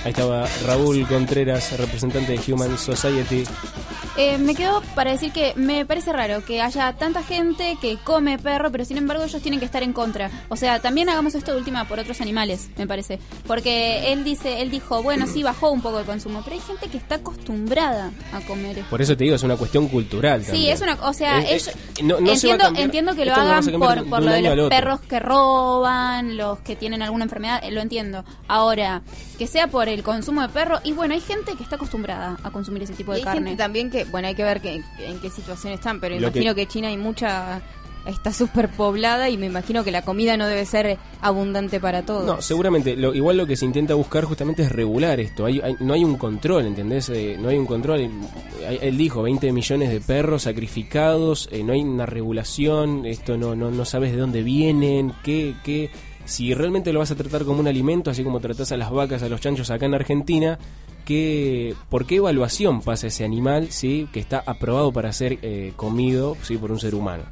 Ahí 0.04 0.10
estaba 0.10 0.46
Raúl 0.66 1.06
Contreras, 1.06 1.78
representante 1.78 2.32
de 2.32 2.52
Human 2.52 2.76
Society. 2.76 3.44
Eh, 4.16 4.38
me 4.38 4.54
quedo 4.54 4.80
para 4.94 5.10
decir 5.10 5.32
que 5.32 5.52
me 5.56 5.84
parece 5.84 6.12
raro 6.12 6.44
que 6.44 6.60
haya 6.62 6.92
tanta 6.92 7.22
gente 7.24 7.76
que 7.80 7.96
come 7.96 8.38
perro, 8.38 8.70
pero 8.70 8.84
sin 8.84 8.96
embargo 8.96 9.24
ellos 9.24 9.42
tienen 9.42 9.58
que 9.58 9.66
estar 9.66 9.82
en 9.82 9.92
contra. 9.92 10.30
O 10.48 10.56
sea, 10.56 10.78
también 10.80 11.08
hagamos 11.08 11.34
esto 11.34 11.50
de 11.52 11.58
última 11.58 11.86
por 11.88 11.98
otros 11.98 12.20
animales, 12.20 12.68
me 12.76 12.86
parece. 12.86 13.18
Porque 13.46 14.12
él 14.12 14.22
dice, 14.22 14.62
él 14.62 14.70
dijo, 14.70 15.02
bueno, 15.02 15.26
sí 15.26 15.42
bajó 15.42 15.70
un 15.72 15.80
poco 15.82 15.98
el 15.98 16.04
consumo, 16.06 16.42
pero 16.44 16.54
hay 16.54 16.62
gente 16.62 16.86
que 16.88 16.96
está 16.96 17.16
acostumbrada 17.16 18.12
a 18.32 18.40
comer 18.42 18.78
esto. 18.78 18.90
Por 18.90 19.02
eso 19.02 19.16
te 19.16 19.24
digo, 19.24 19.34
es 19.36 19.42
una 19.42 19.56
cuestión 19.56 19.88
cultural. 19.88 20.42
Sí, 20.42 20.46
también. 20.52 20.72
es 20.74 20.80
una, 20.80 20.94
o 21.02 21.12
sea, 21.12 21.40
ellos, 21.42 21.70
no- 22.02 22.20
no 22.20 22.36
se 22.36 22.46
va 22.46 22.54
a 22.54 22.56
entiendo, 22.56 22.64
cambiar- 22.66 22.84
entiendo 22.84 23.14
que 23.16 23.24
lo 23.24 23.34
no 23.36 23.42
hagan 23.42 23.64
por, 24.08 24.22
lo 24.22 24.30
de 24.30 24.42
los 24.56 24.68
perros 24.68 25.00
que 25.00 25.18
roban, 25.18 26.36
los 26.36 26.60
que 26.60 26.76
tienen 26.76 27.02
alguna 27.02 27.24
enfermedad, 27.24 27.60
eh, 27.64 27.70
lo 27.72 27.80
entiendo. 27.80 28.24
Ahora, 28.48 29.02
que 29.38 29.46
sea 29.46 29.66
por 29.66 29.88
el 29.88 30.02
consumo 30.02 30.42
de 30.42 30.48
perro, 30.50 30.78
y 30.84 30.92
bueno, 30.92 31.14
hay 31.14 31.20
gente 31.20 31.54
que 31.56 31.62
está 31.64 31.76
acostumbrada 31.76 32.36
a 32.42 32.50
consumir 32.50 32.84
ese 32.84 32.92
tipo 32.94 33.12
Y 33.12 33.16
de 33.16 33.20
hay 33.20 33.24
carne. 33.24 33.50
gente 33.50 33.62
también 33.62 33.90
que, 33.90 34.03
bueno, 34.10 34.28
hay 34.28 34.34
que 34.34 34.44
ver 34.44 34.60
que, 34.60 34.82
en 34.98 35.18
qué 35.20 35.30
situación 35.30 35.72
están, 35.72 36.00
pero 36.00 36.14
Lo 36.18 36.32
que- 36.32 36.38
imagino 36.40 36.54
que... 36.54 36.66
China 36.66 36.88
hay 36.88 36.96
mucha, 36.96 37.60
está 38.06 38.32
súper 38.32 38.68
poblada 38.68 39.28
y 39.30 39.36
me 39.38 39.46
imagino 39.46 39.82
que 39.84 39.90
la 39.90 40.02
comida 40.02 40.36
no 40.36 40.46
debe 40.46 40.64
ser 40.66 40.98
abundante 41.20 41.80
para 41.80 42.02
todos. 42.04 42.26
No, 42.26 42.42
seguramente. 42.42 42.96
Lo, 42.96 43.14
igual 43.14 43.36
lo 43.38 43.46
que 43.46 43.56
se 43.56 43.64
intenta 43.64 43.94
buscar 43.94 44.24
justamente 44.24 44.62
es 44.62 44.70
regular 44.72 45.20
esto. 45.20 45.46
Hay, 45.46 45.60
hay- 45.60 45.76
no 45.80 45.94
hay 45.94 46.04
un 46.04 46.16
control, 46.16 46.66
¿entendés? 46.66 47.08
Eh, 47.08 47.36
no 47.40 47.48
hay 47.48 47.56
un 47.56 47.66
control. 47.66 48.00
Hay- 48.68 48.78
él 48.82 48.96
dijo 48.98 49.22
20 49.22 49.52
millones 49.52 49.90
de 49.90 50.00
perros 50.00 50.42
sacrificados, 50.42 51.48
eh, 51.52 51.62
no 51.62 51.72
hay 51.72 51.80
una 51.82 52.06
regulación, 52.06 53.06
esto 53.06 53.36
no, 53.38 53.54
no, 53.54 53.70
no 53.70 53.84
sabes 53.84 54.12
de 54.12 54.18
dónde 54.18 54.42
vienen, 54.42 55.12
qué, 55.22 55.54
qué. 55.64 55.90
Si 56.24 56.54
realmente 56.54 56.92
lo 56.92 57.00
vas 57.00 57.10
a 57.10 57.16
tratar 57.16 57.44
como 57.44 57.60
un 57.60 57.68
alimento, 57.68 58.10
así 58.10 58.24
como 58.24 58.40
tratás 58.40 58.72
a 58.72 58.76
las 58.76 58.90
vacas, 58.90 59.22
a 59.22 59.28
los 59.28 59.40
chanchos 59.40 59.70
acá 59.70 59.86
en 59.86 59.94
Argentina, 59.94 60.58
¿qué, 61.04 61.74
¿por 61.88 62.06
qué 62.06 62.16
evaluación 62.16 62.80
pasa 62.80 63.08
ese 63.08 63.24
animal 63.24 63.70
sí 63.70 64.08
que 64.12 64.20
está 64.20 64.42
aprobado 64.46 64.92
para 64.92 65.12
ser 65.12 65.38
eh, 65.42 65.72
comido 65.76 66.36
sí 66.42 66.56
por 66.56 66.72
un 66.72 66.80
ser 66.80 66.94
humano? 66.94 67.24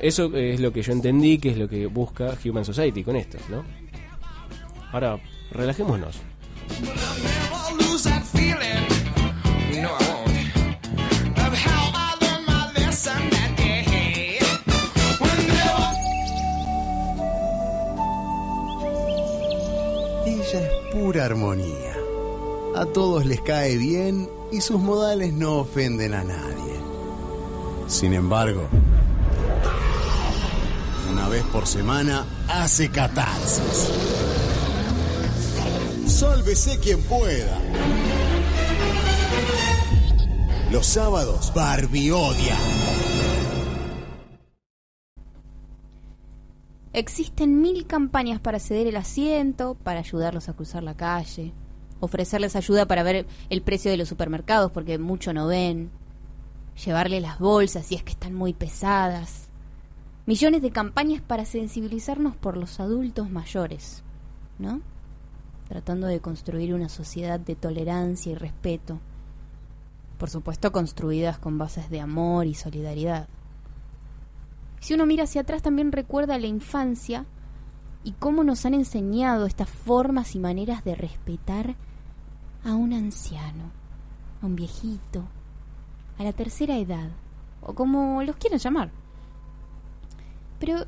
Eso 0.00 0.34
es 0.34 0.60
lo 0.60 0.72
que 0.72 0.82
yo 0.82 0.92
entendí, 0.92 1.38
que 1.38 1.50
es 1.50 1.56
lo 1.56 1.68
que 1.68 1.86
busca 1.86 2.36
Human 2.44 2.64
Society 2.64 3.04
con 3.04 3.16
esto, 3.16 3.38
¿no? 3.48 3.64
Ahora, 4.92 5.18
relajémonos. 5.52 6.20
Pura 20.92 21.24
armonía. 21.24 21.96
A 22.76 22.84
todos 22.84 23.24
les 23.24 23.40
cae 23.40 23.78
bien 23.78 24.28
y 24.50 24.60
sus 24.60 24.78
modales 24.78 25.32
no 25.32 25.60
ofenden 25.60 26.12
a 26.12 26.22
nadie. 26.22 26.76
Sin 27.86 28.12
embargo, 28.12 28.68
una 31.10 31.28
vez 31.30 31.42
por 31.44 31.66
semana 31.66 32.26
hace 32.46 32.90
catarsis. 32.90 33.90
Sálvese 36.06 36.78
quien 36.78 37.02
pueda. 37.02 37.58
Los 40.70 40.86
sábados, 40.86 41.52
Barbie 41.54 42.10
odia. 42.10 42.56
Existen 46.94 47.62
mil 47.62 47.86
campañas 47.86 48.38
para 48.38 48.58
ceder 48.58 48.86
el 48.86 48.96
asiento, 48.96 49.76
para 49.82 50.00
ayudarlos 50.00 50.48
a 50.48 50.52
cruzar 50.52 50.82
la 50.82 50.94
calle, 50.94 51.54
ofrecerles 52.00 52.54
ayuda 52.54 52.86
para 52.86 53.02
ver 53.02 53.26
el 53.48 53.62
precio 53.62 53.90
de 53.90 53.96
los 53.96 54.08
supermercados 54.08 54.70
porque 54.72 54.98
mucho 54.98 55.32
no 55.32 55.46
ven, 55.46 55.90
llevarle 56.84 57.20
las 57.20 57.38
bolsas 57.38 57.86
si 57.86 57.94
es 57.94 58.02
que 58.02 58.12
están 58.12 58.34
muy 58.34 58.52
pesadas. 58.52 59.48
Millones 60.26 60.60
de 60.62 60.70
campañas 60.70 61.22
para 61.22 61.44
sensibilizarnos 61.44 62.36
por 62.36 62.56
los 62.56 62.78
adultos 62.78 63.30
mayores, 63.30 64.02
¿no? 64.58 64.80
Tratando 65.68 66.06
de 66.06 66.20
construir 66.20 66.74
una 66.74 66.88
sociedad 66.88 67.40
de 67.40 67.56
tolerancia 67.56 68.32
y 68.32 68.34
respeto. 68.34 69.00
Por 70.18 70.28
supuesto, 70.28 70.70
construidas 70.72 71.38
con 71.38 71.56
bases 71.56 71.88
de 71.88 72.00
amor 72.00 72.46
y 72.46 72.54
solidaridad. 72.54 73.28
Si 74.82 74.94
uno 74.94 75.06
mira 75.06 75.22
hacia 75.24 75.42
atrás 75.42 75.62
también 75.62 75.92
recuerda 75.92 76.38
la 76.40 76.48
infancia 76.48 77.24
y 78.02 78.10
cómo 78.12 78.42
nos 78.42 78.66
han 78.66 78.74
enseñado 78.74 79.46
estas 79.46 79.68
formas 79.70 80.34
y 80.34 80.40
maneras 80.40 80.82
de 80.82 80.96
respetar 80.96 81.76
a 82.64 82.74
un 82.74 82.92
anciano, 82.92 83.70
a 84.42 84.46
un 84.46 84.56
viejito, 84.56 85.22
a 86.18 86.24
la 86.24 86.32
tercera 86.32 86.78
edad, 86.78 87.10
o 87.60 87.74
como 87.74 88.24
los 88.24 88.34
quieran 88.34 88.58
llamar. 88.58 88.90
Pero 90.58 90.84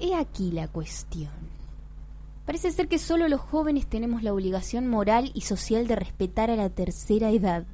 he 0.00 0.16
aquí 0.16 0.50
la 0.50 0.66
cuestión. 0.66 1.30
Parece 2.46 2.72
ser 2.72 2.88
que 2.88 2.98
solo 2.98 3.28
los 3.28 3.40
jóvenes 3.40 3.86
tenemos 3.86 4.24
la 4.24 4.32
obligación 4.32 4.88
moral 4.88 5.30
y 5.34 5.42
social 5.42 5.86
de 5.86 5.94
respetar 5.94 6.50
a 6.50 6.56
la 6.56 6.68
tercera 6.68 7.30
edad. 7.30 7.64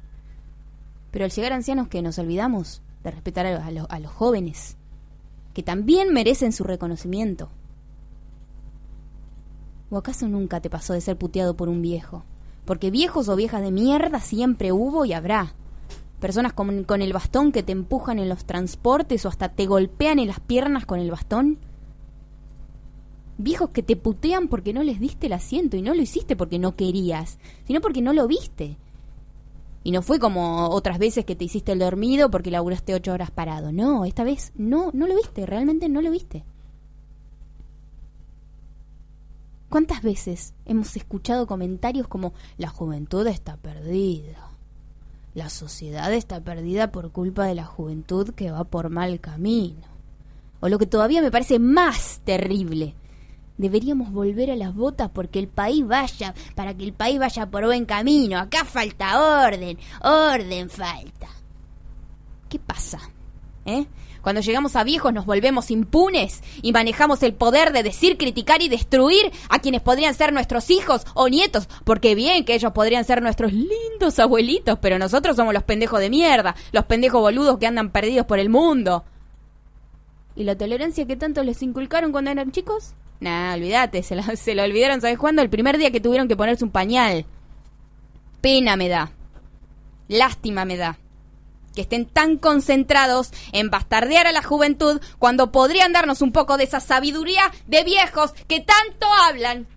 Pero 1.09 1.25
al 1.25 1.31
llegar 1.31 1.51
ancianos 1.51 1.87
que 1.87 2.03
nos 2.03 2.19
olvidamos 2.19 2.83
de 3.03 3.09
respetar 3.09 3.47
a, 3.47 3.65
a 3.65 3.71
lo- 3.71 3.89
a 3.89 3.99
los 3.99 4.11
jóvenes 4.11 4.77
que 5.53 5.63
también 5.63 6.13
merecen 6.13 6.53
su 6.53 6.63
reconocimiento. 6.63 7.49
¿O 9.89 9.97
acaso 9.97 10.27
nunca 10.27 10.61
te 10.61 10.69
pasó 10.69 10.93
de 10.93 11.01
ser 11.01 11.17
puteado 11.17 11.55
por 11.55 11.67
un 11.67 11.81
viejo? 11.81 12.23
Porque 12.65 12.91
viejos 12.91 13.27
o 13.27 13.35
viejas 13.35 13.61
de 13.61 13.71
mierda 13.71 14.21
siempre 14.21 14.71
hubo 14.71 15.03
y 15.05 15.13
habrá. 15.13 15.53
Personas 16.19 16.53
con, 16.53 16.83
con 16.83 17.01
el 17.01 17.11
bastón 17.11 17.51
que 17.51 17.63
te 17.63 17.71
empujan 17.71 18.19
en 18.19 18.29
los 18.29 18.45
transportes 18.45 19.25
o 19.25 19.29
hasta 19.29 19.49
te 19.49 19.65
golpean 19.65 20.19
en 20.19 20.27
las 20.27 20.39
piernas 20.39 20.85
con 20.85 20.99
el 20.99 21.11
bastón. 21.11 21.57
Viejos 23.37 23.71
que 23.71 23.83
te 23.83 23.95
putean 23.95 24.47
porque 24.47 24.71
no 24.71 24.83
les 24.83 24.99
diste 24.99 25.27
el 25.27 25.33
asiento 25.33 25.75
y 25.75 25.81
no 25.81 25.93
lo 25.93 26.01
hiciste 26.01 26.35
porque 26.35 26.59
no 26.59 26.75
querías, 26.75 27.39
sino 27.65 27.81
porque 27.81 28.01
no 28.01 28.13
lo 28.13 28.27
viste. 28.27 28.77
Y 29.83 29.91
no 29.91 30.01
fue 30.01 30.19
como 30.19 30.69
otras 30.69 30.99
veces 30.99 31.25
que 31.25 31.35
te 31.35 31.45
hiciste 31.45 31.71
el 31.71 31.79
dormido 31.79 32.29
porque 32.29 32.51
laburaste 32.51 32.93
ocho 32.93 33.13
horas 33.13 33.31
parado. 33.31 33.71
No, 33.71 34.05
esta 34.05 34.23
vez 34.23 34.51
no, 34.55 34.91
no 34.93 35.07
lo 35.07 35.15
viste, 35.15 35.45
realmente 35.45 35.89
no 35.89 36.01
lo 36.01 36.11
viste. 36.11 36.43
¿Cuántas 39.69 40.03
veces 40.03 40.53
hemos 40.65 40.95
escuchado 40.97 41.47
comentarios 41.47 42.07
como 42.07 42.33
la 42.57 42.67
juventud 42.67 43.25
está 43.25 43.55
perdida? 43.55 44.49
La 45.33 45.49
sociedad 45.49 46.11
está 46.13 46.41
perdida 46.41 46.91
por 46.91 47.11
culpa 47.11 47.45
de 47.45 47.55
la 47.55 47.63
juventud 47.63 48.31
que 48.31 48.51
va 48.51 48.65
por 48.65 48.89
mal 48.89 49.21
camino. 49.21 49.87
O 50.59 50.67
lo 50.67 50.77
que 50.77 50.85
todavía 50.85 51.21
me 51.21 51.31
parece 51.31 51.57
más 51.57 52.19
terrible, 52.25 52.95
deberíamos 53.61 54.11
volver 54.11 54.51
a 54.51 54.55
las 54.55 54.75
botas 54.75 55.09
porque 55.13 55.39
el 55.39 55.47
país 55.47 55.87
vaya, 55.87 56.33
para 56.55 56.73
que 56.73 56.83
el 56.83 56.93
país 56.93 57.19
vaya 57.19 57.45
por 57.45 57.65
buen 57.65 57.85
camino. 57.85 58.39
Acá 58.39 58.65
falta 58.65 59.45
orden, 59.45 59.77
orden 60.01 60.69
falta. 60.69 61.29
¿Qué 62.49 62.59
pasa? 62.59 62.99
¿Eh? 63.65 63.85
Cuando 64.21 64.41
llegamos 64.41 64.75
a 64.75 64.83
viejos 64.83 65.13
nos 65.13 65.25
volvemos 65.25 65.71
impunes 65.71 66.41
y 66.61 66.73
manejamos 66.73 67.23
el 67.23 67.33
poder 67.33 67.71
de 67.71 67.83
decir, 67.83 68.17
criticar 68.17 68.61
y 68.61 68.69
destruir 68.69 69.31
a 69.49 69.59
quienes 69.59 69.81
podrían 69.81 70.13
ser 70.13 70.33
nuestros 70.33 70.69
hijos 70.69 71.05
o 71.13 71.27
nietos, 71.27 71.67
porque 71.83 72.13
bien 72.13 72.45
que 72.45 72.53
ellos 72.53 72.71
podrían 72.71 73.05
ser 73.05 73.21
nuestros 73.21 73.53
lindos 73.53 74.19
abuelitos, 74.19 74.77
pero 74.79 74.99
nosotros 74.99 75.35
somos 75.35 75.53
los 75.53 75.63
pendejos 75.63 75.99
de 75.99 76.09
mierda, 76.09 76.55
los 76.71 76.85
pendejos 76.85 77.21
boludos 77.21 77.57
que 77.57 77.67
andan 77.67 77.91
perdidos 77.91 78.25
por 78.25 78.39
el 78.39 78.49
mundo. 78.49 79.05
¿Y 80.35 80.43
la 80.43 80.55
tolerancia 80.55 81.05
que 81.05 81.15
tanto 81.15 81.43
les 81.43 81.61
inculcaron 81.61 82.11
cuando 82.11 82.31
eran 82.31 82.51
chicos? 82.51 82.93
Nah, 83.21 83.53
olvídate, 83.53 84.01
se 84.01 84.15
la, 84.15 84.23
se 84.35 84.55
lo 84.55 84.63
olvidaron, 84.63 84.99
¿sabes 84.99 85.19
cuándo? 85.19 85.43
El 85.43 85.49
primer 85.49 85.77
día 85.77 85.91
que 85.91 86.01
tuvieron 86.01 86.27
que 86.27 86.35
ponerse 86.35 86.65
un 86.65 86.71
pañal. 86.71 87.25
Pena 88.41 88.75
me 88.75 88.89
da. 88.89 89.11
Lástima 90.07 90.65
me 90.65 90.75
da. 90.75 90.97
Que 91.75 91.83
estén 91.83 92.05
tan 92.05 92.37
concentrados 92.37 93.31
en 93.53 93.69
bastardear 93.69 94.25
a 94.25 94.31
la 94.31 94.41
juventud 94.41 94.99
cuando 95.19 95.51
podrían 95.51 95.93
darnos 95.93 96.21
un 96.23 96.31
poco 96.31 96.57
de 96.57 96.63
esa 96.63 96.79
sabiduría 96.79 97.43
de 97.67 97.83
viejos 97.83 98.33
que 98.47 98.59
tanto 98.59 99.05
hablan. 99.13 99.67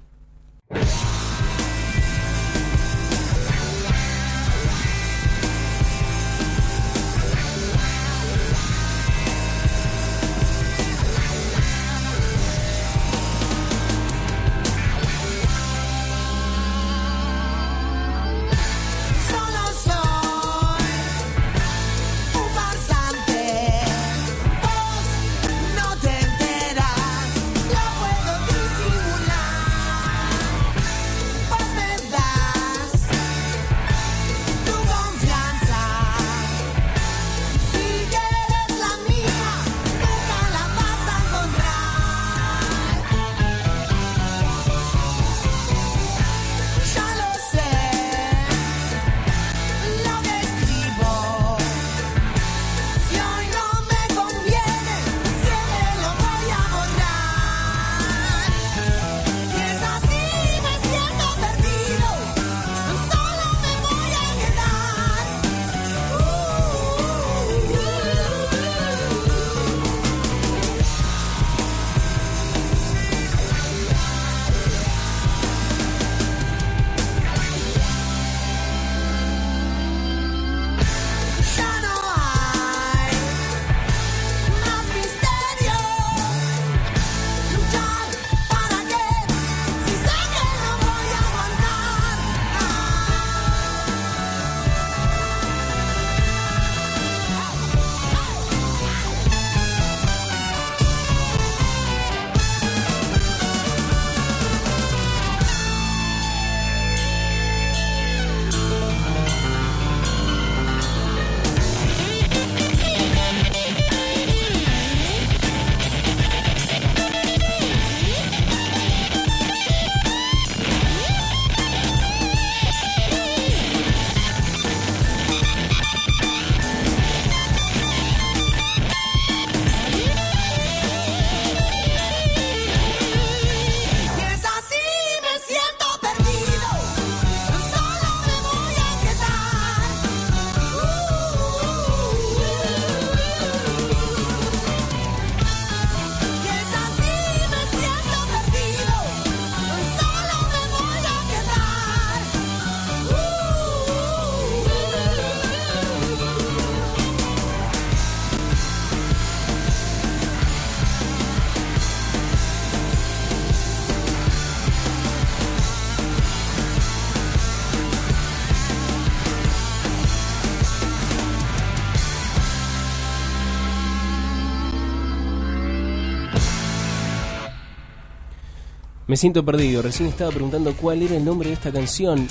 Me 179.14 179.18
siento 179.18 179.44
perdido. 179.44 179.80
Recién 179.80 180.08
estaba 180.08 180.32
preguntando 180.32 180.74
cuál 180.74 181.00
era 181.00 181.14
el 181.14 181.24
nombre 181.24 181.48
de 181.48 181.54
esta 181.54 181.70
canción. 181.70 182.26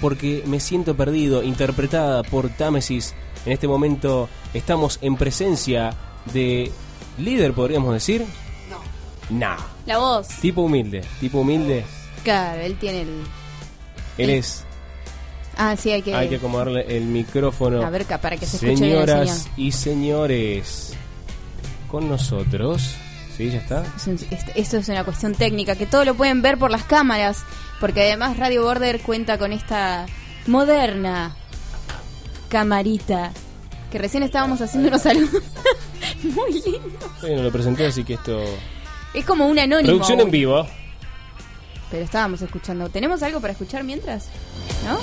Porque 0.00 0.42
me 0.46 0.60
siento 0.60 0.96
perdido, 0.96 1.42
interpretada 1.42 2.22
por 2.22 2.48
Támesis. 2.48 3.14
En 3.44 3.52
este 3.52 3.68
momento 3.68 4.30
estamos 4.54 4.98
en 5.02 5.16
presencia 5.16 5.94
de 6.32 6.72
líder, 7.18 7.52
podríamos 7.52 7.92
decir. 7.92 8.24
No. 8.70 9.36
Nah. 9.38 9.58
La 9.84 9.98
voz. 9.98 10.26
Tipo 10.40 10.62
humilde, 10.62 11.04
tipo 11.20 11.40
humilde. 11.40 11.84
Claro, 12.24 12.62
él 12.62 12.78
tiene 12.78 13.02
el... 13.02 13.24
Él 14.16 14.30
es. 14.30 14.64
Ah, 15.58 15.76
sí, 15.76 15.90
hay 15.90 16.00
que... 16.00 16.14
Hay 16.14 16.30
que 16.30 16.36
acomodarle 16.36 16.96
el 16.96 17.04
micrófono. 17.04 17.84
A 17.84 17.90
ver, 17.90 18.06
para 18.06 18.38
que 18.38 18.46
se 18.46 18.56
escuche 18.56 18.86
bien 18.86 19.00
el 19.00 19.06
Señoras 19.06 19.38
señor. 19.38 19.58
y 19.58 19.72
señores, 19.72 20.94
con 21.90 22.08
nosotros. 22.08 22.96
¿Sí? 23.36 23.50
¿Ya 23.50 23.58
está? 23.58 23.82
Es 23.96 24.06
un- 24.06 24.18
Esto 24.54 24.76
es 24.78 24.88
una 24.88 25.04
cuestión 25.04 25.34
técnica, 25.34 25.74
que 25.76 25.86
todo 25.86 26.04
lo 26.04 26.14
pueden 26.14 26.42
ver 26.42 26.58
por 26.58 26.70
las 26.70 26.84
cámaras, 26.84 27.44
porque 27.80 28.02
además 28.02 28.36
Radio 28.36 28.62
Border 28.64 29.00
cuenta 29.00 29.38
con 29.38 29.52
esta 29.52 30.06
moderna 30.46 31.34
camarita, 32.48 33.32
que 33.90 33.98
recién 33.98 34.22
estábamos 34.22 34.60
haciendo 34.60 34.88
unos 34.88 35.02
saludos. 35.02 35.42
Muy 36.22 36.52
lindo. 36.52 37.10
Bueno, 37.20 37.42
lo 37.42 37.50
presenté, 37.52 37.86
así 37.86 38.04
que 38.04 38.14
esto. 38.14 38.42
Es 39.14 39.24
como 39.24 39.46
un 39.46 39.58
anónimo. 39.58 39.88
Producción 39.88 40.20
en 40.20 40.30
vivo. 40.30 40.66
Pero 41.90 42.04
estábamos 42.04 42.40
escuchando. 42.42 42.88
¿Tenemos 42.88 43.22
algo 43.22 43.40
para 43.40 43.52
escuchar 43.52 43.84
mientras? 43.84 44.28
¿No? 44.86 44.98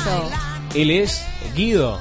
Eso. 0.00 0.30
Él 0.74 0.90
es 0.90 1.22
Guido. 1.54 1.98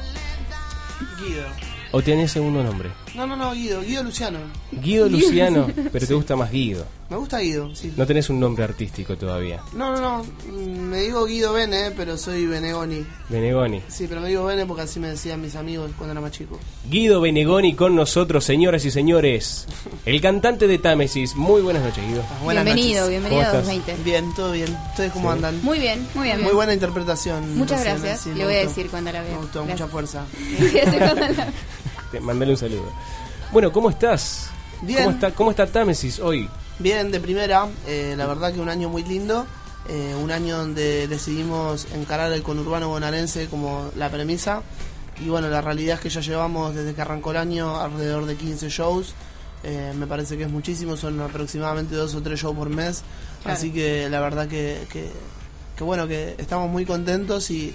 Guido. 1.19 1.43
¿O 1.91 2.01
tiene 2.01 2.27
segundo 2.27 2.63
nombre? 2.63 2.91
No, 3.15 3.25
no, 3.27 3.35
no, 3.35 3.53
Guido, 3.53 3.81
Guido 3.81 4.03
Luciano. 4.03 4.39
Guido 4.71 5.09
Luciano, 5.09 5.67
pero 5.91 6.05
te 6.07 6.13
gusta 6.13 6.35
más 6.35 6.51
Guido. 6.51 6.85
Me 7.09 7.17
gusta 7.17 7.39
Guido, 7.39 7.73
sí. 7.75 7.91
No 7.97 8.05
tenés 8.05 8.29
un 8.29 8.39
nombre 8.39 8.63
artístico 8.63 9.17
todavía. 9.17 9.61
No, 9.73 9.91
no, 9.91 9.99
no, 9.99 10.23
mm, 10.23 10.79
me 10.79 10.99
digo 11.01 11.25
Guido 11.25 11.53
Bene, 11.53 11.89
pero 11.97 12.15
soy 12.17 12.45
Benegoni. 12.45 13.03
Benegoni. 13.29 13.81
Sí, 13.87 14.05
pero 14.07 14.21
me 14.21 14.27
digo 14.29 14.45
Bene 14.45 14.67
porque 14.67 14.83
así 14.83 14.99
me 14.99 15.07
decían 15.09 15.41
mis 15.41 15.55
amigos 15.55 15.89
cuando 15.97 16.11
era 16.11 16.21
más 16.21 16.31
chico. 16.31 16.59
Guido 16.87 17.19
Benegoni 17.19 17.73
con 17.73 17.95
nosotros, 17.95 18.43
señoras 18.45 18.85
y 18.85 18.91
señores. 18.91 19.65
El 20.05 20.21
cantante 20.21 20.67
de 20.67 20.77
Támesis. 20.77 21.35
Muy 21.35 21.61
buenas 21.63 21.81
noches, 21.83 22.05
Guido. 22.07 22.21
Buenas 22.43 22.63
Bienvenido, 22.63 22.99
noches. 23.05 23.09
bienvenido 23.09 23.41
¿Cómo 23.41 23.57
a 23.57 23.59
estás? 23.61 23.65
220. 23.75 24.03
Bien, 24.03 24.35
todo 24.35 24.51
bien. 24.51 24.77
¿Ustedes 24.91 25.11
cómo 25.11 25.29
Sí. 25.31 25.35
andan? 25.35 25.63
Muy 25.63 25.79
bien, 25.79 26.07
muy 26.13 26.25
bien. 26.25 26.43
Muy 26.43 26.53
buena 26.53 26.73
interpretación. 26.75 27.57
Muchas 27.57 27.83
gracias. 27.83 28.21
sí, 28.21 28.29
Le 28.29 28.35
me 28.35 28.43
voy 28.45 28.53
a 28.53 28.57
gustó. 28.63 28.69
decir 28.75 28.91
cuando 28.91 29.11
la 29.11 29.21
vea. 29.23 29.31
Me 29.31 29.37
gustó, 29.37 29.65
Gracias. 29.65 29.79
mucha 29.79 29.91
fuerza. 29.91 30.25
Te- 32.11 32.19
Mandale 32.19 32.51
un 32.51 32.57
saludo. 32.57 32.91
Bueno, 33.51 33.71
¿cómo 33.71 33.89
estás? 33.89 34.49
Bien. 34.81 35.03
¿Cómo 35.03 35.11
está, 35.15 35.31
cómo 35.31 35.51
está 35.51 35.67
Támesis 35.67 36.19
hoy? 36.19 36.49
Bien, 36.79 37.11
de 37.11 37.19
primera, 37.19 37.67
eh, 37.87 38.13
la 38.17 38.25
verdad 38.27 38.53
que 38.53 38.59
un 38.59 38.69
año 38.69 38.87
muy 38.89 39.03
lindo, 39.03 39.45
eh, 39.89 40.15
un 40.21 40.31
año 40.31 40.57
donde 40.57 41.07
decidimos 41.07 41.87
encarar 41.93 42.31
el 42.31 42.43
conurbano 42.43 42.87
bonaerense 42.87 43.47
como 43.47 43.89
la 43.97 44.09
premisa 44.09 44.61
y 45.19 45.27
bueno, 45.27 45.49
la 45.49 45.59
realidad 45.61 45.95
es 45.95 46.01
que 46.01 46.09
ya 46.09 46.21
llevamos 46.21 46.73
desde 46.75 46.93
que 46.93 47.01
arrancó 47.01 47.31
el 47.31 47.37
año 47.37 47.77
alrededor 47.81 48.25
de 48.25 48.35
15 48.37 48.69
shows, 48.69 49.13
eh, 49.63 49.91
me 49.97 50.07
parece 50.07 50.37
que 50.37 50.43
es 50.43 50.49
muchísimo, 50.49 50.95
son 50.95 51.19
aproximadamente 51.19 51.95
dos 51.95 52.15
o 52.15 52.21
tres 52.21 52.39
shows 52.39 52.55
por 52.55 52.69
mes, 52.69 53.03
Claro. 53.43 53.57
así 53.57 53.71
que 53.71 54.07
la 54.09 54.21
verdad 54.21 54.47
que, 54.47 54.85
que, 54.89 55.09
que 55.75 55.83
bueno, 55.83 56.07
que 56.07 56.35
estamos 56.37 56.69
muy 56.69 56.85
contentos 56.85 57.51
y 57.51 57.73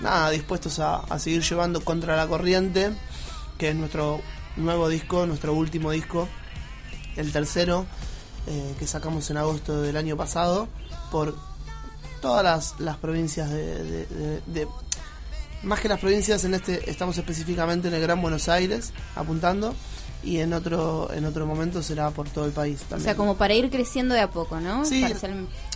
nada, 0.00 0.30
dispuestos 0.30 0.80
a, 0.80 0.96
a 0.96 1.18
seguir 1.20 1.42
llevando 1.42 1.80
contra 1.84 2.16
la 2.16 2.26
corriente, 2.26 2.90
que 3.62 3.68
es 3.68 3.76
nuestro 3.76 4.20
nuevo 4.56 4.88
disco, 4.88 5.24
nuestro 5.24 5.54
último 5.54 5.92
disco, 5.92 6.26
el 7.14 7.30
tercero, 7.30 7.86
eh, 8.48 8.74
que 8.76 8.88
sacamos 8.88 9.30
en 9.30 9.36
agosto 9.36 9.80
del 9.80 9.96
año 9.96 10.16
pasado, 10.16 10.66
por 11.12 11.36
todas 12.20 12.42
las, 12.42 12.80
las 12.80 12.96
provincias 12.96 13.50
de, 13.50 13.84
de- 13.84 14.06
de- 14.06 14.40
de- 14.48 14.68
Más 15.62 15.78
que 15.78 15.88
las 15.88 16.00
provincias, 16.00 16.42
en 16.42 16.54
este 16.54 16.90
estamos 16.90 17.16
específicamente 17.18 17.86
en 17.86 17.94
el 17.94 18.00
Gran 18.02 18.20
Buenos 18.20 18.48
Aires, 18.48 18.92
apuntando, 19.14 19.76
y 20.24 20.38
en 20.40 20.54
otro 20.54 21.08
en 21.14 21.24
otro 21.24 21.46
momento 21.46 21.84
será 21.84 22.10
por 22.10 22.28
todo 22.28 22.46
el 22.46 22.50
país 22.52 22.80
O 22.80 22.88
también. 22.88 23.04
sea, 23.04 23.14
como 23.16 23.36
para 23.36 23.54
ir 23.54 23.70
creciendo 23.70 24.12
de 24.12 24.22
a 24.22 24.28
poco, 24.30 24.58
¿no? 24.58 24.84
Sí. 24.84 25.04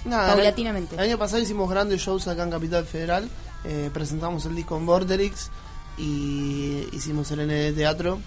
Nada, 0.05 0.33
paulatinamente. 0.35 0.97
El, 0.97 1.03
el 1.03 1.07
año 1.11 1.19
pasado 1.19 1.41
hicimos 1.41 1.71
grandes 1.71 2.01
shows 2.01 2.27
acá 2.27 2.43
en 2.43 2.51
Capital 2.51 2.85
Federal. 2.85 3.29
eh, 3.65 3.91
presentamos 3.95 4.45
el 4.47 4.57
disco 4.57 4.77
en 4.77 4.87
Borderix 4.87 5.51
y 5.98 6.89
hicimos 6.93 7.31
el 7.31 7.40
N 7.40 7.55
de 7.55 7.73
Teatro. 7.73 8.20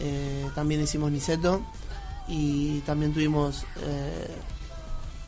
eh, 0.00 0.48
también 0.54 0.82
hicimos 0.82 1.10
Niceto 1.10 1.62
y 2.28 2.80
también 2.80 3.12
tuvimos 3.12 3.64
eh, 3.82 4.36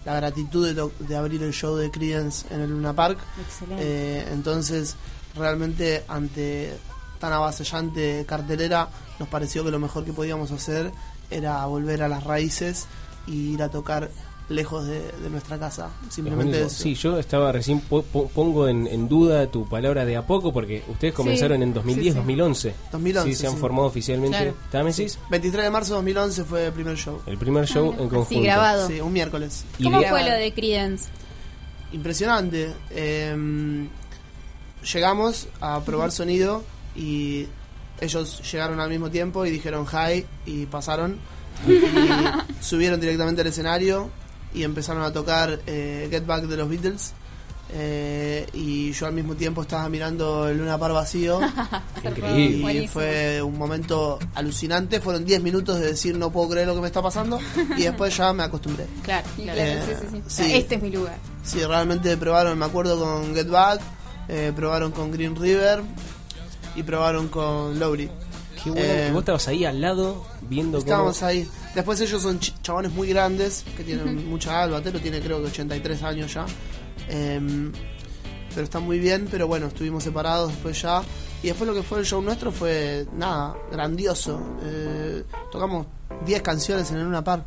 la 0.04 0.14
gratitud 0.14 0.66
de, 0.66 1.06
de 1.06 1.16
abrir 1.16 1.42
el 1.42 1.52
show 1.52 1.76
de 1.76 1.90
Creedence 1.90 2.46
en 2.52 2.60
el 2.60 2.70
Luna 2.70 2.92
Park. 2.92 3.18
Excelente. 3.40 3.82
Eh, 3.84 4.28
entonces, 4.32 4.96
realmente 5.36 6.04
ante 6.08 6.76
tan 7.20 7.32
avasallante 7.32 8.24
cartelera, 8.26 8.88
nos 9.18 9.28
pareció 9.28 9.62
que 9.64 9.70
lo 9.70 9.78
mejor 9.78 10.04
que 10.04 10.12
podíamos 10.12 10.50
hacer 10.50 10.92
era 11.30 11.64
volver 11.66 12.02
a 12.02 12.08
las 12.08 12.24
raíces 12.24 12.86
y 13.26 13.52
ir 13.54 13.62
a 13.62 13.68
tocar 13.68 14.10
lejos 14.52 14.86
de, 14.86 15.00
de 15.12 15.30
nuestra 15.30 15.58
casa. 15.58 15.90
Simplemente 16.08 16.62
eso. 16.62 16.70
Sí, 16.82 16.94
yo 16.94 17.18
estaba 17.18 17.50
recién 17.52 17.80
po- 17.80 18.02
po- 18.02 18.28
pongo 18.28 18.68
en, 18.68 18.86
en 18.86 19.08
duda 19.08 19.46
tu 19.48 19.68
palabra 19.68 20.04
de 20.04 20.16
a 20.16 20.26
poco 20.26 20.52
porque 20.52 20.82
ustedes 20.88 21.14
comenzaron 21.14 21.62
en 21.62 21.72
2010, 21.74 22.04
Sí, 22.04 22.10
sí. 22.12 22.16
2011. 22.16 22.74
2011, 22.92 23.28
Sí, 23.30 23.34
se 23.40 23.46
han 23.46 23.54
sí. 23.54 23.58
formado 23.58 23.86
oficialmente. 23.88 24.36
Claro. 24.38 24.54
Támesis, 24.70 25.18
23 25.30 25.64
de 25.64 25.70
marzo 25.70 25.90
de 25.92 25.96
2011 25.96 26.44
fue 26.44 26.66
el 26.66 26.72
primer 26.72 26.96
show. 26.96 27.20
el 27.26 27.38
primer 27.38 27.66
show 27.66 27.92
en 27.98 28.08
conjunto. 28.08 28.42
grabado. 28.42 28.86
Sí, 28.88 29.00
un 29.00 29.12
miércoles. 29.12 29.64
Y 29.78 29.84
¿Cómo 29.84 30.02
fue 30.02 30.22
lo 30.24 30.32
de 30.34 30.52
Creedence? 30.54 31.08
Impresionante. 31.92 32.72
Eh, 32.90 33.86
llegamos 34.92 35.48
a 35.60 35.80
probar 35.84 36.10
sonido 36.12 36.62
y 36.96 37.46
ellos 38.00 38.40
llegaron 38.50 38.80
al 38.80 38.88
mismo 38.90 39.10
tiempo 39.10 39.44
y 39.46 39.50
dijeron 39.50 39.86
hi 39.86 40.24
y 40.46 40.66
pasaron. 40.66 41.18
Y 41.68 42.64
subieron 42.64 42.98
directamente 42.98 43.42
al 43.42 43.46
escenario 43.46 44.08
y 44.54 44.64
empezaron 44.64 45.02
a 45.02 45.12
tocar 45.12 45.60
eh, 45.66 46.08
Get 46.10 46.26
Back 46.26 46.44
de 46.44 46.56
los 46.56 46.68
Beatles. 46.68 47.12
Eh, 47.74 48.46
y 48.52 48.92
yo 48.92 49.06
al 49.06 49.14
mismo 49.14 49.34
tiempo 49.34 49.62
estaba 49.62 49.88
mirando 49.88 50.46
el 50.48 50.58
Luna 50.58 50.76
Par 50.78 50.92
vacío. 50.92 51.40
Increíble. 52.04 52.58
Y 52.58 52.60
Buenísimo. 52.62 52.92
fue 52.92 53.40
un 53.42 53.56
momento 53.56 54.18
alucinante. 54.34 55.00
Fueron 55.00 55.24
10 55.24 55.42
minutos 55.42 55.78
de 55.80 55.86
decir 55.86 56.16
no 56.16 56.30
puedo 56.30 56.50
creer 56.50 56.66
lo 56.66 56.74
que 56.74 56.82
me 56.82 56.88
está 56.88 57.00
pasando. 57.00 57.38
Y 57.76 57.82
después 57.84 58.14
ya 58.16 58.32
me 58.32 58.42
acostumbré. 58.42 58.86
Claro, 59.02 59.26
claro. 59.36 59.58
Eh, 59.58 59.82
sí, 59.86 59.94
sí, 60.00 60.06
sí. 60.26 60.44
sí. 60.44 60.54
Este 60.54 60.74
es 60.74 60.82
mi 60.82 60.90
lugar. 60.90 61.16
Sí, 61.42 61.64
realmente 61.64 62.16
probaron, 62.18 62.58
me 62.58 62.66
acuerdo 62.66 63.00
con 63.00 63.34
Get 63.34 63.48
Back, 63.48 63.80
eh, 64.28 64.52
probaron 64.54 64.92
con 64.92 65.10
Green 65.10 65.34
River 65.34 65.82
y 66.76 66.82
probaron 66.82 67.28
con 67.28 67.78
Lowry. 67.78 68.10
Qué 68.62 68.70
bueno. 68.70 68.84
Eh, 68.86 69.06
y 69.08 69.12
vos 69.12 69.20
estabas 69.22 69.48
ahí 69.48 69.64
al 69.64 69.80
lado 69.80 70.24
viendo 70.42 70.78
Estábamos 70.78 71.18
cómo... 71.18 71.28
ahí. 71.28 71.48
Después 71.74 72.00
ellos 72.00 72.22
son 72.22 72.38
ch- 72.40 72.54
chabones 72.62 72.92
muy 72.92 73.08
grandes, 73.08 73.64
que 73.76 73.82
tienen 73.84 74.28
mucha 74.28 74.62
alba. 74.62 74.78
Batero 74.78 75.00
tiene 75.00 75.20
creo 75.20 75.40
que 75.40 75.46
83 75.48 76.02
años 76.02 76.32
ya. 76.34 76.46
Em, 77.08 77.72
pero 78.50 78.62
están 78.64 78.82
muy 78.84 78.98
bien, 78.98 79.28
pero 79.30 79.46
bueno, 79.46 79.66
estuvimos 79.66 80.04
separados 80.04 80.50
después 80.50 80.80
ya. 80.82 81.02
Y 81.42 81.48
después 81.48 81.66
lo 81.68 81.74
que 81.74 81.82
fue 81.82 81.98
el 81.98 82.04
show 82.06 82.22
nuestro 82.22 82.52
fue, 82.52 83.06
nada, 83.16 83.56
grandioso. 83.72 84.40
Eh, 84.62 85.24
tocamos 85.50 85.86
10 86.24 86.42
canciones 86.42 86.90
en 86.90 86.98
el 86.98 87.04
Luna 87.04 87.24
Park. 87.24 87.44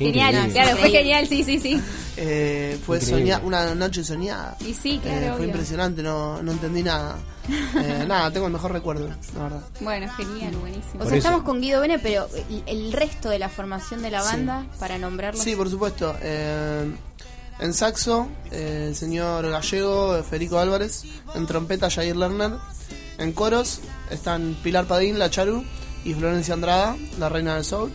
Increíble. 0.00 0.22
Genial, 0.22 0.50
claro, 0.52 0.76
fue 0.76 0.90
genial, 0.90 1.26
sí, 1.28 1.44
sí, 1.44 1.58
sí. 1.58 1.80
Eh, 2.16 2.78
fue 2.86 2.98
Increíble. 2.98 3.32
soña- 3.32 3.40
una 3.44 3.74
noche 3.74 4.04
soñada. 4.04 4.56
Y 4.60 4.74
sí, 4.74 4.98
claro, 5.02 5.18
Eh, 5.18 5.26
fue 5.28 5.36
obvio. 5.36 5.46
impresionante, 5.46 6.02
no, 6.02 6.42
no 6.42 6.52
entendí 6.52 6.82
nada. 6.82 7.16
Eh, 7.48 8.04
nada, 8.06 8.30
tengo 8.30 8.46
el 8.46 8.52
mejor 8.52 8.72
recuerdo, 8.72 9.08
la 9.34 9.42
verdad. 9.42 9.62
Bueno, 9.80 10.12
genial, 10.16 10.54
buenísimo. 10.56 10.94
O 10.96 10.98
Por 10.98 11.08
sea, 11.08 11.16
eso. 11.18 11.28
estamos 11.28 11.42
con 11.44 11.60
Guido 11.62 11.80
Bene, 11.80 11.98
pero 11.98 12.28
el, 12.50 12.62
el 12.66 12.92
resto 12.92 13.30
de 13.30 13.38
la 13.38 13.48
formación 13.48 14.02
de 14.02 14.10
la 14.10 14.20
Sí. 14.20 14.26
banda, 14.32 14.66
para 14.78 14.98
nombrarlos. 14.98 15.42
Sí, 15.42 15.56
por 15.56 15.70
supuesto. 15.70 16.14
eh, 16.20 16.90
en 17.60 17.72
saxo, 17.74 18.28
eh, 18.52 18.84
el 18.88 18.94
señor 18.96 19.48
gallego 19.50 20.22
Federico 20.24 20.58
Álvarez. 20.58 21.04
En 21.34 21.46
trompeta, 21.46 21.90
Jair 21.90 22.14
Lerner. 22.16 22.52
En 23.18 23.32
coros 23.32 23.80
están 24.10 24.54
Pilar 24.62 24.84
Padín, 24.86 25.18
la 25.18 25.28
Charu, 25.30 25.64
y 26.04 26.14
Florencia 26.14 26.54
Andrada, 26.54 26.96
la 27.18 27.28
reina 27.30 27.54
del 27.56 27.64
soul. 27.64 27.90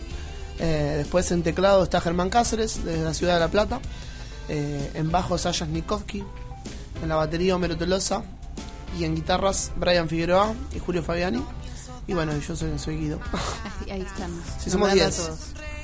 Eh, 0.58 0.94
después 0.98 1.30
en 1.32 1.42
teclado 1.42 1.82
está 1.82 2.00
Germán 2.00 2.30
Cáceres, 2.30 2.84
desde 2.84 3.02
la 3.04 3.14
ciudad 3.14 3.34
de 3.34 3.40
La 3.40 3.48
Plata. 3.48 3.80
Eh, 4.48 4.90
en 4.94 5.10
bajo, 5.10 5.36
Sayas 5.38 5.68
Nikovsky. 5.68 6.22
En 7.02 7.08
la 7.08 7.16
batería, 7.16 7.56
Homero 7.56 7.76
Tolosa. 7.76 8.22
Y 8.98 9.04
en 9.04 9.14
guitarras, 9.16 9.72
Brian 9.76 10.08
Figueroa 10.08 10.54
y 10.74 10.78
Julio 10.78 11.02
Fabiani. 11.02 11.42
Y 12.06 12.12
bueno, 12.14 12.32
yo 12.38 12.54
soy, 12.54 12.78
soy 12.78 12.98
Guido. 12.98 13.18
Ahí, 13.86 13.90
ahí 13.92 14.02
estamos. 14.02 14.40
Sí, 14.62 14.70
somos 14.70 14.88
Nombrando 14.88 15.02
a 15.04 15.06
10. 15.08 15.16
todos. 15.16 15.38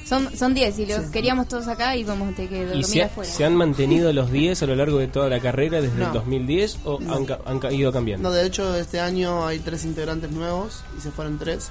Son, 0.07 0.37
son 0.37 0.55
10 0.55 0.79
y 0.81 0.87
los 0.87 1.05
Sí. 1.07 1.13
queríamos 1.13 1.47
todos 1.49 1.69
acá 1.69 1.95
y 1.97 2.03
vamos 2.05 2.33
a 2.33 2.37
tener 2.37 2.51
que 2.51 2.59
¿Y 2.63 2.65
dormir 2.65 2.85
se, 2.85 3.03
afuera. 3.05 3.31
se 3.31 3.45
han 3.45 3.55
mantenido 3.55 4.13
los 4.13 4.31
10 4.33 4.61
a 4.63 4.67
lo 4.67 4.75
largo 4.75 4.99
de 4.99 5.07
toda 5.07 5.29
la 5.29 5.39
carrera 5.41 5.81
desde 5.81 5.97
No. 5.99 6.07
el 6.09 6.13
2010 6.13 6.79
o 6.85 6.99
No. 7.01 7.15
han, 7.15 7.27
han 7.65 7.73
ido 7.75 7.93
cambiando? 7.93 8.29
No, 8.29 8.35
de 8.35 8.45
hecho, 8.45 8.75
este 8.77 8.99
año 9.01 9.47
hay 9.47 9.61
tres 9.61 9.85
integrantes 9.85 10.31
nuevos 10.33 10.83
y 10.99 11.01
se 11.01 11.11
fueron 11.13 11.39
tres. 11.39 11.71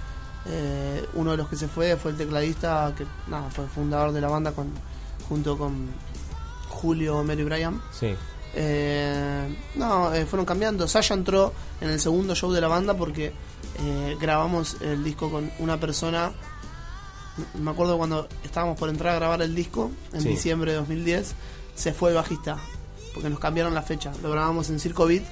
Eh, 0.51 1.05
uno 1.13 1.31
de 1.31 1.37
los 1.37 1.47
que 1.47 1.55
se 1.55 1.67
fue 1.67 1.95
fue 1.97 2.11
el 2.11 2.17
tecladista, 2.17 2.93
que 2.97 3.05
nada, 3.27 3.49
fue 3.51 3.67
fundador 3.67 4.11
de 4.11 4.21
la 4.21 4.29
banda 4.29 4.51
con, 4.51 4.67
junto 5.27 5.57
con 5.57 5.89
Julio, 6.69 7.23
Mary 7.23 7.43
Bryan. 7.43 7.81
Sí. 7.91 8.15
Eh, 8.55 9.55
no, 9.75 10.13
eh, 10.13 10.25
fueron 10.25 10.45
cambiando. 10.45 10.87
Sasha 10.87 11.13
entró 11.13 11.53
en 11.81 11.89
el 11.89 11.99
segundo 11.99 12.33
show 12.35 12.51
de 12.51 12.61
la 12.61 12.67
banda 12.67 12.95
porque 12.95 13.33
grabamos 14.19 14.77
el 14.81 15.03
disco 15.03 15.29
con 15.31 15.51
una 15.59 15.79
persona. 15.79 16.31
Me 17.53 17.71
acuerdo 17.71 17.97
cuando 17.97 18.27
estábamos 18.43 18.77
por 18.77 18.89
entrar 18.89 19.13
a 19.13 19.19
grabar 19.19 19.41
el 19.41 19.55
disco 19.55 19.91
en 20.11 20.21
Sí. 20.21 20.29
diciembre 20.29 20.71
de 20.71 20.77
2010, 20.79 21.33
se 21.75 21.93
fue 21.93 22.09
el 22.09 22.15
bajista 22.15 22.57
porque 23.13 23.29
nos 23.29 23.39
cambiaron 23.39 23.73
la 23.73 23.81
fecha. 23.81 24.11
Lo 24.21 24.31
grabamos 24.31 24.69
en 24.69 24.79
Circo 24.79 25.05
Beat 25.05 25.23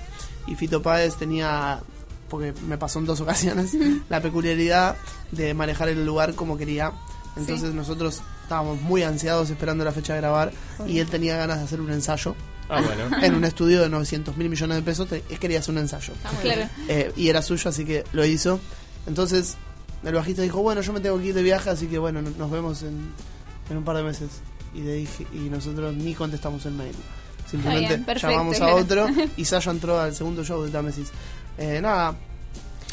y 0.47 0.55
Fito 0.55 0.81
Páez 0.81 1.17
tenía, 1.17 1.81
porque 2.29 2.53
me 2.67 2.77
pasó 2.77 2.99
en 2.99 3.05
dos 3.05 3.19
ocasiones, 3.21 3.71
la 4.09 4.21
peculiaridad 4.21 4.95
de 5.31 5.53
manejar 5.53 5.89
el 5.89 6.05
lugar 6.05 6.33
como 6.35 6.57
quería. 6.57 6.91
Entonces 7.35 7.69
Sí. 7.69 7.75
nosotros 7.75 8.21
estábamos 8.43 8.81
muy 8.81 9.03
ansiados 9.03 9.49
esperando 9.49 9.83
la 9.85 9.91
fecha 9.91 10.13
de 10.13 10.21
grabar 10.21 10.51
y 10.87 10.99
él 10.99 11.07
tenía 11.07 11.37
ganas 11.37 11.59
de 11.59 11.63
hacer 11.65 11.81
un 11.81 11.91
ensayo. 11.91 12.35
Ah, 12.69 12.81
bueno. 12.81 13.15
En 13.23 13.35
un 13.35 13.45
estudio 13.45 13.81
de 13.81 13.89
900 13.89 14.35
mil 14.37 14.49
millones 14.49 14.75
de 14.77 14.83
pesos, 14.83 15.07
te- 15.07 15.23
él 15.29 15.39
quería 15.39 15.59
hacer 15.59 15.73
un 15.73 15.79
ensayo. 15.79 16.13
Claro. 16.41 16.67
Eh, 16.87 17.11
y 17.15 17.29
era 17.29 17.41
suyo, 17.41 17.69
así 17.69 17.85
que 17.85 18.03
lo 18.11 18.25
hizo. 18.25 18.59
Entonces, 19.05 19.55
el 20.03 20.13
bajista 20.15 20.41
dijo, 20.41 20.61
bueno, 20.61 20.81
yo 20.81 20.91
me 20.93 20.99
tengo 20.99 21.17
que 21.19 21.27
ir 21.27 21.33
de 21.35 21.43
viaje, 21.43 21.69
así 21.69 21.87
que 21.87 21.97
bueno, 21.97 22.21
no- 22.21 22.31
nos 22.31 22.49
vemos 22.51 22.81
en, 22.83 23.11
en 23.69 23.77
un 23.77 23.83
par 23.83 23.95
de 23.97 24.03
meses. 24.03 24.29
Y, 24.73 24.81
le 24.81 24.93
dije, 24.95 25.25
y 25.33 25.49
nosotros 25.49 25.95
ni 25.95 26.13
contestamos 26.13 26.65
el 26.65 26.73
mail. 26.73 26.95
Simplemente 27.49 27.87
bien, 27.87 28.03
perfecto, 28.03 28.29
llamamos 28.31 28.55
a 28.57 28.59
claro. 28.59 28.75
otro 28.75 29.07
y 29.37 29.45
Sasha 29.45 29.71
entró 29.71 29.99
al 30.01 30.13
segundo 30.15 30.43
show 30.43 30.61
de 30.63 30.69
Támesis. 30.71 31.07
Eh, 31.57 31.79
nada, 31.81 32.15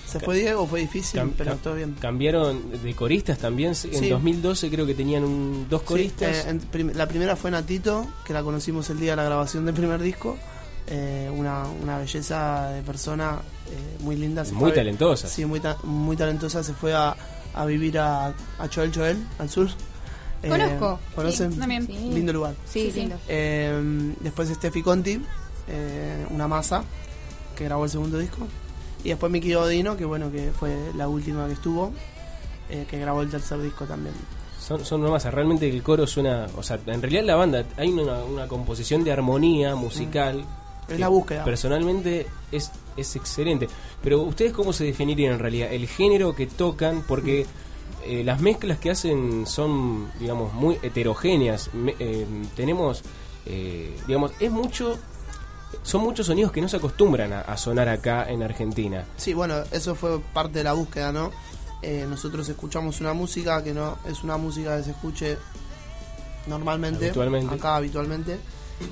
Se 0.06 0.20
fue 0.20 0.36
Diego, 0.38 0.66
fue 0.68 0.80
difícil, 0.80 1.18
Cam- 1.20 1.32
pero 1.36 1.52
cam- 1.54 1.58
todo 1.58 1.74
bien. 1.74 1.96
Cambiaron 2.00 2.82
de 2.82 2.94
coristas 2.94 3.36
también. 3.38 3.70
En 3.70 3.74
Sí. 3.74 4.08
2012 4.10 4.70
creo 4.70 4.86
que 4.86 4.94
tenían 4.94 5.24
un, 5.24 5.66
dos 5.68 5.80
Sí, 5.80 5.86
coristas. 5.88 6.46
eh, 6.46 6.50
en 6.50 6.58
prim- 6.60 6.92
la 6.94 7.08
primera 7.08 7.34
fue 7.34 7.50
Natito, 7.50 8.06
que 8.24 8.32
la 8.32 8.42
conocimos 8.44 8.88
el 8.90 9.00
día 9.00 9.12
de 9.12 9.16
la 9.16 9.24
grabación 9.24 9.64
del 9.64 9.74
primer 9.74 10.00
disco. 10.00 10.36
Eh, 10.86 11.30
una, 11.34 11.64
una 11.82 11.98
belleza 11.98 12.68
de 12.68 12.82
persona 12.82 13.40
eh, 13.70 13.96
muy 14.04 14.14
linda. 14.16 14.44
se 14.44 14.52
Muy 14.52 14.60
fue 14.60 14.70
a- 14.70 14.74
talentosa. 14.74 15.26
Sí, 15.26 15.44
muy, 15.46 15.58
ta- 15.58 15.78
muy 15.82 16.16
talentosa. 16.16 16.62
Se 16.62 16.74
fue 16.74 16.92
a, 16.94 17.16
a 17.54 17.64
vivir 17.66 17.98
a, 17.98 18.26
a 18.58 18.68
Choel 18.68 18.92
Choel, 18.92 19.16
al 19.38 19.48
sur. 19.50 19.68
Eh, 20.42 20.48
Conozco. 20.48 21.00
¿Conocen? 21.16 21.52
Sí, 21.54 21.58
también. 21.58 21.86
Lindo 21.88 22.32
lugar. 22.34 22.54
Sí, 22.66 22.82
Sí, 22.86 22.90
sí. 22.92 23.00
lindo. 23.00 23.16
Eh, 23.26 24.12
después 24.20 24.48
Steffi 24.50 24.82
Conti, 24.82 25.20
eh, 25.68 26.26
una 26.30 26.46
masa, 26.46 26.84
que 27.54 27.64
grabó 27.64 27.84
el 27.84 27.90
segundo 27.90 28.18
disco. 28.18 28.46
Y 29.02 29.10
después 29.10 29.30
Miki 29.30 29.54
Odino, 29.54 29.96
que 29.96 30.04
bueno, 30.04 30.30
que 30.32 30.50
fue 30.58 30.74
la 30.96 31.08
última 31.08 31.46
que 31.46 31.52
estuvo, 31.52 31.92
eh, 32.70 32.86
que 32.88 32.98
grabó 32.98 33.22
el 33.22 33.30
tercer 33.30 33.60
disco 33.60 33.84
también. 33.84 34.14
Son, 34.58 34.82
son 34.84 35.02
masa. 35.02 35.30
Realmente 35.30 35.68
el 35.68 35.82
coro 35.82 36.06
suena. 36.06 36.46
O 36.56 36.62
sea, 36.62 36.78
en 36.86 37.02
realidad 37.02 37.22
la 37.24 37.36
banda 37.36 37.64
hay 37.76 37.90
una, 37.90 38.24
una 38.24 38.48
composición 38.48 39.04
de 39.04 39.12
armonía 39.12 39.74
musical. 39.74 40.44
Es 40.88 40.94
que 40.94 40.98
la 40.98 41.08
búsqueda. 41.08 41.44
Personalmente 41.44 42.26
es, 42.50 42.70
es 42.96 43.14
excelente. 43.16 43.68
Pero 44.02 44.22
¿ustedes 44.22 44.52
cómo 44.54 44.72
se 44.72 44.84
definirían 44.84 45.34
en 45.34 45.38
realidad? 45.38 45.70
El 45.70 45.86
género 45.86 46.34
que 46.34 46.46
tocan, 46.46 47.02
porque 47.06 47.44
eh, 48.06 48.22
las 48.24 48.40
mezclas 48.40 48.78
que 48.78 48.90
hacen 48.90 49.46
son, 49.46 50.10
digamos, 50.18 50.54
muy 50.54 50.78
heterogéneas. 50.82 51.74
Me- 51.74 51.94
eh, 51.98 52.26
tenemos, 52.56 53.02
eh, 53.44 53.94
digamos, 54.06 54.32
es 54.40 54.50
mucho. 54.50 54.98
Son 55.82 56.02
muchos 56.02 56.26
sonidos 56.26 56.52
que 56.52 56.60
no 56.60 56.68
se 56.68 56.76
acostumbran 56.76 57.32
a, 57.32 57.40
a 57.42 57.56
sonar 57.56 57.88
acá 57.88 58.28
en 58.30 58.42
Argentina. 58.42 59.04
Sí, 59.16 59.34
bueno, 59.34 59.56
eso 59.70 59.94
fue 59.94 60.20
parte 60.20 60.58
de 60.58 60.64
la 60.64 60.72
búsqueda, 60.72 61.12
¿no? 61.12 61.30
Eh, 61.82 62.06
nosotros 62.08 62.48
escuchamos 62.48 63.00
una 63.00 63.12
música 63.12 63.62
que 63.62 63.74
no 63.74 63.98
es 64.08 64.22
una 64.24 64.36
música 64.38 64.76
que 64.78 64.84
se 64.84 64.90
escuche 64.92 65.36
normalmente, 66.46 67.06
Habitualmente. 67.06 67.54
acá 67.54 67.76
habitualmente. 67.76 68.38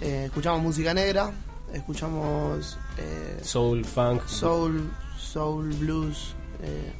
Eh, 0.00 0.24
escuchamos 0.26 0.62
música 0.62 0.92
negra, 0.94 1.30
escuchamos 1.72 2.78
eh, 2.98 3.40
Soul, 3.42 3.84
funk. 3.84 4.26
soul, 4.26 4.90
soul, 5.18 5.72
blues 5.74 6.34
eh, 6.62 6.92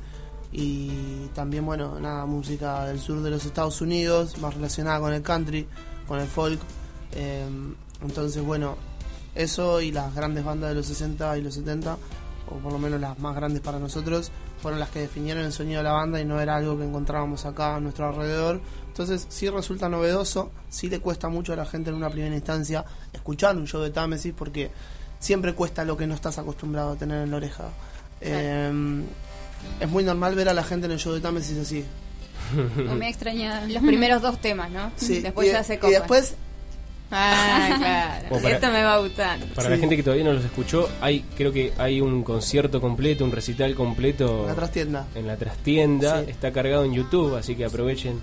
y 0.50 1.26
también, 1.34 1.64
bueno, 1.64 1.98
nada, 2.00 2.26
música 2.26 2.84
del 2.86 2.98
sur 3.00 3.22
de 3.22 3.30
los 3.30 3.44
Estados 3.44 3.80
Unidos, 3.80 4.36
más 4.38 4.54
relacionada 4.54 5.00
con 5.00 5.12
el 5.12 5.22
country, 5.22 5.66
con 6.06 6.20
el 6.20 6.26
folk. 6.26 6.60
Entonces, 8.02 8.42
bueno, 8.42 8.76
eso 9.34 9.80
y 9.80 9.92
las 9.92 10.14
grandes 10.14 10.44
bandas 10.44 10.70
de 10.70 10.76
los 10.76 10.86
60 10.86 11.38
y 11.38 11.42
los 11.42 11.54
70, 11.54 11.96
o 12.50 12.54
por 12.56 12.72
lo 12.72 12.78
menos 12.78 13.00
las 13.00 13.18
más 13.18 13.34
grandes 13.34 13.60
para 13.62 13.78
nosotros, 13.78 14.30
fueron 14.60 14.78
las 14.78 14.90
que 14.90 15.00
definieron 15.00 15.44
el 15.44 15.52
sonido 15.52 15.78
de 15.78 15.84
la 15.84 15.92
banda 15.92 16.20
y 16.20 16.24
no 16.24 16.40
era 16.40 16.56
algo 16.56 16.78
que 16.78 16.84
encontrábamos 16.84 17.44
acá 17.46 17.76
a 17.76 17.80
nuestro 17.80 18.08
alrededor. 18.08 18.60
Entonces, 18.86 19.26
sí 19.28 19.48
resulta 19.48 19.88
novedoso, 19.88 20.50
sí 20.68 20.88
le 20.88 21.00
cuesta 21.00 21.28
mucho 21.28 21.52
a 21.52 21.56
la 21.56 21.64
gente 21.64 21.90
en 21.90 21.96
una 21.96 22.10
primera 22.10 22.34
instancia 22.34 22.84
escuchar 23.12 23.56
un 23.56 23.66
show 23.66 23.80
de 23.80 23.90
Támesis 23.90 24.34
porque 24.36 24.70
siempre 25.18 25.54
cuesta 25.54 25.84
lo 25.84 25.96
que 25.96 26.06
no 26.06 26.14
estás 26.14 26.38
acostumbrado 26.38 26.92
a 26.92 26.96
tener 26.96 27.22
en 27.22 27.30
la 27.30 27.38
oreja. 27.38 27.64
Eh, 28.20 29.02
es 29.80 29.88
muy 29.88 30.04
normal 30.04 30.34
ver 30.34 30.48
a 30.48 30.54
la 30.54 30.64
gente 30.64 30.86
en 30.86 30.92
el 30.92 30.98
show 30.98 31.12
de 31.12 31.20
Támesis 31.20 31.58
así. 31.58 31.84
Me 32.98 33.08
extraña 33.08 33.64
Los 33.66 33.82
primeros 33.82 34.20
dos 34.22 34.40
temas, 34.40 34.70
¿no? 34.70 34.92
Sí, 34.96 35.20
Después 35.20 35.48
y, 35.48 35.52
ya 35.52 35.64
se 35.64 35.74
y 35.82 35.90
después 35.90 36.34
Ah, 37.14 37.74
claro. 37.78 38.40
Para- 38.42 38.54
Esto 38.54 38.70
me 38.70 38.82
va 38.82 38.98
gustando. 38.98 39.46
Para 39.54 39.68
la 39.70 39.76
gente 39.76 39.96
que 39.96 40.02
todavía 40.02 40.24
no 40.24 40.32
los 40.32 40.44
escuchó, 40.44 40.88
hay 41.00 41.20
creo 41.36 41.52
que 41.52 41.72
hay 41.78 42.00
un 42.00 42.22
concierto 42.24 42.80
completo, 42.80 43.24
un 43.24 43.32
recital 43.32 43.74
completo 43.74 44.40
En 44.42 44.46
la 44.46 44.54
trastienda. 44.54 45.06
En 45.14 45.26
la 45.26 45.36
trastienda, 45.36 46.24
Sí. 46.24 46.30
está 46.30 46.52
cargado 46.52 46.84
en 46.84 46.94
YouTube, 46.94 47.36
así 47.36 47.54
que 47.54 47.64
aprovechen. 47.66 48.20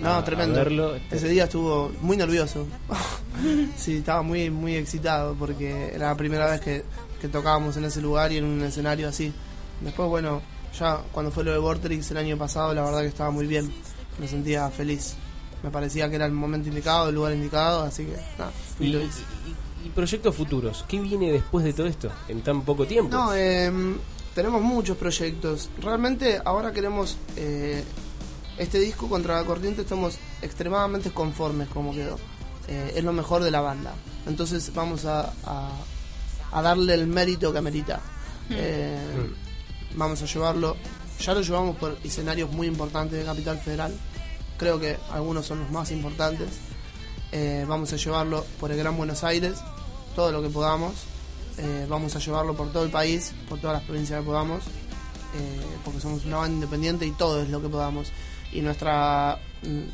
No, 0.00 0.10
a- 0.10 0.18
a 0.18 0.24
tremendo. 0.24 0.54
verlo. 0.54 0.96
Ese 1.10 1.28
día 1.28 1.44
estuvo 1.44 1.90
muy 2.00 2.16
nervioso. 2.16 2.66
sí, 3.76 3.96
estaba 3.96 4.22
muy 4.22 4.50
muy 4.50 4.74
excitado 4.76 5.34
porque 5.34 5.92
era 5.94 6.08
la 6.08 6.16
primera 6.16 6.46
vez 6.50 6.60
que, 6.60 6.84
que 7.20 7.28
tocábamos 7.28 7.76
en 7.76 7.84
ese 7.84 8.00
lugar 8.00 8.32
y 8.32 8.38
en 8.38 8.44
un 8.44 8.62
escenario 8.62 9.08
así. 9.08 9.32
Después, 9.80 10.08
bueno, 10.08 10.40
ya 10.78 10.98
cuando 11.12 11.30
fue 11.30 11.44
lo 11.44 11.52
de 11.52 11.58
Vortrix 11.58 12.10
el 12.10 12.16
año 12.18 12.36
pasado, 12.36 12.74
la 12.74 12.82
verdad 12.82 13.00
que 13.00 13.08
estaba 13.08 13.30
muy 13.30 13.46
bien. 13.46 13.70
Me 14.18 14.26
sentía 14.28 14.68
feliz. 14.70 15.14
Me 15.62 15.70
parecía 15.70 16.08
que 16.08 16.16
era 16.16 16.26
el 16.26 16.32
momento 16.32 16.68
indicado, 16.68 17.08
el 17.08 17.14
lugar 17.14 17.32
indicado, 17.32 17.82
así 17.82 18.04
que 18.04 18.16
nada, 18.38 18.52
fui 18.76 18.86
Y, 18.86 18.90
y 18.90 18.92
lo 18.92 19.00
hice. 19.02 19.22
y- 19.82 19.86
y 19.86 19.90
proyectos 19.90 20.34
futuros, 20.34 20.84
¿qué 20.88 20.98
viene 21.00 21.30
después 21.32 21.64
de 21.64 21.72
todo 21.72 21.86
esto 21.86 22.10
en 22.28 22.42
tan 22.42 22.62
poco 22.62 22.86
tiempo? 22.86 23.16
No, 23.16 23.32
eh, 23.34 23.70
tenemos 24.34 24.60
muchos 24.60 24.96
proyectos. 24.96 25.70
Realmente 25.80 26.40
ahora 26.44 26.72
queremos 26.72 27.16
eh, 27.36 27.84
este 28.58 28.78
disco 28.80 29.08
contra 29.08 29.36
la 29.40 29.46
corriente, 29.46 29.82
estamos 29.82 30.18
extremadamente 30.42 31.10
conformes 31.10 31.68
como 31.68 31.92
quedó. 31.92 32.18
Eh, 32.68 32.94
es 32.96 33.04
lo 33.04 33.12
mejor 33.12 33.42
de 33.44 33.50
la 33.52 33.60
banda. 33.60 33.92
Entonces 34.26 34.72
vamos 34.74 35.04
a, 35.04 35.32
a- 35.44 35.70
a 36.52 36.62
darle 36.62 36.94
el 36.94 37.06
mérito 37.06 37.52
que 37.52 37.58
amerita. 37.58 38.00
Eh, 38.50 38.98
Vamos 39.94 40.20
a 40.22 40.26
llevarlo. 40.26 40.76
Ya 41.20 41.32
lo 41.32 41.40
llevamos 41.40 41.76
por 41.76 41.96
escenarios 42.04 42.50
muy 42.52 42.66
importantes 42.66 43.18
de 43.18 43.24
Capital 43.24 43.58
Federal. 43.58 43.94
Creo 44.58 44.80
que 44.80 44.96
algunos 45.10 45.46
son 45.46 45.60
los 45.60 45.70
más 45.70 45.90
importantes. 45.90 46.48
Eh, 47.32 47.64
vamos 47.68 47.92
a 47.92 47.96
llevarlo 47.96 48.44
por 48.58 48.70
el 48.70 48.78
Gran 48.78 48.96
Buenos 48.96 49.24
Aires, 49.24 49.58
todo 50.14 50.32
lo 50.32 50.42
que 50.42 50.48
podamos. 50.48 50.94
Eh, 51.58 51.86
vamos 51.88 52.14
a 52.14 52.18
llevarlo 52.18 52.54
por 52.54 52.70
todo 52.72 52.84
el 52.84 52.90
país, 52.90 53.32
por 53.48 53.58
todas 53.58 53.76
las 53.78 53.84
provincias 53.84 54.20
que 54.20 54.26
podamos, 54.26 54.64
eh, 54.64 55.66
porque 55.84 56.00
somos 56.00 56.24
una 56.24 56.38
banda 56.38 56.54
independiente 56.54 57.06
y 57.06 57.12
todo 57.12 57.42
es 57.42 57.48
lo 57.48 57.60
que 57.60 57.68
podamos. 57.68 58.12
Y 58.52 58.60
nuestra 58.60 59.38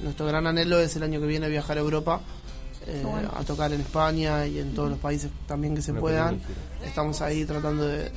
nuestro 0.02 0.26
gran 0.26 0.46
anhelo 0.46 0.78
es 0.80 0.96
el 0.96 1.02
año 1.02 1.20
que 1.20 1.26
viene 1.26 1.48
viajar 1.48 1.78
a 1.78 1.80
Europa, 1.80 2.20
eh, 2.86 3.02
bueno. 3.04 3.30
a 3.34 3.44
tocar 3.44 3.72
en 3.72 3.80
España 3.80 4.46
y 4.46 4.58
en 4.58 4.74
todos 4.74 4.90
los 4.90 4.98
países 4.98 5.30
también 5.46 5.74
que 5.74 5.82
se 5.82 5.92
Una 5.92 6.00
puedan. 6.00 6.40
Estamos 6.84 7.20
ahí 7.22 7.44
tratando 7.44 7.86
de, 7.86 8.10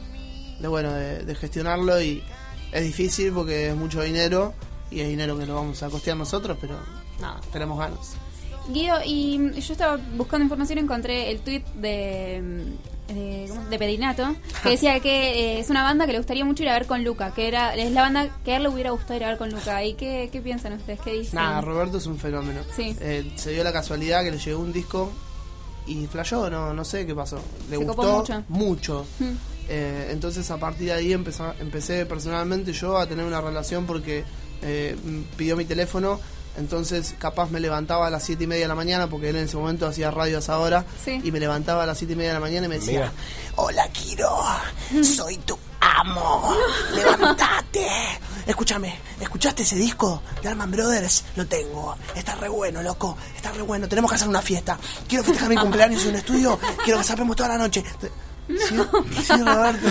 de, 0.60 0.68
bueno 0.68 0.92
de, 0.92 1.24
de 1.24 1.36
gestionarlo 1.36 2.02
y 2.02 2.24
es 2.72 2.84
difícil 2.84 3.32
porque 3.32 3.70
es 3.70 3.76
mucho 3.76 4.02
dinero 4.02 4.54
y 4.92 5.00
es 5.00 5.08
dinero 5.08 5.38
que 5.38 5.46
lo 5.46 5.56
vamos 5.56 5.82
a 5.84 5.90
costear 5.90 6.18
nosotros, 6.18 6.58
pero 6.60 6.76
nada, 7.20 7.40
tenemos 7.52 7.78
ganas. 7.80 8.16
Guido, 8.70 8.98
y 9.06 9.38
mm, 9.40 9.54
yo 9.54 9.74
estaba 9.74 9.98
buscando 10.18 10.44
información 10.44 10.80
y 10.80 10.82
encontré 10.82 11.30
el 11.32 11.40
tweet 11.42 11.64
de, 11.76 12.42
mm, 12.42 13.14
de, 13.14 13.52
de 13.70 13.78
Pedinato, 13.80 14.36
que 14.64 14.70
decía 14.70 15.00
que 15.00 15.58
eh, 15.58 15.60
es 15.60 15.70
una 15.70 15.84
banda 15.84 16.06
que 16.08 16.14
le 16.14 16.18
gustaría 16.18 16.44
mucho 16.46 16.64
ir 16.64 16.70
a 16.70 16.74
ver 16.74 16.88
con 16.88 17.04
Luca, 17.04 17.32
que 17.34 17.48
era 17.48 17.76
es 17.76 17.92
la 17.92 18.02
banda 18.02 18.30
que 18.44 18.54
a 18.54 18.58
él 18.58 18.64
le 18.64 18.70
hubiera 18.70 18.90
gustado 18.92 19.16
ir 19.18 19.24
a 19.26 19.28
ver 19.30 19.38
con 19.38 19.52
Luca. 19.52 19.84
¿Y 19.84 19.94
qué, 19.94 20.30
qué 20.32 20.42
piensan 20.42 20.74
ustedes? 20.74 21.00
¿Qué 21.02 21.14
dicen? 21.14 21.36
Nada, 21.36 21.62
Roberto 21.62 21.98
es 22.00 22.08
un 22.08 22.18
fenómeno. 22.18 22.62
Sí. 22.76 22.96
Eh, 23.00 23.32
se 23.36 23.52
dio 23.52 23.64
la 23.64 23.72
casualidad 23.72 24.24
que 24.24 24.32
le 24.32 24.40
llegó 24.40 24.60
un 24.60 24.74
disco 24.74 25.12
y 25.86 26.08
flashó, 26.08 26.50
no, 26.50 26.74
no 26.74 26.84
sé 26.84 27.06
qué 27.06 27.14
pasó. 27.14 27.40
Le 27.70 27.78
Se 27.78 27.84
gustó 27.84 28.18
mucho. 28.18 28.44
mucho. 28.50 29.06
Mm. 29.20 29.26
Eh, 29.70 30.08
entonces 30.12 30.50
a 30.50 30.58
partir 30.58 30.88
de 30.88 30.94
ahí 30.94 31.14
empezó- 31.14 31.54
empecé 31.60 32.06
personalmente 32.08 32.74
yo 32.74 32.98
a 32.98 33.06
tener 33.08 33.26
una 33.26 33.42
relación 33.42 33.86
porque 33.86 34.24
eh, 34.62 34.96
pidió 35.38 35.56
mi 35.56 35.66
teléfono. 35.66 36.20
Entonces 36.58 37.16
capaz 37.20 37.50
me 37.50 37.60
levantaba 37.60 38.08
a 38.08 38.10
las 38.10 38.24
7 38.24 38.46
y 38.46 38.48
media 38.48 38.62
de 38.64 38.68
la 38.70 38.76
mañana 38.76 39.08
porque 39.08 39.30
él 39.30 39.36
en 39.36 39.44
ese 39.44 39.58
momento 39.58 39.88
hacía 39.88 40.10
radio 40.10 40.38
a 40.38 40.40
esa 40.40 40.58
hora. 40.60 40.86
Sí. 41.04 41.20
Y 41.24 41.32
me 41.32 41.40
levantaba 41.40 41.84
a 41.84 41.86
las 41.86 41.98
7 41.98 42.14
y 42.14 42.16
media 42.16 42.30
de 42.30 42.36
la 42.36 42.40
mañana 42.40 42.66
y 42.68 42.70
me 42.70 42.76
decía, 42.76 43.00
Mira. 43.00 43.12
hola 43.58 43.90
Kiro, 43.90 44.32
soy 45.04 45.38
tu 45.40 45.58
amo, 45.82 46.56
levantate. 46.96 47.88
Escúchame, 48.48 48.96
¿escuchaste 49.20 49.64
ese 49.64 49.76
disco 49.76 50.22
de 50.42 50.48
Alman 50.50 50.72
Brothers? 50.72 51.26
Lo 51.36 51.46
tengo, 51.46 51.96
está 52.16 52.36
re 52.36 52.48
bueno, 52.48 52.82
loco, 52.82 53.18
está 53.36 53.52
re 53.52 53.62
bueno, 53.64 53.88
tenemos 53.90 54.10
que 54.12 54.16
hacer 54.16 54.28
una 54.28 54.42
fiesta. 54.42 54.78
Quiero 55.10 55.24
festejar 55.24 55.50
mi 55.50 55.58
cumpleaños 55.58 56.04
en 56.04 56.10
un 56.10 56.16
estudio, 56.16 56.60
quiero 56.84 57.00
que 57.00 57.06
sapemos 57.06 57.36
toda 57.36 57.50
la 57.50 57.58
noche. 57.58 57.84
Sí, 58.48 58.76
sí, 59.24 59.34
Roberto, 59.44 59.88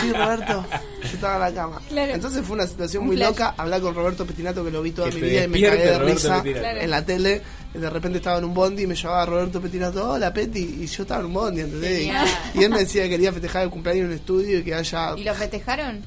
sí, 0.00 0.12
Roberto. 0.12 0.64
Yo 1.02 1.08
estaba 1.08 1.34
en 1.34 1.40
la 1.54 1.60
cama. 1.60 1.80
Claro. 1.88 2.12
Entonces 2.14 2.44
fue 2.46 2.54
una 2.54 2.66
situación 2.66 3.02
Un 3.02 3.06
muy 3.08 3.16
flash. 3.16 3.28
loca. 3.30 3.54
Hablar 3.56 3.80
con 3.80 3.94
Roberto 3.94 4.24
Petinato, 4.26 4.64
que 4.64 4.70
lo 4.70 4.80
vi 4.82 4.92
toda 4.92 5.10
Que 5.10 5.16
mi 5.16 5.28
vida 5.28 5.44
y 5.44 5.48
me 5.48 5.60
cagué 5.60 5.84
de 5.86 5.98
Roberto 5.98 6.14
risa 6.14 6.42
Petinato. 6.42 6.76
En 6.80 6.90
la 6.90 7.04
tele. 7.04 7.42
De 7.74 7.88
repente 7.90 8.18
estaba 8.18 8.38
en 8.38 8.44
un 8.44 8.54
bondi 8.54 8.82
y 8.82 8.86
me 8.88 8.94
llevaba 8.96 9.24
Roberto 9.26 9.60
Petinato, 9.60 10.10
hola 10.10 10.32
Peti, 10.32 10.78
y 10.82 10.86
yo 10.86 11.02
estaba 11.04 11.20
en 11.20 11.26
un 11.26 11.32
bondi, 11.34 11.60
¿entendés? 11.60 12.00
Y, 12.02 12.58
y 12.60 12.64
él 12.64 12.70
me 12.70 12.78
decía 12.80 13.04
que 13.04 13.10
quería 13.10 13.32
festejar 13.32 13.62
el 13.62 13.70
cumpleaños 13.70 14.02
en 14.06 14.10
un 14.10 14.16
estudio 14.16 14.58
y 14.58 14.62
que 14.64 14.74
haya. 14.74 15.16
¿Y 15.16 15.22
lo 15.24 15.34
festejaron? 15.34 16.02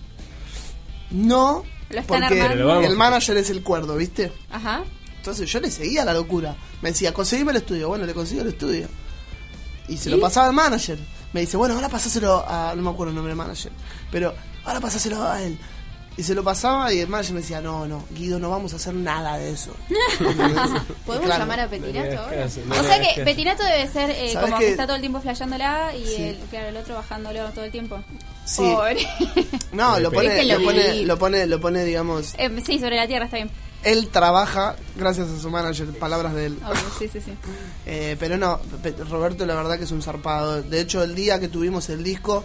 No, 1.11 1.63
Lo 1.89 1.99
están 1.99 2.21
porque 2.21 2.41
armando. 2.41 2.81
El 2.81 2.95
manager 2.95 3.37
es 3.37 3.49
el 3.49 3.61
cuerdo, 3.63 3.95
¿viste? 3.95 4.31
Ajá. 4.49 4.83
Entonces 5.17 5.49
yo 5.49 5.59
le 5.61 5.71
seguía 5.71 6.03
la 6.03 6.13
locura. 6.13 6.55
Me 6.81 6.89
decía, 6.91 7.13
conseguime 7.13 7.51
el 7.51 7.57
estudio. 7.57 7.87
Bueno, 7.87 8.05
le 8.05 8.13
consigo 8.13 8.41
el 8.41 8.49
estudio. 8.49 8.87
Y 9.87 9.95
se 9.97 10.09
¿Y? 10.09 10.13
lo 10.13 10.19
pasaba 10.19 10.47
al 10.47 10.53
manager. 10.53 10.97
Me 11.33 11.41
dice, 11.41 11.57
bueno, 11.57 11.75
ahora 11.75 11.89
pasáselo 11.89 12.45
a. 12.47 12.73
No 12.75 12.81
me 12.83 12.89
acuerdo 12.91 13.09
el 13.09 13.15
nombre 13.15 13.31
del 13.31 13.37
manager. 13.37 13.71
Pero 14.11 14.33
ahora 14.65 14.79
pasáselo 14.79 15.21
a 15.23 15.41
él. 15.41 15.57
Y 16.15 16.21
se 16.21 16.35
lo 16.35 16.43
pasaba 16.43 16.93
y 16.93 16.99
el 16.99 17.07
manager 17.07 17.33
me 17.33 17.41
decía, 17.41 17.59
no, 17.59 17.87
no, 17.87 18.03
Guido, 18.11 18.37
no 18.37 18.51
vamos 18.51 18.71
a 18.73 18.75
hacer 18.75 18.93
nada 18.93 19.35
de 19.39 19.49
eso. 19.51 19.75
¿Podemos 21.07 21.25
Claro. 21.25 21.39
llamar 21.43 21.59
a 21.61 21.67
Petinato 21.67 22.21
ahora? 22.21 22.45
no 22.67 22.75
o 22.75 22.83
sea 22.83 22.99
que 23.01 23.07
caso. 23.09 23.23
Petinato 23.25 23.63
debe 23.63 23.87
ser 23.87 24.09
eh, 24.11 24.29
¿Sabes 24.33 24.49
como 24.49 24.59
que 24.59 24.69
está 24.69 24.85
todo 24.85 24.95
el 24.95 25.01
tiempo 25.01 25.21
flasheándola 25.21 25.91
y 25.95 26.05
Sí. 26.05 26.23
el, 26.23 26.37
claro, 26.51 26.67
el 26.67 26.77
otro 26.77 26.95
bajándolo 26.95 27.49
todo 27.49 27.65
el 27.65 27.71
tiempo. 27.71 27.99
Sí. 28.45 28.61
Pobre. 28.61 29.07
No, 29.71 29.99
lo 29.99 30.11
pone, 30.11 30.43
lo 31.05 31.17
pone, 31.17 31.47
lo 31.47 31.59
pone, 31.59 31.83
digamos, 31.83 32.35
Eh, 32.37 32.61
sí, 32.63 32.77
sobre 32.77 32.97
la 32.97 33.07
tierra 33.07 33.25
está 33.25 33.37
bien. 33.37 33.49
Él 33.83 34.09
trabaja 34.09 34.75
gracias 34.95 35.29
a 35.29 35.39
su 35.39 35.49
manager, 35.49 35.87
palabras 35.97 36.33
de 36.33 36.47
él. 36.47 36.59
Obvio, 36.63 36.81
sí, 36.97 37.07
sí, 37.07 37.21
sí. 37.21 37.33
Eh, 37.85 38.15
pero 38.19 38.37
no, 38.37 38.59
Roberto 39.09 39.45
la 39.45 39.55
verdad 39.55 39.77
que 39.77 39.83
es 39.83 39.91
un 39.91 40.01
zarpado. 40.01 40.61
De 40.61 40.79
hecho, 40.79 41.03
el 41.03 41.15
día 41.15 41.39
que 41.39 41.49
tuvimos 41.49 41.89
el 41.89 42.03
disco, 42.03 42.43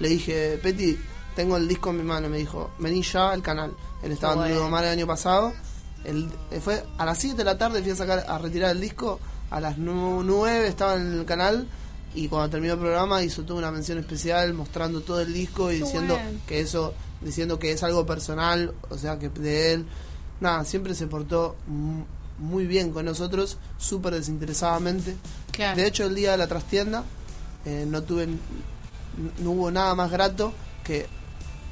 le 0.00 0.08
dije, 0.08 0.58
Peti, 0.62 0.98
tengo 1.36 1.56
el 1.56 1.68
disco 1.68 1.90
en 1.90 1.98
mi 1.98 2.02
mano. 2.02 2.28
Me 2.28 2.38
dijo, 2.38 2.72
vení 2.78 3.02
ya 3.02 3.30
al 3.30 3.42
canal. 3.42 3.72
Él 4.02 4.12
estaba 4.12 4.32
en 4.32 4.38
bueno. 4.40 4.54
Dudamar 4.56 4.84
el 4.84 4.90
año 4.90 5.06
pasado. 5.06 5.52
El, 6.04 6.30
eh, 6.50 6.60
fue 6.60 6.84
a 6.98 7.04
las 7.04 7.18
7 7.18 7.36
de 7.36 7.44
la 7.44 7.56
tarde, 7.58 7.82
fui 7.82 7.92
a, 7.92 7.96
sacar, 7.96 8.24
a 8.26 8.38
retirar 8.38 8.72
el 8.72 8.80
disco. 8.80 9.20
A 9.50 9.60
las 9.60 9.78
9 9.78 10.66
estaba 10.66 10.96
en 10.96 11.20
el 11.20 11.24
canal. 11.24 11.68
Y 12.14 12.28
cuando 12.28 12.50
terminó 12.50 12.74
el 12.74 12.80
programa 12.80 13.22
hizo 13.22 13.44
toda 13.44 13.60
una 13.60 13.70
mención 13.70 13.98
especial 13.98 14.52
mostrando 14.52 15.00
todo 15.00 15.20
el 15.20 15.32
disco 15.32 15.70
y 15.70 15.78
Qué 15.78 15.84
diciendo 15.84 16.14
bueno. 16.14 16.40
que 16.46 16.60
eso, 16.60 16.92
diciendo 17.20 17.58
que 17.60 17.70
es 17.70 17.82
algo 17.84 18.04
personal, 18.04 18.74
o 18.88 18.98
sea 18.98 19.18
que 19.18 19.28
de 19.28 19.74
él. 19.74 19.86
Nada, 20.40 20.64
siempre 20.64 20.94
se 20.94 21.06
portó 21.06 21.56
mu- 21.66 22.04
muy 22.38 22.66
bien 22.66 22.92
con 22.92 23.04
nosotros, 23.04 23.58
súper 23.78 24.14
desinteresadamente. 24.14 25.16
Claro. 25.52 25.76
De 25.76 25.86
hecho, 25.86 26.04
el 26.04 26.14
día 26.14 26.32
de 26.32 26.38
la 26.38 26.46
trastienda 26.46 27.04
eh, 27.66 27.84
no 27.86 28.02
tuve, 28.02 28.26
no 29.38 29.50
hubo 29.50 29.70
nada 29.70 29.94
más 29.94 30.10
grato 30.10 30.52
que 30.84 31.06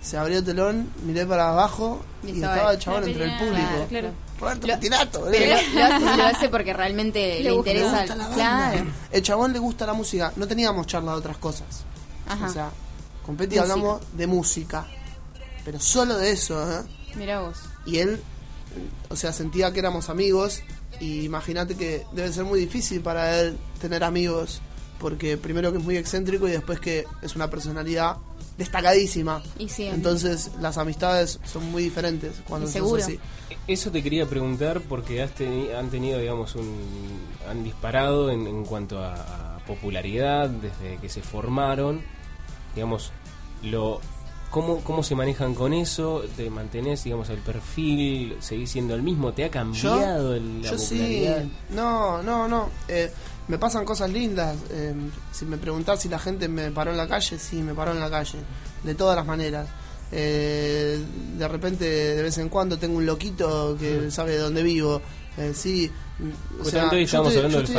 se 0.03 0.17
abrió 0.19 0.39
el 0.39 0.45
telón, 0.45 0.91
miré 1.05 1.25
para 1.27 1.49
abajo 1.49 2.01
y, 2.23 2.33
estaba, 2.33 2.73
el 2.73 2.79
chabón 2.79 3.05
entre 3.09 3.25
el 3.25 3.39
público. 3.39 3.87
Claro. 3.89 4.11
Roberto 4.41 4.67
Lo- 4.69 4.79
Pero 4.79 5.33
eh. 5.33 5.63
lo, 5.75 5.81
lo 5.81 5.85
hace, 5.85 6.17
lo 6.17 6.25
hace 6.25 6.49
porque 6.49 6.73
realmente 6.73 7.41
le, 7.43 7.53
interesa. 7.53 8.07
la 8.15 8.29
claro. 8.29 8.85
El 9.11 9.23
chabón 9.23 9.53
le 9.53 9.59
gusta 9.59 9.85
la 9.87 9.95
música. 9.95 10.33
No 10.37 10.47
teníamos 10.47 10.87
charla 10.87 11.13
de 11.13 11.19
otras 11.19 11.39
cosas. 11.39 11.67
Ajá. 12.29 12.47
O 12.47 12.53
sea, 12.53 12.71
con 13.27 13.37
Peti 13.37 13.57
Música. 13.57 13.63
hablamos 13.73 14.01
de 14.13 14.27
música. 14.29 14.87
Pero 15.65 15.81
solo 15.81 16.17
de 16.19 16.31
eso, 16.31 16.63
¿eh? 16.81 16.83
Mira 17.17 17.41
vos. 17.41 17.57
Y 17.85 17.99
él, 17.99 18.23
o 19.09 19.17
sea, 19.17 19.33
sentía 19.33 19.73
que 19.73 19.79
éramos 19.81 20.09
amigos. 20.09 20.63
Y 21.01 21.25
imagínate 21.25 21.77
que 21.77 22.05
debe 22.13 22.33
ser 22.33 22.45
muy 22.45 22.61
difícil 22.61 23.01
para 23.01 23.41
él 23.41 23.57
tener 23.81 24.05
amigos. 24.05 24.61
Porque 24.99 25.37
primero 25.37 25.71
que 25.71 25.79
es 25.79 25.85
muy 25.85 25.97
excéntrico 25.97 26.49
y 26.49 26.51
después 26.51 26.81
que 26.81 27.05
es 27.23 27.37
una 27.37 27.49
personalidad 27.49 28.17
destacadísima. 28.57 29.43
Y 29.59 29.69
sí. 29.69 29.85
Entonces 29.85 30.51
las 30.61 30.77
amistades 30.79 31.39
son 31.45 31.71
muy 31.71 31.85
diferentes 31.85 32.33
cuando 32.49 32.67
seguro. 32.67 33.03
así. 33.03 33.19
Eso 33.69 33.91
te 33.93 34.03
quería 34.03 34.27
preguntar 34.27 34.81
porque 34.81 35.23
has 35.23 35.31
teni- 35.37 35.73
han 35.73 35.91
tenido, 35.91 36.19
digamos, 36.19 36.57
un, 36.57 36.77
han 37.49 37.63
disparado 37.63 38.31
en, 38.31 38.47
en 38.49 38.65
cuanto 38.65 38.99
a, 38.99 39.57
a 39.57 39.59
popularidad 39.67 40.49
desde 40.49 40.97
que 41.01 41.09
se 41.09 41.23
formaron. 41.23 42.03
Digamos, 42.75 43.13
lo, 43.63 44.01
¿cómo, 44.51 44.81
¿cómo 44.83 45.03
se 45.03 45.15
manejan 45.15 45.55
con 45.55 45.73
eso? 45.73 46.23
¿Te 46.37 46.49
mantenés, 46.51 47.05
digamos, 47.05 47.29
el 47.31 47.39
perfil? 47.39 48.37
¿Seguís 48.41 48.71
siendo 48.71 48.95
el 48.95 49.03
mismo? 49.03 49.33
¿Te 49.33 49.45
ha 49.45 49.51
cambiado 49.51 50.35
el- 50.35 50.63
la 50.63 50.71
yo 50.71 50.79
sí. 50.79 51.25
No, 51.71 52.23
no, 52.23 52.49
no. 52.49 52.69
Eh, 52.89 53.11
me 53.49 53.59
pasan 53.59 53.85
cosas 53.85 54.11
lindas. 54.11 54.57
Eh, 54.71 54.95
si 55.33 55.45
me 55.47 55.57
preguntás 55.57 56.01
si 56.03 56.09
la 56.09 56.19
gente 56.19 56.49
me 56.49 56.71
paró 56.71 56.91
en 56.91 56.97
la 56.97 57.09
calle, 57.09 57.39
sí, 57.39 57.57
me 57.63 57.75
paró 57.75 57.93
en 57.93 58.01
la 58.01 58.11
calle. 58.11 58.39
De 58.85 58.95
todas 58.95 59.17
las 59.17 59.27
maneras. 59.27 59.67
Eh, 60.11 60.99
de 61.37 61.49
repente, 61.49 61.85
de 61.85 62.23
vez 62.23 62.39
en 62.39 62.49
cuando, 62.49 62.79
tengo 62.79 62.97
un 62.97 63.07
loquito 63.07 63.77
que 63.79 64.11
sabe 64.11 64.33
de 64.33 64.39
dónde 64.39 64.63
vivo. 64.63 65.01
Eh, 65.37 65.53
sí. 65.55 65.91
mm, 66.19 66.61
o 66.63 66.65
hoy 66.97 67.03
yo 67.05 67.07
estoy- 67.07 67.29
hablando 67.39 67.51
yo 67.51 67.59
del 67.59 67.65
estoy 67.65 67.77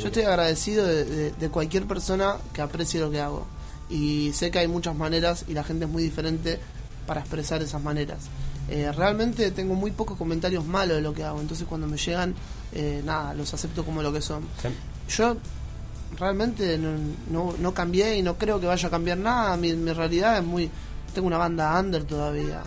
Yo 0.00 0.06
estoy 0.08 0.22
agradecido 0.24 0.84
de, 0.86 1.04
de- 1.04 1.30
de 1.32 1.48
cualquier 1.50 1.84
persona 1.86 2.36
que 2.52 2.62
aprecie 2.62 2.98
lo 3.00 3.10
que 3.10 3.20
hago. 3.20 3.46
Y 3.88 4.32
sé 4.32 4.50
que 4.50 4.58
hay 4.58 4.68
muchas 4.68 4.96
maneras 4.96 5.44
y 5.48 5.54
la 5.54 5.64
gente 5.64 5.84
es 5.84 5.90
muy 5.90 6.02
diferente 6.02 6.58
para 7.06 7.20
expresar 7.20 7.62
esas 7.62 7.82
maneras. 7.82 8.28
Eh, 8.68 8.90
realmente 8.92 9.50
tengo 9.52 9.74
muy 9.74 9.92
pocos 9.92 10.18
comentarios 10.18 10.64
malos 10.64 10.96
de 10.96 11.02
lo 11.02 11.14
que 11.14 11.22
hago, 11.22 11.40
entonces 11.40 11.66
cuando 11.68 11.86
me 11.86 11.96
llegan, 11.96 12.34
eh, 12.72 13.00
nada, 13.04 13.32
los 13.34 13.54
acepto 13.54 13.84
como 13.84 14.02
lo 14.02 14.12
que 14.12 14.20
son. 14.20 14.42
Yo 15.08 15.36
realmente 16.18 16.76
no, 16.78 16.90
no, 17.30 17.54
no 17.58 17.74
cambié 17.74 18.16
y 18.18 18.22
no 18.22 18.36
creo 18.36 18.58
que 18.60 18.66
vaya 18.66 18.88
a 18.88 18.90
cambiar 18.90 19.18
nada. 19.18 19.56
Mi, 19.56 19.72
mi 19.74 19.92
realidad 19.92 20.38
es 20.38 20.44
muy. 20.44 20.70
Tengo 21.14 21.28
una 21.28 21.38
banda 21.38 21.78
under 21.78 22.04
todavía. 22.04 22.62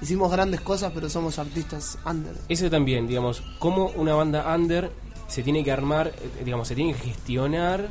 Hicimos 0.00 0.32
grandes 0.32 0.60
cosas, 0.62 0.90
pero 0.92 1.08
somos 1.08 1.38
artistas 1.38 1.98
under. 2.04 2.34
Eso 2.48 2.68
también, 2.68 3.06
digamos, 3.06 3.42
cómo 3.58 3.90
una 3.90 4.14
banda 4.14 4.52
under 4.54 4.90
se 5.28 5.42
tiene 5.42 5.62
que 5.62 5.70
armar, 5.70 6.08
eh, 6.08 6.42
digamos, 6.44 6.66
se 6.66 6.74
tiene 6.74 6.94
que 6.94 7.00
gestionar 7.00 7.88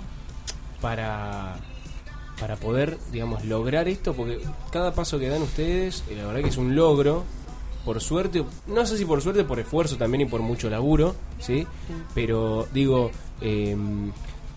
para 0.82 1.56
para 2.42 2.58
poder, 2.58 2.98
digamos, 3.12 3.46
lograr 3.46 3.88
esto, 3.88 4.14
porque 4.14 4.40
cada 4.72 4.94
paso 4.94 5.18
que 5.20 5.30
dan 5.30 5.44
ustedes, 5.44 6.04
eh, 6.10 6.16
la 6.18 6.26
verdad 6.26 6.42
que 6.42 6.50
es 6.50 6.58
un 6.58 6.76
logro, 6.76 7.24
por 7.86 8.02
suerte, 8.02 8.44
no 8.68 8.86
sé 8.86 8.98
si 8.98 9.06
por 9.06 9.22
suerte, 9.22 9.44
por 9.44 9.60
esfuerzo 9.60 9.96
también 9.96 10.22
y 10.22 10.26
por 10.26 10.42
mucho 10.42 10.70
laburo, 10.70 11.16
¿sí? 11.40 11.66
Pero 12.14 12.68
digo, 12.74 13.12
eh, 13.42 13.72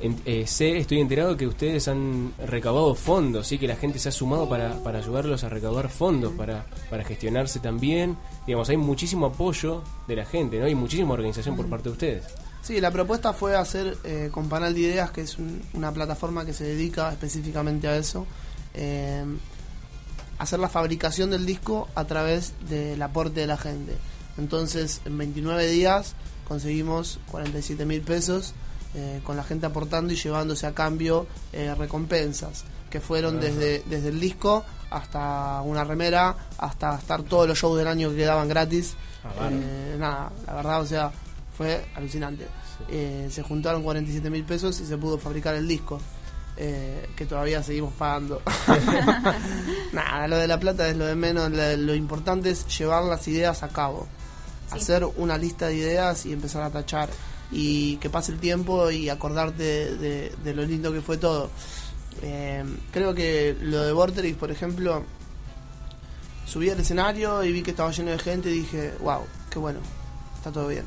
en- 0.00 0.20
eh, 0.26 0.46
sé, 0.46 0.76
estoy 0.78 1.00
enterado 1.00 1.30
de 1.30 1.36
que 1.36 1.46
ustedes 1.46 1.86
han 1.88 2.32
recaudado 2.46 2.94
fondos, 2.94 3.46
¿sí? 3.46 3.58
Que 3.58 3.68
la 3.68 3.76
gente 3.76 3.98
se 3.98 4.08
ha 4.08 4.12
sumado 4.12 4.48
para, 4.48 4.74
para 4.82 4.98
ayudarlos 4.98 5.44
a 5.44 5.48
recaudar 5.48 5.88
fondos, 5.88 6.32
para, 6.32 6.66
para 6.90 7.04
gestionarse 7.04 7.60
también. 7.60 8.16
Digamos, 8.46 8.68
hay 8.68 8.76
muchísimo 8.76 9.26
apoyo 9.26 9.82
de 10.08 10.16
la 10.16 10.24
gente, 10.26 10.58
¿no? 10.58 10.68
Y 10.68 10.74
muchísima 10.74 11.14
organización 11.14 11.56
por 11.56 11.66
parte 11.68 11.84
de 11.84 11.92
ustedes. 11.92 12.24
Sí, 12.64 12.80
la 12.80 12.90
propuesta 12.90 13.32
fue 13.34 13.54
hacer 13.56 13.96
eh, 14.04 14.30
con 14.32 14.48
Panal 14.48 14.72
de 14.74 14.80
Ideas, 14.80 15.10
que 15.10 15.20
es 15.20 15.38
un- 15.38 15.60
una 15.74 15.92
plataforma 15.92 16.44
que 16.46 16.54
se 16.54 16.64
dedica 16.64 17.12
específicamente 17.12 17.86
a 17.88 17.96
eso, 17.96 18.26
eh, 18.72 19.22
hacer 20.38 20.58
la 20.58 20.68
fabricación 20.70 21.30
del 21.30 21.44
disco 21.44 21.88
a 21.94 22.04
través 22.06 22.54
del 22.68 23.00
aporte 23.02 23.40
de 23.40 23.46
la 23.46 23.58
gente. 23.58 23.92
Entonces, 24.38 25.02
en 25.04 25.16
29 25.18 25.66
días 25.68 26.14
conseguimos 26.48 27.20
47 27.30 27.84
mil 27.84 28.00
pesos 28.00 28.54
eh, 28.94 29.20
con 29.24 29.36
la 29.36 29.44
gente 29.44 29.66
aportando 29.66 30.12
y 30.12 30.16
llevándose 30.16 30.66
a 30.66 30.72
cambio 30.72 31.26
eh, 31.52 31.74
recompensas, 31.76 32.64
que 32.90 33.00
fueron 33.00 33.38
Ajá. 33.38 33.46
desde, 33.46 33.82
desde 33.90 34.08
el 34.08 34.20
disco 34.20 34.64
hasta 34.90 35.60
una 35.62 35.82
remera, 35.84 36.34
hasta 36.58 36.92
gastar 36.92 37.24
todos 37.24 37.46
los 37.48 37.58
shows 37.58 37.76
del 37.76 37.88
año 37.88 38.10
que 38.10 38.16
quedaban 38.16 38.48
gratis. 38.48 38.94
Ah. 39.24 39.48
Eh, 39.50 39.96
nada, 39.98 40.32
la 40.46 40.54
verdad, 40.54 40.80
o 40.80 40.86
sea, 40.86 41.12
fue 41.56 41.84
alucinante. 41.94 42.46
Eh, 42.88 43.28
se 43.30 43.42
juntaron 43.42 43.82
47 43.82 44.28
mil 44.30 44.44
pesos 44.44 44.78
y 44.80 44.86
se 44.86 44.96
pudo 44.98 45.18
fabricar 45.18 45.54
el 45.54 45.66
disco. 45.68 46.00
eh, 46.56 47.08
que 47.16 47.26
todavía 47.26 47.62
seguimos 47.62 47.92
pagando. 47.94 48.40
Nada, 49.92 50.28
lo 50.28 50.36
de 50.36 50.46
la 50.48 50.58
plata 50.60 50.88
es 50.88 50.96
lo 50.96 51.04
de 51.06 51.14
menos. 51.14 51.50
Lo, 51.50 51.76
lo 51.76 51.94
importante 51.94 52.50
es 52.50 52.66
llevar 52.78 53.02
las 53.04 53.26
ideas 53.28 53.62
a 53.62 53.68
cabo. 53.68 54.06
Hacer 54.70 55.04
una 55.16 55.36
lista 55.38 55.66
de 55.68 55.74
ideas 55.76 56.26
y 56.26 56.32
empezar 56.32 56.62
a 56.62 56.70
tachar. 56.70 57.08
Y 57.50 57.96
que 57.98 58.10
pase 58.10 58.32
el 58.32 58.38
tiempo 58.38 58.90
y 58.90 59.08
acordarte 59.08 59.62
de, 59.62 59.96
de- 59.98 60.32
de 60.42 60.54
lo 60.54 60.62
lindo 60.64 60.92
que 60.92 61.00
fue 61.00 61.16
todo. 61.18 61.50
Eh, 62.22 62.64
creo 62.92 63.14
que 63.14 63.56
lo 63.60 63.82
de 63.82 63.92
Vorterix, 63.92 64.36
por 64.36 64.50
ejemplo, 64.50 65.04
subí 66.46 66.70
al 66.70 66.80
escenario 66.80 67.42
y 67.44 67.52
vi 67.52 67.62
que 67.62 67.70
estaba 67.72 67.90
lleno 67.90 68.10
de 68.12 68.18
gente 68.18 68.50
y 68.50 68.60
dije, 68.60 68.92
wow, 69.00 69.20
qué 69.50 69.58
bueno, 69.58 69.80
está 70.36 70.50
todo 70.52 70.68
bien. 70.68 70.84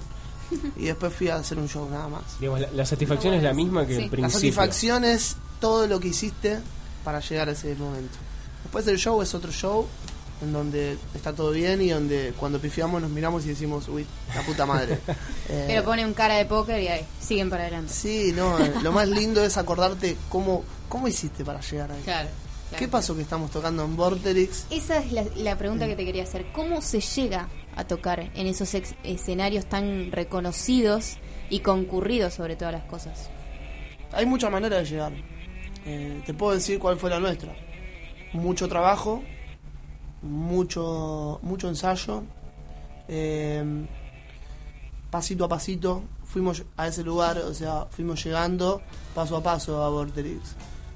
Y 0.77 0.85
después 0.85 1.13
fui 1.13 1.29
a 1.29 1.35
hacer 1.37 1.57
un 1.57 1.67
show 1.67 1.89
nada 1.89 2.07
más. 2.07 2.21
Digamos, 2.39 2.61
la, 2.61 2.71
la 2.71 2.85
satisfacción 2.85 3.33
es 3.33 3.43
la 3.43 3.53
misma 3.53 3.85
que 3.85 3.95
el 3.97 4.03
La 4.05 4.09
principio. 4.09 4.39
satisfacción 4.39 5.03
es 5.05 5.35
todo 5.59 5.87
lo 5.87 5.99
que 5.99 6.09
hiciste 6.09 6.59
para 7.03 7.19
llegar 7.19 7.49
a 7.49 7.51
ese 7.51 7.73
momento. 7.75 8.17
Después 8.63 8.85
del 8.85 8.97
show 8.97 9.21
es 9.21 9.33
otro 9.33 9.51
show 9.51 9.87
en 10.41 10.53
donde 10.53 10.97
está 11.15 11.33
todo 11.33 11.51
bien 11.51 11.81
y 11.81 11.89
donde 11.89 12.33
cuando 12.37 12.59
pifiamos 12.59 13.01
nos 13.01 13.09
miramos 13.09 13.43
y 13.45 13.49
decimos, 13.49 13.87
uy, 13.87 14.05
la 14.35 14.41
puta 14.43 14.65
madre. 14.65 14.99
Eh, 15.49 15.63
Pero 15.65 15.85
pone 15.85 16.05
un 16.05 16.13
cara 16.13 16.35
de 16.35 16.43
póker 16.45 16.81
y 16.81 16.89
ahí, 16.89 17.05
siguen 17.21 17.49
para 17.49 17.63
adelante. 17.63 17.93
Sí, 17.93 18.33
no, 18.35 18.57
lo 18.83 18.91
más 18.91 19.07
lindo 19.07 19.41
es 19.45 19.55
acordarte 19.55 20.17
cómo, 20.27 20.65
cómo 20.89 21.07
hiciste 21.07 21.45
para 21.45 21.61
llegar 21.61 21.89
ahí. 21.89 22.01
Claro. 22.03 22.27
¿Qué 22.77 22.89
pasó 22.89 23.15
que 23.15 23.21
estamos 23.21 23.49
tocando 23.49 23.85
en 23.85 23.95
Vorterix? 23.95 24.65
Esa 24.69 24.97
es 24.97 25.13
la, 25.13 25.23
la 25.37 25.57
pregunta 25.57 25.87
que 25.87 25.95
te 25.95 26.03
quería 26.03 26.23
hacer. 26.23 26.47
¿Cómo 26.51 26.81
se 26.81 26.99
llega 26.99 27.47
a 27.77 27.85
tocar 27.85 28.31
en 28.33 28.47
esos 28.47 28.73
escenarios 29.03 29.67
tan 29.67 30.11
reconocidos 30.11 31.17
y 31.49 31.59
concurridos 31.59 32.33
sobre 32.33 32.55
todas 32.55 32.73
las 32.73 32.83
cosas? 32.85 33.29
Hay 34.11 34.25
muchas 34.25 34.51
maneras 34.51 34.79
de 34.79 34.85
llegar. 34.85 35.13
Eh, 35.85 36.21
te 36.25 36.33
puedo 36.33 36.53
decir 36.53 36.79
cuál 36.79 36.97
fue 36.97 37.11
la 37.11 37.19
nuestra. 37.19 37.55
Mucho 38.33 38.67
trabajo, 38.67 39.21
mucho, 40.23 41.39
mucho 41.43 41.69
ensayo, 41.69 42.23
eh, 43.07 43.63
pasito 45.11 45.45
a 45.45 45.47
pasito. 45.47 46.03
Fuimos 46.25 46.63
a 46.75 46.87
ese 46.87 47.03
lugar, 47.03 47.37
o 47.37 47.53
sea, 47.53 47.85
fuimos 47.91 48.23
llegando 48.23 48.81
paso 49.13 49.37
a 49.37 49.43
paso 49.43 49.83
a 49.83 49.89
Vorterix. 49.89 50.55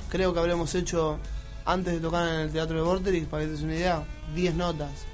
Creo 0.10 0.34
que 0.34 0.40
habremos 0.40 0.74
hecho, 0.74 1.20
antes 1.64 1.94
de 1.94 1.99
tocar 1.99 2.28
en 2.28 2.40
el 2.41 2.52
teatro 2.52 2.76
de 2.76 2.82
Vorterix, 2.82 3.28
para 3.28 3.44
que 3.44 3.48
te 3.48 3.53
des 3.53 3.62
una 3.62 3.76
idea, 3.76 4.03
10 4.36 4.56
notas, 4.56 5.06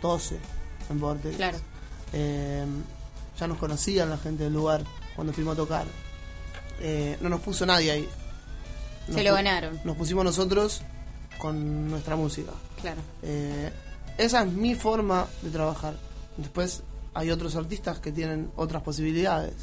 12 0.00 0.59
en 0.90 1.00
Vorterix. 1.00 1.36
Claro. 1.36 1.58
Eh, 2.12 2.66
ya 3.38 3.46
nos 3.46 3.58
conocían 3.58 4.10
la 4.10 4.18
gente 4.18 4.44
del 4.44 4.52
lugar 4.52 4.82
cuando 5.14 5.32
fuimos 5.32 5.54
a 5.54 5.56
tocar. 5.56 5.86
Eh, 6.80 7.16
no 7.20 7.28
nos 7.28 7.40
puso 7.40 7.64
nadie 7.64 7.90
ahí. 7.90 8.08
Se 9.10 9.22
lo 9.22 9.34
ganaron. 9.34 9.80
Nos 9.84 9.96
pusimos 9.96 10.24
nosotros 10.24 10.82
con 11.38 11.90
nuestra 11.90 12.16
música. 12.16 12.52
Claro. 12.80 13.00
Eh, 13.22 13.72
esa 14.18 14.42
es 14.42 14.52
mi 14.52 14.74
forma 14.74 15.26
de 15.42 15.50
trabajar. 15.50 15.94
Después 16.36 16.82
hay 17.14 17.30
otros 17.30 17.56
artistas 17.56 17.98
que 17.98 18.12
tienen 18.12 18.50
otras 18.56 18.82
posibilidades. 18.82 19.54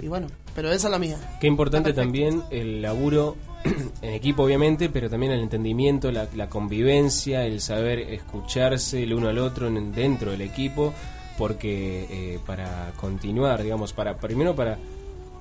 Y 0.00 0.08
bueno, 0.08 0.28
pero 0.54 0.72
esa 0.72 0.88
es 0.88 0.90
la 0.90 0.98
mía. 0.98 1.18
Qué 1.40 1.46
importante 1.46 1.92
también 1.92 2.42
el 2.50 2.82
laburo 2.82 3.36
en 4.02 4.12
equipo, 4.14 4.42
obviamente, 4.44 4.88
pero 4.88 5.10
también 5.10 5.32
el 5.32 5.40
entendimiento, 5.40 6.10
la, 6.10 6.28
la 6.34 6.48
convivencia, 6.48 7.44
el 7.46 7.60
saber 7.60 7.98
escucharse 8.00 9.02
el 9.02 9.12
uno 9.14 9.28
al 9.28 9.38
otro 9.38 9.68
en- 9.68 9.92
dentro 9.92 10.30
del 10.30 10.40
equipo, 10.42 10.94
porque 11.38 12.06
eh, 12.10 12.38
para 12.46 12.92
continuar, 12.96 13.62
digamos, 13.62 13.92
para 13.92 14.16
primero 14.16 14.54
para, 14.54 14.78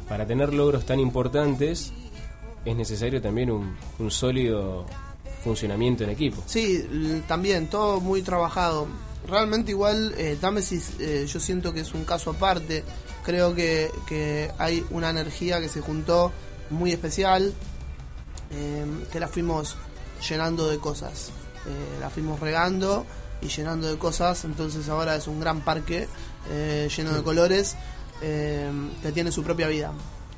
para 0.07 0.25
tener 0.25 0.53
logros 0.53 0.85
tan 0.85 0.99
importantes, 0.99 1.91
es 2.65 2.75
necesario 2.75 3.21
también 3.21 3.51
un, 3.51 3.75
un 3.99 4.11
sólido 4.11 4.85
funcionamiento 5.43 6.03
en 6.03 6.09
equipo. 6.09 6.43
Sí, 6.45 6.85
también, 7.27 7.67
todo 7.67 8.01
muy 8.01 8.21
trabajado. 8.21 8.87
Realmente 9.27 9.71
igual, 9.71 10.13
eh, 10.17 10.37
Támesis 10.39 10.91
eh, 10.99 11.25
yo 11.27 11.39
siento 11.39 11.73
que 11.73 11.81
es 11.81 11.93
un 11.93 12.03
caso 12.03 12.31
aparte. 12.31 12.83
Creo 13.23 13.53
que, 13.53 13.89
que 14.07 14.49
hay 14.57 14.83
una 14.89 15.09
energía 15.09 15.59
que 15.61 15.69
se 15.69 15.81
juntó 15.81 16.31
muy 16.69 16.91
especial, 16.91 17.53
eh, 18.51 18.85
que 19.11 19.19
la 19.19 19.27
fuimos 19.27 19.75
llenando 20.27 20.67
de 20.69 20.79
cosas. 20.79 21.31
Eh, 21.67 21.97
la 21.99 22.09
fuimos 22.09 22.39
regando 22.39 23.05
y 23.41 23.47
llenando 23.47 23.87
de 23.87 23.97
cosas, 23.97 24.43
entonces 24.45 24.87
ahora 24.89 25.15
es 25.15 25.27
un 25.27 25.39
gran 25.39 25.61
parque 25.61 26.07
eh, 26.49 26.89
lleno 26.95 27.13
de 27.13 27.23
colores 27.23 27.75
eh, 28.21 28.69
que 29.01 29.11
tiene 29.11 29.31
su 29.31 29.43
propia 29.43 29.67
vida. 29.67 29.91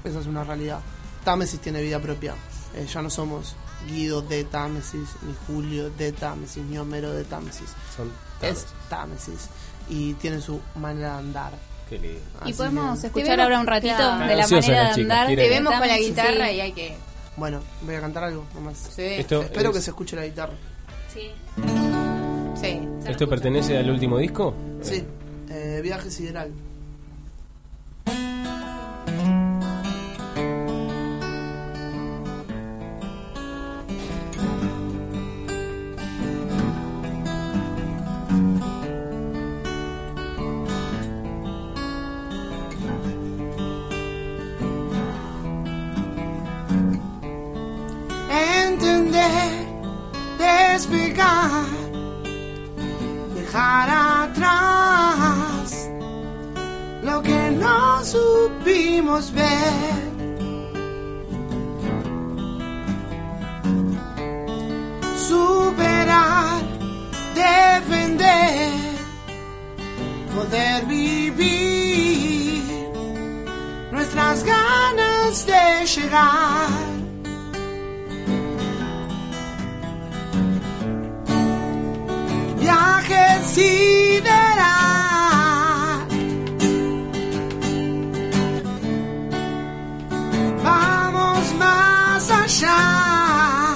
Esa 0.03 0.19
es 0.19 0.25
una 0.27 0.43
realidad. 0.43 0.79
Támesis 1.23 1.59
tiene 1.59 1.81
vida 1.81 1.99
propia. 1.99 2.33
Eh, 2.75 2.87
ya 2.91 3.01
no 3.01 3.09
somos 3.09 3.55
Guido 3.87 4.21
de 4.21 4.43
Támesis, 4.43 5.09
ni 5.23 5.33
Julio 5.47 5.89
de 5.91 6.11
Támesis, 6.11 6.63
ni 6.63 6.77
Homero 6.77 7.11
de 7.13 7.23
Támesis. 7.23 7.69
Son 7.95 8.11
es 8.41 8.65
Támesis. 8.89 9.49
Y 9.89 10.13
tiene 10.15 10.39
su 10.41 10.59
manera 10.75 11.13
de 11.13 11.19
andar. 11.19 11.51
Qué 11.89 11.97
lindo. 11.99 12.19
Y 12.41 12.49
Así 12.49 12.53
podemos 12.53 12.99
que- 13.01 13.07
escuchar 13.07 13.39
ahora 13.41 13.59
un 13.59 13.67
ratito 13.67 13.95
Claro. 13.95 14.25
de 14.27 14.35
la 14.35 14.47
manera 14.47 14.83
de 14.95 15.01
andar. 15.01 15.27
Te 15.27 15.35
vemos 15.49 15.73
con 15.75 15.87
la 15.87 15.95
Sí. 15.97 16.05
guitarra 16.05 16.51
y 16.51 16.61
hay 16.61 16.71
que. 16.73 16.97
Bueno, 17.37 17.59
voy 17.81 17.95
a 17.95 18.01
cantar 18.01 18.23
algo 18.25 18.43
nomás. 18.53 18.77
Sí. 18.95 19.01
Esto 19.03 19.41
Espero 19.41 19.69
es- 19.69 19.75
que 19.77 19.81
se 19.81 19.89
escuche 19.91 20.15
la 20.15 20.25
guitarra. 20.25 20.53
Sí. 21.13 21.31
Sí. 22.55 22.79
¿Esto 23.07 23.27
pertenece 23.27 23.77
al 23.77 23.89
último 23.89 24.17
disco? 24.17 24.53
Sí, 24.81 25.03
eh, 25.49 25.79
Viaje 25.81 26.09
Sideral. 26.11 26.51
Dejar 53.35 53.89
atrás 53.89 55.89
lo 57.03 57.21
que 57.21 57.51
no 57.51 58.03
supimos 58.03 59.31
ver. 59.31 60.11
Superar, 65.15 66.61
defender, 67.35 68.71
poder 70.35 70.85
vivir 70.85 72.63
nuestras 73.91 74.43
ganas 74.43 75.45
de 75.45 75.85
llegar. 75.85 76.90
Viaje 82.61 83.25
sideral. 83.53 84.61
Vamos 90.63 91.53
más 91.55 92.31
allá. 92.31 93.75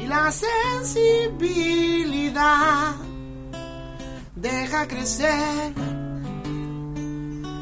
Y 0.00 0.06
la 0.06 0.32
sensibilidad 0.32 2.94
deja 4.34 4.88
crecer 4.88 5.72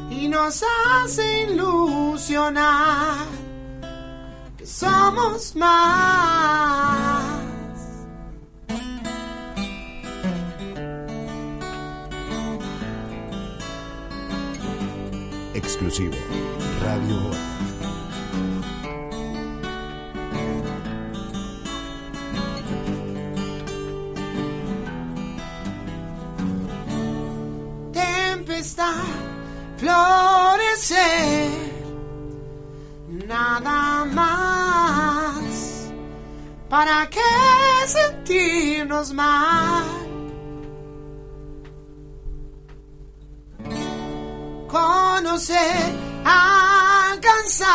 y 0.09 0.27
nos 0.27 0.63
hace 0.87 1.43
ilusionar 1.43 3.38
somos 4.79 5.55
más. 5.55 7.23
Exclusivo. 15.53 16.15
Radio. 16.81 17.19
Tempestad, 27.91 29.03
florecer, 29.77 31.51
nada 33.27 34.05
más. 34.05 34.48
¿Para 36.69 37.09
qué 37.09 37.19
sentirnos 37.87 39.11
mal? 39.11 39.83
Conocer, 44.67 45.95
alcanzar, 46.23 47.67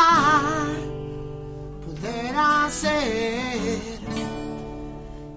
poder 1.85 2.35
hacer 2.37 3.81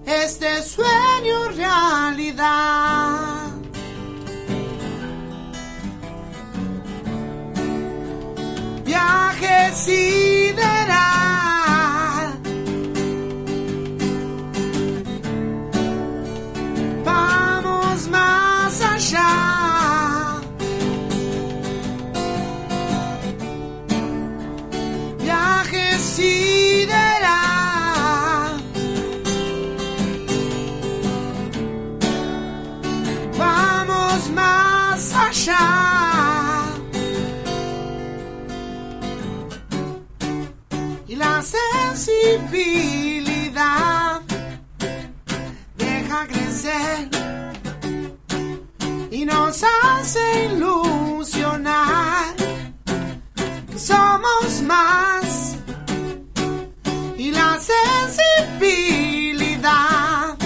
este 0.05 0.63
sueño 0.63 1.49
realidad. 1.57 3.51
Viaje 8.85 9.75
sideral. 9.75 10.88
La 41.39 41.45
sensibilidad. 41.95 44.21
Deja 45.77 46.27
crecer 46.27 47.09
y 49.09 49.25
nos 49.25 49.63
hace 49.63 50.45
ilusionar 50.45 52.35
somos 53.77 54.61
más. 54.63 55.55
Y 57.17 57.31
la 57.31 57.57
sensibilidad 57.57 60.37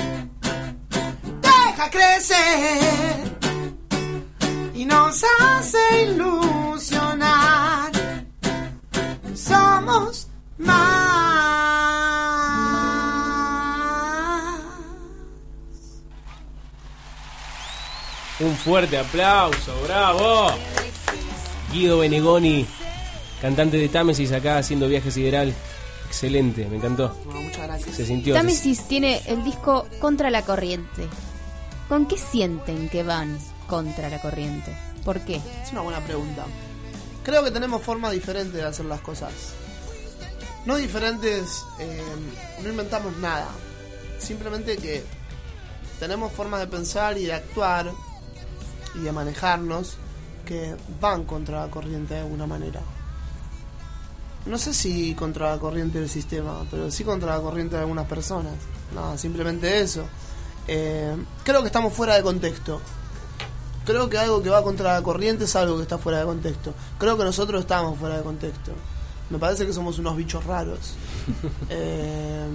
deja 1.41 1.89
crecer 1.89 3.35
y 4.75 4.85
nos 4.85 5.23
hace 5.39 6.03
ilusionar 6.03 6.42
fuerte 18.63 18.97
aplauso, 18.97 19.73
bravo. 19.83 20.47
Guido 21.71 21.99
Benegoni, 21.99 22.65
cantante 23.41 23.77
de 23.77 23.89
Támesis 23.89 24.31
acá 24.31 24.57
haciendo 24.57 24.87
viaje 24.87 25.11
sideral. 25.11 25.53
Excelente, 26.07 26.65
me 26.67 26.77
encantó. 26.77 27.15
muchas 27.25 27.63
gracias. 27.67 27.95
Se 27.95 28.05
sintió. 28.05 28.33
Támesis 28.33 28.87
tiene 28.87 29.21
el 29.25 29.43
disco 29.43 29.87
Contra 29.99 30.29
la 30.29 30.43
Corriente. 30.43 31.07
¿Con 31.89 32.07
qué 32.07 32.17
sienten 32.17 32.89
que 32.89 33.03
van 33.03 33.37
contra 33.67 34.09
la 34.09 34.21
corriente? 34.21 34.73
¿Por 35.03 35.19
qué? 35.21 35.41
Es 35.61 35.71
una 35.71 35.81
buena 35.81 35.99
pregunta. 35.99 36.45
Creo 37.23 37.43
que 37.43 37.51
tenemos 37.51 37.81
formas 37.81 38.13
diferentes 38.13 38.53
de 38.53 38.63
hacer 38.63 38.85
las 38.85 39.01
cosas. 39.01 39.31
No 40.65 40.77
diferentes, 40.77 41.63
eh, 41.79 42.01
no 42.61 42.69
inventamos 42.69 43.15
nada. 43.17 43.47
Simplemente 44.17 44.77
que 44.77 45.03
tenemos 45.99 46.31
formas 46.31 46.61
de 46.61 46.67
pensar 46.67 47.17
y 47.17 47.25
de 47.25 47.33
actuar 47.33 47.91
y 48.95 48.99
de 48.99 49.11
manejarnos 49.11 49.97
que 50.45 50.75
van 50.99 51.23
contra 51.23 51.61
la 51.61 51.71
corriente 51.71 52.15
de 52.15 52.21
alguna 52.21 52.47
manera. 52.47 52.81
No 54.45 54.57
sé 54.57 54.73
si 54.73 55.15
contra 55.15 55.51
la 55.51 55.57
corriente 55.57 55.99
del 55.99 56.09
sistema, 56.09 56.65
pero 56.69 56.91
sí 56.91 57.03
contra 57.03 57.37
la 57.37 57.41
corriente 57.41 57.75
de 57.75 57.81
algunas 57.81 58.07
personas. 58.07 58.53
No, 58.93 59.17
simplemente 59.17 59.79
eso. 59.79 60.03
Eh, 60.67 61.15
creo 61.43 61.61
que 61.61 61.67
estamos 61.67 61.93
fuera 61.93 62.15
de 62.15 62.23
contexto. 62.23 62.81
Creo 63.85 64.09
que 64.09 64.17
algo 64.17 64.41
que 64.41 64.49
va 64.49 64.63
contra 64.63 64.93
la 64.93 65.01
corriente 65.01 65.45
es 65.45 65.55
algo 65.55 65.77
que 65.77 65.83
está 65.83 65.97
fuera 65.97 66.19
de 66.19 66.25
contexto. 66.25 66.73
Creo 66.97 67.17
que 67.17 67.23
nosotros 67.23 67.61
estamos 67.61 67.97
fuera 67.97 68.17
de 68.17 68.23
contexto. 68.23 68.71
Me 69.29 69.37
parece 69.39 69.65
que 69.65 69.73
somos 69.73 69.97
unos 69.99 70.15
bichos 70.15 70.43
raros. 70.45 70.95
Eh, 71.69 72.45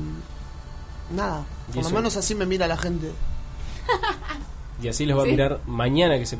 nada, 1.11 1.47
¿Y 1.71 1.77
por 1.77 1.85
lo 1.85 1.91
menos 1.91 2.17
así 2.17 2.35
me 2.35 2.45
mira 2.45 2.67
la 2.67 2.77
gente. 2.77 3.11
Y 4.83 4.89
así 4.89 5.07
los 5.07 5.19
va 5.19 5.23
Sí. 5.25 5.29
a 5.29 5.33
mirar 5.33 5.61
mañana 5.67 6.19
que 6.19 6.27
se 6.27 6.39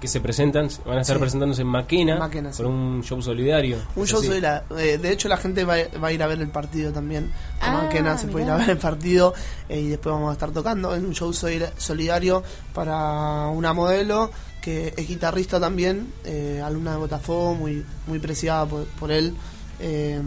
que 0.00 0.08
se 0.08 0.20
presentan, 0.20 0.68
van 0.84 0.98
a 0.98 1.02
estar 1.02 1.14
Sí. 1.16 1.20
presentándose 1.20 1.62
en 1.62 1.68
Maquena, 1.68 2.28
sí. 2.52 2.56
por 2.56 2.66
un 2.66 3.04
show 3.04 3.22
solidario. 3.22 3.76
Un 3.94 4.02
¿Es 4.02 4.10
show 4.10 4.18
así? 4.18 4.26
solida- 4.30 4.64
eh, 4.76 4.98
de 4.98 5.12
hecho, 5.12 5.28
la 5.28 5.36
gente 5.36 5.64
va, 5.64 5.76
va 6.02 6.08
a 6.08 6.12
ir 6.12 6.20
a 6.24 6.26
ver 6.26 6.40
el 6.40 6.48
partido 6.48 6.90
también. 6.92 7.30
A 7.60 7.70
Ah, 7.70 7.82
Maquena 7.84 8.18
se 8.18 8.26
puede 8.26 8.46
ir 8.46 8.50
a 8.50 8.56
ver 8.56 8.70
el 8.70 8.78
partido 8.78 9.32
eh, 9.68 9.78
y 9.78 9.88
después 9.90 10.12
vamos 10.12 10.30
a 10.30 10.32
estar 10.32 10.50
tocando 10.50 10.92
en 10.96 11.06
un 11.06 11.14
show 11.14 11.32
solida- 11.32 11.70
solidario 11.76 12.42
para 12.74 13.46
una 13.46 13.72
modelo 13.74 14.32
que 14.60 14.92
es 14.96 15.06
guitarrista 15.06 15.60
también, 15.60 16.12
eh, 16.24 16.60
alumna 16.64 16.90
de 16.90 16.96
Botafogo, 16.96 17.54
muy, 17.54 17.84
muy 18.08 18.18
preciada 18.18 18.66
por, 18.66 18.86
por 18.98 19.12
él. 19.12 19.34
Eh, 19.78 20.20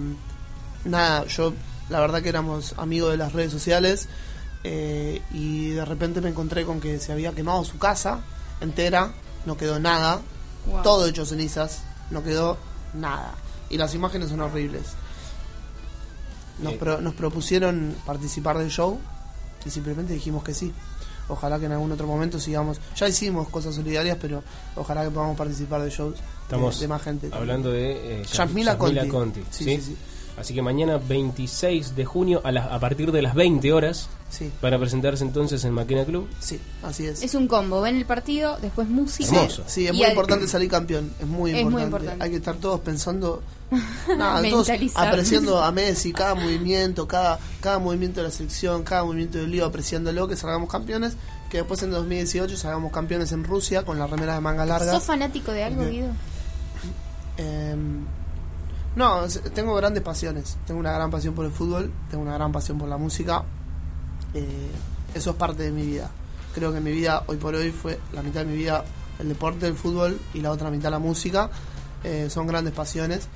nada, 0.86 1.26
yo 1.28 1.54
la 1.90 2.00
verdad 2.00 2.22
que 2.22 2.30
éramos 2.30 2.74
amigos 2.78 3.12
de 3.12 3.18
las 3.18 3.34
redes 3.34 3.52
sociales 3.52 4.08
eh, 4.68 5.22
y 5.32 5.70
de 5.70 5.86
repente 5.86 6.22
me 6.22 6.30
encontré 6.30 6.66
con 6.66 6.80
que 6.82 7.00
se 7.00 7.12
había 7.12 7.32
quemado 7.34 7.64
su 7.64 7.78
casa 7.78 8.22
entera, 8.62 9.14
no 9.46 9.56
quedó 9.58 9.80
nada, 9.80 10.22
Wow. 10.66 10.82
todo 10.82 11.06
hecho 11.08 11.24
cenizas, 11.28 11.82
no 12.10 12.24
quedó 12.24 12.58
nada. 12.96 13.36
Y 13.70 13.78
las 13.78 13.94
imágenes 13.94 14.30
son 14.30 14.40
horribles. 14.42 14.84
Nos, 16.60 16.74
Eh. 16.74 16.78
pro- 16.80 17.02
nos 17.02 17.14
propusieron 17.14 17.96
participar 18.06 18.58
del 18.58 18.70
show 18.70 19.00
y 19.66 19.70
simplemente 19.70 20.14
dijimos 20.14 20.44
que 20.44 20.54
sí. 20.54 20.74
Ojalá 21.28 21.60
que 21.60 21.66
en 21.66 21.72
algún 21.74 21.92
otro 21.92 22.06
momento 22.08 22.40
sigamos. 22.40 22.80
Ya 22.96 23.08
hicimos 23.08 23.50
cosas 23.50 23.76
solidarias, 23.76 24.18
pero 24.22 24.44
ojalá 24.76 25.04
que 25.04 25.10
podamos 25.12 25.36
participar 25.38 25.82
de 25.82 25.90
shows 25.90 26.14
de- 26.16 26.22
Estamos 26.44 26.80
de, 26.80 26.88
más 26.88 27.02
gente. 27.02 27.30
hablando 27.34 27.72
de 27.72 28.22
eh, 28.22 28.26
Yasmila 28.32 28.78
Conti. 28.78 29.42
¿sí? 29.50 29.64
Sí, 29.64 29.76
sí, 29.76 29.82
sí. 29.82 29.98
Así 30.38 30.54
que 30.54 30.62
mañana 30.62 30.98
26 30.98 31.96
de 31.96 32.04
junio 32.06 32.42
a, 32.44 32.52
las- 32.52 32.70
a 32.72 32.78
partir 32.80 33.12
de 33.12 33.22
las 33.22 33.36
20 33.36 33.72
horas 33.72 34.10
Sí. 34.30 34.52
para 34.60 34.78
presentarse 34.78 35.24
entonces 35.24 35.64
en 35.64 35.72
Maquena 35.74 36.04
Club. 36.04 36.28
Sí, 36.40 36.60
así 36.84 37.06
es. 37.06 37.24
Es 37.24 37.36
un 37.36 37.48
combo, 37.48 37.80
ven 37.80 37.96
el 37.96 38.06
partido, 38.06 38.58
después 38.62 38.90
música. 38.90 39.34
Hermoso. 39.34 39.64
Sí, 39.68 39.88
es 39.88 39.94
y 39.94 39.98
muy 39.98 40.08
importante 40.08 40.48
salir 40.48 40.70
campeón. 40.70 41.14
Es 41.22 41.26
muy 41.28 41.52
Es 41.52 41.56
muy 41.58 41.64
importante. 41.64 41.86
importante. 41.86 42.24
Hay 42.26 42.30
que 42.32 42.36
estar 42.38 42.56
todos 42.58 42.82
pensando. 42.82 43.42
Nada, 44.18 44.42
todos 44.50 44.70
apreciando 44.96 45.64
a 45.64 45.72
Messi, 45.72 46.12
cada 46.12 46.36
movimiento, 46.36 47.08
cada, 47.08 47.40
cada 47.62 47.80
movimiento 47.80 48.20
de 48.22 48.28
la 48.28 48.32
selección, 48.32 48.84
cada 48.84 49.04
movimiento 49.06 49.38
del 49.38 49.52
lío, 49.52 49.66
apreciándolo, 49.66 50.28
que 50.28 50.36
salgamos 50.36 50.70
campeones. 50.70 51.14
Que 51.50 51.58
después 51.60 51.82
en 51.84 51.92
2018 51.92 52.58
salgamos 52.58 52.92
campeones 52.92 53.32
en 53.32 53.44
Rusia 53.46 53.84
con 53.84 53.98
la 54.00 54.08
remera 54.08 54.34
de 54.36 54.42
manga 54.42 54.66
larga. 54.66 54.92
¿Sos 54.92 55.04
fanático 55.04 55.52
de 55.52 55.64
algo. 55.64 55.86
Guido? 55.86 56.10
Em, 57.38 58.06
no, 58.96 59.24
tengo 59.54 59.76
grandes 59.76 60.04
pasiones. 60.04 60.58
Tengo 60.66 60.80
una 60.80 60.92
gran 60.94 61.12
pasión 61.12 61.34
por 61.36 61.46
el 61.46 61.52
fútbol, 61.52 61.92
tengo 62.10 62.24
una 62.24 62.34
gran 62.36 62.52
pasión 62.52 62.78
por 62.78 62.88
la 62.90 62.98
música. 62.98 63.44
Eh, 64.34 64.72
eso 65.14 65.32
es 65.32 65.36
parte 65.36 65.64
de 65.64 65.72
mi 65.72 65.86
vida. 65.86 66.10
Creo 66.54 66.72
que 66.74 66.80
mi 66.80 66.92
vida, 66.92 67.24
hoy 67.28 67.38
por 67.38 67.56
hoy, 67.56 67.72
fue 67.72 68.00
la 68.14 68.22
mitad 68.22 68.42
de 68.42 68.46
mi 68.48 68.56
vida 68.58 68.84
el 69.20 69.30
deporte, 69.30 69.68
el 69.68 69.76
fútbol 69.76 70.20
y 70.34 70.42
la 70.42 70.52
otra 70.52 70.70
mitad 70.70 70.90
la 70.92 71.00
música. 71.00 71.50
Eh, 72.04 72.28
son 72.30 72.48
grandes 72.48 72.74
pasiones. 72.74 73.28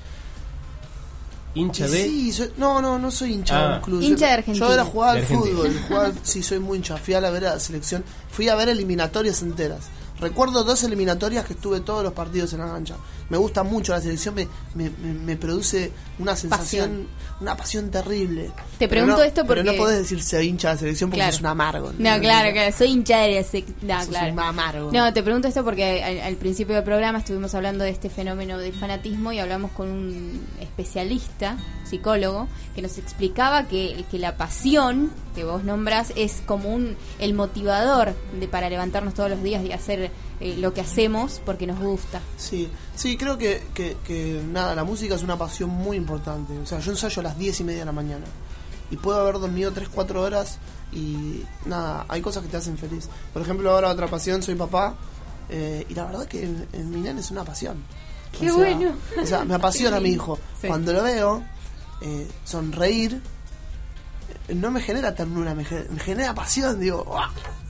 Hincha 1.54 1.88
de. 1.88 2.04
Sí, 2.04 2.32
soy- 2.32 2.52
no, 2.58 2.80
no, 2.80 2.98
no 2.98 3.10
soy 3.10 3.32
hincha 3.32 3.58
Ah. 3.58 3.68
de 3.70 3.74
un 3.76 3.80
club. 3.82 4.02
Hincha 4.02 4.26
de 4.26 4.32
Yo- 4.32 4.38
Argentina. 4.38 4.66
Yo 4.68 4.72
era 4.72 4.84
jugar 4.84 5.16
al 5.16 5.24
fútbol. 5.24 5.80
jugaba 5.88 6.12
sí, 6.22 6.42
soy 6.42 6.60
muy 6.60 6.78
hincha. 6.78 6.96
Fui 6.96 7.14
a 7.14 7.20
la 7.20 7.30
ver 7.30 7.46
a 7.46 7.54
la 7.54 7.60
selección. 7.60 8.04
Fui 8.30 8.48
a 8.48 8.54
ver 8.54 8.68
eliminatorias 8.68 9.42
enteras. 9.42 9.88
Recuerdo 10.20 10.64
dos 10.64 10.82
eliminatorias 10.84 11.44
que 11.46 11.54
estuve 11.54 11.80
todos 11.80 12.02
los 12.04 12.12
partidos 12.12 12.52
en 12.52 12.60
la 12.60 12.66
cancha. 12.66 12.96
Me 13.28 13.36
gusta 13.38 13.62
mucho 13.62 13.92
la 13.92 14.00
selección, 14.00 14.34
me, 14.34 14.46
me, 14.74 15.36
produce 15.36 15.92
una 16.18 16.34
sensación, 16.36 17.06
una 17.40 17.56
pasión 17.56 17.90
terrible. 17.90 18.50
Te 18.78 18.88
pregunto 18.88 19.18
no- 19.18 19.22
esto 19.22 19.44
Pero 19.46 19.62
no 19.62 19.66
porque- 19.70 19.78
podés 19.78 19.98
decir 19.98 20.22
ser 20.22 20.42
hincha 20.44 20.68
de 20.68 20.74
la 20.74 20.80
selección 20.80 21.10
porque 21.10 21.18
Claro. 21.20 21.32
sos 21.32 21.40
un 21.40 21.46
amargo. 21.46 21.92
No, 21.98 22.18
claro, 22.20 22.52
claro, 22.52 22.76
soy 22.76 22.88
hincha 22.88 23.20
de 23.20 23.34
la 23.36 23.40
sec- 23.42 23.74
no, 23.82 24.06
claro. 24.08 24.32
un 24.32 24.40
amargo. 24.40 24.90
No, 24.92 25.12
te 25.12 25.22
pregunto 25.22 25.46
esto 25.48 25.64
porque 25.64 26.02
al, 26.02 26.20
al 26.20 26.36
principio 26.36 26.74
del 26.74 26.84
programa 26.84 27.18
estuvimos 27.20 27.54
hablando 27.54 27.84
de 27.84 27.90
este 27.90 28.10
fenómeno 28.10 28.58
del 28.58 28.72
fanatismo 28.72 29.32
y 29.32 29.38
hablamos 29.38 29.70
con 29.72 29.88
un 29.88 30.40
especialista, 30.60 31.56
psicólogo, 31.84 32.48
que 32.74 32.82
nos 32.82 32.98
explicaba 32.98 33.68
que, 33.68 34.04
que 34.10 34.18
la 34.18 34.36
pasión 34.36 35.10
que 35.34 35.44
vos 35.44 35.62
nombras 35.62 36.12
es 36.16 36.42
como 36.46 36.68
un 36.74 36.96
el 37.20 37.34
motivador 37.34 38.14
de 38.40 38.48
para 38.48 38.68
levantarnos 38.68 39.14
todos 39.14 39.30
los 39.30 39.42
días 39.42 39.64
y 39.64 39.72
hacer 39.72 40.09
eh, 40.40 40.56
lo 40.58 40.72
que 40.72 40.80
hacemos 40.80 41.40
porque 41.44 41.66
nos 41.66 41.78
gusta. 41.78 42.20
Sí, 42.36 42.68
sí, 42.94 43.16
creo 43.16 43.36
que, 43.38 43.62
que, 43.74 43.96
que, 44.04 44.42
nada, 44.46 44.74
la 44.74 44.84
música 44.84 45.14
es 45.14 45.22
una 45.22 45.36
pasión 45.36 45.70
muy 45.70 45.96
importante. 45.96 46.58
O 46.58 46.66
sea, 46.66 46.80
yo 46.80 46.92
ensayo 46.92 47.20
a 47.20 47.24
las 47.24 47.38
10 47.38 47.60
y 47.60 47.64
media 47.64 47.80
de 47.80 47.86
la 47.86 47.92
mañana 47.92 48.24
y 48.90 48.96
puedo 48.96 49.20
haber 49.20 49.38
dormido 49.38 49.72
3, 49.72 49.88
4 49.92 50.22
horas 50.22 50.58
y 50.92 51.42
nada, 51.66 52.04
hay 52.08 52.20
cosas 52.20 52.42
que 52.42 52.48
te 52.48 52.56
hacen 52.56 52.76
feliz. 52.78 53.08
Por 53.32 53.42
ejemplo, 53.42 53.70
ahora 53.70 53.90
otra 53.90 54.08
pasión, 54.08 54.42
soy 54.42 54.54
papá 54.54 54.94
eh, 55.48 55.86
y 55.88 55.94
la 55.94 56.04
verdad 56.04 56.26
que 56.26 56.44
en, 56.44 56.66
en 56.72 56.90
mi 56.90 57.00
nene 57.00 57.20
es 57.20 57.30
una 57.30 57.44
pasión. 57.44 57.82
Qué 58.32 58.46
sea, 58.46 58.54
bueno. 58.54 58.92
O 59.20 59.26
sea, 59.26 59.44
me 59.44 59.54
apasiona 59.54 60.00
mi 60.00 60.10
hijo. 60.10 60.38
Sí. 60.60 60.68
Cuando 60.68 60.92
lo 60.92 61.02
veo, 61.02 61.42
eh, 62.00 62.26
sonreír, 62.44 63.20
no 64.48 64.70
me 64.70 64.80
genera 64.80 65.14
ternura, 65.14 65.54
me, 65.54 65.64
ge- 65.64 65.86
me 65.90 66.00
genera 66.00 66.34
pasión. 66.34 66.80
Digo. 66.80 67.04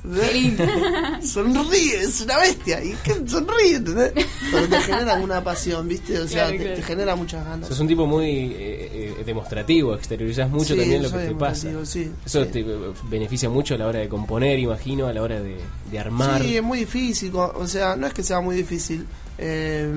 Qué 0.02 0.32
lindo. 0.32 0.64
sonríe, 1.22 2.00
es 2.00 2.22
una 2.22 2.38
bestia. 2.38 2.82
¿Y 2.82 2.94
qué? 3.04 3.16
Sonríe, 3.26 3.76
¿entendés? 3.76 4.12
Pero 4.50 4.66
te 4.68 4.80
genera 4.80 5.14
una 5.16 5.44
pasión, 5.44 5.86
¿viste? 5.86 6.18
O 6.18 6.26
sea, 6.26 6.44
Claro, 6.46 6.50
te, 6.52 6.58
claro. 6.58 6.76
te 6.76 6.82
genera 6.82 7.16
muchas 7.16 7.44
ganas. 7.44 7.68
Sos 7.68 7.80
un 7.80 7.86
tipo 7.88 8.06
muy 8.06 8.24
eh, 8.26 9.14
eh, 9.18 9.22
demostrativo, 9.26 9.94
exteriorizás 9.94 10.48
mucho 10.48 10.72
Sí, 10.74 10.80
también 10.80 11.02
lo 11.02 11.10
que 11.10 11.18
te 11.18 11.34
pasa. 11.34 11.68
sí, 11.84 12.10
Eso 12.24 12.44
sí. 12.44 12.50
te 12.50 12.60
eh, 12.60 12.66
beneficia 13.10 13.50
mucho 13.50 13.74
a 13.74 13.78
la 13.78 13.86
hora 13.86 13.98
de 13.98 14.08
componer, 14.08 14.58
imagino, 14.58 15.06
a 15.06 15.12
la 15.12 15.20
hora 15.22 15.40
de, 15.40 15.58
de 15.90 15.98
armar. 15.98 16.40
Sí, 16.42 16.56
es 16.56 16.62
muy 16.62 16.78
difícil. 16.78 17.30
O 17.34 17.66
sea, 17.66 17.94
no 17.96 18.06
es 18.06 18.14
que 18.14 18.22
sea 18.22 18.40
muy 18.40 18.56
difícil. 18.56 19.06
eh, 19.36 19.92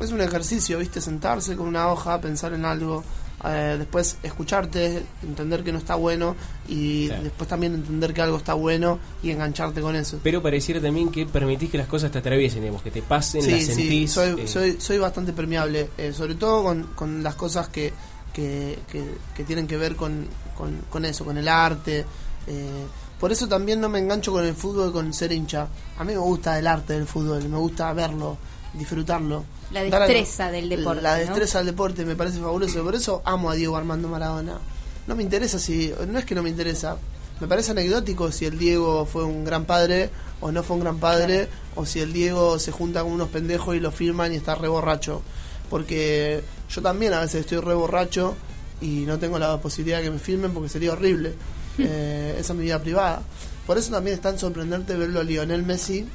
es 0.00 0.10
un 0.10 0.20
ejercicio, 0.20 0.78
¿viste? 0.78 1.00
Sentarse 1.00 1.56
con 1.56 1.68
una 1.68 1.88
hoja, 1.88 2.20
pensar 2.20 2.52
en 2.54 2.64
algo. 2.64 3.04
Eh, 3.44 3.76
después 3.78 4.18
escucharte, 4.22 5.02
entender 5.22 5.62
que 5.64 5.72
no 5.72 5.78
está 5.78 5.94
bueno 5.96 6.36
y 6.68 7.08
después 7.08 7.48
también 7.48 7.74
entender 7.74 8.14
que 8.14 8.22
algo 8.22 8.36
está 8.36 8.54
bueno 8.54 8.98
y 9.22 9.30
engancharte 9.30 9.80
con 9.80 9.96
eso. 9.96 10.20
Pero 10.22 10.40
pareciera 10.42 10.80
también 10.80 11.10
que 11.10 11.26
permitís 11.26 11.70
que 11.70 11.78
las 11.78 11.88
cosas 11.88 12.10
te 12.10 12.18
atraviesen, 12.18 12.60
digamos, 12.60 12.82
que 12.82 12.90
te 12.90 13.02
pasen, 13.02 13.42
Sí, 13.42 13.50
las 13.50 13.60
sí, 13.60 13.66
sentís. 13.66 14.12
soy, 14.12 14.40
eh, 14.40 14.46
soy, 14.48 14.76
soy 14.80 14.98
bastante 14.98 15.32
permeable, 15.32 15.90
eh, 15.98 16.12
sobre 16.12 16.34
todo 16.36 16.62
con, 16.62 16.82
con 16.94 17.22
las 17.22 17.34
cosas 17.34 17.68
que, 17.68 17.92
que, 18.32 18.78
que, 18.90 19.04
que 19.34 19.44
tienen 19.44 19.66
que 19.66 19.76
ver 19.76 19.96
con, 19.96 20.26
con, 20.56 20.78
con 20.90 21.04
eso, 21.04 21.24
con 21.24 21.36
el 21.36 21.48
arte. 21.48 22.04
eh, 22.46 22.86
por 23.18 23.30
eso 23.30 23.46
también 23.46 23.80
no 23.80 23.88
me 23.88 24.00
engancho 24.00 24.32
con 24.32 24.44
el 24.44 24.52
fútbol, 24.54 24.92
con 24.92 25.12
ser 25.14 25.30
hincha. 25.30 25.68
A 25.96 26.02
mí 26.02 26.12
me 26.12 26.18
gusta 26.18 26.58
el 26.58 26.66
arte 26.66 26.94
del 26.94 27.06
fútbol, 27.06 27.48
me 27.48 27.56
gusta 27.56 27.92
verlo, 27.92 28.36
disfrutarlo. 28.74 29.44
La 29.72 29.80
algo- 29.80 29.96
destreza 29.98 30.50
del 30.50 30.68
deporte, 30.68 31.02
La 31.02 31.12
¿no? 31.14 31.20
destreza 31.20 31.58
del 31.58 31.66
deporte 31.68 32.04
me 32.04 32.16
parece 32.16 32.38
fabuloso, 32.40 32.82
por 32.82 32.94
eso 32.94 33.22
amo 33.24 33.50
a 33.50 33.54
Diego 33.54 33.76
Armando 33.76 34.08
Maradona. 34.08 34.58
No 35.06 35.14
me 35.16 35.22
interesa 35.22 35.58
si, 35.58 35.92
no 36.08 36.18
es 36.18 36.24
que 36.24 36.34
no 36.34 36.42
me 36.42 36.50
interesa, 36.50 36.96
me 37.40 37.48
parece 37.48 37.72
anecdótico 37.72 38.30
si 38.30 38.44
el 38.46 38.58
Diego 38.58 39.04
fue 39.06 39.24
un 39.24 39.44
gran 39.44 39.64
padre 39.64 40.10
o 40.40 40.52
no 40.52 40.62
fue 40.62 40.76
un 40.76 40.82
gran 40.82 40.98
padre, 40.98 41.48
o 41.76 41.86
si 41.86 42.00
el 42.00 42.12
Diego 42.12 42.58
se 42.58 42.72
junta 42.72 43.02
con 43.02 43.12
unos 43.12 43.28
pendejos 43.28 43.74
y 43.76 43.80
lo 43.80 43.90
firman 43.92 44.32
y 44.32 44.36
está 44.36 44.54
re 44.56 44.68
borracho. 44.68 45.22
Porque 45.70 46.42
yo 46.70 46.82
también 46.82 47.12
a 47.14 47.20
veces 47.20 47.40
estoy 47.42 47.58
re 47.58 47.74
borracho 47.74 48.34
y 48.80 49.04
no 49.06 49.18
tengo 49.18 49.38
la 49.38 49.60
posibilidad 49.60 49.98
de 49.98 50.04
que 50.04 50.10
me 50.10 50.18
filmen 50.18 50.52
porque 50.52 50.68
sería 50.68 50.92
horrible. 50.92 51.34
Eh, 51.78 52.36
esa 52.38 52.52
es 52.52 52.58
mi 52.58 52.64
vida 52.66 52.78
privada. 52.82 53.22
Por 53.66 53.78
eso 53.78 53.90
también 53.90 54.12
es 54.16 54.20
tan 54.20 54.38
sorprendente 54.38 54.94
verlo 54.94 55.20
a 55.20 55.22
Lionel 55.24 55.62
Messi, 55.62 56.06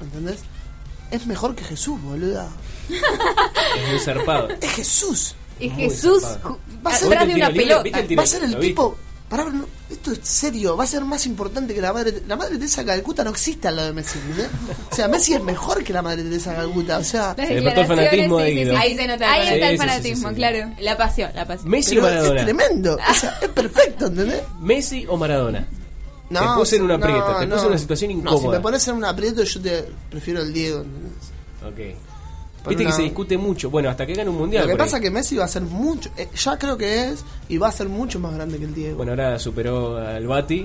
¿entendés? 0.00 0.40
Es 1.14 1.26
mejor 1.26 1.54
que 1.54 1.62
Jesús, 1.64 2.00
boluda. 2.02 2.48
Es 2.90 3.90
muy 3.90 3.98
zarpado. 4.00 4.48
Es 4.60 4.70
Jesús. 4.72 5.34
Es 5.60 5.72
Muy 5.72 5.82
Jesús 5.84 6.22
zarpado. 6.22 6.58
Va 6.84 6.90
a 6.90 6.96
ser- 6.96 7.08
atrás 7.12 7.26
de 7.28 7.34
una 7.34 7.50
pelota. 7.50 7.90
Va 8.18 8.22
a 8.22 8.26
ser 8.26 8.44
el 8.44 8.58
tipo. 8.58 8.96
Pará, 9.28 9.44
no, 9.44 9.66
esto 9.90 10.12
es 10.12 10.20
serio, 10.22 10.76
va 10.76 10.84
a 10.84 10.86
ser 10.86 11.02
más 11.04 11.24
importante 11.26 11.72
que 11.74 11.80
la 11.80 11.92
madre. 11.94 12.22
La 12.28 12.36
madre 12.36 12.56
Teresa 12.56 12.82
de 12.82 12.88
Calcuta 12.88 13.24
no 13.24 13.30
existe 13.30 13.66
al 13.68 13.76
lado 13.76 13.88
de 13.88 13.94
Messi, 13.94 14.18
¿entendés? 14.18 14.48
O 14.92 14.94
sea, 14.94 15.08
Messi 15.08 15.32
es 15.34 15.42
mejor 15.42 15.82
que 15.82 15.92
la 15.94 16.02
madre 16.02 16.22
Teresa 16.24 16.50
de 16.50 16.56
Calcuta, 16.56 16.98
o 16.98 17.04
sea. 17.04 17.34
Las 17.36 17.48
Se 17.48 17.54
despertó 17.54 17.80
el 17.80 17.88
declaraciones, 17.88 17.88
fanatismo 18.28 18.38
sí, 18.38 18.44
de 18.44 18.50
sí, 18.50 18.54
Guido. 18.56 18.70
sí. 18.72 18.76
Ahí 18.82 18.96
se 18.96 19.06
nota. 19.08 19.32
Ahí 19.32 19.40
está 19.48 19.54
el 19.54 19.60
Sí, 19.60 19.66
sí, 19.66 19.72
sí, 19.72 19.78
fanatismo, 19.78 20.28
sí, 20.28 20.34
sí. 20.34 20.38
claro. 20.40 20.72
La 20.80 20.96
pasión, 20.98 21.30
la 21.34 21.46
pasión. 21.46 21.70
Messi 21.70 21.90
Pero 21.94 22.00
o 22.00 22.10
Maradona. 22.10 22.40
Es 22.40 22.44
tremendo, 22.46 22.94
o 23.10 23.14
sea, 23.14 23.38
es 23.40 23.48
perfecto, 23.48 24.06
¿entendés? 24.06 24.42
Messi 24.60 25.06
o 25.08 25.16
Maradona. 25.16 25.66
No, 26.30 26.40
te 26.40 26.46
puse 26.58 26.76
en 26.76 26.82
un 26.82 26.88
no, 26.88 26.94
aprieto, 26.94 27.36
te 27.38 27.46
no. 27.46 27.54
puse 27.54 27.64
en 27.66 27.70
una 27.72 27.78
situación 27.78 28.10
No, 28.10 28.16
si 28.30 28.36
incómoda. 28.36 28.58
me 28.58 28.62
pones 28.62 28.88
en 28.88 28.94
un 28.96 29.04
aprieto, 29.04 29.42
yo 29.44 29.60
te 29.60 29.84
prefiero 30.10 30.40
el 30.42 30.52
Diego, 30.52 30.78
¿entendés? 30.82 31.12
Ok. 31.66 31.98
Por 32.64 32.70
Viste 32.70 32.86
que 32.86 32.92
se 32.92 33.02
discute 33.02 33.36
mucho. 33.36 33.68
Bueno, 33.68 33.90
hasta 33.90 34.06
que 34.06 34.14
gane 34.14 34.30
un 34.30 34.38
mundial. 34.38 34.64
Lo 34.66 34.70
que 34.72 34.78
pasa 34.78 34.96
es 34.96 35.02
que 35.02 35.10
Messi 35.10 35.36
va 35.36 35.44
a 35.44 35.48
ser 35.48 35.60
mucho, 35.62 36.08
eh, 36.16 36.30
ya 36.34 36.58
creo 36.58 36.78
que 36.78 37.10
es, 37.10 37.22
y 37.50 37.58
va 37.58 37.68
a 37.68 37.72
ser 37.72 37.90
mucho 37.90 38.18
más 38.18 38.32
grande 38.34 38.56
que 38.58 38.64
el 38.64 38.74
Diego. 38.74 38.96
Bueno, 38.96 39.12
ahora 39.12 39.38
superó 39.38 39.98
al 39.98 40.26
Bati 40.26 40.60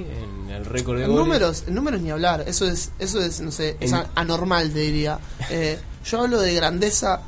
en 0.46 0.50
el 0.50 0.64
récord 0.64 0.98
de 0.98 1.04
En 1.04 1.12
goles. 1.12 1.26
números, 1.26 1.64
en 1.68 1.76
números 1.76 2.00
ni 2.00 2.10
hablar, 2.10 2.46
eso 2.48 2.66
es, 2.66 2.92
eso 3.00 3.20
es, 3.22 3.42
no 3.42 3.52
sé, 3.52 3.76
es 3.82 3.92
En- 3.92 4.04
anormal 4.16 4.72
te 4.72 4.80
diría. 4.80 5.20
Eh, 5.50 5.78
yo 6.06 6.22
hablo 6.22 6.40
de 6.40 6.54
grandeza, 6.54 7.20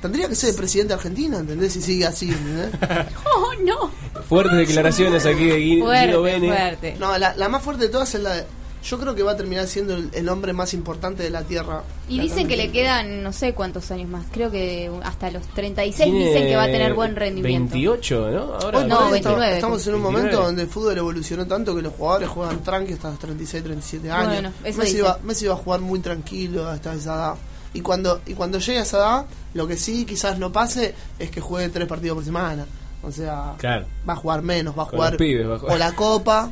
tendría 0.00 0.28
que 0.28 0.34
ser 0.34 0.50
el 0.50 0.56
presidente 0.56 0.88
de 0.88 0.94
Argentina, 0.94 1.38
¿entendés? 1.38 1.72
Si 1.72 1.82
sigue 1.82 2.06
así, 2.06 2.28
¿entendés? 2.30 2.70
Oh, 3.24 3.52
no. 3.64 3.90
Fuertes 4.28 4.56
declaraciones 4.58 5.24
aquí 5.26 5.44
de 5.46 5.58
Gui- 5.58 6.06
Guido 6.06 6.22
Bene. 6.22 6.96
No, 6.98 7.16
la, 7.18 7.34
la 7.36 7.48
más 7.48 7.62
fuerte 7.62 7.84
de 7.84 7.90
todas 7.90 8.14
es 8.14 8.22
la 8.22 8.34
de, 8.34 8.44
yo 8.84 8.98
creo 8.98 9.14
que 9.14 9.22
va 9.22 9.32
a 9.32 9.36
terminar 9.36 9.66
siendo 9.66 9.94
el, 9.94 10.08
el 10.12 10.28
hombre 10.28 10.52
más 10.52 10.72
importante 10.74 11.22
de 11.22 11.30
la 11.30 11.42
Tierra. 11.42 11.82
Y 12.08 12.20
dicen 12.20 12.46
que 12.46 12.56
le 12.56 12.70
quedan 12.70 13.22
no 13.22 13.32
sé 13.32 13.52
cuántos 13.52 13.90
años 13.90 14.08
más. 14.08 14.24
Creo 14.30 14.50
que 14.50 14.90
hasta 15.02 15.30
los 15.30 15.46
36 15.48 15.96
Tiene 16.10 16.28
dicen 16.28 16.46
que 16.48 16.56
va 16.56 16.62
a 16.64 16.66
tener 16.66 16.94
buen 16.94 17.16
rendimiento. 17.16 17.72
28, 17.74 18.30
¿no? 18.30 18.38
Ahora 18.54 18.84
no, 18.84 18.98
hoy 19.06 19.12
29. 19.12 19.54
Estamos 19.54 19.86
en 19.86 19.94
un 19.94 20.02
29. 20.02 20.02
momento 20.02 20.42
donde 20.46 20.62
el 20.62 20.68
fútbol 20.68 20.96
evolucionó 20.98 21.46
tanto 21.46 21.74
que 21.74 21.82
los 21.82 21.92
jugadores 21.92 22.28
juegan 22.28 22.62
tranqui 22.62 22.92
hasta 22.94 23.10
los 23.10 23.18
36, 23.18 23.64
37 23.64 24.10
años. 24.10 24.32
Bueno, 24.32 24.52
eso 24.64 24.78
Messi, 24.78 25.00
va, 25.00 25.18
Messi 25.24 25.46
va 25.46 25.54
a 25.54 25.58
jugar 25.58 25.80
muy 25.80 25.98
tranquilo 26.00 26.66
hasta 26.68 26.94
esa 26.94 27.14
edad. 27.14 27.34
Y 27.74 27.80
cuando, 27.82 28.20
y 28.26 28.34
cuando 28.34 28.58
llegue 28.58 28.78
a 28.78 28.82
esa 28.82 28.96
edad, 28.98 29.26
lo 29.54 29.66
que 29.66 29.76
sí 29.76 30.04
quizás 30.06 30.38
no 30.38 30.50
pase 30.52 30.94
es 31.18 31.30
que 31.30 31.40
juegue 31.40 31.68
tres 31.68 31.86
partidos 31.86 32.16
por 32.16 32.24
semana. 32.24 32.66
O 33.02 33.12
sea, 33.12 33.54
Claro. 33.58 33.86
va 34.08 34.14
a 34.14 34.16
jugar 34.16 34.42
menos, 34.42 34.76
va 34.76 34.82
a 34.82 34.86
jugar, 34.86 35.12
los 35.12 35.18
pibes 35.18 35.48
va 35.48 35.54
a 35.56 35.58
jugar. 35.58 35.74
o 35.74 35.78
la 35.78 35.92
Copa, 35.92 36.50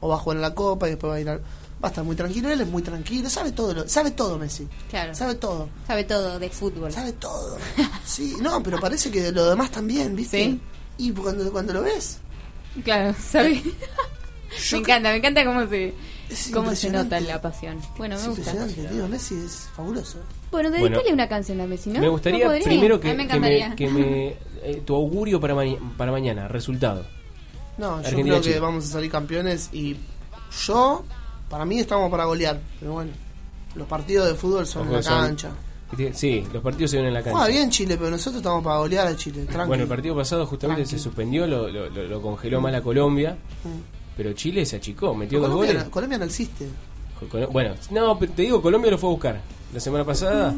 o 0.00 0.08
va 0.08 0.16
a 0.16 0.18
jugar 0.18 0.36
en 0.36 0.42
la 0.42 0.54
Copa 0.54 0.86
y 0.86 0.90
después 0.90 1.10
va 1.10 1.16
a 1.16 1.20
ir 1.20 1.28
al... 1.28 1.38
Va 1.82 1.88
a 1.88 1.90
estar 1.90 2.04
muy 2.04 2.16
tranquilo, 2.16 2.50
él 2.50 2.60
es 2.62 2.66
muy 2.66 2.80
tranquilo, 2.82 3.28
sabe 3.28 3.52
todo, 3.52 3.74
lo- 3.74 3.88
sabe 3.88 4.10
todo 4.10 4.38
Messi. 4.38 4.66
Claro. 4.88 5.14
Sabe 5.14 5.34
todo. 5.34 5.68
Sabe 5.86 6.04
todo 6.04 6.38
de 6.38 6.48
fútbol. 6.48 6.90
Sabe 6.90 7.12
todo. 7.12 7.58
Sí, 8.04 8.34
no, 8.40 8.62
pero 8.62 8.80
parece 8.80 9.10
que 9.10 9.30
lo 9.30 9.48
demás 9.50 9.70
también, 9.70 10.16
¿viste? 10.16 10.42
Sí. 10.44 10.60
Y 10.98 11.12
cuando, 11.12 11.50
cuando 11.52 11.72
lo 11.74 11.82
ves, 11.82 12.18
Claro, 12.82 13.14
sabe. 13.22 13.62
me 14.72 14.78
encanta, 14.78 15.10
me 15.10 15.16
encanta 15.16 15.44
cómo 15.44 15.66
se, 15.68 15.94
Es 16.30 16.50
cómo 16.52 16.74
se 16.74 16.90
nota 16.90 17.20
la 17.20 17.40
pasión. 17.40 17.78
Bueno, 17.96 18.16
es 18.16 18.22
me 18.22 18.28
gusta. 18.30 18.50
impresionante, 18.52 18.94
tío. 18.94 19.08
Messi 19.08 19.34
es 19.36 19.68
fabuloso. 19.74 20.18
Bueno, 20.50 20.70
Bueno, 20.70 20.86
dedícale 20.96 21.12
una 21.14 21.28
canción 21.28 21.60
a 21.60 21.66
Messi, 21.66 21.90
¿no? 21.90 22.00
Me 22.00 22.08
gustaría 22.08 22.48
primero 22.62 22.98
que, 23.00 23.08
me 23.08 23.12
que 23.12 23.16
me, 23.16 23.22
encantaría. 23.24 23.74
que 23.76 23.88
me- 23.88 24.28
eh, 24.62 24.82
tu 24.84 24.94
augurio 24.94 25.40
para, 25.40 25.54
maña- 25.54 25.78
para 25.96 26.10
mañana, 26.12 26.48
resultado. 26.48 27.04
No, 27.78 28.02
yo 28.02 28.10
creo 28.22 28.40
que 28.40 28.58
vamos 28.58 28.84
a 28.84 28.88
salir 28.88 29.10
campeones 29.10 29.68
y 29.72 29.96
yo, 30.66 31.04
para 31.50 31.64
mí 31.64 31.78
estamos 31.78 32.10
para 32.10 32.24
golear. 32.24 32.58
Pero 32.80 32.92
bueno, 32.94 33.10
los 33.74 33.86
partidos 33.86 34.26
de 34.28 34.34
fútbol 34.34 34.66
son 34.66 34.86
en 34.88 34.92
la 34.94 35.02
son- 35.02 35.26
cancha. 35.26 35.50
Sí, 36.14 36.44
los 36.52 36.62
partidos 36.64 36.90
se 36.90 36.96
ven 36.96 37.06
en 37.06 37.14
la 37.14 37.22
cancha. 37.22 37.38
Juega 37.38 37.52
bien 37.52 37.70
Chile, 37.70 37.96
pero 37.96 38.10
nosotros 38.10 38.38
estamos 38.40 38.64
para 38.64 38.78
golear 38.78 39.06
a 39.06 39.14
Chile. 39.14 39.44
Tranqui. 39.44 39.68
Bueno, 39.68 39.84
el 39.84 39.88
partido 39.88 40.16
pasado 40.16 40.44
justamente 40.46 40.84
se 40.86 40.98
suspendió, 40.98 41.46
lo, 41.46 41.68
lo- 41.68 42.20
congeló 42.22 42.60
mal 42.60 42.74
a 42.74 42.82
Colombia, 42.82 43.36
pero 44.16 44.32
Chile 44.32 44.64
se 44.66 44.76
achicó, 44.76 45.14
metió 45.14 45.38
dos 45.40 45.48
Colombia, 45.48 45.72
goles. 45.72 45.84
no- 45.86 45.90
Colombia 45.90 46.18
no 46.18 46.24
existe. 46.24 46.66
Bueno, 47.50 47.74
no, 47.90 48.18
te 48.18 48.42
digo, 48.42 48.60
Colombia 48.60 48.90
lo 48.90 48.98
fue 48.98 49.08
a 49.08 49.12
buscar. 49.12 49.40
La 49.72 49.80
semana 49.80 50.04
pasada 50.04 50.54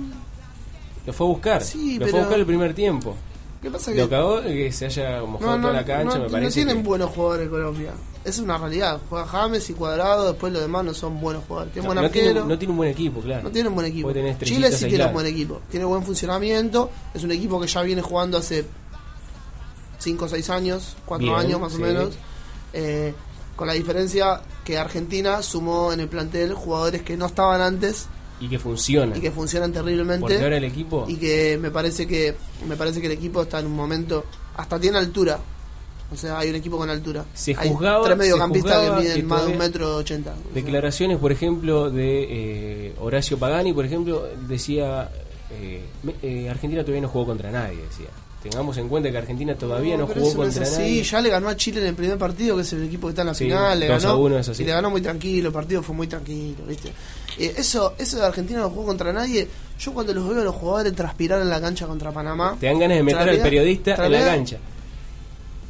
lo 1.06 1.12
fue 1.12 1.26
a 1.26 1.30
buscar. 1.30 1.62
Sí, 1.62 1.98
lo 1.98 2.06
fue 2.08 2.18
a 2.18 2.22
buscar 2.22 2.38
el 2.40 2.46
primer 2.46 2.74
tiempo. 2.74 3.14
¿Qué 3.62 3.70
pasa 3.70 3.90
Lo 3.92 4.08
cagó 4.08 4.40
que 4.42 4.70
se 4.70 4.86
haya 4.86 5.20
mojado 5.24 5.56
No, 5.56 5.62
toda 5.62 5.72
no, 5.72 5.78
la 5.80 5.84
cancha, 5.84 6.14
no- 6.14 6.20
me 6.20 6.26
no 6.26 6.30
parece. 6.32 6.54
tienen 6.54 6.76
que- 6.78 6.88
buenos 6.88 7.10
jugadores 7.10 7.48
Colombia. 7.48 7.92
Es 8.24 8.38
una 8.38 8.56
realidad. 8.58 9.00
Juega 9.08 9.26
James 9.26 9.68
y 9.70 9.72
Cuadrado, 9.72 10.28
después 10.28 10.52
los 10.52 10.62
demás 10.62 10.84
no 10.84 10.94
son 10.94 11.20
buenos 11.20 11.44
jugadores. 11.44 11.72
Tienen 11.72 11.88
no, 11.88 11.94
buen 11.94 12.04
no 12.04 12.10
tiene, 12.10 12.34
no 12.34 12.58
tiene 12.58 12.70
un 12.72 12.76
buen 12.76 12.90
equipo, 12.90 13.20
claro. 13.20 13.42
No 13.44 13.50
tiene 13.50 13.68
un 13.68 13.74
buen 13.74 13.86
equipo. 13.86 14.12
Chile 14.42 14.70
sí 14.70 14.86
tiene 14.86 15.06
un 15.06 15.12
buen 15.12 15.26
equipo. 15.26 15.60
Tiene 15.70 15.86
buen 15.86 16.02
funcionamiento. 16.04 16.90
Es 17.14 17.24
un 17.24 17.32
equipo 17.32 17.60
que 17.60 17.66
ya 17.66 17.82
viene 17.82 18.02
jugando 18.02 18.38
hace 18.38 18.64
5 19.98 20.26
o 20.26 20.28
6 20.28 20.50
años, 20.50 20.96
4 21.06 21.26
Bien, 21.26 21.38
años 21.38 21.60
más 21.60 21.72
sí. 21.72 21.82
o 21.82 21.86
menos. 21.86 22.14
Eh, 22.72 23.14
con 23.58 23.66
la 23.66 23.74
diferencia 23.74 24.40
que 24.64 24.78
Argentina 24.78 25.42
sumó 25.42 25.92
en 25.92 25.98
el 26.00 26.08
plantel 26.08 26.54
jugadores 26.54 27.02
que 27.02 27.16
no 27.16 27.26
estaban 27.26 27.60
antes 27.60 28.06
Y 28.40 28.48
que 28.48 28.58
funciona. 28.60 29.16
y 29.16 29.20
que 29.20 29.32
funcionan 29.32 29.72
terriblemente. 29.72 30.20
Porque 30.20 30.40
ahora 30.40 30.56
el 30.58 30.64
equipo. 30.64 31.04
Y 31.08 31.16
que 31.16 31.58
me 31.60 31.72
parece 31.72 32.06
que 32.06 32.36
me 32.68 32.76
parece 32.76 33.00
que 33.00 33.06
el 33.08 33.12
equipo 33.14 33.42
está 33.42 33.58
en 33.58 33.66
un 33.66 33.74
momento 33.74 34.24
hasta 34.56 34.78
tiene 34.78 34.96
altura. 34.98 35.40
O 36.10 36.16
sea, 36.16 36.38
hay 36.38 36.48
un 36.50 36.54
equipo 36.56 36.78
con 36.78 36.88
altura. 36.88 37.24
Se 37.34 37.54
hay 37.58 37.68
juzgaba- 37.68 38.04
tres 38.04 38.16
mediocampistas 38.16 38.78
que 38.80 39.00
miden 39.02 39.16
que 39.16 39.22
más 39.24 39.44
de 39.44 39.52
un 39.52 39.58
metro 39.58 39.96
ochenta. 39.96 40.34
Declaraciones, 40.54 41.18
por 41.18 41.32
ejemplo, 41.32 41.90
de 41.90 42.26
eh, 42.86 42.94
Horacio 43.00 43.38
Pagani, 43.38 43.72
por 43.74 43.84
ejemplo, 43.84 44.26
decía: 44.48 45.10
eh, 45.50 45.82
eh, 46.22 46.48
Argentina 46.48 46.82
todavía 46.82 47.02
no 47.02 47.08
jugó 47.08 47.26
contra 47.26 47.50
nadie, 47.50 47.76
decía. 47.82 48.06
Tengamos 48.42 48.76
en 48.78 48.88
cuenta 48.88 49.10
que 49.10 49.18
Argentina 49.18 49.54
todavía 49.56 49.96
no, 49.96 50.06
jugó 50.06 50.28
no 50.30 50.36
contra 50.36 50.64
nadie. 50.64 51.02
ya 51.02 51.20
le 51.20 51.28
ganó 51.28 51.48
a 51.48 51.56
Chile 51.56 51.80
en 51.80 51.88
el 51.88 51.94
primer 51.94 52.16
partido, 52.18 52.54
que 52.54 52.62
es 52.62 52.72
el 52.72 52.84
equipo 52.84 53.08
que 53.08 53.10
está 53.10 53.22
en 53.22 53.28
la 53.28 53.34
Sí, 53.34 53.44
final, 53.44 53.80
le 53.80 53.88
2 53.88 54.04
a 54.04 54.06
ganó 54.08 54.20
1 54.20 54.38
es 54.38 54.48
así. 54.48 54.62
y 54.62 54.66
le 54.66 54.72
ganó 54.72 54.90
muy 54.90 55.00
tranquilo, 55.00 55.48
el 55.48 55.52
partido 55.52 55.82
fue 55.82 55.96
muy 55.96 56.06
tranquilo, 56.06 56.64
¿viste? 56.68 56.92
Eh, 57.36 57.54
eso 57.56 57.94
eso 57.98 58.16
de 58.18 58.26
Argentina 58.26 58.60
no 58.60 58.70
jugó 58.70 58.86
contra 58.86 59.12
nadie. 59.12 59.48
Yo 59.80 59.92
cuando 59.92 60.14
los 60.14 60.28
veo 60.28 60.40
a 60.40 60.44
los 60.44 60.54
jugadores 60.54 60.94
transpirar 60.94 61.42
en 61.42 61.48
la 61.50 61.60
cancha 61.60 61.86
contra 61.88 62.12
Panamá, 62.12 62.56
Te 62.60 62.66
dan 62.66 62.78
ganas 62.78 62.96
de 62.98 63.02
meter 63.02 63.28
al 63.28 63.38
periodista 63.40 63.94
en 64.06 64.12
la 64.12 64.24
cancha. 64.24 64.58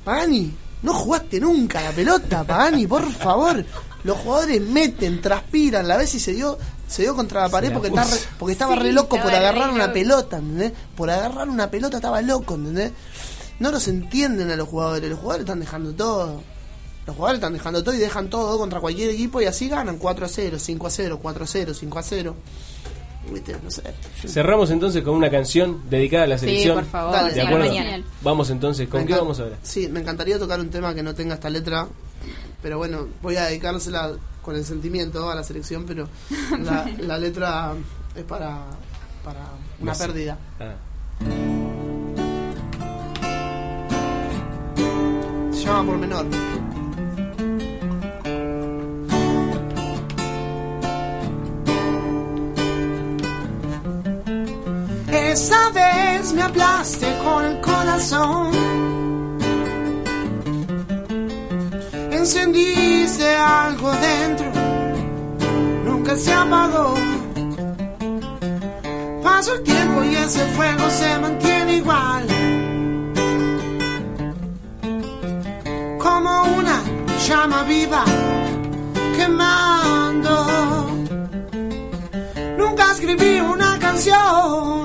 Pagani, 0.04 0.52
no 0.82 0.92
jugaste 0.94 1.40
nunca 1.40 1.82
la 1.82 1.90
pelota, 1.92 2.44
Pagani, 2.44 2.86
por 2.86 3.10
favor. 3.12 3.64
Los 4.04 4.16
jugadores 4.18 4.60
meten, 4.60 5.20
transpiran, 5.20 5.86
la 5.88 5.96
vez 5.96 6.14
y 6.14 6.20
se 6.20 6.32
dio 6.32 6.56
se 6.88 7.02
dio 7.02 7.14
contra 7.14 7.42
la 7.42 7.48
pared 7.48 7.68
la 7.68 7.74
porque, 7.74 7.88
está 7.88 8.04
re- 8.04 8.20
porque 8.38 8.52
estaba 8.52 8.74
Sí, 8.74 8.80
re 8.80 8.92
loco 8.92 9.08
por 9.10 9.18
estaba 9.18 9.30
re 9.32 9.36
agarrar 9.38 9.70
una 9.70 9.84
loco. 9.84 9.92
pelota, 9.94 10.38
¿entendés? 10.38 10.72
Por 10.96 11.10
agarrar 11.10 11.48
una 11.48 11.70
pelota 11.70 11.98
estaba 11.98 12.20
loco, 12.22 12.54
¿entendés? 12.54 12.92
No 13.60 13.70
los 13.70 13.86
entienden 13.88 14.50
a 14.50 14.56
los 14.56 14.68
jugadores, 14.68 15.08
los 15.10 15.18
jugadores 15.18 15.44
están 15.44 15.60
dejando 15.60 15.92
todo. 15.94 16.42
Los 17.06 17.16
jugadores 17.16 17.38
están 17.38 17.52
dejando 17.54 17.82
todo 17.82 17.94
y 17.94 17.98
dejan 17.98 18.28
todo 18.28 18.58
contra 18.58 18.80
cualquier 18.80 19.10
equipo 19.10 19.40
y 19.40 19.46
así 19.46 19.68
ganan 19.68 19.98
4 19.98 20.26
a 20.26 20.28
0, 20.28 20.58
5 20.58 20.86
a 20.86 20.90
0, 20.90 21.18
4 21.22 21.44
a 21.44 21.46
0, 21.46 21.72
5 21.74 21.98
a 21.98 22.02
0. 22.02 22.34
¿Viste? 23.32 23.56
No 23.62 23.70
sé. 23.70 23.82
Cerramos 24.26 24.70
entonces 24.70 25.02
con 25.02 25.14
una 25.14 25.30
canción 25.30 25.82
dedicada 25.90 26.24
a 26.24 26.26
la 26.28 26.38
Sí, 26.38 26.46
selección. 26.46 26.76
por 26.76 26.84
favor, 26.86 27.12
Dale. 27.12 27.28
¿De 27.34 27.40
sí, 27.40 27.46
acuerdo? 27.46 27.66
mañana. 27.66 28.04
Vamos 28.22 28.50
entonces, 28.50 28.88
¿con 28.88 29.00
Me 29.00 29.06
qué 29.06 29.14
vamos 29.14 29.38
ahora? 29.40 29.56
Sí, 29.62 29.88
me 29.88 30.00
encantaría 30.00 30.38
tocar 30.38 30.60
un 30.60 30.70
tema 30.70 30.94
que 30.94 31.02
no 31.02 31.14
tenga 31.14 31.34
esta 31.34 31.50
letra, 31.50 31.86
pero 32.62 32.78
bueno, 32.78 33.08
voy 33.22 33.36
a 33.36 33.44
dedicársela 33.46 34.12
con 34.42 34.56
el 34.56 34.64
sentimiento 34.64 35.30
a 35.30 35.34
la 35.34 35.44
selección, 35.44 35.84
pero 35.86 36.08
la, 36.62 36.90
la 36.98 37.18
letra 37.18 37.74
es 38.14 38.24
para, 38.24 38.64
para 39.24 39.44
una 39.80 39.94
pérdida. 39.94 40.38
Ah. 40.58 40.74
Se 45.52 45.64
llama 45.64 45.86
Por 45.86 45.98
Menor. 45.98 46.26
Esa 55.12 55.70
vez 55.70 56.32
me 56.32 56.42
hablaste 56.42 57.06
con 57.22 57.44
el 57.44 57.60
corazón. 57.60 58.67
Encendiste 62.30 63.26
algo 63.36 63.90
dentro, 63.90 64.52
nunca 65.82 66.14
se 66.14 66.30
apagó. 66.30 66.94
Pasó 69.22 69.54
el 69.54 69.62
tiempo 69.62 70.04
y 70.04 70.14
ese 70.14 70.44
fuego 70.48 70.90
se 70.90 71.18
mantiene 71.20 71.76
igual. 71.76 72.26
Como 75.98 76.42
una 76.58 76.82
llama 77.26 77.62
viva 77.62 78.04
quemando. 79.16 80.46
Nunca 82.58 82.92
escribí 82.92 83.40
una 83.40 83.78
canción 83.78 84.84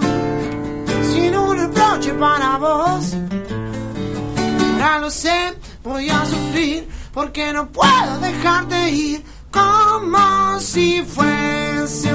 sin 1.11 1.35
un 1.35 1.57
reproche 1.57 2.13
para 2.13 2.57
vos. 2.57 3.13
Ahora 4.75 4.99
lo 4.99 5.09
sé, 5.09 5.53
voy 5.83 6.09
a 6.09 6.25
sufrir 6.25 6.92
porque 7.14 7.53
no 7.53 7.69
puedo 7.69 8.19
dejarte 8.19 8.90
ir 8.90 9.24
como 9.51 10.59
si 10.59 11.03
fuese 11.03 12.12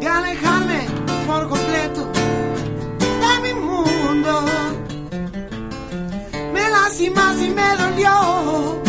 de 0.00 0.08
alejarme 0.08 0.86
por 1.26 1.50
completo 1.50 2.08
de 2.98 3.40
mi 3.42 3.60
mundo, 3.60 4.46
me 6.54 6.70
lastimas 6.70 7.42
y 7.42 7.50
me 7.50 7.76
dolió 7.76 8.80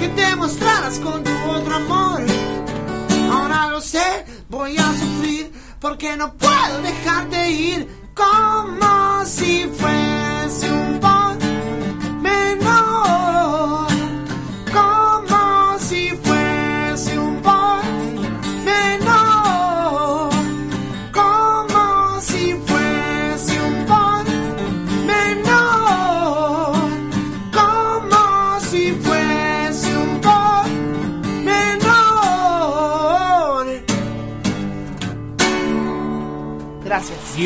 que 0.00 0.08
te 0.08 0.34
mostraras 0.34 0.98
con 0.98 1.22
tu 1.22 1.30
otro 1.50 1.76
amor. 1.76 2.20
Ahora 3.30 3.68
lo 3.68 3.80
sé, 3.80 4.26
voy 4.48 4.76
a 4.76 4.92
sufrir 4.92 5.52
porque 5.80 6.16
no 6.16 6.34
puedo 6.34 6.82
dejarte 6.82 7.48
ir 7.48 7.88
como 8.12 9.24
si 9.24 9.70
fuese 9.78 10.05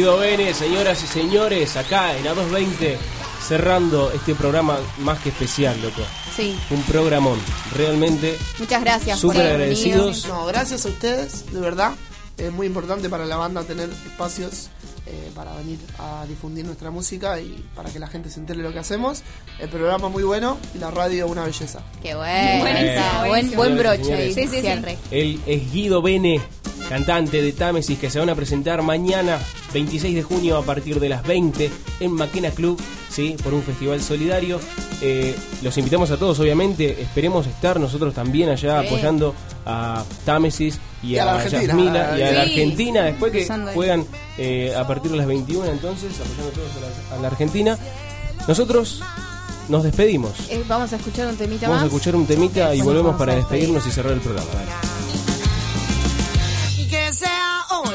Guido 0.00 0.16
Bene, 0.16 0.54
señoras 0.54 1.04
y 1.04 1.06
señores, 1.06 1.76
acá 1.76 2.16
en 2.16 2.24
A220, 2.24 2.96
cerrando 3.46 4.10
este 4.12 4.34
programa 4.34 4.78
más 5.00 5.18
que 5.18 5.28
especial, 5.28 5.78
loco. 5.82 6.00
Sí. 6.34 6.58
Un 6.70 6.82
programón, 6.84 7.38
realmente. 7.76 8.38
Muchas 8.58 8.80
gracias. 8.80 9.18
Súper 9.18 9.42
agradecidos. 9.42 10.26
No, 10.26 10.46
gracias 10.46 10.86
a 10.86 10.88
ustedes, 10.88 11.52
de 11.52 11.60
verdad. 11.60 11.92
Es 12.38 12.50
muy 12.50 12.66
importante 12.66 13.10
para 13.10 13.26
la 13.26 13.36
banda 13.36 13.62
tener 13.64 13.90
espacios 13.90 14.70
eh, 15.10 15.30
para 15.34 15.52
venir 15.56 15.78
a 15.98 16.24
difundir 16.28 16.64
nuestra 16.64 16.92
música 16.92 17.40
y 17.40 17.64
para 17.74 17.90
que 17.90 17.98
la 17.98 18.06
gente 18.06 18.30
se 18.30 18.38
entere 18.38 18.62
de 18.62 18.68
lo 18.68 18.72
que 18.72 18.78
hacemos. 18.78 19.24
El 19.58 19.68
programa 19.68 20.08
muy 20.08 20.22
bueno 20.22 20.56
y 20.72 20.78
la 20.78 20.92
radio 20.92 21.26
una 21.26 21.44
belleza. 21.44 21.82
Qué 22.00 22.14
bueno. 22.14 22.64
Buenísimo, 23.26 23.56
Buen, 23.56 23.76
broche. 23.76 24.14
Ahí, 24.14 24.32
cierre. 24.32 24.98
Él 25.10 25.40
es 25.46 25.72
Guido 25.72 26.00
Bene, 26.00 26.40
cantante 26.88 27.42
de 27.42 27.52
Támesis, 27.52 27.98
que 27.98 28.08
se 28.08 28.20
van 28.20 28.30
a 28.30 28.36
presentar 28.36 28.82
mañana, 28.82 29.40
26 29.74 30.14
de 30.14 30.22
junio, 30.22 30.56
a 30.56 30.62
partir 30.62 31.00
de 31.00 31.08
las 31.08 31.24
20, 31.24 31.70
en 31.98 32.12
Maquena 32.12 32.50
Club, 32.50 32.80
¿sí? 33.10 33.36
por 33.42 33.54
un 33.54 33.62
festival 33.62 34.00
solidario. 34.02 34.60
Eh, 35.02 35.34
los 35.62 35.76
invitamos 35.78 36.10
a 36.10 36.16
todos, 36.16 36.38
obviamente. 36.40 37.00
Esperemos 37.02 37.46
estar 37.46 37.78
nosotros 37.80 38.14
también 38.14 38.48
allá 38.50 38.80
Sí. 38.80 38.86
apoyando 38.86 39.34
a 39.66 40.04
Támesis 40.24 40.78
y, 41.02 41.14
Y 41.14 41.18
a 41.18 41.24
la 41.24 41.32
a, 41.32 41.34
Argentina. 41.40 41.66
Yasmina 41.66 42.18
y 42.18 42.22
a 42.22 42.32
la. 42.32 42.42
Argentina. 42.42 43.02
Después 43.04 43.32
que 43.32 43.48
juegan 43.74 44.06
eh, 44.38 44.74
a 44.76 44.86
partir 44.86 45.10
de 45.10 45.16
las 45.16 45.26
21, 45.26 45.66
entonces, 45.66 46.12
apoyando 46.20 46.50
todos 46.50 46.70
a 46.76 46.80
la, 47.10 47.16
a 47.16 47.22
la 47.22 47.28
Argentina. 47.28 47.78
Nosotros 48.48 49.02
nos 49.68 49.82
despedimos. 49.84 50.32
Eh, 50.50 50.62
vamos 50.66 50.92
a 50.92 50.96
escuchar 50.96 51.26
un 51.28 51.36
temita 51.36 51.68
Vamos 51.68 51.84
a 51.84 51.86
escuchar 51.86 52.16
un 52.16 52.26
temita 52.26 52.74
y 52.74 52.80
volvemos 52.82 53.16
para 53.16 53.34
despedirnos 53.36 53.86
y 53.86 53.90
cerrar 53.90 54.12
el 54.14 54.20
programa. 54.20 54.48
Dale. 54.52 54.70
Y 56.82 56.86
que 56.88 57.12
sea 57.12 57.60
hoy. 57.70 57.89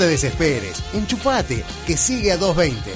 Te 0.00 0.06
desesperes, 0.06 0.82
enchufate, 0.94 1.62
que 1.86 1.94
sigue 1.94 2.32
a 2.32 2.38
220. 2.38 2.90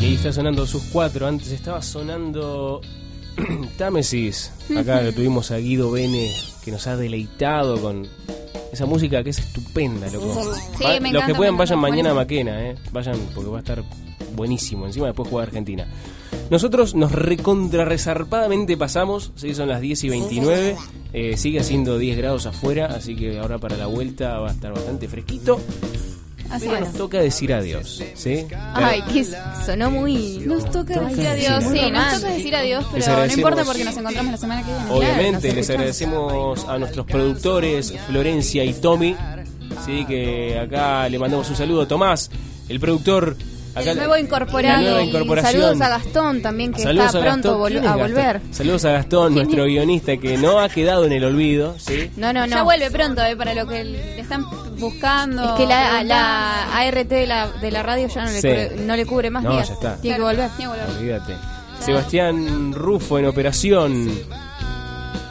Y 0.00 0.04
ahí 0.04 0.14
está 0.14 0.32
sonando 0.32 0.66
sus 0.66 0.82
cuatro. 0.84 1.26
Antes 1.26 1.50
estaba 1.52 1.82
sonando 1.82 2.80
Támesis. 3.78 4.52
Acá 4.76 5.02
lo 5.02 5.12
tuvimos 5.12 5.50
a 5.50 5.58
Guido 5.58 5.90
Bene, 5.90 6.32
que 6.64 6.70
nos 6.70 6.86
ha 6.86 6.96
deleitado 6.96 7.80
con 7.80 8.06
esa 8.72 8.86
música 8.86 9.22
que 9.22 9.30
es 9.30 9.38
estupenda, 9.38 10.08
loco. 10.10 10.42
Sí, 10.78 10.84
Va- 10.84 11.00
me 11.00 11.12
Los 11.12 11.24
que 11.24 11.34
puedan 11.34 11.54
me 11.54 11.58
vayan 11.58 11.78
encanta, 11.78 11.90
mañana 11.90 12.10
a 12.10 12.12
buenísimo. 12.14 12.44
Maquena, 12.44 12.68
eh. 12.70 12.76
Vayan 12.92 13.16
porque 13.34 13.50
va 13.50 13.56
a 13.58 13.60
estar 13.60 13.82
buenísimo. 14.34 14.86
Encima 14.86 15.06
después 15.06 15.28
juega 15.28 15.46
Argentina. 15.48 15.86
Nosotros 16.50 16.94
nos 16.94 17.12
recontra 17.12 17.84
resarpadamente 17.84 18.76
pasamos, 18.76 19.32
sí, 19.36 19.54
son 19.54 19.68
las 19.68 19.80
10 19.80 20.04
y 20.04 20.08
29. 20.08 20.76
eh, 21.12 21.36
sigue 21.36 21.60
haciendo 21.60 21.96
10 21.98 22.18
grados 22.18 22.46
afuera, 22.46 22.86
así 22.86 23.14
que 23.16 23.38
ahora 23.38 23.58
para 23.58 23.76
la 23.76 23.86
vuelta 23.86 24.38
va 24.38 24.48
a 24.48 24.52
estar 24.52 24.72
bastante 24.72 25.08
fresquito. 25.08 25.60
Así 26.50 26.66
Pero 26.66 26.80
nos 26.80 26.94
toca 26.94 27.18
decir 27.20 27.52
adiós, 27.54 28.02
¿sí? 28.14 28.44
Ay, 28.74 29.02
que 29.02 29.24
sonó 29.64 29.88
muy. 29.92 30.38
Nos 30.44 30.68
toca 30.68 30.98
decir 31.00 31.24
adiós, 31.28 31.64
sí, 31.72 31.90
nos 31.92 32.20
toca 32.20 32.32
decir 32.34 32.56
adiós, 32.56 32.84
pero 32.92 33.26
no 33.26 33.32
importa 33.32 33.64
porque 33.64 33.84
nos 33.84 33.96
encontramos 33.96 34.32
la 34.32 34.36
semana 34.38 34.62
que 34.64 34.72
viene. 34.72 34.90
Obviamente, 34.90 35.40
Claro, 35.42 35.56
les 35.56 35.70
agradecemos 35.70 36.64
a 36.64 36.78
nuestros 36.78 37.06
productores, 37.06 37.94
Florencia 38.08 38.64
y 38.64 38.74
Tommy. 38.74 39.14
Sí, 39.86 40.04
que 40.06 40.58
acá 40.58 41.08
le 41.08 41.20
mandamos 41.20 41.48
un 41.48 41.54
saludo. 41.56 41.86
Tomás, 41.86 42.30
el 42.68 42.80
productor. 42.80 43.36
Acá 43.74 43.92
El 43.92 43.96
nuevo 43.98 44.16
incorporado. 44.16 44.76
la 44.82 44.88
nueva 44.90 45.02
Y 45.04 45.08
incorporación. 45.08 45.52
Saludos 45.62 45.80
a 45.80 45.88
Gastón 45.88 46.42
también, 46.42 46.72
que 46.72 46.82
Saludos 46.82 47.06
está 47.06 47.20
pronto 47.20 47.48
Gastón. 47.50 47.60
vol- 47.60 47.70
¿Quién 47.72 47.84
es 47.84 47.90
a 47.90 47.96
volver. 47.96 48.40
Saludos 48.50 48.84
a 48.84 48.90
Gastón, 48.92 49.34
nuestro 49.34 49.64
guionista 49.64 50.16
que 50.16 50.36
no 50.38 50.60
ha 50.60 50.68
quedado 50.68 51.04
en 51.04 51.12
el 51.12 51.24
olvido. 51.24 51.76
¿sí? 51.78 52.10
No, 52.16 52.32
no, 52.32 52.40
no. 52.46 52.56
Ya 52.56 52.62
vuelve 52.62 52.90
pronto, 52.90 53.24
eh, 53.24 53.36
para 53.36 53.54
lo 53.54 53.66
que 53.66 53.84
le 53.84 54.20
están 54.20 54.44
buscando. 54.78 55.44
Es 55.44 55.50
que 55.52 55.66
la, 55.66 56.76
ART 56.78 57.08
de 57.08 57.26
la, 57.26 57.48
de 57.48 57.70
la 57.70 57.82
radio 57.82 58.08
ya 58.08 58.24
no 58.24 58.30
le, 58.30 58.40
Sí. 58.40 58.48
cubre, 58.48 58.70
no 58.86 58.96
le 58.96 59.06
cubre 59.06 59.30
más 59.30 59.42
No, 59.44 59.52
días. 59.52 59.68
ya 59.68 59.74
está. 59.74 59.96
Tiene 60.00 60.16
que 60.16 60.22
volver. 60.22 60.50
Olvídate. 60.98 61.34
Sebastián 61.84 62.72
Rufo 62.72 63.18
en 63.18 63.26
operación. 63.26 64.10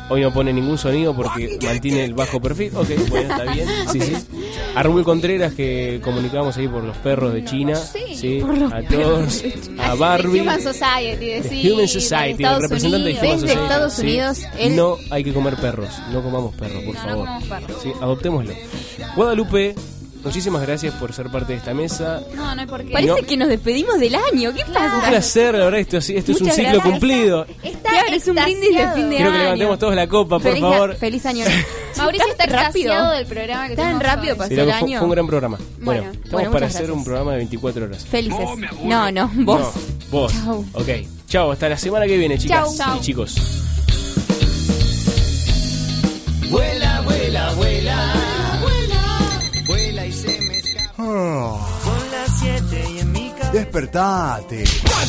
Hoy 0.10 0.22
no 0.22 0.34
pone 0.34 0.52
ningún 0.52 0.78
sonido 0.78 1.16
porque 1.16 1.60
mantiene 1.64 2.04
el 2.04 2.14
bajo 2.16 2.42
perfil. 2.42 2.72
Ok, 2.76 2.88
bueno, 3.10 3.30
está 3.36 3.52
bien. 3.54 3.68
Sí, 3.92 4.02
sí. 4.02 4.14
A 4.76 4.82
Rubén 4.84 5.04
Contreras 5.04 5.54
que 5.54 6.02
comunicamos 6.04 6.58
ahí 6.58 6.68
por 6.68 6.84
los 6.84 6.98
perros 6.98 7.34
de 7.34 7.46
China. 7.46 7.76
Sí, 7.76 8.40
por 8.42 8.58
los 8.58 8.74
a 8.74 8.82
todos. 8.84 9.44
A 9.80 9.94
Barbie. 9.96 10.42
Human 10.42 10.62
Society, 10.62 11.70
Human 11.72 11.88
Society, 11.88 12.44
el 12.44 12.62
representante 12.62 13.10
de. 13.10 13.14
Human 13.14 13.22
Desde 13.22 13.40
Society. 13.40 13.62
Estados 13.64 13.94
sí. 13.94 14.02
Unidos, 14.02 14.40
No 14.72 14.98
hay 15.12 15.24
que 15.24 15.34
comer 15.34 15.56
perros. 15.58 15.90
No 16.12 16.24
comamos 16.24 16.56
perros, 16.56 16.84
por 16.84 16.96
No, 16.96 17.02
no 17.02 17.08
favor. 17.10 17.26
comamos 17.26 17.48
perros. 17.48 17.78
Sí, 17.84 17.92
adoptémoslo. 18.02 18.54
Guadalupe, 19.16 19.76
muchísimas 20.23 20.61
gracias 20.61 20.93
por 20.95 21.14
ser 21.14 21.30
parte 21.30 21.53
de 21.53 21.59
esta 21.59 21.73
mesa. 21.73 22.22
No, 22.35 22.53
no 22.56 22.61
hay 22.61 22.67
por 22.67 22.83
qué. 22.83 22.91
Parece 22.91 23.22
No. 23.22 23.27
que 23.27 23.38
nos 23.38 23.48
despedimos 23.49 23.99
del 23.99 24.15
año. 24.15 24.53
¿Qué 24.53 24.64
Un 24.67 24.73
pasa? 24.73 25.07
placer, 25.09 25.53
la 25.56 25.65
verdad, 25.65 25.80
esto, 25.80 25.98
esto 25.98 26.11
es 26.31 26.41
un 26.41 26.51
ciclo 26.51 26.64
gracias. 26.64 26.83
cumplido. 26.83 27.45
Está 27.64 27.89
Claro, 27.89 28.15
es 28.15 28.27
un 28.27 28.35
brindis 28.35 28.75
de 28.77 28.91
fin 28.93 29.09
de 29.09 29.15
Quiero 29.17 29.30
año. 29.31 29.38
que 29.38 29.43
levantemos 29.43 29.80
todos 29.80 29.95
la 29.95 30.07
copa, 30.07 30.39
por 30.39 30.57
favor. 30.59 30.95
Feliz 30.95 31.25
año. 31.25 31.45
Mauricio 31.98 32.27
está 32.31 32.45
rápido. 32.45 33.11
del 33.11 33.25
programa 33.25 33.67
que 33.67 33.75
Tan 33.75 33.99
rápido 33.99 34.38
pasó 34.38 34.53
el 34.53 34.61
fue, 34.64 34.72
año. 34.73 34.99
fue 34.99 35.06
un 35.07 35.11
gran 35.11 35.27
programa. 35.27 35.57
Bueno, 35.57 36.01
Bueno, 36.01 36.11
estamos 36.11 36.31
bueno, 36.31 36.51
para 36.51 36.65
hacer 36.67 36.81
gracias. 36.81 36.98
un 36.98 37.03
programa 37.03 37.31
de 37.31 37.38
24 37.38 37.85
horas. 37.85 38.06
Felices. 38.06 38.39
No, 38.83 39.11
no, 39.11 39.30
vos. 39.35 39.59
No, 39.61 39.72
vos. 40.11 40.33
Chau. 40.33 40.65
Ok. 40.73 40.88
Chao, 41.27 41.51
hasta 41.51 41.69
la 41.69 41.77
semana 41.77 42.06
que 42.07 42.17
viene, 42.17 42.38
chicas 42.38 42.77
Chau. 42.77 42.98
y 42.98 43.01
chicos. 43.01 43.35
Son 51.10 52.12
las 52.12 52.40
7 52.40 52.86
y 52.92 53.00
en 53.00 53.12
mi. 53.12 53.34
Despertate. 53.52 54.64